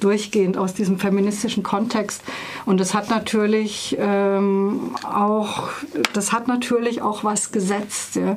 durchgehend 0.00 0.56
aus 0.56 0.74
diesem 0.74 0.98
feministischen 0.98 1.62
Kontext 1.62 2.22
und 2.66 2.80
das 2.80 2.94
hat 2.94 3.08
natürlich 3.10 3.96
ähm, 4.00 4.96
auch 5.04 5.68
das 6.12 6.32
hat 6.32 6.48
natürlich 6.48 7.02
auch 7.02 7.24
was 7.24 7.52
gesetzt. 7.52 8.16
Ja. 8.16 8.36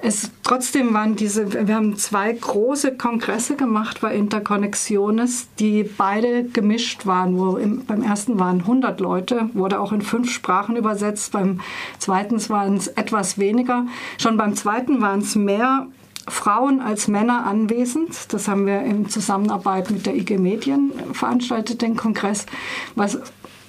Es, 0.00 0.30
trotzdem 0.44 0.94
waren 0.94 1.16
diese, 1.16 1.66
wir 1.66 1.74
haben 1.74 1.96
zwei 1.96 2.32
große 2.32 2.96
Kongresse 2.96 3.56
gemacht 3.56 4.00
bei 4.00 4.14
Interconnexiones, 4.14 5.48
die 5.58 5.82
beide 5.82 6.44
gemischt 6.44 7.04
waren. 7.04 7.36
Wo 7.36 7.56
im, 7.56 7.84
beim 7.84 8.02
ersten 8.02 8.38
waren 8.38 8.60
100 8.60 9.00
Leute, 9.00 9.50
wurde 9.54 9.80
auch 9.80 9.90
in 9.90 10.02
fünf 10.02 10.30
Sprachen 10.30 10.76
übersetzt. 10.76 11.32
Beim 11.32 11.60
zweiten 11.98 12.36
waren 12.48 12.76
es 12.76 12.86
etwas 12.86 13.38
weniger. 13.38 13.86
Schon 14.18 14.36
beim 14.36 14.54
zweiten 14.54 15.00
waren 15.00 15.20
es 15.20 15.34
mehr 15.34 15.88
Frauen 16.30 16.80
als 16.80 17.08
Männer 17.08 17.46
anwesend. 17.46 18.32
Das 18.32 18.48
haben 18.48 18.66
wir 18.66 18.80
in 18.82 19.08
Zusammenarbeit 19.08 19.90
mit 19.90 20.06
der 20.06 20.14
IG 20.16 20.38
Medien 20.38 20.92
veranstaltet, 21.12 21.82
den 21.82 21.96
Kongress, 21.96 22.46
was 22.94 23.18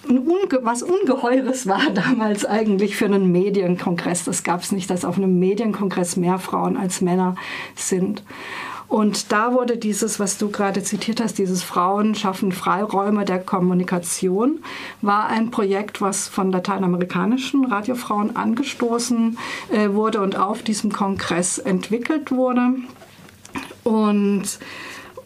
Unge 0.07 0.59
was 0.63 0.81
Ungeheures 0.81 1.67
war 1.67 1.81
damals 1.93 2.45
eigentlich 2.45 2.95
für 2.95 3.05
einen 3.05 3.31
Medienkongress. 3.31 4.25
Das 4.25 4.43
gab 4.43 4.61
es 4.61 4.71
nicht, 4.71 4.89
dass 4.89 5.05
auf 5.05 5.17
einem 5.17 5.37
Medienkongress 5.39 6.15
mehr 6.15 6.39
Frauen 6.39 6.77
als 6.77 7.01
Männer 7.01 7.35
sind. 7.75 8.23
Und 8.89 9.31
da 9.31 9.53
wurde 9.53 9.77
dieses, 9.77 10.19
was 10.19 10.39
du 10.39 10.49
gerade 10.49 10.81
zitiert 10.81 11.21
hast, 11.21 11.37
dieses 11.37 11.61
Frauen 11.61 12.15
schaffen 12.15 12.51
Freiräume 12.51 13.23
der 13.23 13.37
Kommunikation, 13.37 14.63
war 15.03 15.27
ein 15.27 15.51
Projekt, 15.51 16.01
was 16.01 16.27
von 16.27 16.51
lateinamerikanischen 16.51 17.65
Radiofrauen 17.65 18.35
angestoßen 18.35 19.37
äh, 19.71 19.89
wurde 19.91 20.21
und 20.21 20.35
auf 20.37 20.63
diesem 20.63 20.91
Kongress 20.91 21.59
entwickelt 21.59 22.31
wurde. 22.31 22.73
Und 23.83 24.57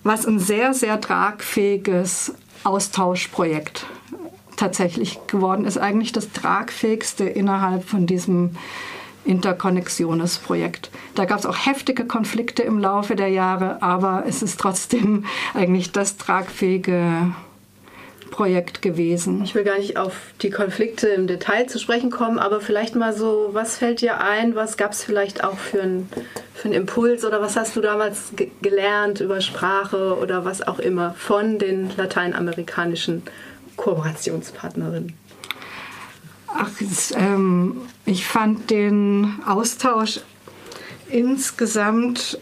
was 0.04 0.26
ein 0.26 0.40
sehr, 0.40 0.74
sehr 0.74 1.00
tragfähiges 1.00 2.34
Austauschprojekt 2.66 3.86
tatsächlich 4.58 5.20
geworden 5.28 5.64
ist, 5.64 5.78
eigentlich 5.78 6.12
das 6.12 6.34
tragfähigste 6.34 7.24
innerhalb 7.24 7.86
von 7.86 8.08
diesem 8.08 8.58
Interkonnexiones-Projekt. 9.26 10.90
Da 11.16 11.26
gab 11.26 11.40
es 11.40 11.46
auch 11.46 11.66
heftige 11.66 12.06
Konflikte 12.06 12.64
im 12.64 12.80
Laufe 12.80 13.16
der 13.16 13.30
Jahre, 13.30 13.82
aber 13.82 14.24
es 14.28 14.42
ist 14.42 14.60
trotzdem 14.60 15.26
eigentlich 15.54 15.92
das 15.92 16.18
tragfähige 16.18 17.34
Projekt 18.34 18.82
gewesen. 18.82 19.44
Ich 19.44 19.54
will 19.54 19.64
gar 19.64 19.78
nicht 19.78 19.96
auf 19.96 20.16
die 20.42 20.50
Konflikte 20.50 21.08
im 21.08 21.28
Detail 21.28 21.68
zu 21.68 21.78
sprechen 21.78 22.10
kommen, 22.10 22.40
aber 22.40 22.62
vielleicht 22.62 22.96
mal 22.96 23.14
so, 23.14 23.50
was 23.52 23.78
fällt 23.78 24.02
dir 24.02 24.22
ein, 24.22 24.56
was 24.56 24.76
gab 24.76 24.94
es 24.94 25.04
vielleicht 25.04 25.44
auch 25.44 25.58
für 25.58 25.84
einen 25.84 26.10
für 26.56 26.70
Impuls 26.70 27.26
oder 27.26 27.42
was 27.42 27.56
hast 27.56 27.76
du 27.76 27.82
damals 27.82 28.32
ge 28.36 28.50
gelernt 28.64 29.20
über 29.22 29.40
Sprache 29.40 30.18
oder 30.18 30.46
was 30.46 30.68
auch 30.68 30.80
immer 30.80 31.14
von 31.14 31.60
den 31.60 31.92
lateinamerikanischen 31.96 33.22
Kooperationspartnerinnen? 33.76 35.14
Ach, 36.56 36.70
ähm, 37.16 37.82
ich 38.06 38.26
fand 38.26 38.70
den 38.70 39.40
Austausch 39.46 40.20
insgesamt 41.10 42.40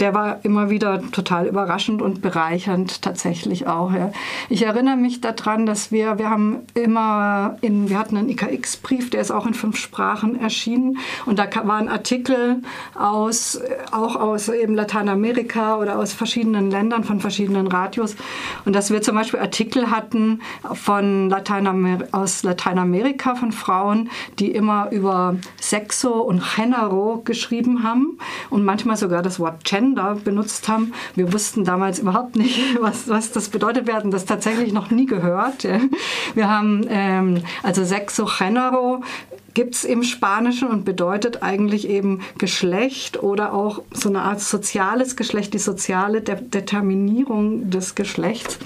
der 0.00 0.14
war 0.14 0.40
immer 0.44 0.70
wieder 0.70 1.02
total 1.12 1.46
überraschend 1.46 2.00
und 2.00 2.22
bereichernd 2.22 3.02
tatsächlich 3.02 3.66
auch. 3.66 3.92
Ja. 3.92 4.12
Ich 4.48 4.64
erinnere 4.64 4.96
mich 4.96 5.20
daran, 5.20 5.66
dass 5.66 5.92
wir, 5.92 6.18
wir 6.18 6.30
haben 6.30 6.60
immer, 6.74 7.58
in, 7.60 7.90
wir 7.90 7.98
hatten 7.98 8.16
einen 8.16 8.30
IKX-Brief, 8.30 9.10
der 9.10 9.20
ist 9.20 9.30
auch 9.30 9.46
in 9.46 9.54
fünf 9.54 9.76
Sprachen 9.76 10.40
erschienen 10.40 10.98
und 11.26 11.38
da 11.38 11.46
waren 11.64 11.88
Artikel 11.88 12.62
aus, 12.94 13.60
auch 13.92 14.16
aus 14.16 14.48
eben 14.48 14.74
Lateinamerika 14.74 15.76
oder 15.76 15.98
aus 15.98 16.14
verschiedenen 16.14 16.70
Ländern, 16.70 17.04
von 17.04 17.20
verschiedenen 17.20 17.66
Radios 17.66 18.16
und 18.64 18.74
dass 18.74 18.90
wir 18.90 19.02
zum 19.02 19.16
Beispiel 19.16 19.40
Artikel 19.40 19.90
hatten 19.90 20.40
von 20.72 21.28
Lateinamer 21.28 21.98
aus 22.12 22.42
Lateinamerika 22.42 23.34
von 23.34 23.52
Frauen, 23.52 24.10
die 24.38 24.50
immer 24.50 24.90
über 24.90 25.36
Sexo 25.60 26.20
und 26.20 26.42
Género 26.42 27.22
geschrieben 27.24 27.82
haben 27.82 28.18
und 28.48 28.64
manchmal 28.64 28.96
sogar 28.96 29.22
das 29.22 29.38
Wort 29.38 29.64
Gender 29.64 29.89
Sender 29.90 30.16
benutzt 30.24 30.68
haben. 30.68 30.92
Wir 31.14 31.32
wussten 31.32 31.64
damals 31.64 31.98
überhaupt 31.98 32.36
nicht, 32.36 32.60
was, 32.80 33.08
was 33.08 33.32
das 33.32 33.48
bedeutet. 33.48 33.86
Wir 33.86 33.94
hatten 33.94 34.10
das 34.10 34.24
tatsächlich 34.24 34.72
noch 34.72 34.90
nie 34.90 35.06
gehört. 35.06 35.66
Wir 36.34 36.48
haben 36.48 36.86
ähm, 36.88 37.42
also 37.62 37.84
Sexo 37.84 38.26
Género 38.26 39.02
gibt 39.52 39.74
es 39.74 39.84
im 39.84 40.04
Spanischen 40.04 40.68
und 40.68 40.84
bedeutet 40.84 41.42
eigentlich 41.42 41.88
eben 41.88 42.20
Geschlecht 42.38 43.20
oder 43.20 43.52
auch 43.52 43.82
so 43.92 44.08
eine 44.08 44.22
Art 44.22 44.40
soziales 44.40 45.16
Geschlecht, 45.16 45.54
die 45.54 45.58
soziale 45.58 46.20
De 46.20 46.36
Determinierung 46.40 47.68
des 47.68 47.96
Geschlechts. 47.96 48.58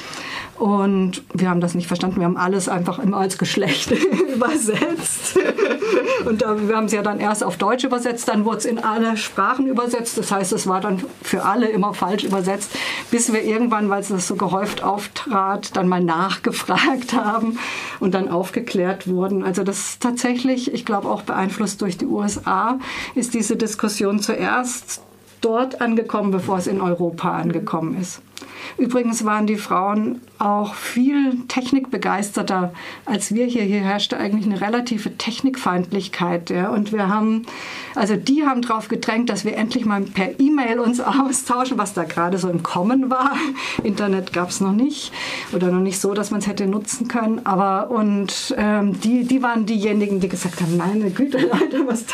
Und 0.59 1.23
wir 1.35 1.51
haben 1.51 1.61
das 1.61 1.75
nicht 1.75 1.89
verstanden. 1.89 2.21
Wir 2.21 2.27
haben 2.27 2.37
alles 2.37 2.69
einfach 2.69 2.99
immer 2.99 3.17
als 3.17 3.39
Geschlecht 3.39 3.91
übersetzt. 4.35 5.37
Und 6.25 6.41
wir 6.41 6.77
haben 6.77 6.87
es 6.87 6.93
ja 6.93 7.03
dann 7.03 7.21
erst 7.21 7.43
auf 7.45 7.57
Deutsch 7.57 7.85
übersetzt, 7.85 8.29
dann 8.29 8.45
wurde 8.45 8.59
es 8.59 8.65
in 8.65 8.79
alle 8.79 9.17
Sprachen 9.17 9.67
übersetzt. 9.67 10.17
Das 10.17 10.31
heißt, 10.31 10.53
es 10.53 10.67
war 10.67 10.81
dann 10.81 11.03
für 11.23 11.45
alle 11.45 11.69
immer 11.69 11.93
falsch 11.93 12.25
übersetzt, 12.25 12.71
bis 13.11 13.33
wir 13.33 13.43
irgendwann, 13.43 13.91
weil 13.91 14.01
es 14.01 14.09
so 14.09 14.37
gehäuft 14.37 14.83
auftrat, 14.83 15.77
dann 15.77 15.89
mal 15.89 16.03
nachgefragt 16.03 17.13
haben 17.15 17.59
und 18.01 18.15
dann 18.15 18.29
aufgeklärt 18.29 19.09
wurden. 19.09 19.45
Also 19.45 19.65
das 19.65 19.79
ist 19.79 20.03
tatsächlich, 20.03 20.73
ich 20.73 20.85
glaube 20.85 21.09
auch 21.09 21.23
beeinflusst 21.23 21.83
durch 21.83 21.99
die 21.99 22.07
USA, 22.07 22.79
ist 23.15 23.35
diese 23.35 23.57
Diskussion 23.57 24.21
zuerst 24.21 25.03
dort 25.41 25.81
angekommen, 25.81 26.31
bevor 26.31 26.59
es 26.59 26.67
in 26.67 26.81
Europa 26.81 27.37
angekommen 27.37 28.01
ist. 28.01 28.23
Übrigens 28.77 29.25
waren 29.25 29.47
die 29.47 29.57
Frauen 29.57 30.21
auch 30.39 30.75
viel 30.75 31.39
technikbegeisterter 31.49 32.73
als 33.07 33.35
wir 33.35 33.47
hier. 33.47 33.63
Hier 33.63 33.81
herrschte 33.81 34.17
eigentlich 34.17 34.47
eine 34.47 34.61
relative 34.61 35.17
Technikfeindlichkeit. 35.17 36.51
Ja. 36.51 36.71
Und 36.71 36.93
wir 36.93 37.09
haben, 37.09 37.47
also 37.95 38.17
die 38.17 38.45
haben 38.45 38.63
darauf 38.63 38.89
gedrängt, 38.89 39.31
dass 39.31 39.45
wir 39.45 39.57
endlich 39.57 39.85
mal 39.85 40.03
per 40.03 40.39
E-Mail 40.41 40.81
uns 40.81 41.01
austauschen, 41.01 41.79
was 41.79 41.95
da 41.95 42.05
gerade 42.05 42.39
so 42.39 42.49
im 42.49 42.63
Kommen 42.63 43.11
war. 43.11 43.37
Internet 43.83 44.33
gab 44.33 44.51
es 44.51 44.61
noch 44.61 44.73
nicht 44.73 45.13
oder 45.53 45.69
noch 45.69 45.81
nicht 45.81 46.01
so, 46.01 46.15
dass 46.15 46.31
man 46.31 46.41
es 46.41 46.47
hätte 46.47 46.67
nutzen 46.67 47.09
können. 47.09 47.47
Aber 47.47 47.91
und 47.91 48.55
ähm, 48.57 49.01
die, 49.01 49.25
die 49.25 49.43
waren 49.43 49.67
diejenigen, 49.67 50.21
die 50.21 50.29
gesagt 50.29 50.61
haben, 50.61 50.77
meine 50.77 51.11
Güte, 51.11 51.39
Leute, 51.53 51.87
was, 51.87 52.05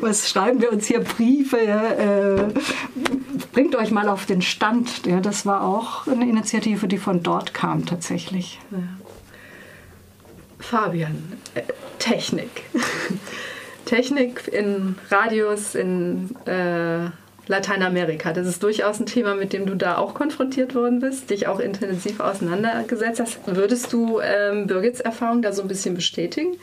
was 0.00 0.28
schreiben 0.28 0.60
wir 0.60 0.72
uns 0.72 0.86
hier 0.86 1.00
Briefe? 1.00 1.58
Äh, 1.58 2.60
bringt 3.52 3.76
euch 3.76 3.90
mal 3.90 4.08
auf 4.08 4.26
den 4.26 4.42
Stand. 4.42 5.06
Ja, 5.06 5.20
das 5.20 5.46
war 5.46 5.62
auch 5.62 5.81
eine 6.06 6.28
Initiative, 6.28 6.88
die 6.88 6.98
von 6.98 7.22
dort 7.22 7.54
kam 7.54 7.86
tatsächlich. 7.86 8.60
Ja. 8.70 8.78
Fabian, 10.58 11.40
äh, 11.54 11.62
Technik. 11.98 12.62
Technik 13.84 14.48
in 14.48 14.96
Radios 15.10 15.74
in 15.74 16.34
äh, 16.46 17.10
Lateinamerika. 17.48 18.32
Das 18.32 18.46
ist 18.46 18.62
durchaus 18.62 19.00
ein 19.00 19.06
Thema, 19.06 19.34
mit 19.34 19.52
dem 19.52 19.66
du 19.66 19.74
da 19.74 19.98
auch 19.98 20.14
konfrontiert 20.14 20.74
worden 20.74 21.00
bist, 21.00 21.30
dich 21.30 21.48
auch 21.48 21.58
intensiv 21.58 22.20
auseinandergesetzt 22.20 23.20
hast. 23.20 23.38
Würdest 23.46 23.92
du 23.92 24.20
ähm, 24.20 24.66
Birgits 24.66 25.00
Erfahrung 25.00 25.42
da 25.42 25.52
so 25.52 25.62
ein 25.62 25.68
bisschen 25.68 25.94
bestätigen? 25.94 26.56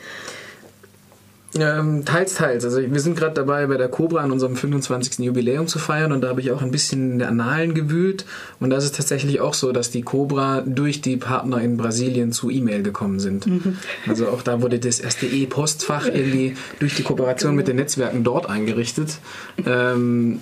Ähm, 1.55 2.05
teils, 2.05 2.35
teils. 2.35 2.63
Also 2.63 2.79
wir 2.79 2.99
sind 2.99 3.17
gerade 3.17 3.33
dabei, 3.33 3.65
bei 3.65 3.77
der 3.77 3.87
Cobra 3.87 4.21
an 4.21 4.31
unserem 4.31 4.55
25. 4.55 5.25
Jubiläum 5.25 5.67
zu 5.67 5.79
feiern 5.79 6.11
und 6.11 6.21
da 6.21 6.29
habe 6.29 6.41
ich 6.41 6.51
auch 6.51 6.61
ein 6.61 6.69
bisschen 6.69 7.13
in 7.13 7.19
der 7.19 7.29
Annalen 7.29 7.73
gewühlt 7.73 8.25
und 8.59 8.69
da 8.69 8.77
ist 8.77 8.83
es 8.83 8.91
tatsächlich 8.91 9.39
auch 9.39 9.55
so, 9.55 9.71
dass 9.71 9.89
die 9.89 10.03
Cobra 10.03 10.61
durch 10.61 11.01
die 11.01 11.17
Partner 11.17 11.59
in 11.59 11.75
Brasilien 11.75 12.31
zu 12.31 12.51
E-Mail 12.51 12.83
gekommen 12.83 13.19
sind. 13.19 13.47
Mhm. 13.47 13.77
Also 14.07 14.27
auch 14.27 14.43
da 14.43 14.61
wurde 14.61 14.77
das 14.77 14.99
erste 14.99 15.25
E-Postfach 15.25 16.05
irgendwie 16.05 16.55
durch 16.79 16.95
die 16.95 17.03
Kooperation 17.03 17.55
mit 17.55 17.67
den 17.67 17.77
Netzwerken 17.77 18.23
dort 18.23 18.47
eingerichtet. 18.47 19.17
Ähm, 19.65 20.41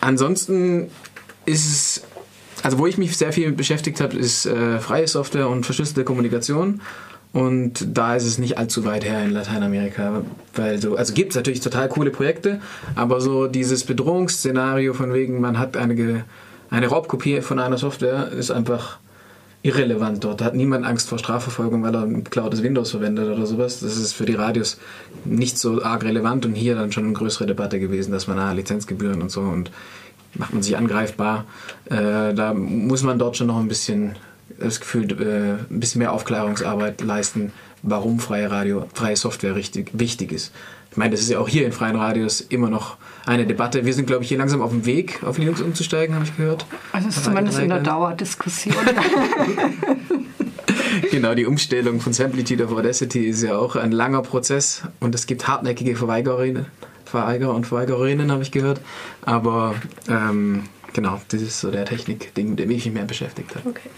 ansonsten 0.00 0.90
ist 1.46 1.66
es 1.66 2.02
also 2.62 2.78
wo 2.78 2.86
ich 2.86 2.98
mich 2.98 3.16
sehr 3.16 3.32
viel 3.32 3.52
beschäftigt 3.52 4.02
habe, 4.02 4.18
ist 4.18 4.44
äh, 4.44 4.80
freie 4.80 5.08
Software 5.08 5.48
und 5.48 5.64
verschlüsselte 5.64 6.04
Kommunikation. 6.04 6.82
Und 7.32 7.96
da 7.96 8.16
ist 8.16 8.26
es 8.26 8.38
nicht 8.38 8.58
allzu 8.58 8.84
weit 8.84 9.04
her 9.04 9.22
in 9.22 9.30
Lateinamerika, 9.30 10.22
weil 10.54 10.80
so, 10.80 10.96
also 10.96 11.14
gibt 11.14 11.30
es 11.30 11.36
natürlich 11.36 11.60
total 11.60 11.88
coole 11.88 12.10
Projekte, 12.10 12.60
aber 12.96 13.20
so 13.20 13.46
dieses 13.46 13.84
Bedrohungsszenario 13.84 14.94
von 14.94 15.12
wegen, 15.12 15.40
man 15.40 15.58
hat 15.58 15.76
eine, 15.76 16.24
eine 16.70 16.86
Raubkopie 16.88 17.40
von 17.40 17.60
einer 17.60 17.78
Software, 17.78 18.32
ist 18.32 18.50
einfach 18.50 18.98
irrelevant 19.62 20.24
dort. 20.24 20.40
Da 20.40 20.46
hat 20.46 20.54
niemand 20.54 20.86
Angst 20.86 21.08
vor 21.08 21.18
Strafverfolgung, 21.18 21.82
weil 21.82 21.94
er 21.94 22.02
ein 22.02 22.24
geklautes 22.24 22.62
Windows 22.62 22.90
verwendet 22.90 23.28
oder 23.28 23.46
sowas. 23.46 23.80
Das 23.80 23.96
ist 23.96 24.12
für 24.12 24.24
die 24.24 24.34
Radios 24.34 24.78
nicht 25.24 25.58
so 25.58 25.82
arg 25.82 26.02
relevant 26.02 26.46
und 26.46 26.54
hier 26.54 26.74
dann 26.74 26.92
schon 26.92 27.04
eine 27.04 27.12
größere 27.12 27.46
Debatte 27.46 27.78
gewesen, 27.78 28.10
dass 28.10 28.26
man 28.26 28.38
ah, 28.38 28.52
Lizenzgebühren 28.52 29.20
und 29.20 29.30
so 29.30 29.42
und 29.42 29.70
macht 30.34 30.54
man 30.54 30.62
sich 30.62 30.76
angreifbar. 30.76 31.44
Äh, 31.86 32.34
da 32.34 32.54
muss 32.54 33.02
man 33.02 33.18
dort 33.18 33.36
schon 33.36 33.48
noch 33.48 33.58
ein 33.58 33.68
bisschen 33.68 34.16
das 34.58 34.80
Gefühl, 34.80 35.10
äh, 35.12 35.72
ein 35.72 35.80
bisschen 35.80 36.00
mehr 36.00 36.12
Aufklärungsarbeit 36.12 37.00
leisten, 37.00 37.52
warum 37.82 38.20
freie 38.20 38.50
Radio, 38.50 38.86
freie 38.94 39.16
Software 39.16 39.54
richtig 39.54 39.90
wichtig 39.92 40.32
ist. 40.32 40.52
Ich 40.90 40.96
meine, 40.96 41.12
das 41.12 41.20
ist 41.20 41.30
ja 41.30 41.38
auch 41.38 41.48
hier 41.48 41.64
in 41.64 41.72
freien 41.72 41.94
Radios 41.94 42.40
immer 42.40 42.68
noch 42.68 42.96
eine 43.24 43.46
Debatte. 43.46 43.86
Wir 43.86 43.94
sind, 43.94 44.06
glaube 44.06 44.24
ich, 44.24 44.28
hier 44.28 44.38
langsam 44.38 44.60
auf 44.60 44.70
dem 44.70 44.86
Weg, 44.86 45.22
auf 45.22 45.38
Linux 45.38 45.60
umzusteigen, 45.60 46.16
habe 46.16 46.24
ich 46.24 46.36
gehört. 46.36 46.66
Also 46.92 47.06
das 47.06 47.18
ist 47.18 47.24
zumindest 47.24 47.60
in 47.60 47.68
der 47.68 47.78
Dauerdiskussion. 47.78 48.74
genau, 51.12 51.34
die 51.34 51.46
Umstellung 51.46 52.00
von 52.00 52.12
Samplitude 52.12 52.64
auf 52.64 52.72
Audacity 52.72 53.26
ist 53.26 53.42
ja 53.42 53.56
auch 53.56 53.76
ein 53.76 53.92
langer 53.92 54.22
Prozess 54.22 54.82
und 54.98 55.14
es 55.14 55.26
gibt 55.26 55.46
hartnäckige 55.46 55.94
Verweigerinnen, 55.94 56.66
Verweigerer 57.04 57.54
und 57.54 57.68
Verweigerinnen, 57.68 58.32
habe 58.32 58.42
ich 58.42 58.50
gehört. 58.50 58.80
Aber 59.22 59.76
ähm, 60.08 60.64
genau, 60.92 61.20
das 61.28 61.40
ist 61.40 61.60
so 61.60 61.70
der 61.70 61.84
Technik-Ding, 61.84 62.50
mit 62.50 62.58
dem 62.58 62.70
ich 62.70 62.84
mich 62.84 62.94
mehr 62.94 63.04
beschäftigt 63.04 63.54
habe. 63.54 63.68
Okay. 63.68 63.90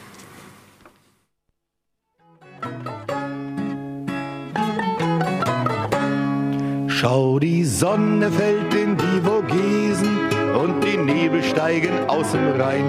Schau, 6.89 7.41
die 7.41 7.65
Sonne 7.65 8.31
fällt 8.31 8.73
in 8.75 8.97
die 8.97 9.21
Vogesen 9.25 10.19
und 10.55 10.85
die 10.85 10.97
Nebel 10.97 11.43
steigen 11.43 11.91
aus 12.07 12.31
dem 12.31 12.61
Rhein. 12.61 12.85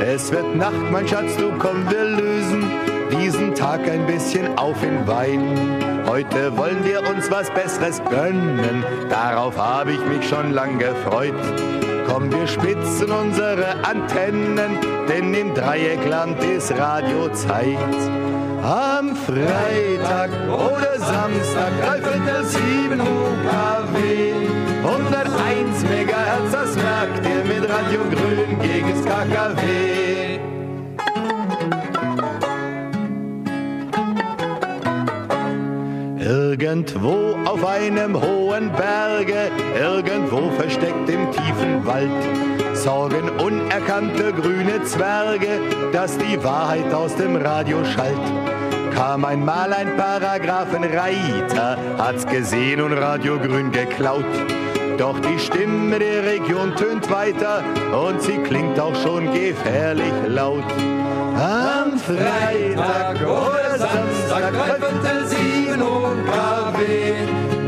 Es 0.00 0.30
wird 0.30 0.54
Nacht, 0.54 0.90
mein 0.92 1.08
Schatz, 1.08 1.36
du 1.36 1.50
komm, 1.58 1.90
wir 1.90 2.04
lösen 2.04 2.70
diesen 3.10 3.52
Tag 3.56 3.88
ein 3.90 4.06
bisschen 4.06 4.56
auf 4.56 4.80
in 4.84 5.04
Wein. 5.08 5.42
Heute 6.06 6.56
wollen 6.56 6.84
wir 6.84 7.00
uns 7.10 7.28
was 7.28 7.50
Besseres 7.50 8.00
gönnen, 8.08 8.84
darauf 9.08 9.58
habe 9.58 9.92
ich 9.92 10.06
mich 10.06 10.28
schon 10.28 10.52
lang 10.52 10.78
gefreut. 10.78 11.34
Komm, 12.06 12.30
wir 12.30 12.46
spitzen 12.46 13.10
unsere 13.10 13.84
Antennen, 13.84 14.78
denn 15.08 15.34
im 15.34 15.54
Dreieckland 15.54 16.40
ist 16.44 16.70
Radiozeit. 16.70 17.76
Am 18.62 19.16
Freitag 19.16 20.30
oder 20.46 20.98
Samstag, 20.98 21.72
dreiviertel 21.80 22.44
sieben 22.44 23.00
UKW. 23.00 24.34
101 24.84 25.82
Megahertz, 25.88 26.52
das 26.52 26.74
merkt 26.76 27.26
ihr 27.26 27.44
mit 27.44 27.68
Radio 27.70 28.00
Grün 28.10 28.58
gegen 28.60 28.90
das 28.90 29.04
KKW. 29.04 30.29
Irgendwo 36.60 37.38
auf 37.46 37.64
einem 37.64 38.20
hohen 38.20 38.70
Berge, 38.72 39.50
irgendwo 39.80 40.50
versteckt 40.58 41.08
im 41.08 41.32
tiefen 41.32 41.86
Wald, 41.86 42.10
sorgen 42.74 43.30
unerkannte 43.42 44.30
grüne 44.34 44.82
Zwerge, 44.84 45.58
dass 45.90 46.18
die 46.18 46.44
Wahrheit 46.44 46.92
aus 46.92 47.16
dem 47.16 47.36
Radio 47.36 47.82
schallt. 47.82 48.92
Kam 48.94 49.24
einmal 49.24 49.72
ein 49.72 49.96
Paragraphenreiter, 49.96 51.78
hat's 51.96 52.26
gesehen 52.26 52.82
und 52.82 52.92
Radio 52.92 53.38
Grün 53.38 53.72
geklaut. 53.72 54.26
Doch 54.98 55.18
die 55.18 55.38
Stimme 55.38 55.98
der 55.98 56.24
Region 56.24 56.76
tönt 56.76 57.10
weiter 57.10 57.64
und 58.06 58.20
sie 58.20 58.36
klingt 58.36 58.78
auch 58.78 58.94
schon 58.96 59.32
gefährlich 59.32 60.12
laut. 60.26 60.64
Am 61.36 61.98
Freitag 61.98 63.16
oder 63.22 63.78
Samstag, 63.78 64.52
dreiviertel 64.52 65.29
sieben 66.10 66.26
UKW, 66.26 67.14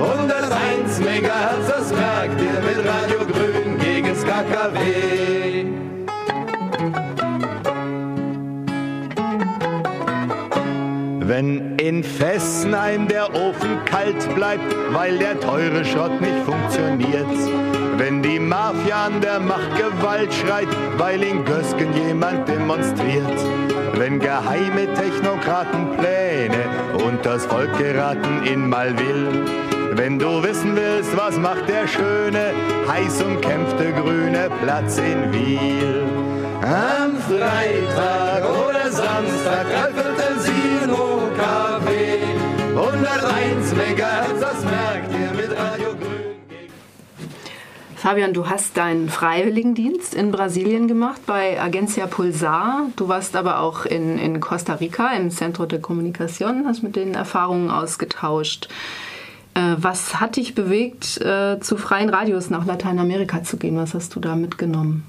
101 0.00 1.00
Megahertz, 1.00 1.68
das 1.68 1.92
merkt 1.92 2.40
ihr 2.40 2.60
mit 2.62 2.86
Radio 2.86 3.18
Grün 3.26 3.78
gegen's 3.78 4.24
KKW. 4.24 5.66
Wenn 11.24 11.76
in 11.78 12.04
Fessenheim 12.04 13.08
der 13.08 13.34
Ofen 13.34 13.84
kalt 13.86 14.34
bleibt, 14.34 14.74
weil 14.92 15.18
der 15.18 15.38
teure 15.40 15.84
Schrott 15.84 16.20
nicht 16.20 16.36
funktioniert, 16.44 17.26
wenn 17.96 18.22
die 18.22 18.38
Mafia 18.38 19.06
an 19.06 19.20
der 19.20 19.40
Macht 19.40 19.70
Gewalt 19.76 20.32
schreit, 20.34 20.68
weil 20.98 21.22
in 21.22 21.44
Gösgen 21.44 21.94
jemand 21.94 22.48
demonstriert. 22.48 23.81
Wenn 24.02 24.18
geheime 24.18 24.92
Technokraten 24.94 25.96
Pläne 25.96 26.64
und 27.06 27.24
das 27.24 27.46
Volk 27.46 27.78
geraten 27.78 28.42
in 28.44 28.68
mal 28.68 28.98
will. 28.98 29.44
Wenn 29.92 30.18
du 30.18 30.42
wissen 30.42 30.74
willst, 30.74 31.16
was 31.16 31.36
macht 31.36 31.68
der 31.68 31.86
schöne, 31.86 32.52
heiß 32.88 33.22
umkämpfte 33.22 33.92
grüne 33.92 34.50
Platz 34.60 34.98
in 34.98 35.32
Wiel. 35.32 36.02
Am 36.62 37.16
Freitag 37.28 38.42
oder 38.66 38.90
Samstag, 38.90 39.66
dreiviertel 39.70 40.36
Sino 40.40 41.20
Café, 41.38 42.24
101 42.74 43.72
Megahertz, 43.76 44.40
das 44.40 44.64
merkt 44.64 44.91
Fabian, 48.02 48.32
du 48.32 48.48
hast 48.48 48.76
deinen 48.76 49.08
Freiwilligendienst 49.08 50.12
in 50.12 50.32
Brasilien 50.32 50.88
gemacht 50.88 51.20
bei 51.24 51.60
Agencia 51.60 52.08
Pulsar. 52.08 52.88
Du 52.96 53.06
warst 53.06 53.36
aber 53.36 53.60
auch 53.60 53.84
in, 53.84 54.18
in 54.18 54.40
Costa 54.40 54.74
Rica 54.74 55.12
im 55.12 55.30
Centro 55.30 55.66
de 55.66 55.78
Comunicación, 55.78 56.64
hast 56.66 56.82
mit 56.82 56.96
denen 56.96 57.14
Erfahrungen 57.14 57.70
ausgetauscht. 57.70 58.68
Äh, 59.54 59.76
was 59.76 60.18
hat 60.18 60.34
dich 60.34 60.56
bewegt, 60.56 61.20
äh, 61.20 61.60
zu 61.60 61.76
freien 61.76 62.08
Radios 62.08 62.50
nach 62.50 62.66
Lateinamerika 62.66 63.44
zu 63.44 63.56
gehen? 63.56 63.76
Was 63.76 63.94
hast 63.94 64.16
du 64.16 64.18
da 64.18 64.34
mitgenommen? 64.34 65.04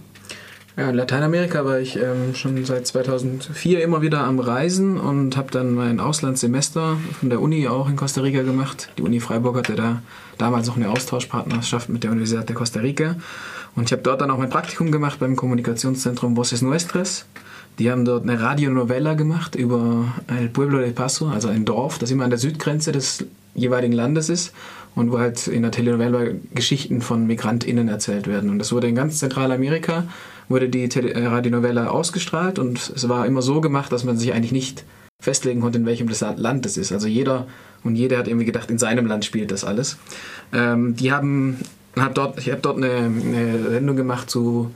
Ja, 0.76 0.90
in 0.90 0.96
Lateinamerika 0.96 1.66
war 1.66 1.80
ich 1.80 1.98
ähm, 1.98 2.34
schon 2.34 2.66
seit 2.66 2.88
2004 2.88 3.84
immer 3.84 4.02
wieder 4.02 4.24
am 4.24 4.40
Reisen 4.40 5.00
und 5.00 5.38
habe 5.38 5.52
dann 5.52 5.76
mein 5.76 6.00
Auslandssemester 6.00 6.98
von 7.20 7.30
der 7.30 7.42
Uni 7.42 7.68
auch 7.68 7.88
in 7.88 7.96
Costa 7.96 8.22
Rica 8.22 8.42
gemacht. 8.42 8.90
Die 8.98 9.04
Uni 9.04 9.20
Freiburg 9.20 9.58
hatte 9.58 9.76
da 9.76 10.02
damals 10.40 10.66
noch 10.66 10.76
eine 10.76 10.90
Austauschpartnerschaft 10.90 11.90
mit 11.90 12.04
der 12.04 12.10
Universität 12.10 12.50
de 12.50 12.56
Costa 12.56 12.80
Rica. 12.80 13.18
Und 13.76 13.86
ich 13.86 13.92
habe 13.92 14.02
dort 14.02 14.22
dann 14.22 14.32
auch 14.32 14.40
mein 14.40 14.50
Praktikum 14.50 14.92
gemacht 14.92 15.20
beim 15.20 15.36
Kommunikationszentrum 15.36 16.36
Voces 16.36 16.64
Nuestras. 16.64 17.26
Die 17.78 17.92
haben 17.92 18.04
dort 18.04 18.24
eine 18.24 18.42
Radionovella 18.42 19.14
gemacht 19.14 19.54
über 19.54 20.06
El 20.26 20.50
Pueblo 20.50 20.80
de 20.80 20.92
Paso, 20.92 21.28
also 21.28 21.50
ein 21.50 21.66
Dorf, 21.66 22.00
das 22.00 22.10
immer 22.10 22.24
an 22.24 22.32
der 22.32 22.40
Südgrenze 22.40 22.92
des 22.92 23.26
jeweiligen 23.54 23.94
Landes 23.94 24.30
ist 24.30 24.54
und 24.96 25.12
wo 25.12 25.20
halt 25.20 25.48
in 25.48 25.62
der 25.62 25.72
Telenovela 25.72 26.34
Geschichten 26.54 27.02
von 27.02 27.28
MigrantInnen 27.28 27.88
erzählt 27.90 28.28
werden. 28.28 28.50
Und 28.50 28.60
das 28.60 28.72
wurde 28.72 28.88
in 28.88 28.96
ganz 28.96 29.20
Zentralamerika 29.20 30.06
wurde 30.50 30.70
die 30.70 30.90
Tele 30.90 31.14
äh, 31.14 31.26
Radionovelle 31.26 31.90
ausgestrahlt 31.92 32.60
und 32.60 32.92
es 32.96 33.08
war 33.10 33.26
immer 33.26 33.42
so 33.42 33.62
gemacht, 33.62 33.92
dass 33.92 34.04
man 34.04 34.18
sich 34.18 34.34
eigentlich 34.34 34.52
nicht 34.52 34.86
festlegen 35.20 35.62
konnte, 35.62 35.78
in 35.78 35.86
welchem 35.86 36.10
Land 36.38 36.66
es 36.66 36.78
ist. 36.78 36.92
Also 36.92 37.08
jeder 37.08 37.48
und 37.84 37.96
jeder 37.96 38.18
hat 38.18 38.28
irgendwie 38.28 38.46
gedacht, 38.46 38.70
in 38.70 38.78
seinem 38.78 39.06
Land 39.06 39.26
spielt 39.26 39.52
das 39.52 39.64
alles. 39.64 39.98
Ähm, 40.52 40.96
die 40.96 41.12
haben, 41.12 41.60
hat 41.98 42.18
dort, 42.18 42.38
ich 42.40 42.50
habe 42.52 42.62
dort 42.62 42.78
eine, 42.78 42.92
eine 42.92 43.70
Sendung 43.70 43.96
gemacht 43.96 44.30
zu 44.30 44.72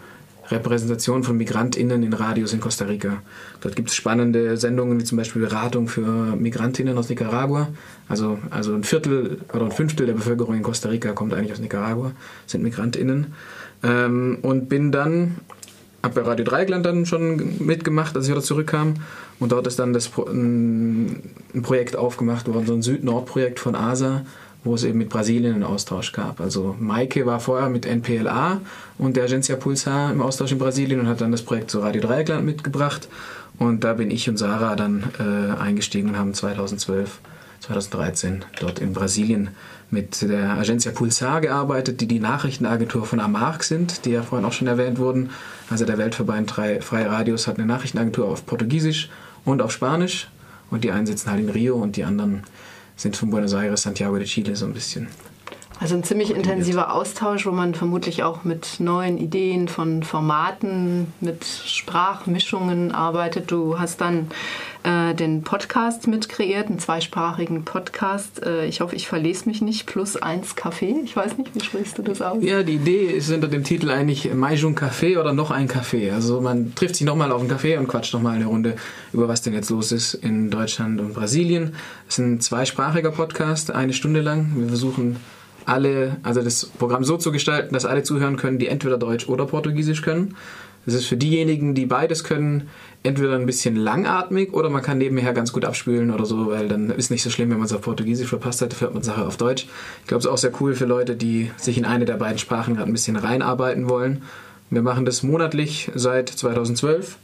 Repräsentation 0.49 1.23
von 1.23 1.37
MigrantInnen 1.37 2.03
in 2.03 2.13
Radios 2.13 2.53
in 2.53 2.59
Costa 2.59 2.85
Rica. 2.85 3.21
Dort 3.61 3.75
gibt 3.75 3.89
es 3.89 3.95
spannende 3.95 4.57
Sendungen 4.57 4.99
wie 4.99 5.03
zum 5.03 5.17
Beispiel 5.17 5.41
Beratung 5.41 5.87
für 5.87 6.35
MigrantInnen 6.35 6.97
aus 6.97 7.09
Nicaragua. 7.09 7.69
Also, 8.07 8.39
also 8.49 8.73
ein 8.73 8.83
Viertel 8.83 9.39
oder 9.53 9.65
ein 9.65 9.71
Fünftel 9.71 10.05
der 10.05 10.13
Bevölkerung 10.13 10.55
in 10.55 10.63
Costa 10.63 10.89
Rica 10.89 11.11
kommt 11.11 11.33
eigentlich 11.33 11.51
aus 11.51 11.59
Nicaragua, 11.59 12.13
sind 12.45 12.63
MigrantInnen. 12.63 13.33
Ähm, 13.83 14.39
und 14.41 14.69
bin 14.69 14.91
dann 14.91 15.35
habe 16.07 16.21
bei 16.21 16.27
Radio 16.27 16.45
Dreieckland 16.45 16.85
dann 16.85 17.05
schon 17.05 17.65
mitgemacht, 17.65 18.15
als 18.15 18.25
ich 18.25 18.31
wieder 18.31 18.41
zurückkam. 18.41 18.95
Und 19.39 19.51
dort 19.51 19.67
ist 19.67 19.79
dann 19.79 19.93
das, 19.93 20.09
ein, 20.17 21.21
ein 21.53 21.61
Projekt 21.61 21.95
aufgemacht 21.95 22.47
worden, 22.47 22.65
so 22.65 22.73
ein 22.73 22.81
Süd-Nord-Projekt 22.81 23.59
von 23.59 23.75
ASA, 23.75 24.25
wo 24.63 24.75
es 24.75 24.83
eben 24.83 24.97
mit 24.97 25.09
Brasilien 25.09 25.53
einen 25.53 25.63
Austausch 25.63 26.11
gab. 26.13 26.39
Also 26.39 26.75
Maike 26.79 27.25
war 27.25 27.39
vorher 27.39 27.69
mit 27.69 27.85
NPLA 27.85 28.61
und 28.97 29.15
der 29.15 29.25
Agencia 29.25 29.55
Pulsar 29.55 30.11
im 30.11 30.21
Austausch 30.21 30.51
in 30.51 30.57
Brasilien 30.57 30.99
und 30.99 31.07
hat 31.07 31.21
dann 31.21 31.31
das 31.31 31.43
Projekt 31.43 31.71
zu 31.71 31.79
Radio 31.79 32.01
Dreieckland 32.01 32.45
mitgebracht. 32.45 33.07
Und 33.59 33.83
da 33.83 33.93
bin 33.93 34.11
ich 34.11 34.29
und 34.29 34.37
Sarah 34.37 34.75
dann 34.75 35.03
äh, 35.19 35.59
eingestiegen 35.59 36.09
und 36.09 36.17
haben 36.17 36.33
2012, 36.33 37.19
2013 37.61 38.45
dort 38.59 38.79
in 38.79 38.93
Brasilien 38.93 39.49
mit 39.89 40.21
der 40.21 40.57
Agencia 40.57 40.91
Pulsar 40.91 41.41
gearbeitet, 41.41 42.01
die 42.01 42.07
die 42.07 42.19
Nachrichtenagentur 42.19 43.05
von 43.05 43.19
Amarc 43.19 43.63
sind, 43.63 44.05
die 44.05 44.11
ja 44.11 44.21
vorhin 44.21 44.45
auch 44.45 44.53
schon 44.53 44.67
erwähnt 44.67 44.99
wurden. 44.99 45.29
Also 45.69 45.85
der 45.85 45.97
Weltverband 45.97 46.51
Freie 46.51 47.09
Radios 47.09 47.47
hat 47.47 47.57
eine 47.57 47.67
Nachrichtenagentur 47.67 48.27
auf 48.27 48.45
Portugiesisch 48.45 49.09
und 49.45 49.61
auf 49.61 49.71
Spanisch 49.71 50.27
und 50.69 50.83
die 50.83 50.91
einen 50.91 51.07
sitzen 51.07 51.31
halt 51.31 51.39
in 51.39 51.49
Rio 51.49 51.75
und 51.75 51.95
die 51.95 52.03
anderen 52.03 52.43
sind 52.95 53.15
von 53.15 53.29
Buenos 53.29 53.53
Aires, 53.53 53.83
Santiago 53.83 54.17
de 54.17 54.25
Chile 54.25 54.55
so 54.55 54.65
ein 54.65 54.73
bisschen. 54.73 55.07
Also 55.79 55.93
ein 55.93 56.03
ziemlich 56.03 56.31
intensiver 56.31 56.91
Austausch, 56.91 57.45
wo 57.45 57.51
man 57.51 57.75
vermutlich 57.75 58.23
auch 58.23 58.43
mit 58.43 58.79
neuen 58.79 59.19
Ideen 59.19 59.67
von 59.67 60.01
Formaten, 60.01 61.13
mit 61.21 61.45
Sprachmischungen 61.45 62.91
arbeitet. 62.91 63.51
Du 63.51 63.77
hast 63.77 64.01
dann 64.01 64.27
äh, 64.87 65.13
den 65.13 65.41
Podcast 65.41 66.07
mitkreiert, 66.07 66.67
einen 66.67 66.79
zweisprachigen 66.79 67.65
Podcast. 67.65 68.45
Äh, 68.45 68.67
ich 68.67 68.79
hoffe, 68.79 68.95
ich 68.95 69.07
verlese 69.07 69.49
mich 69.49 69.61
nicht. 69.61 69.85
Plus 69.85 70.15
eins 70.15 70.55
Kaffee. 70.55 70.95
Ich 71.03 71.15
weiß 71.15 71.37
nicht, 71.37 71.53
wie 71.53 71.59
sprichst 71.59 71.97
du 71.97 72.03
das 72.03 72.21
aus? 72.21 72.41
Ja, 72.41 72.63
die 72.63 72.75
Idee 72.75 73.05
ist 73.07 73.29
hinter 73.29 73.49
dem 73.49 73.63
Titel 73.63 73.89
eigentlich 73.89 74.33
Mais 74.33 74.63
un 74.63 74.75
Café 74.75 75.19
oder 75.19 75.33
noch 75.33 75.51
ein 75.51 75.67
Kaffee. 75.67 76.11
Also 76.11 76.39
man 76.39 76.73
trifft 76.73 76.95
sich 76.95 77.05
nochmal 77.05 77.31
auf 77.33 77.41
einen 77.41 77.49
Kaffee 77.49 77.77
und 77.77 77.87
quatscht 77.87 78.13
nochmal 78.13 78.35
eine 78.35 78.45
Runde 78.45 78.75
über 79.11 79.27
was 79.27 79.41
denn 79.41 79.53
jetzt 79.53 79.69
los 79.69 79.91
ist 79.91 80.13
in 80.13 80.49
Deutschland 80.49 81.01
und 81.01 81.13
Brasilien. 81.13 81.73
Es 82.07 82.17
ist 82.17 82.25
ein 82.25 82.39
zweisprachiger 82.39 83.11
Podcast, 83.11 83.71
eine 83.71 83.93
Stunde 83.93 84.21
lang. 84.21 84.53
Wir 84.55 84.67
versuchen 84.67 85.17
alle, 85.65 86.15
also 86.23 86.41
das 86.41 86.65
Programm 86.65 87.03
so 87.03 87.17
zu 87.17 87.33
gestalten, 87.33 87.73
dass 87.73 87.83
alle 87.85 88.03
zuhören 88.03 88.37
können, 88.37 88.57
die 88.57 88.67
entweder 88.67 88.97
Deutsch 88.97 89.27
oder 89.27 89.45
Portugiesisch 89.45 90.01
können. 90.01 90.35
Das 90.87 90.95
ist 90.95 91.07
für 91.07 91.17
diejenigen, 91.17 91.75
die 91.75 91.85
beides 91.85 92.23
können, 92.23 92.69
entweder 93.03 93.35
ein 93.35 93.45
bisschen 93.45 93.75
langatmig 93.75 94.53
oder 94.53 94.69
man 94.69 94.81
kann 94.81 94.97
nebenher 94.97 95.33
ganz 95.33 95.51
gut 95.51 95.65
abspülen 95.65 96.11
oder 96.11 96.25
so, 96.25 96.47
weil 96.47 96.69
dann 96.69 96.89
ist 96.91 97.11
nicht 97.11 97.23
so 97.23 97.29
schlimm, 97.29 97.49
wenn 97.49 97.57
man 97.57 97.65
es 97.65 97.73
auf 97.73 97.81
Portugiesisch 97.81 98.29
verpasst 98.29 98.61
hat, 98.61 98.79
hört 98.79 98.93
man 98.93 99.03
Sache 99.03 99.25
auf 99.25 99.35
Deutsch. 99.35 99.67
Ich 100.03 100.07
glaube, 100.07 100.19
es 100.19 100.25
ist 100.25 100.31
auch 100.31 100.37
sehr 100.37 100.53
cool 100.61 100.75
für 100.75 100.85
Leute, 100.85 101.17
die 101.17 101.51
sich 101.57 101.77
in 101.77 101.83
eine 101.83 102.05
der 102.05 102.13
beiden 102.13 102.37
Sprachen 102.37 102.77
gerade 102.77 102.89
ein 102.89 102.93
bisschen 102.93 103.17
reinarbeiten 103.17 103.89
wollen. 103.89 104.23
Wir 104.69 104.81
machen 104.81 105.03
das 105.03 105.23
monatlich 105.23 105.91
seit 105.93 106.29
2012 106.29 107.17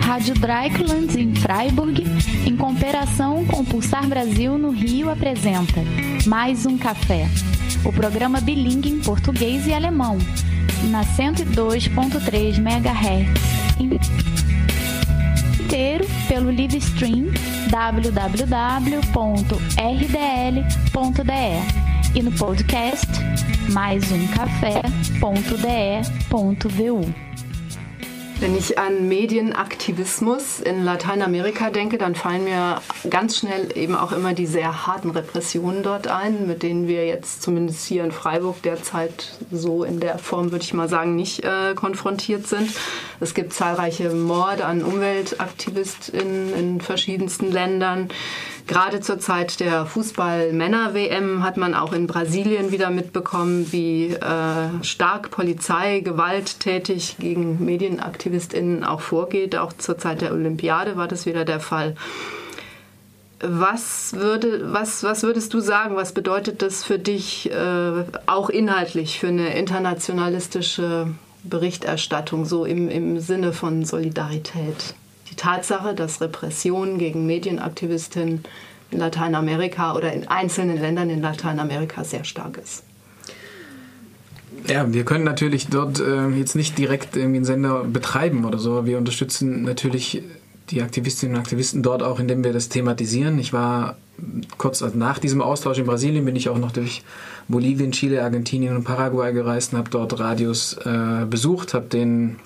Rádio 0.00 0.34
Dreichland 0.34 1.18
em 1.18 1.34
Freiburg, 1.34 2.04
em 2.46 2.56
cooperação 2.56 3.44
com 3.46 3.64
Pulsar 3.64 4.06
Brasil 4.06 4.56
no 4.56 4.70
Rio, 4.70 5.10
apresenta 5.10 5.80
Mais 6.26 6.64
um 6.66 6.78
Café, 6.78 7.28
o 7.84 7.92
programa 7.92 8.40
bilingue 8.40 8.90
em 8.90 9.00
português 9.00 9.66
e 9.66 9.72
alemão, 9.72 10.18
na 10.90 11.02
102.3 11.04 12.58
MHz. 12.58 13.26
Inteiro 15.60 16.06
pelo 16.28 16.50
live 16.54 16.76
stream 16.78 17.26
www.rdl.de 17.70 19.02
e 22.14 22.22
no 22.22 22.30
podcast 22.32 23.08
mais 23.70 24.02
um 24.10 24.28
café.de.vu. 24.28 25.22
Wenn 28.40 28.56
ich 28.58 28.76
an 28.76 29.06
Medienaktivismus 29.08 30.58
in 30.58 30.84
Lateinamerika 30.84 31.70
denke, 31.70 31.96
dann 31.96 32.16
fallen 32.16 32.42
mir 32.42 32.82
ganz 33.08 33.38
schnell 33.38 33.68
eben 33.76 33.94
auch 33.94 34.10
immer 34.10 34.34
die 34.34 34.46
sehr 34.46 34.84
harten 34.84 35.10
Repressionen 35.10 35.84
dort 35.84 36.08
ein, 36.08 36.48
mit 36.48 36.64
denen 36.64 36.88
wir 36.88 37.06
jetzt 37.06 37.40
zumindest 37.40 37.86
hier 37.86 38.02
in 38.02 38.10
Freiburg 38.10 38.60
derzeit 38.62 39.38
so 39.52 39.84
in 39.84 40.00
der 40.00 40.18
Form, 40.18 40.50
würde 40.50 40.64
ich 40.64 40.74
mal 40.74 40.88
sagen, 40.88 41.14
nicht 41.14 41.44
äh, 41.44 41.74
konfrontiert 41.76 42.48
sind. 42.48 42.68
Es 43.20 43.32
gibt 43.34 43.52
zahlreiche 43.52 44.10
Morde 44.10 44.64
an 44.64 44.82
UmweltaktivistInnen 44.82 46.52
in 46.52 46.80
verschiedensten 46.80 47.52
Ländern. 47.52 48.08
Gerade 48.66 49.00
zur 49.00 49.18
Zeit 49.18 49.60
der 49.60 49.86
Fußball-Männer-WM 49.86 51.42
hat 51.42 51.56
man 51.56 51.74
auch 51.74 51.92
in 51.92 52.06
Brasilien 52.06 52.70
wieder 52.70 52.90
mitbekommen, 52.90 53.72
wie 53.72 54.10
äh, 54.10 54.84
stark 54.84 55.30
Polizei 55.30 56.00
gewalttätig 56.00 57.16
gegen 57.18 57.64
MedienaktivistInnen 57.64 58.84
auch 58.84 59.00
vorgeht. 59.00 59.56
Auch 59.56 59.72
zur 59.72 59.98
Zeit 59.98 60.20
der 60.20 60.32
Olympiade 60.32 60.96
war 60.96 61.08
das 61.08 61.26
wieder 61.26 61.44
der 61.44 61.60
Fall. 61.60 61.96
Was, 63.40 64.14
würde, 64.14 64.72
was, 64.72 65.02
was 65.02 65.24
würdest 65.24 65.52
du 65.52 65.58
sagen, 65.58 65.96
was 65.96 66.12
bedeutet 66.12 66.62
das 66.62 66.84
für 66.84 67.00
dich 67.00 67.50
äh, 67.50 68.04
auch 68.26 68.48
inhaltlich 68.48 69.18
für 69.18 69.28
eine 69.28 69.58
internationalistische 69.58 71.08
Berichterstattung, 71.42 72.44
so 72.44 72.64
im, 72.64 72.88
im 72.88 73.18
Sinne 73.18 73.52
von 73.52 73.84
Solidarität? 73.84 74.94
Die 75.32 75.36
Tatsache, 75.36 75.94
dass 75.94 76.20
Repression 76.20 76.98
gegen 76.98 77.26
Medienaktivistinnen 77.26 78.44
in 78.90 78.98
Lateinamerika 78.98 79.94
oder 79.94 80.12
in 80.12 80.28
einzelnen 80.28 80.78
Ländern 80.78 81.08
in 81.08 81.22
Lateinamerika 81.22 82.04
sehr 82.04 82.24
stark 82.24 82.58
ist. 82.58 82.84
Ja, 84.68 84.92
wir 84.92 85.04
können 85.04 85.24
natürlich 85.24 85.68
dort 85.68 86.00
äh, 86.00 86.28
jetzt 86.28 86.54
nicht 86.54 86.76
direkt 86.76 87.16
irgendwie 87.16 87.38
einen 87.38 87.44
Sender 87.46 87.84
betreiben 87.84 88.44
oder 88.44 88.58
so. 88.58 88.84
Wir 88.84 88.98
unterstützen 88.98 89.62
natürlich 89.62 90.22
die 90.70 90.82
Aktivistinnen 90.82 91.34
und 91.34 91.40
Aktivisten 91.40 91.82
dort 91.82 92.02
auch, 92.02 92.20
indem 92.20 92.44
wir 92.44 92.52
das 92.52 92.68
thematisieren. 92.68 93.38
Ich 93.38 93.52
war 93.52 93.96
kurz 94.58 94.82
nach 94.94 95.18
diesem 95.18 95.40
Austausch 95.40 95.78
in 95.78 95.86
Brasilien 95.86 96.24
bin 96.24 96.36
ich 96.36 96.48
auch 96.50 96.58
noch 96.58 96.70
durch 96.70 97.02
Bolivien, 97.48 97.92
Chile, 97.92 98.22
Argentinien 98.22 98.76
und 98.76 98.84
Paraguay 98.84 99.32
gereist 99.32 99.72
und 99.72 99.78
habe 99.78 99.90
dort 99.90 100.20
Radios 100.20 100.74
äh, 100.84 101.24
besucht, 101.24 101.74
habe 101.74 101.86
den 101.86 102.36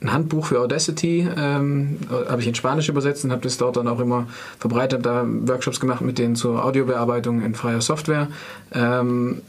ein 0.00 0.12
Handbuch 0.12 0.46
für 0.46 0.60
Audacity, 0.60 1.28
ähm, 1.36 1.98
habe 2.28 2.40
ich 2.40 2.46
in 2.46 2.54
Spanisch 2.54 2.88
übersetzt 2.88 3.24
und 3.24 3.32
habe 3.32 3.42
das 3.42 3.58
dort 3.58 3.76
dann 3.76 3.88
auch 3.88 3.98
immer 3.98 4.28
verbreitet, 4.58 5.04
da 5.04 5.24
Workshops 5.26 5.80
gemacht 5.80 6.02
mit 6.02 6.18
denen 6.18 6.36
zur 6.36 6.64
Audiobearbeitung 6.64 7.42
in 7.42 7.54
freier 7.54 7.80
Software. 7.80 8.28
Ähm, 8.72 9.42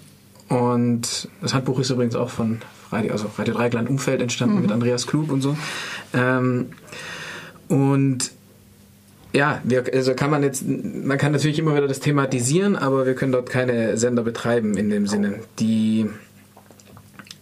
und 0.47 1.29
das 1.41 1.53
Handbuch 1.53 1.79
ist 1.79 1.91
übrigens 1.91 2.15
auch 2.15 2.29
von 2.29 2.61
Radio, 2.91 3.11
also 3.11 3.29
Radio 3.37 3.53
Dreigland 3.53 3.89
Umfeld 3.89 4.21
entstanden 4.21 4.55
mhm. 4.55 4.61
mit 4.63 4.71
Andreas 4.71 5.05
Klug 5.05 5.31
und 5.31 5.41
so. 5.41 5.55
Ähm, 6.13 6.69
und 7.67 8.31
ja, 9.31 9.61
wir, 9.63 9.83
also 9.93 10.15
kann 10.15 10.31
man 10.31 10.41
jetzt, 10.41 10.63
man 10.67 11.19
kann 11.19 11.31
natürlich 11.31 11.59
immer 11.59 11.75
wieder 11.75 11.87
das 11.87 11.99
thematisieren, 11.99 12.75
aber 12.75 13.05
wir 13.05 13.13
können 13.13 13.31
dort 13.31 13.49
keine 13.49 13.95
Sender 13.97 14.23
betreiben 14.23 14.75
in 14.75 14.89
dem 14.89 15.05
Sinne. 15.05 15.35
Die 15.59 16.09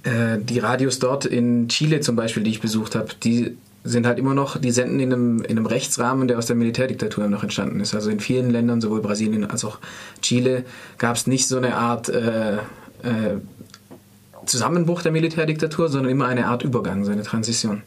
äh, 0.07 0.39
die 0.39 0.59
Radios 0.59 0.99
dort 0.99 1.25
in 1.25 1.67
Chile 1.67 1.99
zum 1.99 2.15
Beispiel, 2.15 2.43
die 2.43 2.51
ich 2.51 2.61
besucht 2.61 2.95
habe, 2.95 3.09
die 3.23 3.57
sind 3.83 4.05
halt 4.05 4.19
immer 4.19 4.33
noch, 4.33 4.57
die 4.57 4.71
senden 4.71 4.99
in 4.99 5.13
einem, 5.13 5.41
in 5.41 5.57
einem 5.57 5.65
Rechtsrahmen, 5.65 6.27
der 6.27 6.37
aus 6.37 6.45
der 6.45 6.55
Militärdiktatur 6.55 7.27
noch 7.27 7.43
entstanden 7.43 7.79
ist. 7.79 7.93
Also 7.93 8.09
in 8.09 8.19
vielen 8.19 8.49
Ländern, 8.49 8.79
sowohl 8.81 9.01
Brasilien 9.01 9.49
als 9.49 9.65
auch 9.65 9.79
Chile, 10.21 10.63
gab 10.97 11.15
es 11.15 11.27
nicht 11.27 11.47
so 11.47 11.57
eine 11.57 11.75
Art 11.75 12.09
äh, 12.09 12.55
äh, 12.55 12.59
Zusammenbruch 14.45 15.01
der 15.01 15.11
Militärdiktatur, 15.11 15.89
sondern 15.89 16.11
immer 16.11 16.27
eine 16.27 16.47
Art 16.47 16.63
Übergang, 16.63 17.03
so 17.03 17.11
eine 17.11 17.23
Transition. 17.23 17.83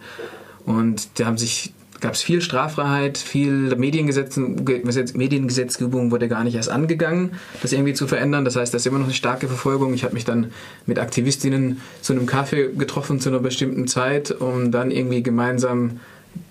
Und 0.66 1.18
da 1.18 1.26
haben 1.26 1.38
sich 1.38 1.72
gab 2.00 2.14
es 2.14 2.22
viel 2.22 2.40
Straffreiheit, 2.40 3.18
viel 3.18 3.74
Mediengesetz, 3.76 4.36
Mediengesetzgebung 4.36 6.10
wurde 6.10 6.28
gar 6.28 6.44
nicht 6.44 6.54
erst 6.54 6.70
angegangen, 6.70 7.32
das 7.62 7.72
irgendwie 7.72 7.94
zu 7.94 8.06
verändern. 8.06 8.44
Das 8.44 8.56
heißt, 8.56 8.72
da 8.72 8.76
ist 8.76 8.86
immer 8.86 8.98
noch 8.98 9.06
eine 9.06 9.14
starke 9.14 9.48
Verfolgung. 9.48 9.94
Ich 9.94 10.04
habe 10.04 10.14
mich 10.14 10.24
dann 10.24 10.52
mit 10.86 10.98
Aktivistinnen 10.98 11.80
zu 12.00 12.12
einem 12.12 12.26
Kaffee 12.26 12.70
getroffen 12.72 13.20
zu 13.20 13.28
einer 13.28 13.40
bestimmten 13.40 13.86
Zeit, 13.86 14.30
um 14.30 14.72
dann 14.72 14.90
irgendwie 14.90 15.22
gemeinsam 15.22 16.00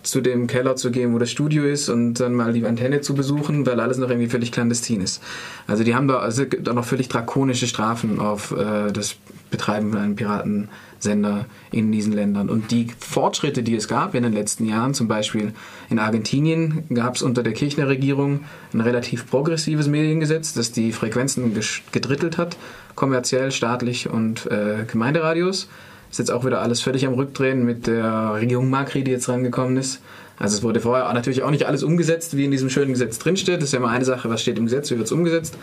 zu 0.04 0.22
dem 0.22 0.48
Keller 0.48 0.76
zu 0.76 0.92
gehen, 0.92 1.14
wo 1.14 1.20
das 1.20 1.30
Studio 1.30 1.64
ist 1.66 1.90
und 1.90 2.16
dann 2.16 2.34
mal 2.34 2.54
die 2.54 2.66
Antenne 2.66 3.02
zu 3.02 3.16
besuchen, 3.16 3.66
weil 3.66 3.80
alles 3.80 3.98
noch 3.98 4.10
irgendwie 4.10 4.30
völlig 4.30 4.52
clandestin 4.52 5.02
ist. 5.02 5.22
Also 5.68 5.84
die 5.84 5.94
haben 5.96 6.08
da, 6.08 6.20
also 6.20 6.46
da 6.46 6.74
noch 6.74 6.86
völlig 6.86 7.10
drakonische 7.10 7.68
Strafen 7.68 8.20
auf 8.20 8.52
äh, 8.52 8.92
das 8.92 9.16
Betreiben 9.52 9.92
von 9.92 10.00
einem 10.00 10.16
Piraten 10.16 10.70
Sender 11.00 11.46
in 11.72 11.92
diesen 11.92 12.14
Ländern. 12.14 12.50
Und 12.50 12.72
die 12.72 12.88
Fortschritte, 13.00 13.64
die 13.64 13.76
es 13.76 13.88
gab 13.88 14.16
in 14.16 14.24
den 14.24 14.34
letzten 14.34 14.66
Jahren, 14.66 14.94
zum 14.94 15.08
Beispiel 15.08 15.54
in 15.90 16.00
Argentinien 16.00 16.84
gab 16.94 17.16
es 17.16 17.22
unter 17.22 17.44
der 17.44 17.54
Kirchner-Regierung 17.54 18.42
ein 18.74 18.82
relativ 18.82 19.30
progressives 19.30 19.88
Mediengesetz, 19.88 20.54
das 20.54 20.72
die 20.72 20.92
Frequenzen 20.92 21.54
gedrittelt 21.92 22.38
hat, 22.38 22.58
kommerziell, 22.96 23.52
staatlich 23.52 24.10
und 24.10 24.46
äh, 24.48 24.86
Gemeinderadios. 24.90 25.70
Ist 26.12 26.20
jetzt 26.20 26.32
auch 26.32 26.44
wieder 26.44 26.62
alles 26.62 26.82
völlig 26.82 27.06
am 27.06 27.14
Rückdrehen 27.14 27.64
mit 27.64 27.86
der 27.86 28.34
Regierung 28.34 28.70
Macri, 28.70 29.04
die 29.04 29.12
jetzt 29.12 29.30
rangekommen 29.30 29.78
ist. 29.78 30.02
Also 30.40 30.58
es 30.58 30.64
wurde 30.64 30.80
vorher 30.80 31.12
natürlich 31.14 31.44
auch 31.44 31.52
nicht 31.52 31.68
alles 31.68 31.84
umgesetzt, 31.84 32.38
wie 32.38 32.46
in 32.46 32.52
diesem 32.52 32.70
schönen 32.70 32.94
Gesetz 32.94 33.20
drinsteht. 33.20 33.58
Das 33.58 33.66
ist 33.66 33.74
ja 33.74 33.80
immer 33.80 33.90
eine 33.90 34.06
Sache, 34.06 34.30
was 34.30 34.42
steht 34.42 34.58
im 34.58 34.66
Gesetz, 34.66 34.90
wie 34.90 34.96
wird 34.96 35.06
es 35.06 35.12
umgesetzt. 35.12 35.56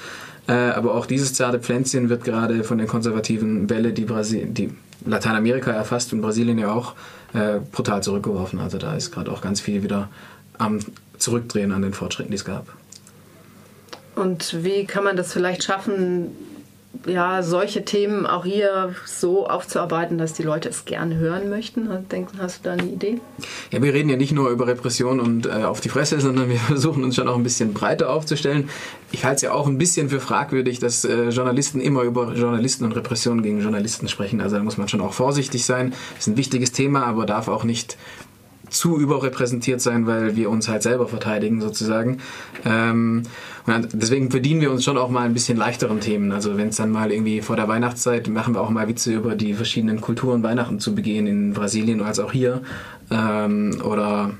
Äh, 0.46 0.52
aber 0.52 0.94
auch 0.94 1.06
dieses 1.06 1.32
zarte 1.32 1.58
Pflänzchen 1.58 2.10
wird 2.10 2.24
gerade 2.24 2.62
von 2.62 2.78
der 2.78 2.86
konservativen 2.86 3.68
Welle, 3.70 3.92
die, 3.92 4.06
die 4.06 4.70
Lateinamerika 5.06 5.72
erfasst 5.72 6.12
und 6.12 6.20
Brasilien 6.20 6.58
ja 6.58 6.72
auch, 6.72 6.94
äh, 7.32 7.58
brutal 7.72 8.02
zurückgeworfen. 8.02 8.60
Also 8.60 8.76
da 8.76 8.94
ist 8.94 9.12
gerade 9.12 9.32
auch 9.32 9.40
ganz 9.40 9.60
viel 9.60 9.82
wieder 9.82 10.08
am 10.58 10.78
Zurückdrehen 11.18 11.72
an 11.72 11.82
den 11.82 11.94
Fortschritten, 11.94 12.30
die 12.30 12.36
es 12.36 12.44
gab. 12.44 12.66
Und 14.14 14.62
wie 14.62 14.84
kann 14.84 15.04
man 15.04 15.16
das 15.16 15.32
vielleicht 15.32 15.64
schaffen, 15.64 16.28
ja, 17.06 17.42
solche 17.42 17.84
Themen 17.84 18.26
auch 18.26 18.44
hier 18.44 18.94
so 19.04 19.48
aufzuarbeiten, 19.48 20.18
dass 20.18 20.32
die 20.32 20.42
Leute 20.42 20.68
es 20.68 20.84
gerne 20.84 21.16
hören 21.16 21.50
möchten? 21.50 21.88
Hast 22.38 22.58
du 22.58 22.62
da 22.64 22.72
eine 22.72 22.84
Idee? 22.84 23.20
Ja, 23.70 23.82
wir 23.82 23.92
reden 23.92 24.08
ja 24.08 24.16
nicht 24.16 24.32
nur 24.32 24.50
über 24.50 24.66
Repression 24.66 25.20
und 25.20 25.46
äh, 25.46 25.64
auf 25.64 25.80
die 25.80 25.88
Fresse, 25.88 26.20
sondern 26.26 26.48
wir 26.48 26.58
versuchen 26.58 27.04
uns 27.04 27.16
schon 27.16 27.28
auch 27.28 27.36
ein 27.36 27.42
bisschen 27.42 27.74
breiter 27.74 28.10
aufzustellen. 28.10 28.68
Ich 29.12 29.24
halte 29.24 29.36
es 29.36 29.42
ja 29.42 29.52
auch 29.52 29.66
ein 29.66 29.78
bisschen 29.78 30.08
für 30.08 30.20
fragwürdig, 30.20 30.78
dass 30.78 31.04
äh, 31.04 31.28
Journalisten 31.28 31.80
immer 31.80 32.02
über 32.02 32.32
Journalisten 32.34 32.84
und 32.84 32.92
Repression 32.92 33.42
gegen 33.42 33.60
Journalisten 33.60 34.08
sprechen. 34.08 34.40
Also 34.40 34.56
da 34.56 34.62
muss 34.62 34.76
man 34.76 34.88
schon 34.88 35.00
auch 35.00 35.12
vorsichtig 35.12 35.64
sein. 35.64 35.90
Das 36.14 36.26
ist 36.26 36.28
ein 36.28 36.36
wichtiges 36.36 36.72
Thema, 36.72 37.04
aber 37.04 37.26
darf 37.26 37.48
auch 37.48 37.64
nicht 37.64 37.96
zu 38.68 38.98
überrepräsentiert 38.98 39.80
sein, 39.80 40.06
weil 40.06 40.36
wir 40.36 40.50
uns 40.50 40.68
halt 40.68 40.82
selber 40.82 41.06
verteidigen 41.06 41.60
sozusagen. 41.60 42.18
Ähm, 42.64 43.22
und 43.66 43.88
deswegen 43.92 44.30
verdienen 44.30 44.60
wir 44.60 44.70
uns 44.70 44.84
schon 44.84 44.98
auch 44.98 45.10
mal 45.10 45.24
ein 45.24 45.34
bisschen 45.34 45.56
leichteren 45.56 46.00
Themen. 46.00 46.32
Also 46.32 46.56
wenn 46.56 46.68
es 46.68 46.76
dann 46.76 46.90
mal 46.90 47.10
irgendwie 47.10 47.40
vor 47.40 47.56
der 47.56 47.68
Weihnachtszeit 47.68 48.28
machen 48.28 48.54
wir 48.54 48.60
auch 48.60 48.70
mal 48.70 48.88
Witze 48.88 49.12
über 49.12 49.34
die 49.34 49.54
verschiedenen 49.54 50.00
Kulturen 50.00 50.42
Weihnachten 50.42 50.80
zu 50.80 50.94
begehen 50.94 51.26
in 51.26 51.52
Brasilien 51.52 52.02
als 52.02 52.18
auch 52.18 52.32
hier. 52.32 52.62
Ähm, 53.10 53.80
oder 53.84 54.30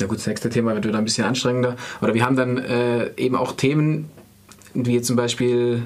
ja 0.00 0.06
gut, 0.06 0.18
das 0.18 0.26
nächste 0.26 0.50
Thema 0.50 0.74
wird 0.74 0.86
wieder 0.86 0.98
ein 0.98 1.04
bisschen 1.04 1.24
anstrengender. 1.24 1.76
Oder 2.00 2.14
wir 2.14 2.24
haben 2.24 2.36
dann 2.36 2.58
äh, 2.58 3.10
eben 3.16 3.36
auch 3.36 3.52
Themen, 3.52 4.10
wie 4.74 5.00
zum 5.02 5.16
Beispiel 5.16 5.82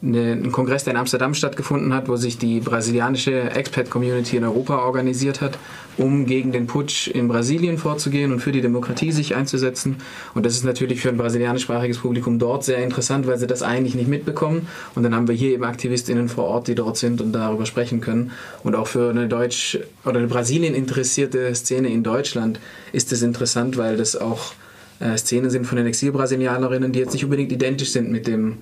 eine, 0.00 0.32
ein 0.32 0.52
Kongress, 0.52 0.84
der 0.84 0.92
in 0.92 0.98
Amsterdam 0.98 1.34
stattgefunden 1.34 1.92
hat, 1.92 2.08
wo 2.08 2.16
sich 2.16 2.38
die 2.38 2.60
brasilianische 2.60 3.50
Expat-Community 3.50 4.36
in 4.36 4.44
Europa 4.44 4.78
organisiert 4.78 5.40
hat, 5.40 5.58
um 5.96 6.26
gegen 6.26 6.52
den 6.52 6.68
Putsch 6.68 7.08
in 7.08 7.26
Brasilien 7.26 7.78
vorzugehen 7.78 8.32
und 8.32 8.40
für 8.40 8.52
die 8.52 8.60
Demokratie 8.60 9.10
sich 9.10 9.34
einzusetzen. 9.34 9.96
Und 10.34 10.46
das 10.46 10.54
ist 10.54 10.64
natürlich 10.64 11.00
für 11.00 11.08
ein 11.08 11.16
brasilianischsprachiges 11.16 11.98
Publikum 11.98 12.38
dort 12.38 12.64
sehr 12.64 12.78
interessant, 12.78 13.26
weil 13.26 13.38
sie 13.38 13.48
das 13.48 13.62
eigentlich 13.62 13.96
nicht 13.96 14.08
mitbekommen. 14.08 14.68
Und 14.94 15.02
dann 15.02 15.14
haben 15.14 15.26
wir 15.26 15.34
hier 15.34 15.50
eben 15.50 15.64
AktivistInnen 15.64 16.28
vor 16.28 16.44
Ort, 16.44 16.68
die 16.68 16.76
dort 16.76 16.96
sind 16.96 17.20
und 17.20 17.32
darüber 17.32 17.66
sprechen 17.66 18.00
können. 18.00 18.30
Und 18.62 18.76
auch 18.76 18.86
für 18.86 19.10
eine 19.10 19.26
Deutsch- 19.26 19.78
oder 20.04 20.18
eine 20.18 20.28
Brasilien 20.28 20.74
interessierte 20.74 21.52
Szene 21.54 21.88
in 21.88 22.04
Deutschland 22.04 22.60
ist 22.92 23.12
es 23.12 23.22
interessant, 23.22 23.76
weil 23.76 23.96
das 23.96 24.14
auch 24.14 24.52
äh, 25.00 25.16
Szenen 25.16 25.50
sind 25.50 25.66
von 25.66 25.76
den 25.76 25.86
Exil-Brasilianerinnen, 25.86 26.92
die 26.92 27.00
jetzt 27.00 27.12
nicht 27.14 27.24
unbedingt 27.24 27.50
identisch 27.50 27.90
sind 27.90 28.12
mit 28.12 28.28
dem 28.28 28.58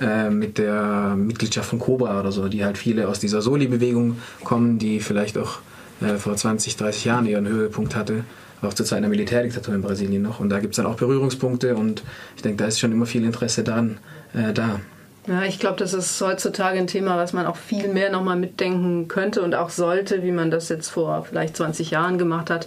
äh, 0.00 0.30
mit 0.30 0.58
der 0.58 1.14
Mitgliedschaft 1.16 1.70
von 1.70 1.78
Cobra 1.78 2.20
oder 2.20 2.32
so, 2.32 2.48
die 2.48 2.64
halt 2.64 2.78
viele 2.78 3.08
aus 3.08 3.18
dieser 3.18 3.42
Soli-Bewegung 3.42 4.18
kommen, 4.44 4.78
die 4.78 5.00
vielleicht 5.00 5.36
auch 5.38 5.58
äh, 6.00 6.14
vor 6.16 6.36
20, 6.36 6.76
30 6.76 7.04
Jahren 7.04 7.26
ihren 7.26 7.48
Höhepunkt 7.48 7.96
hatte. 7.96 8.24
auch 8.62 8.74
zur 8.74 8.86
Zeit 8.86 8.98
einer 8.98 9.08
Militärdiktatur 9.08 9.74
in 9.74 9.82
Brasilien 9.82 10.22
noch. 10.22 10.40
Und 10.40 10.50
da 10.50 10.60
gibt 10.60 10.74
es 10.74 10.76
dann 10.76 10.86
auch 10.86 10.96
Berührungspunkte 10.96 11.76
und 11.76 12.02
ich 12.36 12.42
denke, 12.42 12.58
da 12.58 12.66
ist 12.66 12.80
schon 12.80 12.92
immer 12.92 13.06
viel 13.06 13.24
Interesse 13.24 13.64
dran 13.64 13.98
äh, 14.34 14.52
da. 14.52 14.80
Ja, 15.28 15.42
ich 15.42 15.58
glaube, 15.58 15.76
das 15.76 15.92
ist 15.92 16.18
heutzutage 16.22 16.78
ein 16.78 16.86
Thema, 16.86 17.18
was 17.18 17.34
man 17.34 17.44
auch 17.44 17.56
viel 17.56 17.88
mehr 17.88 18.10
nochmal 18.10 18.36
mitdenken 18.36 19.08
könnte 19.08 19.42
und 19.42 19.54
auch 19.54 19.68
sollte, 19.68 20.22
wie 20.22 20.32
man 20.32 20.50
das 20.50 20.70
jetzt 20.70 20.88
vor 20.88 21.26
vielleicht 21.28 21.56
20 21.56 21.90
Jahren 21.90 22.16
gemacht 22.16 22.48
hat, 22.48 22.66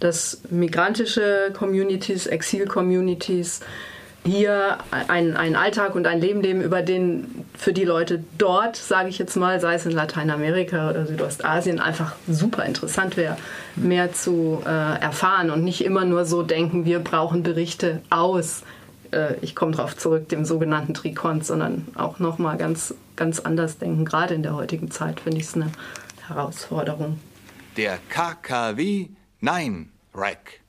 dass 0.00 0.40
migrantische 0.48 1.52
Communities, 1.52 2.26
Exil-Communities 2.26 3.60
hier 4.24 4.78
einen, 4.90 5.36
einen 5.36 5.56
Alltag 5.56 5.94
und 5.94 6.06
ein 6.06 6.20
Leben 6.20 6.42
leben, 6.42 6.60
über 6.60 6.82
den 6.82 7.46
für 7.56 7.72
die 7.72 7.84
Leute 7.84 8.22
dort, 8.36 8.76
sage 8.76 9.08
ich 9.08 9.18
jetzt 9.18 9.36
mal, 9.36 9.60
sei 9.60 9.74
es 9.74 9.86
in 9.86 9.92
Lateinamerika 9.92 10.90
oder 10.90 11.06
Südostasien, 11.06 11.80
einfach 11.80 12.14
super 12.28 12.64
interessant 12.64 13.16
wäre, 13.16 13.36
mehr 13.76 14.12
zu 14.12 14.62
äh, 14.66 14.68
erfahren 14.68 15.50
und 15.50 15.64
nicht 15.64 15.84
immer 15.84 16.04
nur 16.04 16.24
so 16.24 16.42
denken, 16.42 16.84
wir 16.84 16.98
brauchen 16.98 17.42
Berichte 17.42 18.02
aus 18.10 18.62
äh, 19.12 19.34
ich 19.40 19.54
komme 19.54 19.72
darauf 19.72 19.96
zurück, 19.96 20.28
dem 20.28 20.44
sogenannten 20.44 20.94
Trikont, 20.94 21.44
sondern 21.44 21.86
auch 21.94 22.18
nochmal 22.18 22.56
ganz, 22.56 22.94
ganz 23.16 23.40
anders 23.40 23.78
denken. 23.78 24.04
Gerade 24.04 24.34
in 24.34 24.42
der 24.42 24.54
heutigen 24.54 24.90
Zeit 24.90 25.20
finde 25.20 25.38
ich 25.38 25.44
es 25.44 25.54
eine 25.54 25.70
Herausforderung. 26.26 27.18
Der 27.76 27.98
KKW 28.08 29.08
Nein 29.40 29.90
Rack. 30.14 30.60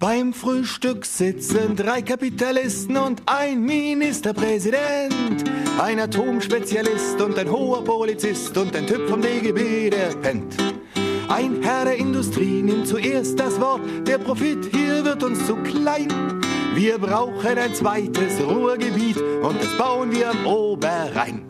Beim 0.00 0.32
Frühstück 0.32 1.04
sitzen 1.04 1.76
drei 1.76 2.00
Kapitalisten 2.00 2.96
und 2.96 3.20
ein 3.26 3.62
Ministerpräsident, 3.62 5.44
ein 5.78 6.00
Atomspezialist 6.00 7.20
und 7.20 7.38
ein 7.38 7.50
hoher 7.50 7.84
Polizist 7.84 8.56
und 8.56 8.74
ein 8.74 8.86
Typ 8.86 9.10
vom 9.10 9.20
DGB, 9.20 9.90
der 9.90 10.16
pennt. 10.22 10.56
Ein 11.28 11.60
Herr 11.60 11.84
der 11.84 11.96
Industrie 11.96 12.62
nimmt 12.62 12.88
zuerst 12.88 13.38
das 13.38 13.60
Wort, 13.60 13.82
der 14.06 14.16
Profit 14.16 14.70
hier 14.72 15.04
wird 15.04 15.22
uns 15.22 15.46
zu 15.46 15.56
klein. 15.56 16.08
Wir 16.72 16.96
brauchen 16.96 17.58
ein 17.58 17.74
zweites 17.74 18.40
Ruhrgebiet 18.40 19.18
und 19.42 19.62
das 19.62 19.76
bauen 19.76 20.12
wir 20.12 20.30
am 20.30 20.46
Oberrhein. 20.46 21.44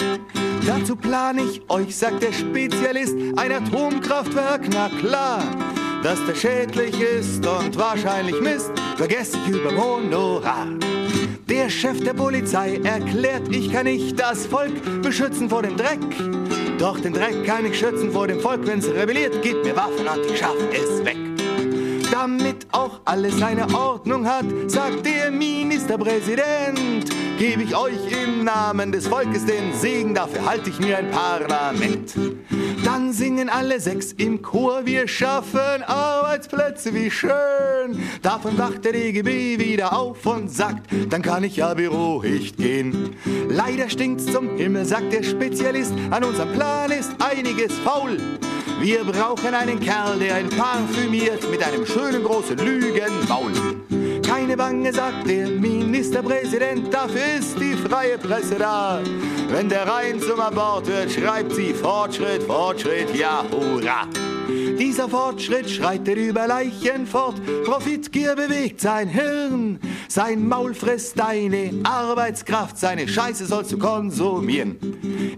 Dazu 0.67 0.97
plane 0.97 1.43
ich 1.43 1.63
euch, 1.71 1.97
sagt 1.97 2.25
der 2.25 2.33
Spezialist, 2.33 3.15
ein 3.37 3.53
Atomkraftwerk, 3.53 4.63
na 4.73 4.89
klar. 4.89 5.45
Dass 6.03 6.25
das 6.27 6.39
schädlich 6.39 6.99
ist 7.01 7.47
und 7.47 7.77
wahrscheinlich 7.77 8.41
Mist, 8.41 8.71
vergesst 8.97 9.37
über 9.49 9.77
Honorar. 9.77 10.67
Der 11.49 11.69
Chef 11.69 12.03
der 12.03 12.15
Polizei 12.15 12.81
erklärt, 12.85 13.55
ich 13.55 13.73
kann 13.73 13.85
nicht 13.85 14.19
das 14.19 14.47
Volk 14.47 15.03
beschützen 15.03 15.51
vor 15.51 15.63
dem 15.63 15.77
Dreck. 15.77 15.99
Doch 16.79 16.99
den 17.01 17.13
Dreck 17.13 17.45
kann 17.45 17.67
ich 17.67 17.79
schützen 17.79 18.13
vor 18.13 18.27
dem 18.27 18.41
Volk, 18.41 18.67
wenn's 18.67 18.89
rebelliert, 18.89 19.43
gibt 19.43 19.65
mir 19.65 19.77
Waffen 19.77 20.07
und 20.07 20.31
ich 20.31 20.39
schaff 20.39 20.57
es 20.73 21.05
weg 21.05 21.19
damit 22.21 22.67
auch 22.73 23.01
alles 23.05 23.39
seine 23.39 23.73
Ordnung 23.75 24.27
hat, 24.27 24.45
sagt 24.67 25.07
der 25.07 25.31
Ministerpräsident. 25.31 27.30
Gebe 27.41 27.63
ich 27.63 27.75
euch 27.75 27.97
im 28.23 28.45
Namen 28.45 28.93
des 28.93 29.09
Volkes 29.09 29.47
den 29.47 29.73
Segen, 29.73 30.15
dafür 30.15 30.45
halte 30.45 30.69
ich 30.69 30.79
mir 30.79 30.99
ein 30.99 31.11
Parlament. 31.11 32.13
Dann 32.85 33.15
singen 33.15 33.49
alle 33.49 33.81
sechs 33.81 34.13
im 34.13 34.43
Chor, 34.43 34.85
wir 34.85 35.09
schaffen 35.09 35.83
Arbeitsplätze, 35.87 36.93
wie 36.93 37.11
schön. 37.11 37.99
Davon 38.21 38.59
wacht 38.59 38.85
der 38.85 38.93
DGB 38.93 39.59
wieder 39.59 39.99
auf 39.99 40.27
und 40.27 40.51
sagt, 40.51 40.91
dann 41.09 41.23
kann 41.23 41.43
ich 41.43 41.57
ja 41.57 41.73
beruhigt 41.73 42.59
gehen. 42.59 43.17
Leider 43.49 43.89
stinkt's 43.89 44.27
zum 44.27 44.59
Himmel, 44.59 44.85
sagt 44.85 45.11
der 45.15 45.23
Spezialist, 45.23 45.95
an 46.11 46.25
unserem 46.25 46.53
Plan 46.53 46.91
ist 46.91 47.13
einiges 47.21 47.73
faul. 47.79 48.19
Wir 48.83 49.03
brauchen 49.03 49.55
einen 49.55 49.81
Kerl, 49.81 50.19
der 50.19 50.35
ein 50.35 50.51
parfümiert 50.51 51.51
mit 51.51 51.63
einem 51.67 51.87
schönen 51.87 52.23
großen 52.23 52.59
Lügenmaul. 52.59 53.53
Keine 54.31 54.57
Bange, 54.57 54.93
sagt 54.93 55.29
der 55.29 55.49
Ministerpräsident, 55.49 56.95
dafür 56.95 57.41
ist 57.41 57.59
die 57.59 57.75
freie 57.75 58.17
Presse 58.17 58.55
da. 58.55 59.01
Wenn 59.49 59.69
der 59.69 59.89
Rhein 59.89 60.21
zum 60.21 60.39
Abort 60.39 60.87
wird, 60.87 61.11
schreibt 61.11 61.53
sie 61.53 61.75
Fortschritt, 61.75 62.45
Fortschritt, 62.45 63.13
ja, 63.13 63.45
hurra. 63.51 64.07
Dieser 64.79 65.09
Fortschritt 65.09 65.71
schreitet 65.71 66.17
über 66.17 66.47
Leichen 66.47 67.07
fort, 67.07 67.37
Profitgier 67.65 68.35
bewegt 68.35 68.81
sein 68.81 69.09
Hirn, 69.09 69.79
sein 70.09 70.47
Maul 70.47 70.75
frisst 70.75 71.19
deine 71.19 71.71
Arbeitskraft, 71.85 72.79
seine 72.79 73.07
Scheiße 73.07 73.47
sollst 73.47 73.73
du 73.73 73.79
konsumieren. 73.79 74.77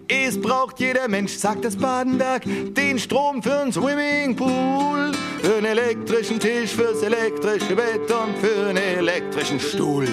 Es 0.09 0.41
braucht 0.41 0.81
jeder 0.81 1.09
Mensch, 1.09 1.33
sagt 1.33 1.65
das 1.65 1.77
Badenberg, 1.77 2.43
den 2.75 2.99
Strom 2.99 3.41
für'n 3.41 3.73
Swimmingpool, 3.73 5.13
für'n 5.43 5.65
elektrischen 5.65 6.39
Tisch, 6.41 6.71
fürs 6.71 7.03
elektrische 7.03 7.77
Bett 7.77 8.11
und 8.11 8.37
für'n 8.43 8.79
elektrischen 8.79 9.61
Stuhl. 9.61 10.09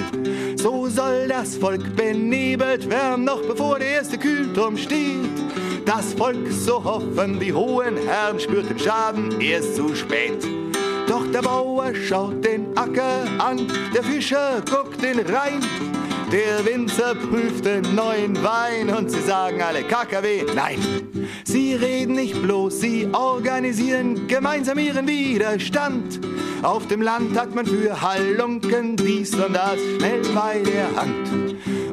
So 0.56 0.88
soll 0.88 1.28
das 1.28 1.56
Volk 1.56 1.96
benebelt 1.96 2.90
werden, 2.90 3.24
noch 3.24 3.42
bevor 3.42 3.80
der 3.80 3.88
erste 3.90 4.18
Kühlturm 4.18 4.76
steht. 4.78 5.49
Das 5.90 6.14
Volk, 6.14 6.52
so 6.52 6.84
hoffen 6.84 7.40
die 7.40 7.52
hohen 7.52 7.98
Herren, 7.98 8.40
spürt 8.40 8.70
den 8.70 8.78
Schaden 8.78 9.42
erst 9.42 9.76
zu 9.76 9.96
spät. 9.96 10.48
Doch 11.08 11.26
der 11.32 11.42
Bauer 11.42 11.96
schaut 11.96 12.46
den 12.46 12.78
Acker 12.78 13.24
an, 13.40 13.68
der 13.92 14.04
Fischer 14.04 14.62
guckt 14.70 15.02
den 15.02 15.18
Rhein. 15.22 15.60
Der 16.32 16.64
Winzer 16.64 17.16
prüft 17.16 17.66
den 17.66 17.96
neuen 17.96 18.38
Wein 18.44 18.96
und 18.96 19.10
sie 19.10 19.22
sagen 19.22 19.64
alle 19.64 19.82
KKW 19.82 20.44
nein. 20.54 20.78
Sie 21.44 21.74
reden 21.74 22.14
nicht 22.14 22.40
bloß, 22.40 22.82
sie 22.82 23.08
organisieren 23.12 24.28
gemeinsam 24.28 24.78
ihren 24.78 25.08
Widerstand. 25.08 26.20
Auf 26.62 26.86
dem 26.86 27.02
Land 27.02 27.36
hat 27.36 27.56
man 27.56 27.66
für 27.66 28.00
Halunken 28.00 28.96
dies 28.96 29.34
und 29.34 29.56
das 29.56 29.80
schnell 29.98 30.22
bei 30.36 30.60
der 30.60 30.96
Hand. 30.96 31.50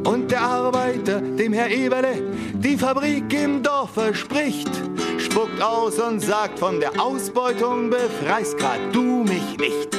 Und 0.06 0.30
der 0.30 0.40
Arbeiter, 0.40 1.20
dem 1.20 1.52
Herr 1.52 1.68
Eberle, 1.68 2.22
die 2.54 2.78
Fabrik 2.78 3.32
im 3.32 3.62
Dorf 3.62 3.90
verspricht, 3.90 4.70
spuckt 5.18 5.60
aus 5.60 5.98
und 5.98 6.20
sagt, 6.20 6.60
von 6.60 6.78
der 6.78 6.92
Ausbeutung 7.00 7.90
befreist 7.90 8.56
grad 8.56 8.78
du 8.92 9.24
mich 9.24 9.58
nicht. 9.58 9.96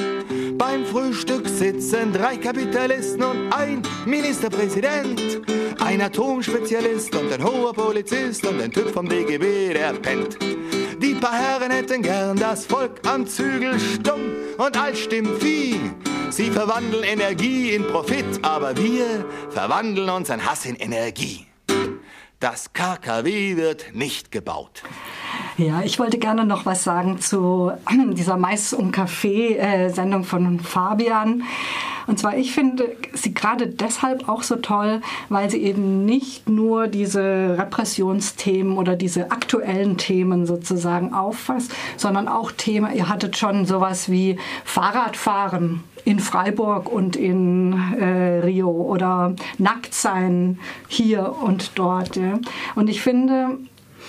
Beim 0.56 0.86
Frühstück 0.86 1.46
sitzen 1.46 2.12
drei 2.12 2.38
Kapitalisten 2.38 3.22
und 3.22 3.52
ein 3.52 3.82
Ministerpräsident, 4.06 5.42
ein 5.80 6.00
Atomspezialist 6.00 7.14
und 7.14 7.30
ein 7.30 7.44
hoher 7.44 7.74
Polizist 7.74 8.46
und 8.46 8.60
ein 8.62 8.72
Typ 8.72 8.90
vom 8.90 9.08
DGB, 9.08 9.74
der 9.74 9.92
pennt. 9.92 10.38
Die 11.02 11.14
paar 11.14 11.38
Herren 11.38 11.70
hätten 11.70 12.02
gern 12.02 12.36
das 12.36 12.64
Volk 12.64 13.00
am 13.06 13.26
Zügel 13.26 13.78
stumm 13.78 14.32
und 14.56 14.76
als 14.76 15.00
Stimmvieh. 15.00 15.78
Sie 16.30 16.50
verwandeln 16.50 17.04
Energie 17.04 17.70
in 17.70 17.86
Profit, 17.86 18.24
aber 18.42 18.76
wir 18.76 19.24
verwandeln 19.48 20.10
unseren 20.10 20.44
Hass 20.44 20.66
in 20.66 20.76
Energie. 20.76 21.46
Das 22.38 22.72
KKW 22.72 23.56
wird 23.56 23.94
nicht 23.94 24.30
gebaut. 24.30 24.82
Ja, 25.56 25.82
ich 25.82 25.98
wollte 25.98 26.18
gerne 26.18 26.44
noch 26.44 26.66
was 26.66 26.84
sagen 26.84 27.18
zu 27.18 27.72
dieser 28.12 28.36
Mais- 28.36 28.74
und 28.74 28.92
Kaffee-Sendung 28.92 30.24
von 30.24 30.60
Fabian. 30.60 31.44
Und 32.06 32.18
zwar, 32.18 32.36
ich 32.36 32.52
finde 32.52 32.96
sie 33.14 33.34
gerade 33.34 33.66
deshalb 33.66 34.28
auch 34.28 34.42
so 34.42 34.56
toll, 34.56 35.00
weil 35.30 35.50
sie 35.50 35.62
eben 35.62 36.04
nicht 36.04 36.48
nur 36.48 36.88
diese 36.88 37.56
Repressionsthemen 37.58 38.78
oder 38.78 38.96
diese 38.96 39.30
aktuellen 39.30 39.96
Themen 39.96 40.46
sozusagen 40.46 41.12
auffasst, 41.12 41.72
sondern 41.96 42.28
auch 42.28 42.52
Themen, 42.52 42.94
ihr 42.94 43.08
hattet 43.08 43.36
schon 43.36 43.66
sowas 43.66 44.10
wie 44.10 44.38
Fahrradfahren 44.64 45.84
in 46.04 46.20
Freiburg 46.20 46.90
und 46.90 47.16
in 47.16 47.72
äh, 47.98 48.40
Rio 48.40 48.70
oder 48.70 49.34
Nacktsein 49.58 50.58
hier 50.88 51.34
und 51.42 51.72
dort. 51.74 52.16
Ja. 52.16 52.38
Und 52.74 52.88
ich 52.88 53.00
finde, 53.00 53.58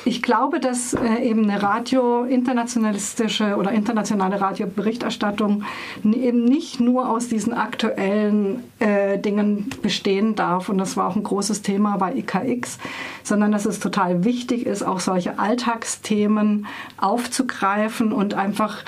ich 0.06 0.22
glaube, 0.22 0.60
dass 0.60 0.94
äh, 0.94 1.24
eben 1.24 1.50
eine 1.50 1.62
Radio, 1.62 2.24
internationalistische 2.24 3.56
oder 3.58 3.72
internationale 3.72 4.40
Radioberichterstattung 4.40 5.64
eben 6.04 6.46
nicht 6.46 6.80
nur 6.80 7.10
aus 7.10 7.28
diesen 7.28 7.54
aktuellen 7.54 8.64
äh, 8.80 9.18
Dingen 9.20 9.70
bestehen 9.82 10.36
darf. 10.36 10.70
Und 10.70 10.78
das 10.78 10.96
war 10.96 11.08
auch 11.08 11.16
ein 11.16 11.24
großes 11.24 11.62
Thema 11.62 11.98
bei 11.98 12.16
IKX, 12.16 12.78
sondern 13.24 13.52
dass 13.52 13.66
es 13.66 13.80
total 13.80 14.24
wichtig 14.24 14.66
ist, 14.66 14.84
auch 14.84 15.00
solche 15.00 15.38
Alltagsthemen 15.38 16.68
aufzugreifen 16.98 18.14
und 18.14 18.34
einfach 18.34 18.84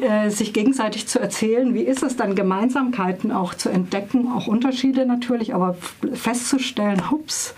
äh, 0.00 0.30
sich 0.30 0.52
gegenseitig 0.52 1.08
zu 1.08 1.18
erzählen, 1.18 1.74
wie 1.74 1.82
ist 1.82 2.02
es 2.02 2.16
dann, 2.16 2.34
Gemeinsamkeiten 2.34 3.32
auch 3.32 3.54
zu 3.54 3.70
entdecken, 3.70 4.30
auch 4.32 4.46
Unterschiede 4.46 5.04
natürlich, 5.04 5.54
aber 5.54 5.76
festzustellen, 6.12 7.10
hups, 7.10 7.54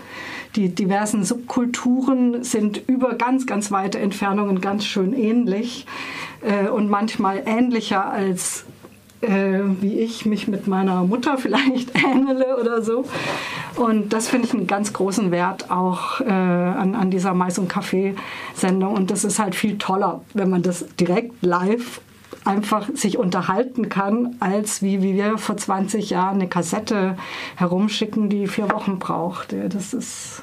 die 0.56 0.74
diversen 0.74 1.24
Subkulturen 1.24 2.42
sind 2.42 2.80
über 2.88 3.14
ganz, 3.14 3.46
ganz 3.46 3.70
weite 3.70 3.98
Entfernungen 3.98 4.60
ganz 4.60 4.84
schön 4.84 5.12
ähnlich 5.12 5.86
äh, 6.42 6.68
und 6.68 6.88
manchmal 6.88 7.42
ähnlicher 7.46 8.10
als 8.10 8.64
äh, 9.20 9.60
wie 9.80 9.98
ich 9.98 10.26
mich 10.26 10.48
mit 10.48 10.66
meiner 10.66 11.04
Mutter 11.04 11.38
vielleicht 11.38 11.92
ähnele 11.94 12.58
oder 12.58 12.82
so. 12.82 13.04
Und 13.76 14.12
das 14.12 14.28
finde 14.28 14.46
ich 14.46 14.54
einen 14.54 14.66
ganz 14.66 14.92
großen 14.92 15.30
Wert 15.30 15.70
auch 15.70 16.20
äh, 16.20 16.24
an, 16.24 16.94
an 16.94 17.10
dieser 17.10 17.34
Mais- 17.34 17.58
und 17.58 17.68
Kaffee-Sendung. 17.68 18.94
Und 18.94 19.10
das 19.10 19.24
ist 19.24 19.38
halt 19.38 19.54
viel 19.54 19.78
toller, 19.78 20.22
wenn 20.34 20.50
man 20.50 20.62
das 20.62 20.86
direkt 20.96 21.42
live 21.42 22.00
einfach 22.44 22.88
sich 22.94 23.18
unterhalten 23.18 23.88
kann, 23.88 24.36
als 24.40 24.80
wie, 24.82 25.02
wie 25.02 25.14
wir 25.14 25.36
vor 25.36 25.56
20 25.56 26.10
Jahren 26.10 26.36
eine 26.36 26.48
Kassette 26.48 27.16
herumschicken, 27.56 28.28
die 28.28 28.46
vier 28.46 28.70
Wochen 28.70 28.98
braucht. 28.98 29.54
Das 29.68 29.92
ist 29.92 30.42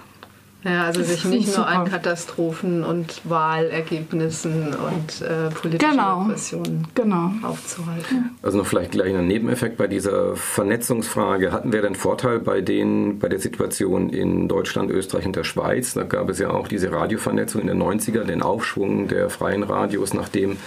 ja, 0.64 0.86
also 0.86 1.04
sich 1.04 1.26
nicht 1.26 1.48
super. 1.48 1.60
nur 1.60 1.68
an 1.68 1.90
Katastrophen 1.90 2.84
und 2.84 3.22
Wahlergebnissen 3.24 4.74
und 4.74 5.22
äh, 5.22 5.50
politischen 5.50 5.92
genau. 5.92 6.22
Repressionen 6.24 6.88
genau. 6.96 7.32
aufzuhalten. 7.44 8.36
Also 8.42 8.58
noch 8.58 8.66
vielleicht 8.66 8.92
gleich 8.92 9.14
ein 9.14 9.28
Nebeneffekt 9.28 9.78
bei 9.78 9.88
dieser 9.88 10.36
Vernetzungsfrage. 10.36 11.52
Hatten 11.52 11.74
wir 11.74 11.82
den 11.82 11.96
Vorteil 11.96 12.40
bei, 12.40 12.62
den, 12.62 13.20
bei 13.20 13.28
der 13.28 13.40
Situation 13.40 14.10
in 14.10 14.48
Deutschland, 14.48 14.90
Österreich 14.90 15.26
und 15.26 15.36
der 15.36 15.44
Schweiz? 15.44 15.94
Da 15.94 16.04
gab 16.04 16.30
es 16.30 16.40
ja 16.40 16.50
auch 16.52 16.68
diese 16.68 16.92
Radiovernetzung 16.92 17.62
in 17.62 17.68
den 17.68 17.82
90er, 17.82 18.24
den 18.24 18.42
Aufschwung 18.42 19.08
der 19.08 19.30
freien 19.30 19.64
Radios, 19.64 20.14
nachdem 20.14 20.58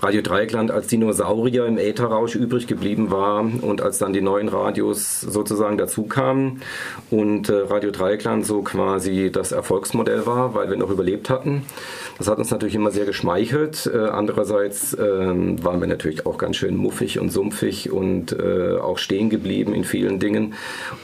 Radio 0.00 0.22
Dreieckland 0.22 0.70
als 0.70 0.86
Dinosaurier 0.86 1.66
im 1.66 1.76
Ätherrausch 1.76 2.36
übrig 2.36 2.68
geblieben 2.68 3.10
war 3.10 3.40
und 3.40 3.82
als 3.82 3.98
dann 3.98 4.12
die 4.12 4.20
neuen 4.20 4.48
Radios 4.48 5.20
sozusagen 5.20 5.76
dazu 5.76 6.04
kamen 6.04 6.62
und 7.10 7.48
äh, 7.48 7.54
Radio 7.54 7.90
Dreieckland 7.90 8.46
so 8.46 8.62
quasi 8.62 9.27
das 9.30 9.52
Erfolgsmodell 9.52 10.26
war, 10.26 10.54
weil 10.54 10.70
wir 10.70 10.76
noch 10.76 10.90
überlebt 10.90 11.30
hatten. 11.30 11.62
Das 12.18 12.28
hat 12.28 12.38
uns 12.38 12.50
natürlich 12.50 12.74
immer 12.74 12.90
sehr 12.90 13.04
geschmeichelt. 13.04 13.90
Äh, 13.92 13.98
andererseits 13.98 14.94
äh, 14.94 14.98
waren 14.98 15.80
wir 15.80 15.86
natürlich 15.86 16.26
auch 16.26 16.38
ganz 16.38 16.56
schön 16.56 16.76
muffig 16.76 17.18
und 17.18 17.30
sumpfig 17.30 17.92
und 17.92 18.32
äh, 18.32 18.76
auch 18.76 18.98
stehen 18.98 19.30
geblieben 19.30 19.74
in 19.74 19.84
vielen 19.84 20.18
Dingen. 20.18 20.54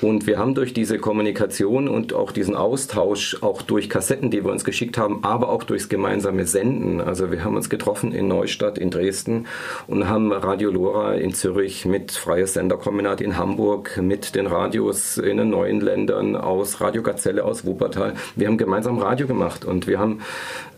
Und 0.00 0.26
wir 0.26 0.38
haben 0.38 0.54
durch 0.54 0.74
diese 0.74 0.98
Kommunikation 0.98 1.88
und 1.88 2.12
auch 2.12 2.32
diesen 2.32 2.56
Austausch, 2.56 3.42
auch 3.42 3.62
durch 3.62 3.88
Kassetten, 3.88 4.30
die 4.30 4.44
wir 4.44 4.50
uns 4.50 4.64
geschickt 4.64 4.98
haben, 4.98 5.22
aber 5.22 5.50
auch 5.50 5.62
durchs 5.62 5.88
gemeinsame 5.88 6.46
Senden. 6.46 7.00
Also 7.00 7.30
wir 7.30 7.44
haben 7.44 7.56
uns 7.56 7.70
getroffen 7.70 8.12
in 8.12 8.28
Neustadt, 8.28 8.78
in 8.78 8.90
Dresden 8.90 9.46
und 9.86 10.08
haben 10.08 10.32
Radio 10.32 10.70
Lora 10.70 11.14
in 11.14 11.32
Zürich 11.32 11.84
mit 11.84 12.12
Freies 12.12 12.54
Senderkombinat 12.54 13.20
in 13.20 13.36
Hamburg, 13.36 13.98
mit 14.02 14.34
den 14.34 14.46
Radios 14.46 15.18
in 15.18 15.36
den 15.36 15.50
neuen 15.50 15.80
Ländern 15.80 16.36
aus 16.36 16.80
Radio 16.80 17.02
Gazelle 17.02 17.44
aus 17.44 17.64
Wuppertal. 17.64 18.13
Wir 18.36 18.48
haben 18.48 18.58
gemeinsam 18.58 18.98
Radio 18.98 19.26
gemacht 19.26 19.64
und 19.64 19.86
wir 19.86 19.98
haben 19.98 20.20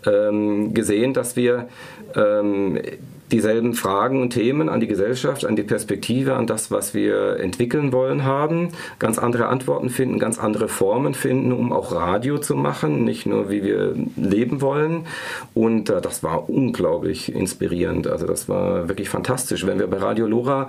ähm, 0.07 0.75
gesehen, 0.75 1.15
dass 1.15 1.37
wir 1.37 1.69
ähm, 2.15 2.79
dieselben 3.31 3.75
Fragen 3.75 4.23
und 4.23 4.31
Themen 4.31 4.69
an 4.69 4.81
die 4.81 4.87
Gesellschaft, 4.87 5.45
an 5.45 5.57
die 5.57 5.63
Perspektive, 5.63 6.35
an 6.35 6.47
das, 6.47 6.71
was 6.71 6.95
wir 6.95 7.41
entwickeln 7.41 7.93
wollen 7.93 8.25
haben, 8.25 8.69
ganz 8.99 9.19
andere 9.19 9.49
Antworten 9.49 9.91
finden, 9.91 10.19
ganz 10.19 10.39
andere 10.39 10.69
Formen 10.69 11.15
finden, 11.15 11.53
um 11.53 11.73
auch 11.73 11.93
Radio 11.93 12.39
zu 12.39 12.55
machen, 12.55 13.05
nicht 13.05 13.27
nur 13.27 13.51
wie 13.51 13.63
wir 13.63 13.95
leben 14.17 14.61
wollen. 14.61 15.07
Und 15.55 15.91
äh, 15.91 16.01
das 16.01 16.23
war 16.23 16.49
unglaublich 16.49 17.35
inspirierend. 17.35 18.07
Also 18.07 18.27
das 18.27 18.49
war 18.49 18.89
wirklich 18.89 19.09
fantastisch. 19.09 19.67
Wenn 19.67 19.79
wir 19.79 19.89
bei 19.89 19.99
Radio 19.99 20.27
Lora 20.27 20.69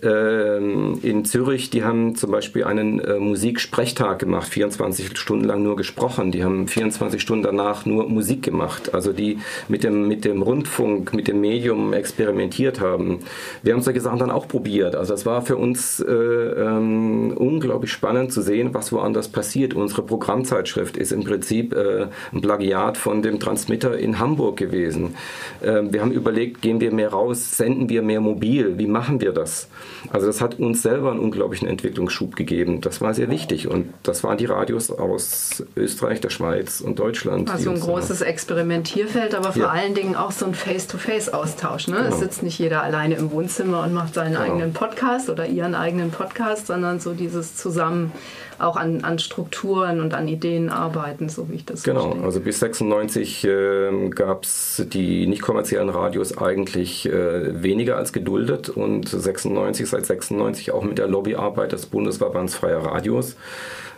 in 0.00 1.24
Zürich, 1.24 1.70
die 1.70 1.84
haben 1.84 2.16
zum 2.16 2.30
Beispiel 2.30 2.64
einen 2.64 3.00
äh, 3.00 3.18
Musiksprechtag 3.18 4.18
gemacht, 4.18 4.48
24 4.48 5.16
Stunden 5.18 5.44
lang 5.44 5.62
nur 5.62 5.76
gesprochen. 5.76 6.32
Die 6.32 6.44
haben 6.44 6.68
24 6.68 7.20
Stunden 7.20 7.44
danach 7.44 7.86
nur 7.86 8.08
Musik 8.08 8.42
gemacht, 8.42 8.94
also 8.94 9.12
die 9.12 9.38
mit 9.68 9.84
dem, 9.84 10.08
mit 10.08 10.24
dem 10.24 10.42
Rundfunk, 10.42 11.14
mit 11.14 11.28
dem 11.28 11.40
Medium 11.40 11.92
experimentiert 11.92 12.80
haben. 12.80 13.20
Wir 13.62 13.72
haben 13.72 13.82
solche 13.82 14.00
Sachen 14.00 14.18
dann 14.18 14.30
auch 14.30 14.48
probiert. 14.48 14.94
Also 14.94 15.14
es 15.14 15.24
war 15.24 15.42
für 15.42 15.56
uns 15.56 16.00
äh, 16.00 16.12
ähm, 16.12 17.32
unglaublich 17.36 17.92
spannend 17.92 18.32
zu 18.32 18.42
sehen, 18.42 18.70
was 18.72 18.92
woanders 18.92 19.28
passiert. 19.28 19.74
Unsere 19.74 20.02
Programmzeitschrift 20.02 20.96
ist 20.96 21.12
im 21.12 21.24
Prinzip 21.24 21.74
äh, 21.74 22.06
ein 22.32 22.40
Plagiat 22.40 22.96
von 22.96 23.22
dem 23.22 23.40
Transmitter 23.40 23.96
in 23.96 24.18
Hamburg 24.18 24.56
gewesen. 24.56 25.14
Äh, 25.62 25.82
wir 25.90 26.00
haben 26.00 26.12
überlegt, 26.12 26.62
gehen 26.62 26.80
wir 26.80 26.92
mehr 26.92 27.10
raus, 27.10 27.56
senden 27.56 27.88
wir 27.88 28.02
mehr 28.02 28.20
mobil, 28.20 28.78
wie 28.78 28.86
machen 28.86 29.20
wir 29.20 29.32
das? 29.32 29.68
Also 30.10 30.26
das 30.26 30.40
hat 30.40 30.58
uns 30.58 30.82
selber 30.82 31.10
einen 31.10 31.20
unglaublichen 31.20 31.68
Entwicklungsschub 31.68 32.36
gegeben. 32.36 32.80
Das 32.80 33.00
war 33.00 33.14
sehr 33.14 33.30
wichtig 33.30 33.68
und 33.68 33.92
das 34.02 34.24
waren 34.24 34.38
die 34.38 34.46
Radios 34.46 34.90
aus 34.90 35.64
Österreich, 35.76 36.20
der 36.20 36.30
Schweiz 36.30 36.80
und 36.80 36.98
Deutschland. 36.98 37.50
Also 37.50 37.70
ein 37.70 37.80
großes 37.80 38.20
Experimentierfeld, 38.20 39.34
aber 39.34 39.52
vor 39.52 39.62
ja. 39.62 39.68
allen 39.68 39.94
Dingen 39.94 40.16
auch 40.16 40.32
so 40.32 40.46
ein 40.46 40.54
Face-to-Face-Austausch. 40.54 41.88
Ne? 41.88 41.96
Genau. 41.96 42.08
Es 42.08 42.20
sitzt 42.20 42.42
nicht 42.42 42.58
jeder 42.58 42.82
alleine 42.82 43.16
im 43.16 43.30
Wohnzimmer 43.30 43.82
und 43.82 43.92
macht 43.92 44.14
seinen 44.14 44.32
genau. 44.34 44.44
eigenen 44.44 44.72
Podcast 44.72 45.28
oder 45.30 45.46
ihren 45.46 45.74
eigenen 45.74 46.10
Podcast, 46.10 46.66
sondern 46.66 47.00
so 47.00 47.12
dieses 47.12 47.56
Zusammen 47.56 48.12
auch 48.58 48.76
an, 48.76 49.02
an 49.04 49.18
Strukturen 49.18 50.00
und 50.00 50.14
an 50.14 50.28
Ideen 50.28 50.70
arbeiten, 50.70 51.28
so 51.28 51.48
wie 51.50 51.54
ich 51.56 51.64
das 51.64 51.82
Genau, 51.82 52.02
verstehe. 52.02 52.24
also 52.24 52.40
bis 52.40 52.60
96 52.60 53.44
äh, 53.44 54.08
gab 54.10 54.44
es 54.44 54.84
die 54.92 55.26
nicht 55.26 55.42
kommerziellen 55.42 55.88
Radios 55.88 56.36
eigentlich 56.38 57.06
äh, 57.06 57.62
weniger 57.62 57.96
als 57.96 58.12
geduldet 58.12 58.68
und 58.68 59.08
96, 59.08 59.88
seit 59.88 60.06
96 60.06 60.72
auch 60.72 60.82
mit 60.82 60.98
der 60.98 61.08
Lobbyarbeit 61.08 61.72
des 61.72 61.86
Bundesverbands 61.86 62.54
Freier 62.54 62.78
Radios 62.84 63.36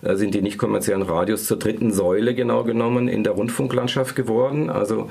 sind 0.03 0.35
die 0.35 0.43
nicht 0.43 0.59
kommerziellen 0.59 1.03
Radios 1.03 1.47
zur 1.47 1.59
dritten 1.59 1.93
Säule 1.93 2.35
genau 2.35 2.65
genommen 2.65 3.09
in 3.09 3.25
der 3.25 3.33
Rundfunklandschaft 3.33 4.15
geworden. 4.15 4.71
Also 4.71 5.11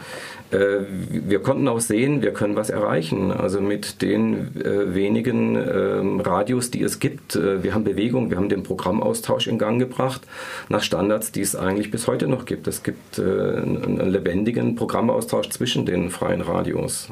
äh, 0.52 0.80
wir 1.10 1.40
konnten 1.40 1.68
auch 1.68 1.80
sehen, 1.80 2.22
wir 2.22 2.32
können 2.32 2.56
was 2.56 2.70
erreichen. 2.70 3.32
Also 3.32 3.62
mit 3.62 4.02
den 4.02 4.56
äh, 4.64 4.96
wenigen 4.96 5.56
äh, 5.56 6.28
Radios, 6.28 6.72
die 6.72 6.84
es 6.84 7.00
gibt. 7.00 7.36
Äh, 7.36 7.64
wir 7.64 7.74
haben 7.74 7.84
Bewegung, 7.84 8.30
wir 8.30 8.38
haben 8.38 8.50
den 8.50 8.64
Programmaustausch 8.64 9.48
in 9.48 9.58
Gang 9.58 9.80
gebracht 9.80 10.22
nach 10.70 10.82
Standards, 10.82 11.32
die 11.32 11.42
es 11.42 11.56
eigentlich 11.56 11.92
bis 11.92 12.08
heute 12.08 12.28
noch 12.28 12.46
gibt. 12.46 12.68
Es 12.68 12.84
gibt 12.84 13.20
äh, 13.20 13.22
einen 13.22 14.10
lebendigen 14.10 14.76
Programmaustausch 14.76 15.50
zwischen 15.50 15.86
den 15.86 16.10
freien 16.10 16.42
Radios. 16.42 17.10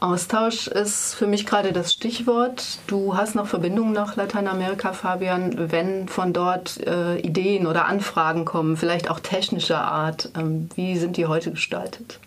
Austausch 0.00 0.66
ist 0.68 1.14
für 1.14 1.26
mich 1.26 1.46
gerade 1.46 1.72
das 1.72 1.92
Stichwort. 1.92 2.78
Du 2.86 3.16
hast 3.16 3.34
noch 3.34 3.46
Verbindungen 3.46 3.92
nach 3.92 4.16
Lateinamerika, 4.16 4.92
Fabian. 4.92 5.70
Wenn 5.70 6.08
von 6.08 6.32
dort 6.32 6.78
äh, 6.86 7.18
Ideen 7.18 7.66
oder 7.66 7.86
Anfragen 7.86 8.44
kommen, 8.44 8.76
vielleicht 8.76 9.10
auch 9.10 9.20
technischer 9.20 9.80
Art, 9.80 10.30
ähm, 10.36 10.68
wie 10.74 10.96
sind 10.96 11.16
die 11.16 11.26
heute 11.26 11.50
gestaltet? 11.50 12.18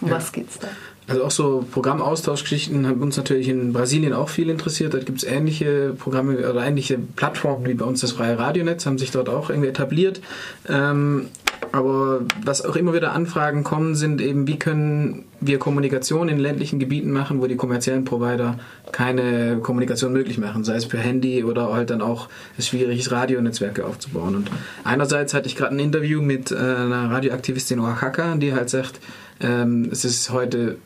Um 0.00 0.08
ja. 0.08 0.14
was 0.14 0.32
geht's 0.32 0.58
da? 0.58 0.68
Also 1.08 1.24
auch 1.24 1.30
so 1.30 1.64
Programmaustauschgeschichten 1.70 2.86
haben 2.86 3.02
uns 3.02 3.16
natürlich 3.16 3.48
in 3.48 3.72
Brasilien 3.72 4.12
auch 4.12 4.28
viel 4.28 4.48
interessiert. 4.48 4.94
Da 4.94 4.98
gibt 4.98 5.18
es 5.18 5.24
ähnliche 5.24 5.94
Programme 5.98 6.48
oder 6.48 6.64
ähnliche 6.64 6.98
Plattformen 6.98 7.66
wie 7.66 7.74
bei 7.74 7.84
uns 7.84 8.00
das 8.00 8.12
Freie 8.12 8.38
Radionetz, 8.38 8.86
haben 8.86 8.98
sich 8.98 9.10
dort 9.10 9.28
auch 9.28 9.50
irgendwie 9.50 9.68
etabliert. 9.68 10.20
Ähm, 10.68 11.26
aber 11.70 12.20
was 12.44 12.64
auch 12.64 12.76
immer 12.76 12.92
wieder 12.92 13.12
Anfragen 13.12 13.64
kommen, 13.64 13.94
sind 13.94 14.20
eben, 14.20 14.46
wie 14.46 14.58
können 14.58 15.24
wir 15.40 15.58
Kommunikation 15.58 16.28
in 16.28 16.38
ländlichen 16.38 16.78
Gebieten 16.78 17.12
machen, 17.12 17.40
wo 17.40 17.46
die 17.46 17.56
kommerziellen 17.56 18.04
Provider 18.04 18.58
keine 18.90 19.58
Kommunikation 19.62 20.12
möglich 20.12 20.38
machen, 20.38 20.64
sei 20.64 20.76
es 20.76 20.86
per 20.86 21.00
Handy 21.00 21.44
oder 21.44 21.72
halt 21.72 21.90
dann 21.90 22.02
auch 22.02 22.28
es 22.58 22.68
schwierig 22.68 22.98
ist, 22.98 23.10
Radionetzwerke 23.10 23.86
aufzubauen. 23.86 24.36
Und 24.36 24.50
einerseits 24.84 25.34
hatte 25.34 25.46
ich 25.46 25.56
gerade 25.56 25.74
ein 25.74 25.78
Interview 25.78 26.20
mit 26.20 26.52
äh, 26.52 26.56
einer 26.56 27.10
Radioaktivistin 27.10 27.80
Oaxaca, 27.80 28.34
die 28.36 28.52
halt 28.52 28.68
sagt, 28.68 29.00
ähm, 29.40 29.88
es 29.90 30.04
ist 30.04 30.30
heute 30.30 30.76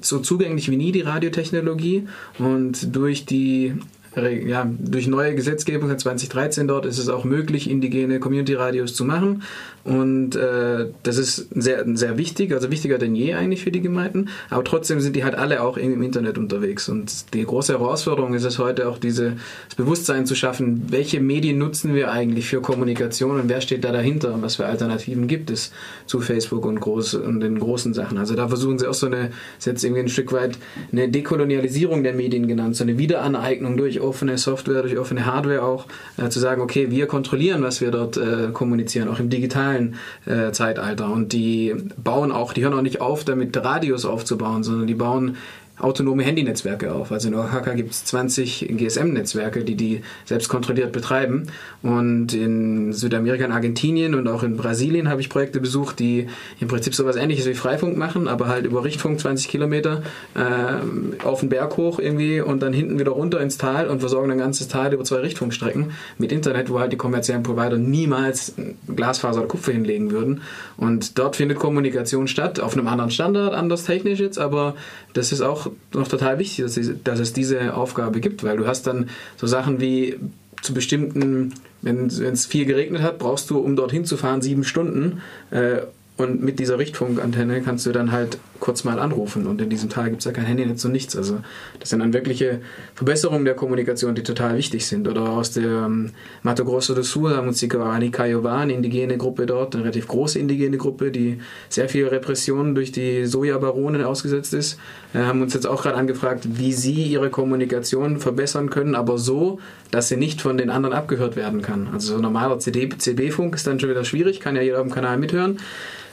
so 0.00 0.18
zugänglich 0.18 0.70
wie 0.70 0.76
nie 0.76 0.92
die 0.92 1.00
Radiotechnologie 1.00 2.08
und 2.38 2.94
durch 2.94 3.24
die 3.24 3.74
ja, 4.16 4.68
durch 4.78 5.06
neue 5.06 5.34
Gesetzgebung 5.34 5.88
seit 5.88 6.00
2013 6.00 6.66
dort 6.66 6.86
ist 6.86 6.98
es 6.98 7.08
auch 7.08 7.24
möglich, 7.24 7.70
indigene 7.70 8.18
Community-Radios 8.20 8.94
zu 8.94 9.04
machen. 9.04 9.42
Und 9.88 10.36
äh, 10.36 10.88
das 11.02 11.16
ist 11.16 11.48
sehr, 11.54 11.82
sehr 11.96 12.18
wichtig, 12.18 12.52
also 12.52 12.70
wichtiger 12.70 12.98
denn 12.98 13.14
je 13.14 13.32
eigentlich 13.32 13.62
für 13.62 13.70
die 13.70 13.80
Gemeinden. 13.80 14.28
Aber 14.50 14.62
trotzdem 14.62 15.00
sind 15.00 15.16
die 15.16 15.24
halt 15.24 15.34
alle 15.34 15.62
auch 15.62 15.78
im 15.78 16.02
Internet 16.02 16.36
unterwegs. 16.36 16.90
Und 16.90 17.32
die 17.32 17.42
große 17.42 17.72
Herausforderung 17.72 18.34
ist 18.34 18.44
es 18.44 18.58
heute 18.58 18.86
auch, 18.86 18.98
diese, 18.98 19.36
das 19.66 19.76
Bewusstsein 19.76 20.26
zu 20.26 20.34
schaffen, 20.34 20.82
welche 20.90 21.20
Medien 21.20 21.56
nutzen 21.56 21.94
wir 21.94 22.12
eigentlich 22.12 22.48
für 22.48 22.60
Kommunikation 22.60 23.40
und 23.40 23.48
wer 23.48 23.62
steht 23.62 23.82
da 23.82 23.90
dahinter 23.90 24.34
und 24.34 24.42
was 24.42 24.56
für 24.56 24.66
Alternativen 24.66 25.26
gibt 25.26 25.50
es 25.50 25.72
zu 26.04 26.20
Facebook 26.20 26.66
und, 26.66 26.80
groß, 26.80 27.14
und 27.14 27.40
den 27.40 27.58
großen 27.58 27.94
Sachen. 27.94 28.18
Also 28.18 28.34
da 28.34 28.46
versuchen 28.46 28.78
sie 28.78 28.86
auch 28.86 28.94
so 28.94 29.06
eine, 29.06 29.30
ist 29.58 29.66
jetzt 29.66 29.82
irgendwie 29.84 30.02
ein 30.02 30.10
Stück 30.10 30.34
weit 30.34 30.58
eine 30.92 31.08
Dekolonialisierung 31.08 32.02
der 32.02 32.12
Medien 32.12 32.46
genannt, 32.46 32.76
so 32.76 32.84
eine 32.84 32.98
Wiederaneignung 32.98 33.78
durch 33.78 34.02
offene 34.02 34.36
Software, 34.36 34.82
durch 34.82 34.98
offene 34.98 35.24
Hardware 35.24 35.62
auch, 35.62 35.86
äh, 36.18 36.28
zu 36.28 36.40
sagen, 36.40 36.60
okay, 36.60 36.90
wir 36.90 37.06
kontrollieren, 37.06 37.62
was 37.62 37.80
wir 37.80 37.90
dort 37.90 38.18
äh, 38.18 38.50
kommunizieren, 38.52 39.08
auch 39.08 39.18
im 39.18 39.30
digitalen 39.30 39.77
digitalen 39.78 39.94
äh, 40.26 40.52
Zeitalter. 40.52 41.10
Und 41.10 41.32
die 41.32 41.74
bauen 41.96 42.32
auch, 42.32 42.52
die 42.52 42.62
hören 42.62 42.74
auch 42.74 42.82
nicht 42.82 43.00
auf, 43.00 43.24
damit 43.24 43.56
Radios 43.56 44.04
aufzubauen, 44.04 44.62
sondern 44.62 44.86
die 44.86 44.94
bauen 44.94 45.36
autonome 45.80 46.22
Handynetzwerke 46.22 46.92
auf. 46.92 47.12
Also 47.12 47.28
in 47.28 47.34
Oaxaca 47.34 47.74
gibt 47.74 47.92
es 47.92 48.04
20 48.04 48.68
GSM-Netzwerke, 48.70 49.64
die 49.64 49.76
die 49.76 50.02
selbst 50.24 50.48
kontrolliert 50.48 50.92
betreiben. 50.92 51.48
Und 51.82 52.34
in 52.34 52.92
Südamerika, 52.92 53.44
in 53.44 53.52
Argentinien 53.52 54.14
und 54.14 54.26
auch 54.28 54.42
in 54.42 54.56
Brasilien 54.56 55.08
habe 55.08 55.20
ich 55.20 55.28
Projekte 55.28 55.60
besucht, 55.60 55.98
die 55.98 56.28
im 56.60 56.68
Prinzip 56.68 56.94
sowas 56.94 57.16
ähnliches 57.16 57.46
wie 57.46 57.54
Freifunk 57.54 57.96
machen, 57.96 58.28
aber 58.28 58.48
halt 58.48 58.66
über 58.66 58.84
Richtfunk 58.84 59.20
20 59.20 59.48
Kilometer 59.48 60.02
äh, 60.34 61.24
auf 61.24 61.40
den 61.40 61.48
Berg 61.48 61.76
hoch 61.76 61.98
irgendwie 61.98 62.40
und 62.40 62.60
dann 62.62 62.72
hinten 62.72 62.98
wieder 62.98 63.12
runter 63.12 63.40
ins 63.40 63.58
Tal 63.58 63.88
und 63.88 64.00
versorgen 64.00 64.30
ein 64.30 64.38
ganzes 64.38 64.68
Tal 64.68 64.92
über 64.92 65.04
zwei 65.04 65.18
Richtfunkstrecken 65.18 65.92
mit 66.18 66.32
Internet, 66.32 66.70
wo 66.70 66.80
halt 66.80 66.92
die 66.92 66.96
kommerziellen 66.96 67.42
Provider 67.42 67.76
niemals 67.76 68.54
Glasfaser 68.94 69.40
oder 69.40 69.48
Kupfer 69.48 69.72
hinlegen 69.72 70.10
würden. 70.10 70.42
Und 70.76 71.18
dort 71.18 71.36
findet 71.36 71.58
Kommunikation 71.58 72.28
statt, 72.28 72.60
auf 72.60 72.74
einem 72.74 72.88
anderen 72.88 73.10
Standard, 73.10 73.54
anders 73.54 73.84
technisch 73.84 74.18
jetzt, 74.20 74.38
aber 74.38 74.74
das 75.12 75.32
ist 75.32 75.40
auch 75.40 75.67
noch 75.92 76.08
total 76.08 76.38
wichtig, 76.38 76.64
dass 76.64 76.76
es, 76.76 76.92
dass 77.02 77.18
es 77.18 77.32
diese 77.32 77.74
Aufgabe 77.74 78.20
gibt, 78.20 78.44
weil 78.44 78.56
du 78.56 78.66
hast 78.66 78.86
dann 78.86 79.08
so 79.36 79.46
Sachen 79.46 79.80
wie 79.80 80.18
zu 80.62 80.74
bestimmten, 80.74 81.54
wenn 81.82 82.06
es 82.06 82.46
viel 82.46 82.64
geregnet 82.64 83.02
hat, 83.02 83.18
brauchst 83.18 83.50
du, 83.50 83.58
um 83.58 83.76
dorthin 83.76 84.04
zu 84.04 84.16
fahren, 84.16 84.42
sieben 84.42 84.64
Stunden. 84.64 85.22
Äh, 85.50 85.82
und 86.18 86.42
mit 86.42 86.58
dieser 86.58 86.78
Richtfunkantenne 86.80 87.62
kannst 87.62 87.86
du 87.86 87.92
dann 87.92 88.10
halt 88.10 88.38
kurz 88.58 88.82
mal 88.82 88.98
anrufen. 88.98 89.46
Und 89.46 89.60
in 89.60 89.70
diesem 89.70 89.88
Tal 89.88 90.10
gibt 90.10 90.18
es 90.18 90.24
ja 90.24 90.32
kein 90.32 90.46
Handynetz 90.46 90.84
und 90.84 90.90
nichts. 90.90 91.16
Also 91.16 91.38
das 91.78 91.90
sind 91.90 92.00
dann 92.00 92.12
wirkliche 92.12 92.60
Verbesserungen 92.96 93.44
der 93.44 93.54
Kommunikation, 93.54 94.16
die 94.16 94.24
total 94.24 94.56
wichtig 94.56 94.84
sind. 94.84 95.06
Oder 95.06 95.28
aus 95.28 95.52
der 95.52 95.84
ähm, 95.86 96.10
Mato 96.42 96.64
Grosso 96.64 96.92
do 96.92 97.02
Sul 97.02 97.36
haben 97.36 97.46
uns 97.46 97.60
die 97.60 97.68
Guarani 97.68 98.08
Kaiowá, 98.08 98.58
eine 98.58 98.72
indigene 98.72 99.16
Gruppe 99.16 99.46
dort, 99.46 99.76
eine 99.76 99.84
relativ 99.84 100.08
große 100.08 100.40
indigene 100.40 100.76
Gruppe, 100.76 101.12
die 101.12 101.38
sehr 101.68 101.88
viel 101.88 102.08
Repressionen 102.08 102.74
durch 102.74 102.90
die 102.90 103.24
Sojabaronen 103.24 104.02
ausgesetzt 104.02 104.54
ist, 104.54 104.76
äh, 105.14 105.20
haben 105.20 105.40
uns 105.40 105.54
jetzt 105.54 105.68
auch 105.68 105.82
gerade 105.82 105.96
angefragt, 105.96 106.48
wie 106.58 106.72
sie 106.72 107.04
ihre 107.04 107.30
Kommunikation 107.30 108.18
verbessern 108.18 108.70
können, 108.70 108.96
aber 108.96 109.18
so, 109.18 109.60
dass 109.90 110.08
sie 110.08 110.16
nicht 110.16 110.40
von 110.40 110.58
den 110.58 110.70
anderen 110.70 110.94
abgehört 110.94 111.36
werden 111.36 111.62
kann. 111.62 111.88
Also 111.92 112.14
so 112.14 112.20
normaler 112.20 112.58
CB-Funk 112.58 113.54
ist 113.54 113.66
dann 113.66 113.80
schon 113.80 113.90
wieder 113.90 114.04
schwierig, 114.04 114.40
kann 114.40 114.56
ja 114.56 114.62
jeder 114.62 114.78
auf 114.78 114.86
dem 114.86 114.92
Kanal 114.92 115.18
mithören. 115.18 115.58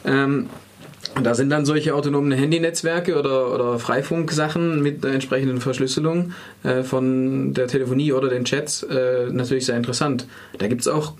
Ähm, 0.05 0.47
da 1.21 1.33
sind 1.33 1.49
dann 1.49 1.65
solche 1.65 1.95
autonomen 1.95 2.31
Handynetzwerke 2.31 3.17
oder, 3.17 3.53
oder 3.53 3.79
Freifunk-Sachen 3.79 4.81
mit 4.81 5.05
entsprechenden 5.05 5.61
Verschlüsselung 5.61 6.33
äh, 6.63 6.83
von 6.83 7.53
der 7.53 7.67
Telefonie 7.67 8.11
oder 8.11 8.29
den 8.29 8.43
Chats 8.43 8.83
äh, 8.83 9.27
natürlich 9.31 9.65
sehr 9.65 9.77
interessant. 9.77 10.27
Da 10.57 10.67
gibt 10.67 10.81
es 10.81 10.87
auch 10.87 11.13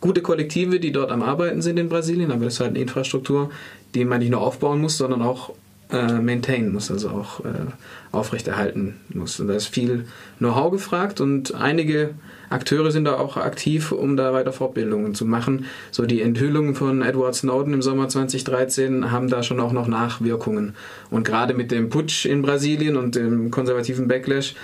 gute 0.00 0.22
Kollektive, 0.22 0.80
die 0.80 0.92
dort 0.92 1.10
am 1.10 1.22
Arbeiten 1.22 1.62
sind 1.62 1.78
in 1.78 1.88
Brasilien, 1.88 2.30
aber 2.30 2.44
das 2.44 2.54
ist 2.54 2.60
halt 2.60 2.70
eine 2.70 2.80
Infrastruktur, 2.80 3.50
die 3.94 4.04
man 4.04 4.20
nicht 4.20 4.30
nur 4.30 4.40
aufbauen 4.40 4.80
muss, 4.80 4.96
sondern 4.96 5.22
auch 5.22 5.52
äh, 5.90 6.20
maintainen 6.20 6.72
muss, 6.72 6.90
also 6.90 7.10
auch 7.10 7.40
äh, 7.40 7.48
aufrechterhalten 8.14 8.96
muss. 9.08 9.38
Und 9.40 9.48
da 9.48 9.54
ist 9.54 9.66
viel 9.66 10.06
Know-how 10.38 10.70
gefragt 10.70 11.20
und 11.20 11.54
einige 11.54 12.10
Akteure 12.50 12.90
sind 12.90 13.04
da 13.04 13.16
auch 13.16 13.36
aktiv, 13.36 13.92
um 13.92 14.16
da 14.16 14.32
weiter 14.32 14.52
Fortbildungen 14.52 15.14
zu 15.14 15.24
machen. 15.24 15.66
So 15.90 16.06
die 16.06 16.22
Enthüllungen 16.22 16.74
von 16.74 17.02
Edward 17.02 17.34
Snowden 17.34 17.74
im 17.74 17.82
Sommer 17.82 18.08
2013 18.08 19.10
haben 19.10 19.28
da 19.28 19.42
schon 19.42 19.60
auch 19.60 19.72
noch 19.72 19.88
Nachwirkungen. 19.88 20.74
Und 21.10 21.24
gerade 21.24 21.54
mit 21.54 21.70
dem 21.70 21.90
Putsch 21.90 22.26
in 22.26 22.42
Brasilien 22.42 22.96
und 22.96 23.16
dem 23.16 23.50
konservativen 23.50 24.08
Backlash 24.08 24.54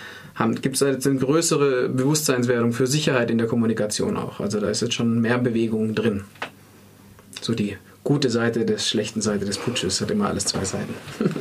gibt 0.62 0.77
es 0.77 0.81
jetzt 0.81 1.06
eine 1.06 1.18
größere 1.18 1.89
Bewusstseinswerdung 1.89 2.72
für 2.72 2.86
Sicherheit 2.86 3.31
in 3.31 3.39
der 3.39 3.47
Kommunikation 3.47 4.16
auch. 4.16 4.40
Also 4.40 4.60
da 4.60 4.68
ist 4.70 4.81
jetzt 4.81 4.94
schon 4.94 5.20
mehr 5.20 5.39
Bewegung 5.39 5.94
drin. 5.94 6.22
So 7.40 7.55
die 7.55 7.77
gute 8.05 8.31
Seite 8.31 8.64
der 8.64 8.78
schlechten 8.78 9.20
Seite 9.20 9.44
des 9.44 9.59
Putsches 9.59 10.01
hat 10.01 10.10
immer 10.10 10.28
alles 10.28 10.47
zwei 10.47 10.64
Seiten. 10.64 10.94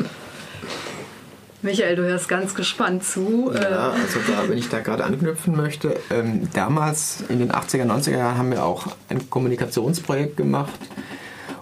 Michael, 1.61 1.97
du 1.97 2.03
hörst 2.03 2.29
ganz 2.29 2.55
gespannt 2.55 3.03
zu. 3.03 3.51
Ja, 3.53 3.61
äh, 3.61 4.01
also 4.01 4.19
da, 4.27 4.47
wenn 4.47 4.57
ich 4.57 4.69
da 4.69 4.79
gerade 4.79 5.03
anknüpfen 5.03 5.55
möchte, 5.55 5.99
ähm, 6.09 6.47
damals 6.53 7.23
in 7.27 7.39
den 7.39 7.51
80er, 7.51 7.85
90er 7.85 8.17
Jahren 8.17 8.37
haben 8.37 8.51
wir 8.51 8.63
auch 8.63 8.87
ein 9.09 9.29
Kommunikationsprojekt 9.29 10.37
gemacht. 10.37 10.79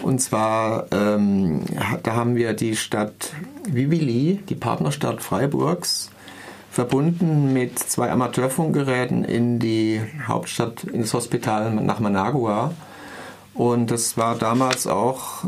Und 0.03 0.19
zwar, 0.19 0.85
ähm, 0.91 1.63
da 2.03 2.13
haben 2.13 2.35
wir 2.35 2.53
die 2.53 2.75
Stadt 2.75 3.33
Vivili, 3.67 4.39
die 4.47 4.55
Partnerstadt 4.55 5.23
Freiburgs, 5.23 6.11
verbunden 6.69 7.53
mit 7.53 7.79
zwei 7.79 8.11
Amateurfunkgeräten 8.11 9.25
in 9.25 9.57
die 9.57 9.99
Hauptstadt, 10.27 10.83
in 10.83 11.01
das 11.01 11.13
Hospital 11.15 11.71
nach 11.73 11.99
Managua. 11.99 12.71
Und 13.55 13.89
das 13.89 14.15
war 14.15 14.35
damals 14.35 14.85
auch 14.85 15.45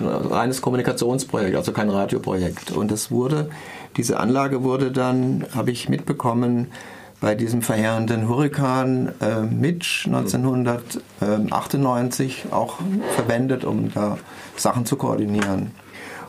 ein 0.00 0.06
reines 0.06 0.60
Kommunikationsprojekt, 0.60 1.54
also 1.54 1.70
kein 1.70 1.88
Radioprojekt. 1.88 2.72
Und 2.72 2.90
es 2.90 3.12
wurde 3.12 3.50
diese 3.96 4.18
Anlage 4.18 4.62
wurde 4.62 4.90
dann, 4.90 5.46
habe 5.54 5.70
ich 5.70 5.88
mitbekommen, 5.88 6.72
bei 7.20 7.34
diesem 7.36 7.62
verheerenden 7.62 8.28
Hurrikan 8.28 9.12
äh, 9.20 9.42
Mitch 9.42 10.06
1998 10.06 12.46
auch 12.50 12.80
verwendet, 13.14 13.64
um 13.64 13.92
da 13.92 14.18
Sachen 14.56 14.86
zu 14.86 14.96
koordinieren. 14.96 15.70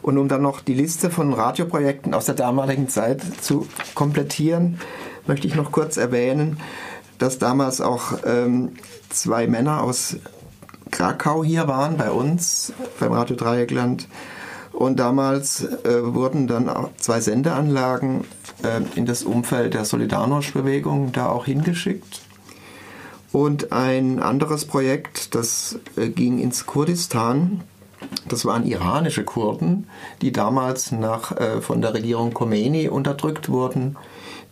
Und 0.03 0.19
um 0.19 0.27
dann 0.27 0.43
noch 0.43 0.61
die 0.61 0.75
Liste 0.75 1.09
von 1.09 1.33
Radioprojekten 1.33 2.13
aus 2.13 2.25
der 2.25 2.35
damaligen 2.35 2.89
Zeit 2.89 3.23
zu 3.41 3.67
komplettieren, 3.95 4.79
möchte 5.25 5.47
ich 5.47 5.55
noch 5.55 5.71
kurz 5.71 5.97
erwähnen, 5.97 6.59
dass 7.17 7.39
damals 7.39 7.81
auch 7.81 8.19
ähm, 8.25 8.73
zwei 9.09 9.47
Männer 9.47 9.81
aus 9.81 10.17
Krakau 10.91 11.43
hier 11.43 11.67
waren 11.67 11.97
bei 11.97 12.11
uns 12.11 12.71
beim 12.99 13.13
Radio 13.13 13.35
Dreieckland 13.35 14.07
und 14.73 14.99
damals 14.99 15.63
äh, 15.63 16.13
wurden 16.13 16.47
dann 16.47 16.67
auch 16.67 16.89
zwei 16.97 17.21
Sendeanlagen 17.21 18.25
äh, 18.63 18.81
in 18.97 19.05
das 19.05 19.23
Umfeld 19.23 19.75
der 19.75 19.85
Solidarność-Bewegung 19.85 21.11
da 21.11 21.29
auch 21.29 21.45
hingeschickt. 21.45 22.21
Und 23.31 23.71
ein 23.71 24.19
anderes 24.19 24.65
Projekt, 24.65 25.35
das 25.35 25.79
äh, 25.95 26.09
ging 26.09 26.39
ins 26.39 26.65
Kurdistan. 26.65 27.61
Das 28.27 28.45
waren 28.45 28.65
iranische 28.65 29.23
Kurden, 29.23 29.87
die 30.21 30.31
damals 30.31 30.91
nach, 30.91 31.31
äh, 31.37 31.61
von 31.61 31.81
der 31.81 31.93
Regierung 31.93 32.33
Khomeini 32.33 32.89
unterdrückt 32.89 33.49
wurden. 33.49 33.95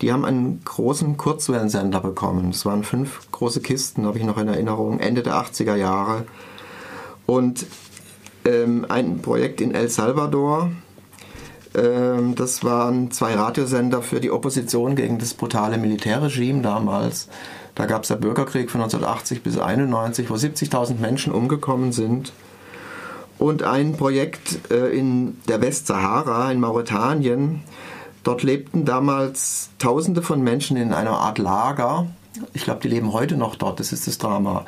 Die 0.01 0.13
haben 0.13 0.25
einen 0.25 0.61
großen 0.63 1.17
Kurzwellensender 1.17 1.99
bekommen. 1.99 2.51
Es 2.51 2.65
waren 2.65 2.83
fünf 2.83 3.31
große 3.31 3.61
Kisten, 3.61 4.05
habe 4.05 4.17
ich 4.17 4.23
noch 4.23 4.37
in 4.37 4.47
Erinnerung, 4.47 4.99
Ende 4.99 5.23
der 5.23 5.33
80er 5.33 5.75
Jahre. 5.75 6.25
Und 7.25 7.65
ähm, 8.45 8.85
ein 8.89 9.21
Projekt 9.21 9.61
in 9.61 9.73
El 9.73 9.89
Salvador. 9.89 10.71
Ähm, 11.73 12.35
das 12.35 12.63
waren 12.63 13.11
zwei 13.11 13.35
Radiosender 13.35 14.01
für 14.01 14.19
die 14.19 14.31
Opposition 14.31 14.95
gegen 14.95 15.19
das 15.19 15.33
brutale 15.33 15.77
Militärregime 15.77 16.61
damals. 16.61 17.27
Da 17.75 17.85
gab 17.85 18.03
es 18.03 18.09
der 18.09 18.15
Bürgerkrieg 18.15 18.69
von 18.69 18.81
1980 18.81 19.43
bis 19.43 19.53
1991, 19.57 20.29
wo 20.29 20.35
70.000 20.35 20.99
Menschen 20.99 21.31
umgekommen 21.31 21.91
sind. 21.91 22.33
Und 23.37 23.63
ein 23.63 23.93
Projekt 23.97 24.71
äh, 24.71 24.95
in 24.95 25.37
der 25.47 25.61
Westsahara 25.61 26.51
in 26.51 26.59
Mauretanien. 26.59 27.63
Dort 28.23 28.43
lebten 28.43 28.85
damals 28.85 29.69
Tausende 29.79 30.21
von 30.21 30.41
Menschen 30.43 30.77
in 30.77 30.93
einer 30.93 31.17
Art 31.17 31.39
Lager. 31.39 32.07
Ich 32.53 32.65
glaube, 32.65 32.81
die 32.81 32.87
leben 32.87 33.13
heute 33.13 33.35
noch 33.35 33.55
dort. 33.55 33.79
Das 33.79 33.91
ist 33.93 34.05
das 34.05 34.19
Drama. 34.19 34.65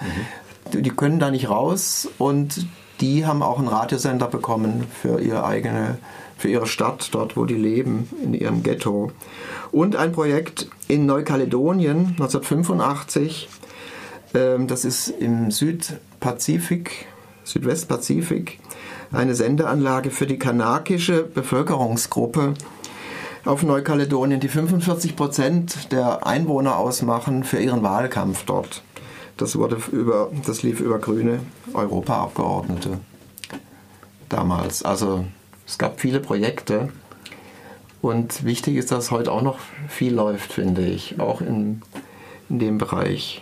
Mhm. 0.71 0.81
Die 0.81 0.89
können 0.89 1.19
da 1.19 1.29
nicht 1.29 1.49
raus 1.49 2.09
und 2.17 2.65
die 3.01 3.25
haben 3.25 3.41
auch 3.41 3.59
einen 3.59 3.67
Radiosender 3.67 4.27
bekommen 4.27 4.85
für 5.01 5.19
ihre 5.19 5.45
eigene, 5.45 5.97
für 6.37 6.49
ihre 6.49 6.67
Stadt, 6.67 7.09
dort 7.11 7.35
wo 7.35 7.45
die 7.45 7.55
leben, 7.55 8.09
in 8.21 8.33
ihrem 8.33 8.63
Ghetto. 8.63 9.11
Und 9.71 9.95
ein 9.95 10.11
Projekt 10.11 10.67
in 10.87 11.05
Neukaledonien 11.05 12.15
1985, 12.19 13.49
ähm, 14.35 14.67
das 14.67 14.85
ist 14.85 15.07
im 15.07 15.51
Südpazifik, 15.51 17.07
Südwestpazifik, 17.43 18.59
eine 19.11 19.35
Sendeanlage 19.35 20.11
für 20.11 20.25
die 20.25 20.39
kanakische 20.39 21.23
Bevölkerungsgruppe 21.23 22.53
auf 23.45 23.63
Neukaledonien, 23.63 24.39
die 24.39 24.47
45 24.47 25.15
Prozent 25.15 25.91
der 25.91 26.25
Einwohner 26.25 26.77
ausmachen 26.77 27.43
für 27.43 27.59
ihren 27.59 27.83
Wahlkampf 27.83 28.45
dort. 28.45 28.81
Das, 29.37 29.55
wurde 29.57 29.77
über, 29.91 30.31
das 30.45 30.63
lief 30.63 30.79
über 30.79 30.99
grüne 30.99 31.39
Europaabgeordnete 31.73 32.99
damals. 34.29 34.83
Also 34.83 35.25
es 35.65 35.77
gab 35.77 35.99
viele 35.99 36.19
Projekte 36.19 36.89
und 38.01 38.43
wichtig 38.43 38.75
ist, 38.75 38.91
dass 38.91 39.11
heute 39.11 39.31
auch 39.31 39.41
noch 39.41 39.59
viel 39.87 40.13
läuft, 40.13 40.51
finde 40.51 40.85
ich, 40.85 41.19
auch 41.19 41.41
in, 41.41 41.81
in 42.49 42.59
dem 42.59 42.77
Bereich. 42.77 43.41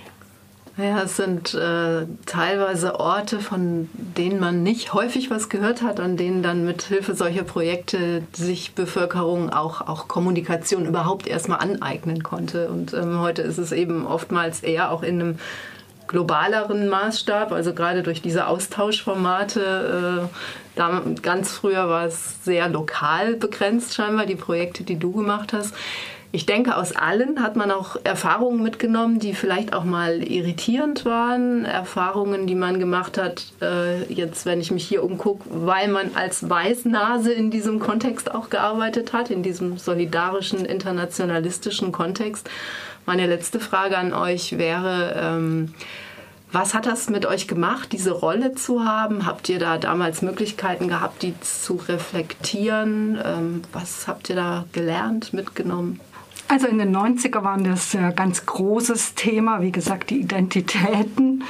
Ja, 0.77 1.03
es 1.03 1.17
sind 1.17 1.53
äh, 1.53 2.05
teilweise 2.25 2.99
Orte, 2.99 3.39
von 3.39 3.89
denen 3.93 4.39
man 4.39 4.63
nicht 4.63 4.93
häufig 4.93 5.29
was 5.29 5.49
gehört 5.49 5.81
hat, 5.81 5.99
an 5.99 6.15
denen 6.15 6.43
dann 6.43 6.65
mit 6.65 6.83
Hilfe 6.83 7.13
solcher 7.13 7.43
Projekte 7.43 8.23
sich 8.31 8.73
Bevölkerung 8.73 9.49
auch, 9.49 9.81
auch 9.81 10.07
Kommunikation 10.07 10.85
überhaupt 10.85 11.27
erstmal 11.27 11.59
aneignen 11.59 12.23
konnte. 12.23 12.69
Und 12.69 12.93
ähm, 12.93 13.19
heute 13.19 13.41
ist 13.41 13.57
es 13.57 13.73
eben 13.73 14.07
oftmals 14.07 14.63
eher 14.63 14.91
auch 14.91 15.03
in 15.03 15.21
einem 15.21 15.39
globaleren 16.11 16.89
Maßstab, 16.89 17.51
also 17.51 17.73
gerade 17.73 18.03
durch 18.03 18.21
diese 18.21 18.47
Austauschformate. 18.47 20.29
Äh, 20.29 20.35
da, 20.75 21.01
ganz 21.21 21.51
früher 21.51 21.89
war 21.89 22.05
es 22.05 22.43
sehr 22.43 22.69
lokal 22.69 23.35
begrenzt 23.35 23.95
scheinbar, 23.95 24.25
die 24.25 24.35
Projekte, 24.35 24.83
die 24.83 24.99
du 24.99 25.11
gemacht 25.11 25.53
hast. 25.53 25.73
Ich 26.33 26.45
denke, 26.45 26.77
aus 26.77 26.95
allen 26.95 27.43
hat 27.43 27.57
man 27.57 27.71
auch 27.71 27.97
Erfahrungen 28.05 28.63
mitgenommen, 28.63 29.19
die 29.19 29.33
vielleicht 29.33 29.73
auch 29.73 29.83
mal 29.83 30.23
irritierend 30.23 31.03
waren. 31.03 31.65
Erfahrungen, 31.65 32.47
die 32.47 32.55
man 32.55 32.79
gemacht 32.79 33.17
hat, 33.17 33.47
äh, 33.61 34.03
jetzt 34.05 34.45
wenn 34.45 34.61
ich 34.61 34.71
mich 34.71 34.87
hier 34.87 35.03
umgucke, 35.03 35.43
weil 35.49 35.89
man 35.89 36.11
als 36.15 36.49
Weißnase 36.49 37.33
in 37.33 37.51
diesem 37.51 37.79
Kontext 37.79 38.33
auch 38.33 38.49
gearbeitet 38.49 39.11
hat, 39.11 39.29
in 39.29 39.43
diesem 39.43 39.77
solidarischen, 39.77 40.63
internationalistischen 40.63 41.91
Kontext. 41.91 42.49
Meine 43.05 43.27
letzte 43.27 43.59
Frage 43.59 43.97
an 43.97 44.13
euch 44.13 44.57
wäre, 44.57 45.15
ähm, 45.17 45.73
Was 46.53 46.73
hat 46.73 46.85
das 46.85 47.09
mit 47.09 47.25
euch 47.25 47.47
gemacht, 47.47 47.93
diese 47.93 48.11
Rolle 48.11 48.53
zu 48.55 48.83
haben? 48.83 49.25
Habt 49.25 49.47
ihr 49.47 49.57
da 49.57 49.77
damals 49.77 50.21
Möglichkeiten 50.21 50.89
gehabt, 50.89 51.23
die 51.23 51.33
zu 51.39 51.75
reflektieren? 51.75 53.17
Ähm, 53.23 53.61
was 53.71 54.05
habt 54.09 54.29
ihr 54.29 54.35
da 54.35 54.65
gelernt, 54.73 55.31
mitgenommen? 55.31 56.01
Also 56.51 56.67
in 56.67 56.79
den 56.79 56.93
90er 56.93 57.45
waren 57.45 57.63
das 57.63 57.95
ein 57.95 58.13
ganz 58.13 58.45
großes 58.45 59.15
Thema, 59.15 59.61
wie 59.61 59.71
gesagt, 59.71 60.09
die 60.09 60.19
Identitäten. 60.19 61.45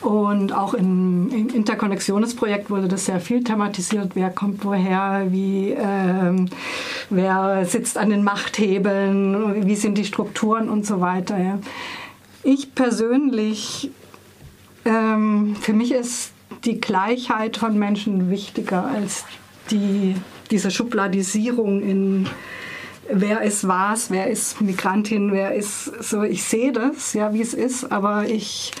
Und 0.00 0.54
auch 0.54 0.72
im, 0.72 1.28
im 1.30 1.48
Interkonnektionsprojekt 1.50 2.70
wurde 2.70 2.88
das 2.88 3.04
sehr 3.04 3.20
viel 3.20 3.44
thematisiert. 3.44 4.12
Wer 4.14 4.30
kommt 4.30 4.64
woher, 4.64 5.26
wie, 5.28 5.76
ähm, 5.78 6.48
wer 7.10 7.66
sitzt 7.66 7.98
an 7.98 8.08
den 8.08 8.24
Machthebeln, 8.24 9.66
wie 9.66 9.76
sind 9.76 9.98
die 9.98 10.06
Strukturen 10.06 10.70
und 10.70 10.86
so 10.86 11.02
weiter. 11.02 11.36
Ja. 11.36 11.58
Ich 12.42 12.74
persönlich, 12.74 13.90
ähm, 14.86 15.54
für 15.60 15.74
mich 15.74 15.92
ist 15.92 16.32
die 16.64 16.80
Gleichheit 16.80 17.58
von 17.58 17.78
Menschen 17.78 18.30
wichtiger 18.30 18.86
als 18.86 19.26
die, 19.70 20.16
diese 20.50 20.70
Schubladisierung 20.70 21.82
in 21.82 22.26
wer 23.10 23.42
ist 23.42 23.66
was, 23.66 24.10
wer 24.10 24.28
ist 24.28 24.60
Migrantin, 24.60 25.32
wer 25.32 25.54
ist 25.54 25.84
so. 26.02 26.22
Ich 26.22 26.44
sehe 26.44 26.72
das, 26.72 27.12
ja, 27.12 27.32
wie 27.32 27.42
es 27.42 27.54
ist, 27.54 27.90
aber 27.92 28.26
ich 28.26 28.72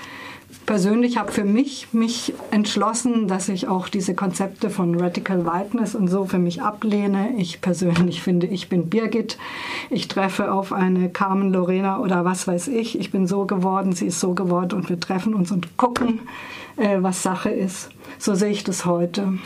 persönlich 0.66 1.16
habe 1.16 1.32
für 1.32 1.44
mich 1.44 1.92
mich 1.92 2.34
entschlossen, 2.50 3.28
dass 3.28 3.48
ich 3.48 3.68
auch 3.68 3.88
diese 3.88 4.14
Konzepte 4.14 4.68
von 4.68 5.00
Radical 5.00 5.46
Whiteness 5.46 5.94
und 5.94 6.08
so 6.08 6.24
für 6.24 6.38
mich 6.38 6.60
ablehne. 6.60 7.34
Ich 7.38 7.60
persönlich 7.60 8.22
finde, 8.24 8.48
ich 8.48 8.68
bin 8.68 8.90
Birgit. 8.90 9.38
Ich 9.90 10.08
treffe 10.08 10.52
auf 10.52 10.72
eine 10.72 11.08
Carmen 11.08 11.52
Lorena 11.52 12.00
oder 12.00 12.24
was 12.24 12.46
weiß 12.46 12.68
ich. 12.68 12.98
Ich 12.98 13.12
bin 13.12 13.26
so 13.26 13.46
geworden, 13.46 13.92
sie 13.92 14.06
ist 14.06 14.20
so 14.20 14.34
geworden 14.34 14.74
und 14.74 14.90
wir 14.90 15.00
treffen 15.00 15.34
uns 15.34 15.52
und 15.52 15.76
gucken, 15.76 16.20
äh, 16.76 16.98
was 17.00 17.22
Sache 17.22 17.50
ist. 17.50 17.90
So 18.18 18.34
sehe 18.34 18.50
ich 18.50 18.64
das 18.64 18.84
heute. 18.84 19.38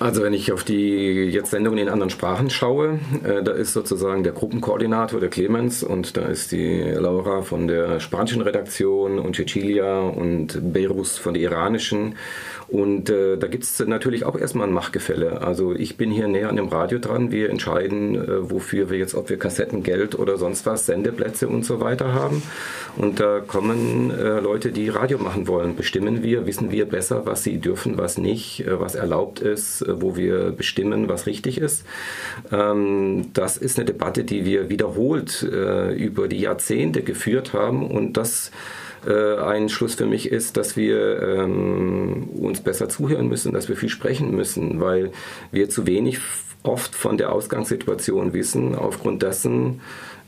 Also 0.00 0.22
wenn 0.22 0.32
ich 0.32 0.50
auf 0.50 0.64
die 0.64 1.26
jetzt 1.26 1.50
Sendungen 1.50 1.78
in 1.78 1.90
anderen 1.90 2.08
Sprachen 2.08 2.48
schaue, 2.48 2.98
äh, 3.22 3.42
da 3.42 3.52
ist 3.52 3.74
sozusagen 3.74 4.24
der 4.24 4.32
Gruppenkoordinator 4.32 5.20
der 5.20 5.28
Clemens 5.28 5.82
und 5.82 6.16
da 6.16 6.22
ist 6.22 6.52
die 6.52 6.80
Laura 6.80 7.42
von 7.42 7.68
der 7.68 8.00
spanischen 8.00 8.40
Redaktion 8.40 9.18
und 9.18 9.36
Cecilia 9.36 10.00
und 10.00 10.72
Beirus 10.72 11.18
von 11.18 11.34
der 11.34 11.42
iranischen 11.42 12.14
und 12.70 13.10
äh, 13.10 13.36
da 13.36 13.48
gibt 13.48 13.64
es 13.64 13.80
natürlich 13.80 14.24
auch 14.24 14.38
erstmal 14.38 14.68
ein 14.68 14.72
Machtgefälle. 14.72 15.42
Also 15.42 15.74
ich 15.74 15.96
bin 15.96 16.12
hier 16.12 16.28
näher 16.28 16.48
an 16.48 16.56
dem 16.56 16.68
Radio 16.68 17.00
dran. 17.00 17.32
Wir 17.32 17.50
entscheiden, 17.50 18.14
äh, 18.14 18.50
wofür 18.50 18.90
wir 18.90 18.98
jetzt, 18.98 19.14
ob 19.14 19.28
wir 19.28 19.38
Kassetten, 19.38 19.82
Geld 19.82 20.16
oder 20.16 20.36
sonst 20.36 20.66
was, 20.66 20.86
Sendeplätze 20.86 21.48
und 21.48 21.64
so 21.64 21.80
weiter 21.80 22.12
haben. 22.12 22.42
Und 22.96 23.18
da 23.18 23.40
kommen 23.40 24.12
äh, 24.12 24.38
Leute, 24.38 24.70
die 24.70 24.88
Radio 24.88 25.18
machen 25.18 25.48
wollen. 25.48 25.74
Bestimmen 25.74 26.22
wir, 26.22 26.46
wissen 26.46 26.70
wir 26.70 26.84
besser, 26.84 27.26
was 27.26 27.42
sie 27.42 27.58
dürfen, 27.58 27.98
was 27.98 28.18
nicht, 28.18 28.60
äh, 28.60 28.78
was 28.78 28.94
erlaubt 28.94 29.40
ist, 29.40 29.82
äh, 29.82 30.00
wo 30.00 30.16
wir 30.16 30.52
bestimmen, 30.52 31.08
was 31.08 31.26
richtig 31.26 31.58
ist. 31.58 31.84
Ähm, 32.52 33.30
das 33.32 33.56
ist 33.56 33.78
eine 33.78 33.86
Debatte, 33.86 34.22
die 34.22 34.44
wir 34.44 34.68
wiederholt 34.68 35.42
äh, 35.42 35.92
über 35.92 36.28
die 36.28 36.40
Jahrzehnte 36.40 37.02
geführt 37.02 37.52
haben 37.52 37.90
und 37.90 38.16
das 38.16 38.52
äh, 39.06 39.36
ein 39.36 39.68
Schluss 39.68 39.94
für 39.94 40.06
mich 40.06 40.30
ist, 40.30 40.56
dass 40.56 40.76
wir 40.76 41.22
ähm, 41.22 42.28
uns 42.40 42.60
besser 42.60 42.88
zuhören 42.88 43.28
müssen, 43.28 43.52
dass 43.52 43.68
wir 43.68 43.76
viel 43.76 43.88
sprechen 43.88 44.34
müssen, 44.34 44.80
weil 44.80 45.12
wir 45.52 45.68
zu 45.68 45.86
wenig 45.86 46.20
oft 46.62 46.94
von 46.94 47.16
der 47.16 47.32
Ausgangssituation 47.32 48.32
wissen, 48.32 48.74
aufgrund 48.74 49.22
dessen, 49.22 49.80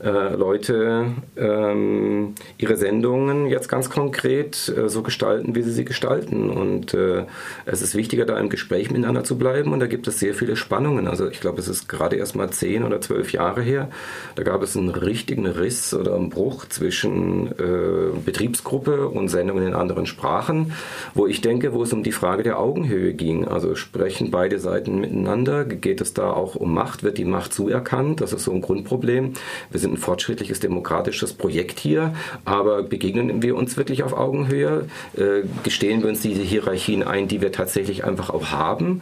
äh, 0.03 0.35
Leute 0.35 1.05
ähm, 1.37 2.35
ihre 2.57 2.75
Sendungen 2.75 3.47
jetzt 3.47 3.69
ganz 3.69 3.89
konkret 3.89 4.71
äh, 4.75 4.89
so 4.89 5.01
gestalten, 5.01 5.55
wie 5.55 5.61
sie 5.61 5.71
sie 5.71 5.85
gestalten. 5.85 6.49
Und 6.49 6.93
äh, 6.93 7.25
es 7.65 7.81
ist 7.81 7.95
wichtiger, 7.95 8.25
da 8.25 8.37
im 8.37 8.49
Gespräch 8.49 8.91
miteinander 8.91 9.23
zu 9.23 9.37
bleiben. 9.37 9.71
Und 9.71 9.79
da 9.79 9.87
gibt 9.87 10.07
es 10.07 10.19
sehr 10.19 10.33
viele 10.33 10.55
Spannungen. 10.55 11.07
Also 11.07 11.29
ich 11.29 11.39
glaube, 11.39 11.59
es 11.59 11.67
ist 11.67 11.87
gerade 11.87 12.17
erst 12.17 12.35
mal 12.35 12.49
zehn 12.49 12.83
oder 12.83 12.99
zwölf 12.99 13.31
Jahre 13.31 13.61
her. 13.61 13.89
Da 14.35 14.43
gab 14.43 14.61
es 14.61 14.75
einen 14.75 14.89
richtigen 14.89 15.45
Riss 15.45 15.93
oder 15.93 16.15
einen 16.15 16.29
Bruch 16.29 16.65
zwischen 16.67 17.47
äh, 17.47 18.17
Betriebsgruppe 18.25 19.07
und 19.07 19.29
Sendungen 19.29 19.67
in 19.67 19.73
anderen 19.73 20.05
Sprachen, 20.05 20.73
wo 21.13 21.27
ich 21.27 21.39
denke, 21.39 21.73
wo 21.73 21.83
es 21.83 21.93
um 21.93 22.03
die 22.03 22.11
Frage 22.11 22.43
der 22.43 22.59
Augenhöhe 22.59 23.13
ging. 23.13 23.47
Also 23.47 23.75
sprechen 23.75 24.31
beide 24.31 24.59
Seiten 24.59 24.99
miteinander? 24.99 25.63
Geht 25.63 26.01
es 26.01 26.13
da 26.13 26.31
auch 26.31 26.55
um 26.55 26.73
Macht? 26.73 27.03
Wird 27.03 27.17
die 27.17 27.25
Macht 27.25 27.53
zuerkannt? 27.53 28.19
Das 28.19 28.33
ist 28.33 28.43
so 28.43 28.51
ein 28.51 28.61
Grundproblem. 28.61 29.33
Wir 29.71 29.79
sind 29.79 29.92
ein 29.93 29.97
fortschrittliches 29.97 30.59
demokratisches 30.59 31.33
Projekt 31.33 31.79
hier, 31.79 32.13
aber 32.45 32.83
begegnen 32.83 33.41
wir 33.41 33.55
uns 33.55 33.77
wirklich 33.77 34.03
auf 34.03 34.13
Augenhöhe? 34.13 34.87
Äh, 35.15 35.43
gestehen 35.63 36.01
wir 36.01 36.09
uns 36.09 36.21
diese 36.21 36.41
Hierarchien 36.41 37.03
ein, 37.03 37.27
die 37.27 37.41
wir 37.41 37.51
tatsächlich 37.51 38.03
einfach 38.03 38.29
auch 38.29 38.47
haben? 38.47 39.01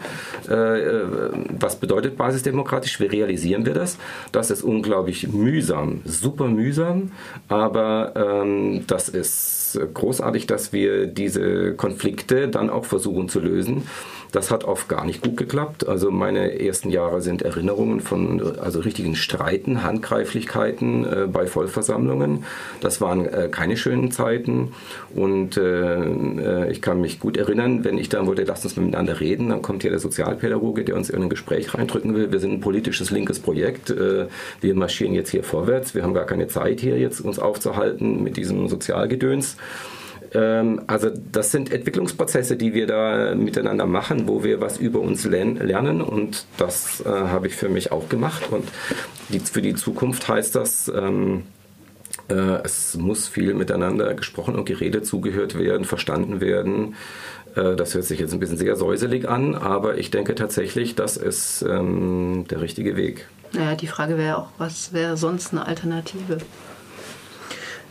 Äh, 0.50 0.54
äh, 0.54 1.04
was 1.60 1.78
bedeutet 1.78 2.18
basisdemokratisch? 2.18 3.00
Wie 3.00 3.06
realisieren 3.06 3.66
wir 3.66 3.74
das? 3.74 3.98
Das 4.32 4.52
ist 4.52 4.64
unglaublich 4.64 5.28
mühsam, 5.30 6.02
super 6.06 6.48
mühsam, 6.48 7.12
aber 7.48 8.14
ähm, 8.16 8.84
das 8.88 9.10
ist 9.10 9.80
großartig, 9.94 10.48
dass 10.48 10.74
wir 10.74 11.08
diese 11.08 11.74
Konflikte 11.76 12.48
dann 12.48 12.70
auch 12.70 12.86
versuchen 12.86 13.30
zu 13.30 13.40
lösen. 13.40 13.84
Das 14.32 14.50
hat 14.50 14.64
oft 14.64 14.88
gar 14.88 15.06
nicht 15.06 15.22
gut 15.22 15.36
geklappt. 15.36 15.88
Also 15.88 16.10
meine 16.10 16.60
ersten 16.60 16.90
Jahre 16.90 17.22
sind 17.22 17.42
Erinnerungen 17.42 18.00
von 18.00 18.58
also 18.60 18.80
richtigen 18.80 19.16
Streiten, 19.16 19.84
Handgreiflichkeiten 19.84 21.06
äh, 21.06 21.28
bei 21.28 21.48
Vollversammlungen. 21.48 22.46
Das 22.80 23.02
waren 23.02 23.26
äh, 23.26 23.50
keine 23.52 23.76
schönen 23.76 24.12
Zeiten 24.12 24.74
und 25.14 25.58
äh, 25.58 25.96
äh 25.96 26.72
ich 26.72 26.82
kann 26.82 27.02
mich 27.02 27.20
gut 27.20 27.36
erinnern, 27.36 27.84
wenn 27.84 27.98
ich 27.98 28.10
dann 28.10 28.26
wollte, 28.28 28.44
lasst 28.44 28.64
uns 28.64 28.78
miteinander 28.78 29.20
reden, 29.20 29.50
dann 29.50 29.62
kommt 29.62 29.82
hier 29.82 29.92
der 29.92 30.00
Sozialpädagoge, 30.00 30.86
der 30.86 30.96
uns 30.96 31.10
in 31.10 31.22
ein 31.22 31.30
Gespräch 31.30 31.74
reindrücken 31.74 32.16
will. 32.16 32.32
Wir 32.32 32.40
sind 32.40 32.54
ein 32.54 32.62
politisches 32.62 33.12
linkes 33.12 33.40
Projekt. 33.40 33.90
Äh, 33.90 34.28
wir 34.62 34.76
marschieren 34.76 35.14
jetzt 35.14 35.30
hier 35.30 35.44
vorwärts. 35.44 35.94
Wir 35.94 36.04
haben 36.04 36.14
gar 36.14 36.26
keine 36.26 36.48
Zeit 36.48 36.80
hier 36.80 36.98
jetzt 36.98 37.20
uns 37.20 37.40
aufzuhalten 37.40 38.24
mit 38.24 38.38
diesem 38.38 38.70
Sozialgedöns. 38.70 39.58
Ähm, 40.34 40.82
also 40.88 41.10
das 41.10 41.52
sind 41.52 41.72
Entwicklungsprozesse, 41.72 42.56
die 42.56 42.74
wir 42.74 42.88
da 42.88 43.36
miteinander 43.36 43.86
machen, 43.86 44.28
wo 44.28 44.44
wir 44.44 44.62
was 44.62 44.78
über 44.78 45.00
uns 45.00 45.26
lernen 45.26 46.02
und 46.02 46.46
das 46.58 47.02
äh, 47.06 47.10
habe 47.10 47.48
ich 47.48 47.56
für 47.56 47.70
mich 47.70 47.92
auch 47.92 48.08
gemacht 48.10 48.44
und 48.52 48.68
die, 49.30 49.40
für 49.40 49.62
die 49.62 49.76
Zukunft 49.76 50.28
heißt 50.28 50.56
das, 50.56 50.88
ähm, 50.88 51.44
äh, 52.30 52.64
es 52.64 52.96
muss 52.96 53.28
viel 53.28 53.54
miteinander 53.54 54.14
gesprochen 54.14 54.56
und 54.56 54.66
geredet, 54.66 55.06
zugehört 55.06 55.58
werden, 55.58 55.86
verstanden 55.86 56.40
werden. 56.40 56.96
Äh, 57.56 57.76
das 57.76 57.94
hört 57.94 58.06
sich 58.06 58.20
jetzt 58.20 58.34
ein 58.34 58.40
bisschen 58.40 58.58
sehr 58.58 58.76
säuselig 58.76 59.28
an, 59.28 59.56
aber 59.56 59.98
ich 59.98 60.12
denke 60.12 60.36
tatsächlich, 60.36 60.96
das 60.96 61.18
ist 61.18 61.62
ähm, 61.62 62.46
der 62.50 62.62
richtige 62.62 62.96
Weg. 62.96 63.28
Naja, 63.54 63.76
die 63.76 63.88
Frage 63.88 64.18
wäre 64.18 64.38
auch, 64.38 64.48
was 64.58 64.94
wäre 64.94 65.18
sonst 65.18 65.52
eine 65.52 65.66
Alternative? 65.68 66.38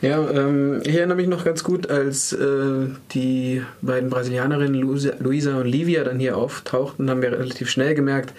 Ja, 0.03 0.31
ähm, 0.31 0.81
ich 0.85 0.97
erinnere 0.97 1.17
mich 1.17 1.29
noch 1.29 1.45
ganz 1.45 1.63
gut, 1.63 1.91
als 1.91 2.33
äh, 2.33 2.87
die 3.13 3.63
beiden 3.83 4.09
Brasilianerinnen 4.09 4.81
Luisa 4.81 5.59
und 5.59 5.67
Livia 5.67 6.05
dann 6.05 6.19
hier 6.19 6.39
auftauchten, 6.39 7.11
haben 7.11 7.21
wir 7.21 7.33
relativ 7.33 7.69
schnell 7.69 7.95
gemerkt, 7.95 8.33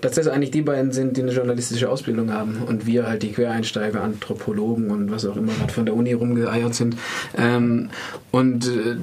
dass 0.00 0.12
das 0.12 0.26
eigentlich 0.26 0.52
die 0.52 0.62
beiden 0.62 0.90
sind, 0.90 1.18
die 1.18 1.22
eine 1.22 1.32
journalistische 1.32 1.90
Ausbildung 1.90 2.32
haben 2.32 2.62
und 2.66 2.86
wir 2.86 3.06
halt 3.06 3.22
die 3.22 3.32
Quereinsteiger, 3.32 4.02
Anthropologen 4.02 4.90
und 4.90 5.10
was 5.10 5.26
auch 5.26 5.36
immer 5.36 5.52
gerade 5.52 5.72
von 5.72 5.84
der 5.84 5.94
Uni 5.94 6.14
rumgeeiert 6.14 6.74
sind. 6.74 6.96
Ähm, 7.36 7.90
und 8.30 8.66
äh, 8.66 8.96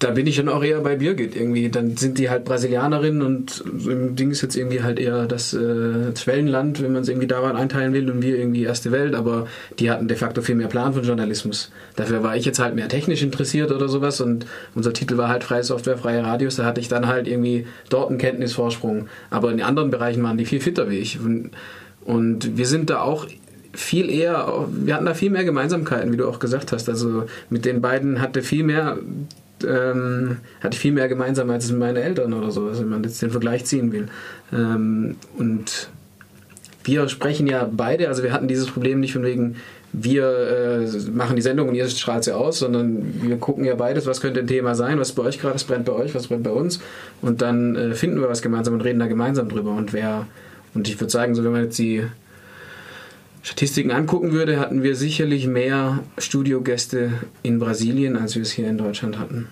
da 0.00 0.10
bin 0.12 0.26
ich 0.26 0.36
dann 0.36 0.48
auch 0.48 0.64
eher 0.64 0.80
bei 0.80 0.96
Birgit 0.96 1.36
irgendwie. 1.36 1.68
Dann 1.68 1.98
sind 1.98 2.16
die 2.16 2.30
halt 2.30 2.46
Brasilianerinnen 2.46 3.20
und 3.20 3.62
im 3.86 4.16
Ding 4.16 4.30
ist 4.30 4.40
jetzt 4.40 4.56
irgendwie 4.56 4.82
halt 4.82 4.98
eher 4.98 5.26
das 5.26 5.52
äh, 5.52 6.16
Schwellenland, 6.16 6.82
wenn 6.82 6.92
man 6.92 7.02
es 7.02 7.08
irgendwie 7.10 7.26
daran 7.26 7.54
einteilen 7.54 7.92
will 7.92 8.10
und 8.10 8.22
wir 8.22 8.38
irgendwie 8.38 8.64
erste 8.64 8.92
Welt, 8.92 9.14
aber 9.14 9.46
die 9.78 9.90
hatten 9.90 10.08
de 10.08 10.16
facto 10.16 10.40
viel 10.40 10.54
mehr 10.54 10.68
Plan 10.68 10.94
von 10.94 11.04
Journalismus. 11.04 11.70
Dafür 11.96 12.22
war 12.22 12.34
ich 12.34 12.46
jetzt 12.46 12.58
halt 12.58 12.74
mehr 12.74 12.88
technisch 12.88 13.22
interessiert 13.22 13.72
oder 13.72 13.90
sowas 13.90 14.22
und 14.22 14.46
unser 14.74 14.94
Titel 14.94 15.18
war 15.18 15.28
halt 15.28 15.44
freie 15.44 15.64
Software, 15.64 15.98
freie 15.98 16.24
Radios, 16.24 16.56
da 16.56 16.64
hatte 16.64 16.80
ich 16.80 16.88
dann 16.88 17.06
halt 17.06 17.28
irgendwie 17.28 17.66
dort 17.90 18.08
einen 18.08 18.18
Kenntnisvorsprung. 18.18 19.06
Aber 19.28 19.50
in 19.50 19.58
den 19.58 19.66
anderen 19.66 19.90
Bereichen 19.90 20.22
waren 20.22 20.38
die 20.38 20.46
viel 20.46 20.60
fitter 20.60 20.88
wie 20.88 20.96
ich. 20.96 21.20
Und, 21.20 21.50
und 22.06 22.56
wir 22.56 22.66
sind 22.66 22.88
da 22.88 23.02
auch 23.02 23.26
viel 23.74 24.08
eher, 24.08 24.66
wir 24.70 24.94
hatten 24.94 25.04
da 25.04 25.12
viel 25.12 25.30
mehr 25.30 25.44
Gemeinsamkeiten, 25.44 26.10
wie 26.10 26.16
du 26.16 26.26
auch 26.26 26.38
gesagt 26.38 26.72
hast. 26.72 26.88
Also 26.88 27.24
mit 27.50 27.66
den 27.66 27.82
beiden 27.82 28.22
hatte 28.22 28.40
viel 28.40 28.64
mehr 28.64 28.96
ähm, 29.64 30.38
hatte 30.60 30.74
ich 30.74 30.80
viel 30.80 30.92
mehr 30.92 31.08
gemeinsam 31.08 31.50
als 31.50 31.70
meine 31.72 32.02
Eltern 32.02 32.32
oder 32.32 32.50
so, 32.50 32.70
wenn 32.78 32.88
man 32.88 33.04
jetzt 33.04 33.20
den 33.22 33.30
Vergleich 33.30 33.64
ziehen 33.64 33.92
will. 33.92 34.08
Ähm, 34.52 35.16
und 35.36 35.90
wir 36.84 37.08
sprechen 37.08 37.46
ja 37.46 37.68
beide, 37.70 38.08
also 38.08 38.22
wir 38.22 38.32
hatten 38.32 38.48
dieses 38.48 38.66
Problem 38.68 39.00
nicht 39.00 39.12
von 39.12 39.22
wegen, 39.22 39.56
wir 39.92 40.86
äh, 40.86 41.10
machen 41.10 41.36
die 41.36 41.42
Sendung 41.42 41.68
und 41.68 41.74
ihr 41.74 41.88
strahlt 41.88 42.24
sie 42.24 42.34
aus, 42.34 42.60
sondern 42.60 43.22
wir 43.22 43.36
gucken 43.38 43.64
ja 43.64 43.74
beides, 43.74 44.06
was 44.06 44.20
könnte 44.20 44.40
ein 44.40 44.46
Thema 44.46 44.74
sein, 44.74 45.00
was 45.00 45.12
bei 45.12 45.24
euch 45.24 45.40
gerade, 45.40 45.56
was 45.56 45.64
brennt 45.64 45.84
bei 45.84 45.92
euch, 45.92 46.14
was 46.14 46.28
brennt 46.28 46.44
bei 46.44 46.50
uns 46.50 46.80
und 47.22 47.42
dann 47.42 47.74
äh, 47.74 47.94
finden 47.94 48.20
wir 48.20 48.28
was 48.28 48.40
gemeinsam 48.40 48.74
und 48.74 48.82
reden 48.82 49.00
da 49.00 49.08
gemeinsam 49.08 49.48
drüber 49.48 49.72
und 49.72 49.92
wer, 49.92 50.26
und 50.74 50.88
ich 50.88 51.00
würde 51.00 51.10
sagen, 51.10 51.34
so 51.34 51.42
wenn 51.42 51.52
man 51.52 51.64
jetzt 51.64 51.78
die 51.78 52.04
Statistiken 53.42 53.90
angucken 53.90 54.32
würde, 54.32 54.60
hatten 54.60 54.82
wir 54.82 54.94
sicherlich 54.94 55.46
mehr 55.46 56.00
Studiogäste 56.18 57.12
in 57.42 57.58
Brasilien, 57.58 58.16
als 58.16 58.34
wir 58.34 58.42
es 58.42 58.50
hier 58.50 58.68
in 58.68 58.78
Deutschland 58.78 59.18
hatten. 59.18 59.48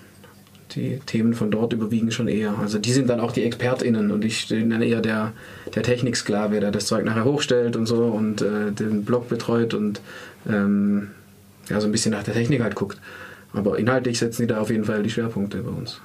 Die 0.75 0.99
Themen 1.07 1.33
von 1.33 1.49
dort 1.49 1.73
überwiegen 1.73 2.11
schon 2.11 2.27
eher. 2.27 2.59
Also 2.59 2.77
die 2.77 2.91
sind 2.91 3.09
dann 3.09 3.19
auch 3.19 3.31
die 3.31 3.43
ExpertInnen 3.43 4.11
und 4.11 4.23
ich 4.23 4.47
bin 4.49 4.69
dann 4.69 4.83
eher 4.83 5.01
der, 5.01 5.33
der 5.73 5.81
Techniksklave, 5.81 6.59
der 6.59 6.69
das 6.69 6.85
Zeug 6.85 7.05
nachher 7.05 7.25
hochstellt 7.25 7.75
und 7.75 7.87
so 7.87 8.05
und 8.05 8.43
äh, 8.43 8.71
den 8.71 9.03
Blog 9.03 9.29
betreut 9.29 9.73
und 9.73 10.01
ähm, 10.47 11.09
ja, 11.69 11.81
so 11.81 11.87
ein 11.87 11.91
bisschen 11.91 12.11
nach 12.11 12.23
der 12.23 12.35
Technik 12.35 12.61
halt 12.61 12.75
guckt. 12.75 12.99
Aber 13.53 13.79
inhaltlich 13.79 14.19
setzen 14.19 14.43
die 14.43 14.47
da 14.47 14.59
auf 14.59 14.69
jeden 14.69 14.85
Fall 14.85 15.01
die 15.01 15.09
Schwerpunkte 15.09 15.63
bei 15.63 15.71
uns. 15.71 16.01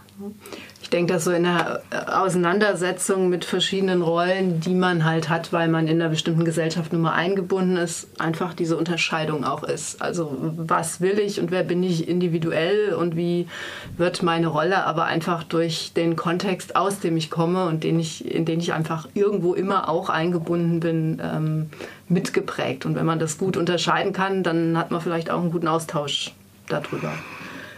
Ich 0.84 0.90
denke, 0.90 1.14
dass 1.14 1.24
so 1.24 1.30
in 1.30 1.44
der 1.44 1.80
Auseinandersetzung 2.08 3.30
mit 3.30 3.46
verschiedenen 3.46 4.02
Rollen, 4.02 4.60
die 4.60 4.74
man 4.74 5.06
halt 5.06 5.30
hat, 5.30 5.50
weil 5.50 5.66
man 5.66 5.88
in 5.88 5.98
einer 5.98 6.10
bestimmten 6.10 6.44
Gesellschaft 6.44 6.92
nun 6.92 7.00
mal 7.00 7.14
eingebunden 7.14 7.78
ist, 7.78 8.08
einfach 8.20 8.52
diese 8.52 8.76
Unterscheidung 8.76 9.44
auch 9.44 9.62
ist. 9.62 10.02
Also 10.02 10.36
was 10.38 11.00
will 11.00 11.18
ich 11.18 11.40
und 11.40 11.50
wer 11.50 11.62
bin 11.62 11.82
ich 11.82 12.06
individuell 12.06 12.92
und 12.92 13.16
wie 13.16 13.48
wird 13.96 14.22
meine 14.22 14.48
Rolle 14.48 14.84
aber 14.84 15.06
einfach 15.06 15.42
durch 15.42 15.92
den 15.96 16.16
Kontext, 16.16 16.76
aus 16.76 17.00
dem 17.00 17.16
ich 17.16 17.30
komme 17.30 17.64
und 17.64 17.82
den 17.82 17.98
ich, 17.98 18.30
in 18.30 18.44
den 18.44 18.60
ich 18.60 18.74
einfach 18.74 19.08
irgendwo 19.14 19.54
immer 19.54 19.88
auch 19.88 20.10
eingebunden 20.10 20.80
bin, 20.80 21.18
ähm, 21.24 21.70
mitgeprägt. 22.10 22.84
Und 22.84 22.94
wenn 22.94 23.06
man 23.06 23.18
das 23.18 23.38
gut 23.38 23.56
unterscheiden 23.56 24.12
kann, 24.12 24.42
dann 24.42 24.76
hat 24.76 24.90
man 24.90 25.00
vielleicht 25.00 25.30
auch 25.30 25.40
einen 25.40 25.50
guten 25.50 25.66
Austausch 25.66 26.34
darüber. 26.68 27.10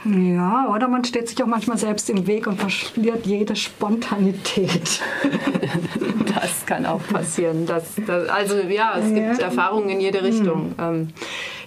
Ja, 0.05 0.68
oder 0.73 0.89
man 0.89 1.05
steht 1.05 1.28
sich 1.28 1.43
auch 1.43 1.47
manchmal 1.47 1.78
selbst 1.78 2.09
im 2.10 2.27
Weg 2.27 2.47
und 2.47 2.60
verliert 2.60 3.27
jede 3.27 3.56
Spontanität. 3.56 5.01
das 6.35 6.64
kann 6.66 6.86
auch 6.86 7.01
passieren. 7.09 7.66
Das, 7.66 7.94
das, 8.06 8.28
also 8.28 8.56
ja, 8.68 8.98
es 8.98 9.10
ja. 9.10 9.28
gibt 9.28 9.40
Erfahrungen 9.40 9.89
in 9.89 10.01
jede 10.01 10.23
Richtung. 10.23 10.74
Hm. 10.78 11.09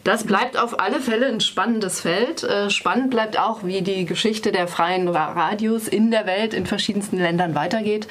Das 0.03 0.23
bleibt 0.23 0.57
auf 0.57 0.80
alle 0.80 1.01
Fälle 1.01 1.27
ein 1.27 1.41
spannendes 1.41 2.01
Feld. 2.01 2.43
Äh, 2.43 2.69
spannend 2.69 3.10
bleibt 3.10 3.38
auch, 3.38 3.64
wie 3.64 3.81
die 3.81 4.06
Geschichte 4.06 4.51
der 4.51 4.68
freien 4.68 5.07
Radios 5.10 5.88
in 5.88 6.10
der 6.10 6.26
Welt 6.26 6.53
in 6.53 6.65
verschiedensten 6.65 7.18
Ländern 7.18 7.56
weitergeht. 7.56 8.07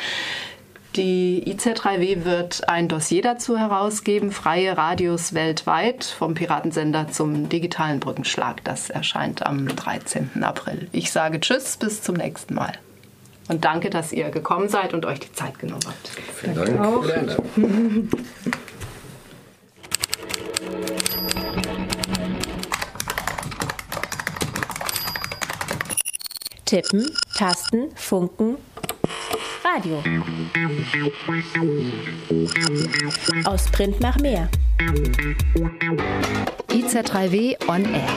Die 0.99 1.45
IZ3W 1.47 2.25
wird 2.25 2.69
ein 2.69 2.89
Dossier 2.89 3.23
dazu 3.23 3.57
herausgeben, 3.57 4.33
freie 4.33 4.77
Radios 4.77 5.33
weltweit, 5.33 6.03
vom 6.03 6.35
Piratensender 6.35 7.07
zum 7.07 7.49
digitalen 7.49 8.01
Brückenschlag. 8.01 8.65
Das 8.65 8.91
erscheint 8.91 9.47
am 9.47 9.69
13. 9.69 10.43
April. 10.43 10.89
Ich 10.91 11.13
sage 11.13 11.39
Tschüss, 11.39 11.77
bis 11.77 12.03
zum 12.03 12.17
nächsten 12.17 12.55
Mal. 12.55 12.73
Und 13.47 13.65
danke, 13.65 13.91
dass 13.91 14.13
ihr 14.13 14.31
gekommen 14.31 14.69
seid 14.69 14.93
und 14.93 15.07
euch 15.07 15.21
die 15.21 15.33
Zeit 15.33 15.61
genommen 15.61 15.85
habt. 15.87 16.09
Vielen 16.35 16.57
Dank. 16.57 16.81
Auch. 16.81 17.05
Tippen, 26.65 27.07
Tasten, 27.37 27.91
Funken, 27.95 28.57
Radio. 29.75 30.03
Aus 33.45 33.67
Print 33.71 34.01
nach 34.01 34.19
mehr. 34.19 34.49
IZ3W 36.71 37.69
on 37.69 37.85
Air. 37.85 38.09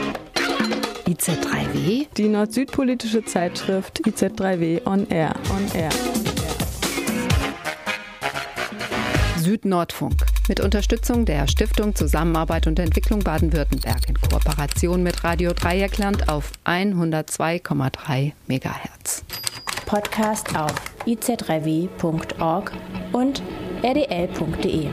IZ3W? 1.07 2.07
Die 2.15 2.29
nord-süd-politische 2.29 3.25
Zeitschrift 3.25 4.01
IZ3W 4.05 4.85
on 4.85 5.07
Air. 5.09 5.33
On 5.49 5.67
Air. 5.77 5.89
Südnordfunk. 9.37 10.25
Mit 10.47 10.61
Unterstützung 10.61 11.25
der 11.25 11.47
Stiftung 11.47 11.95
Zusammenarbeit 11.95 12.67
und 12.67 12.79
Entwicklung 12.79 13.19
Baden-Württemberg 13.19 14.07
in 14.07 14.15
Kooperation 14.21 15.03
mit 15.03 15.23
Radio 15.23 15.51
Dreieckland 15.53 16.29
auf 16.29 16.51
102,3 16.65 18.31
MHz. 18.47 19.23
Podcast 19.85 20.55
auf 20.55 20.73
iz3w.org 21.05 22.71
und 23.11 23.41
rdl.de. 23.83 24.87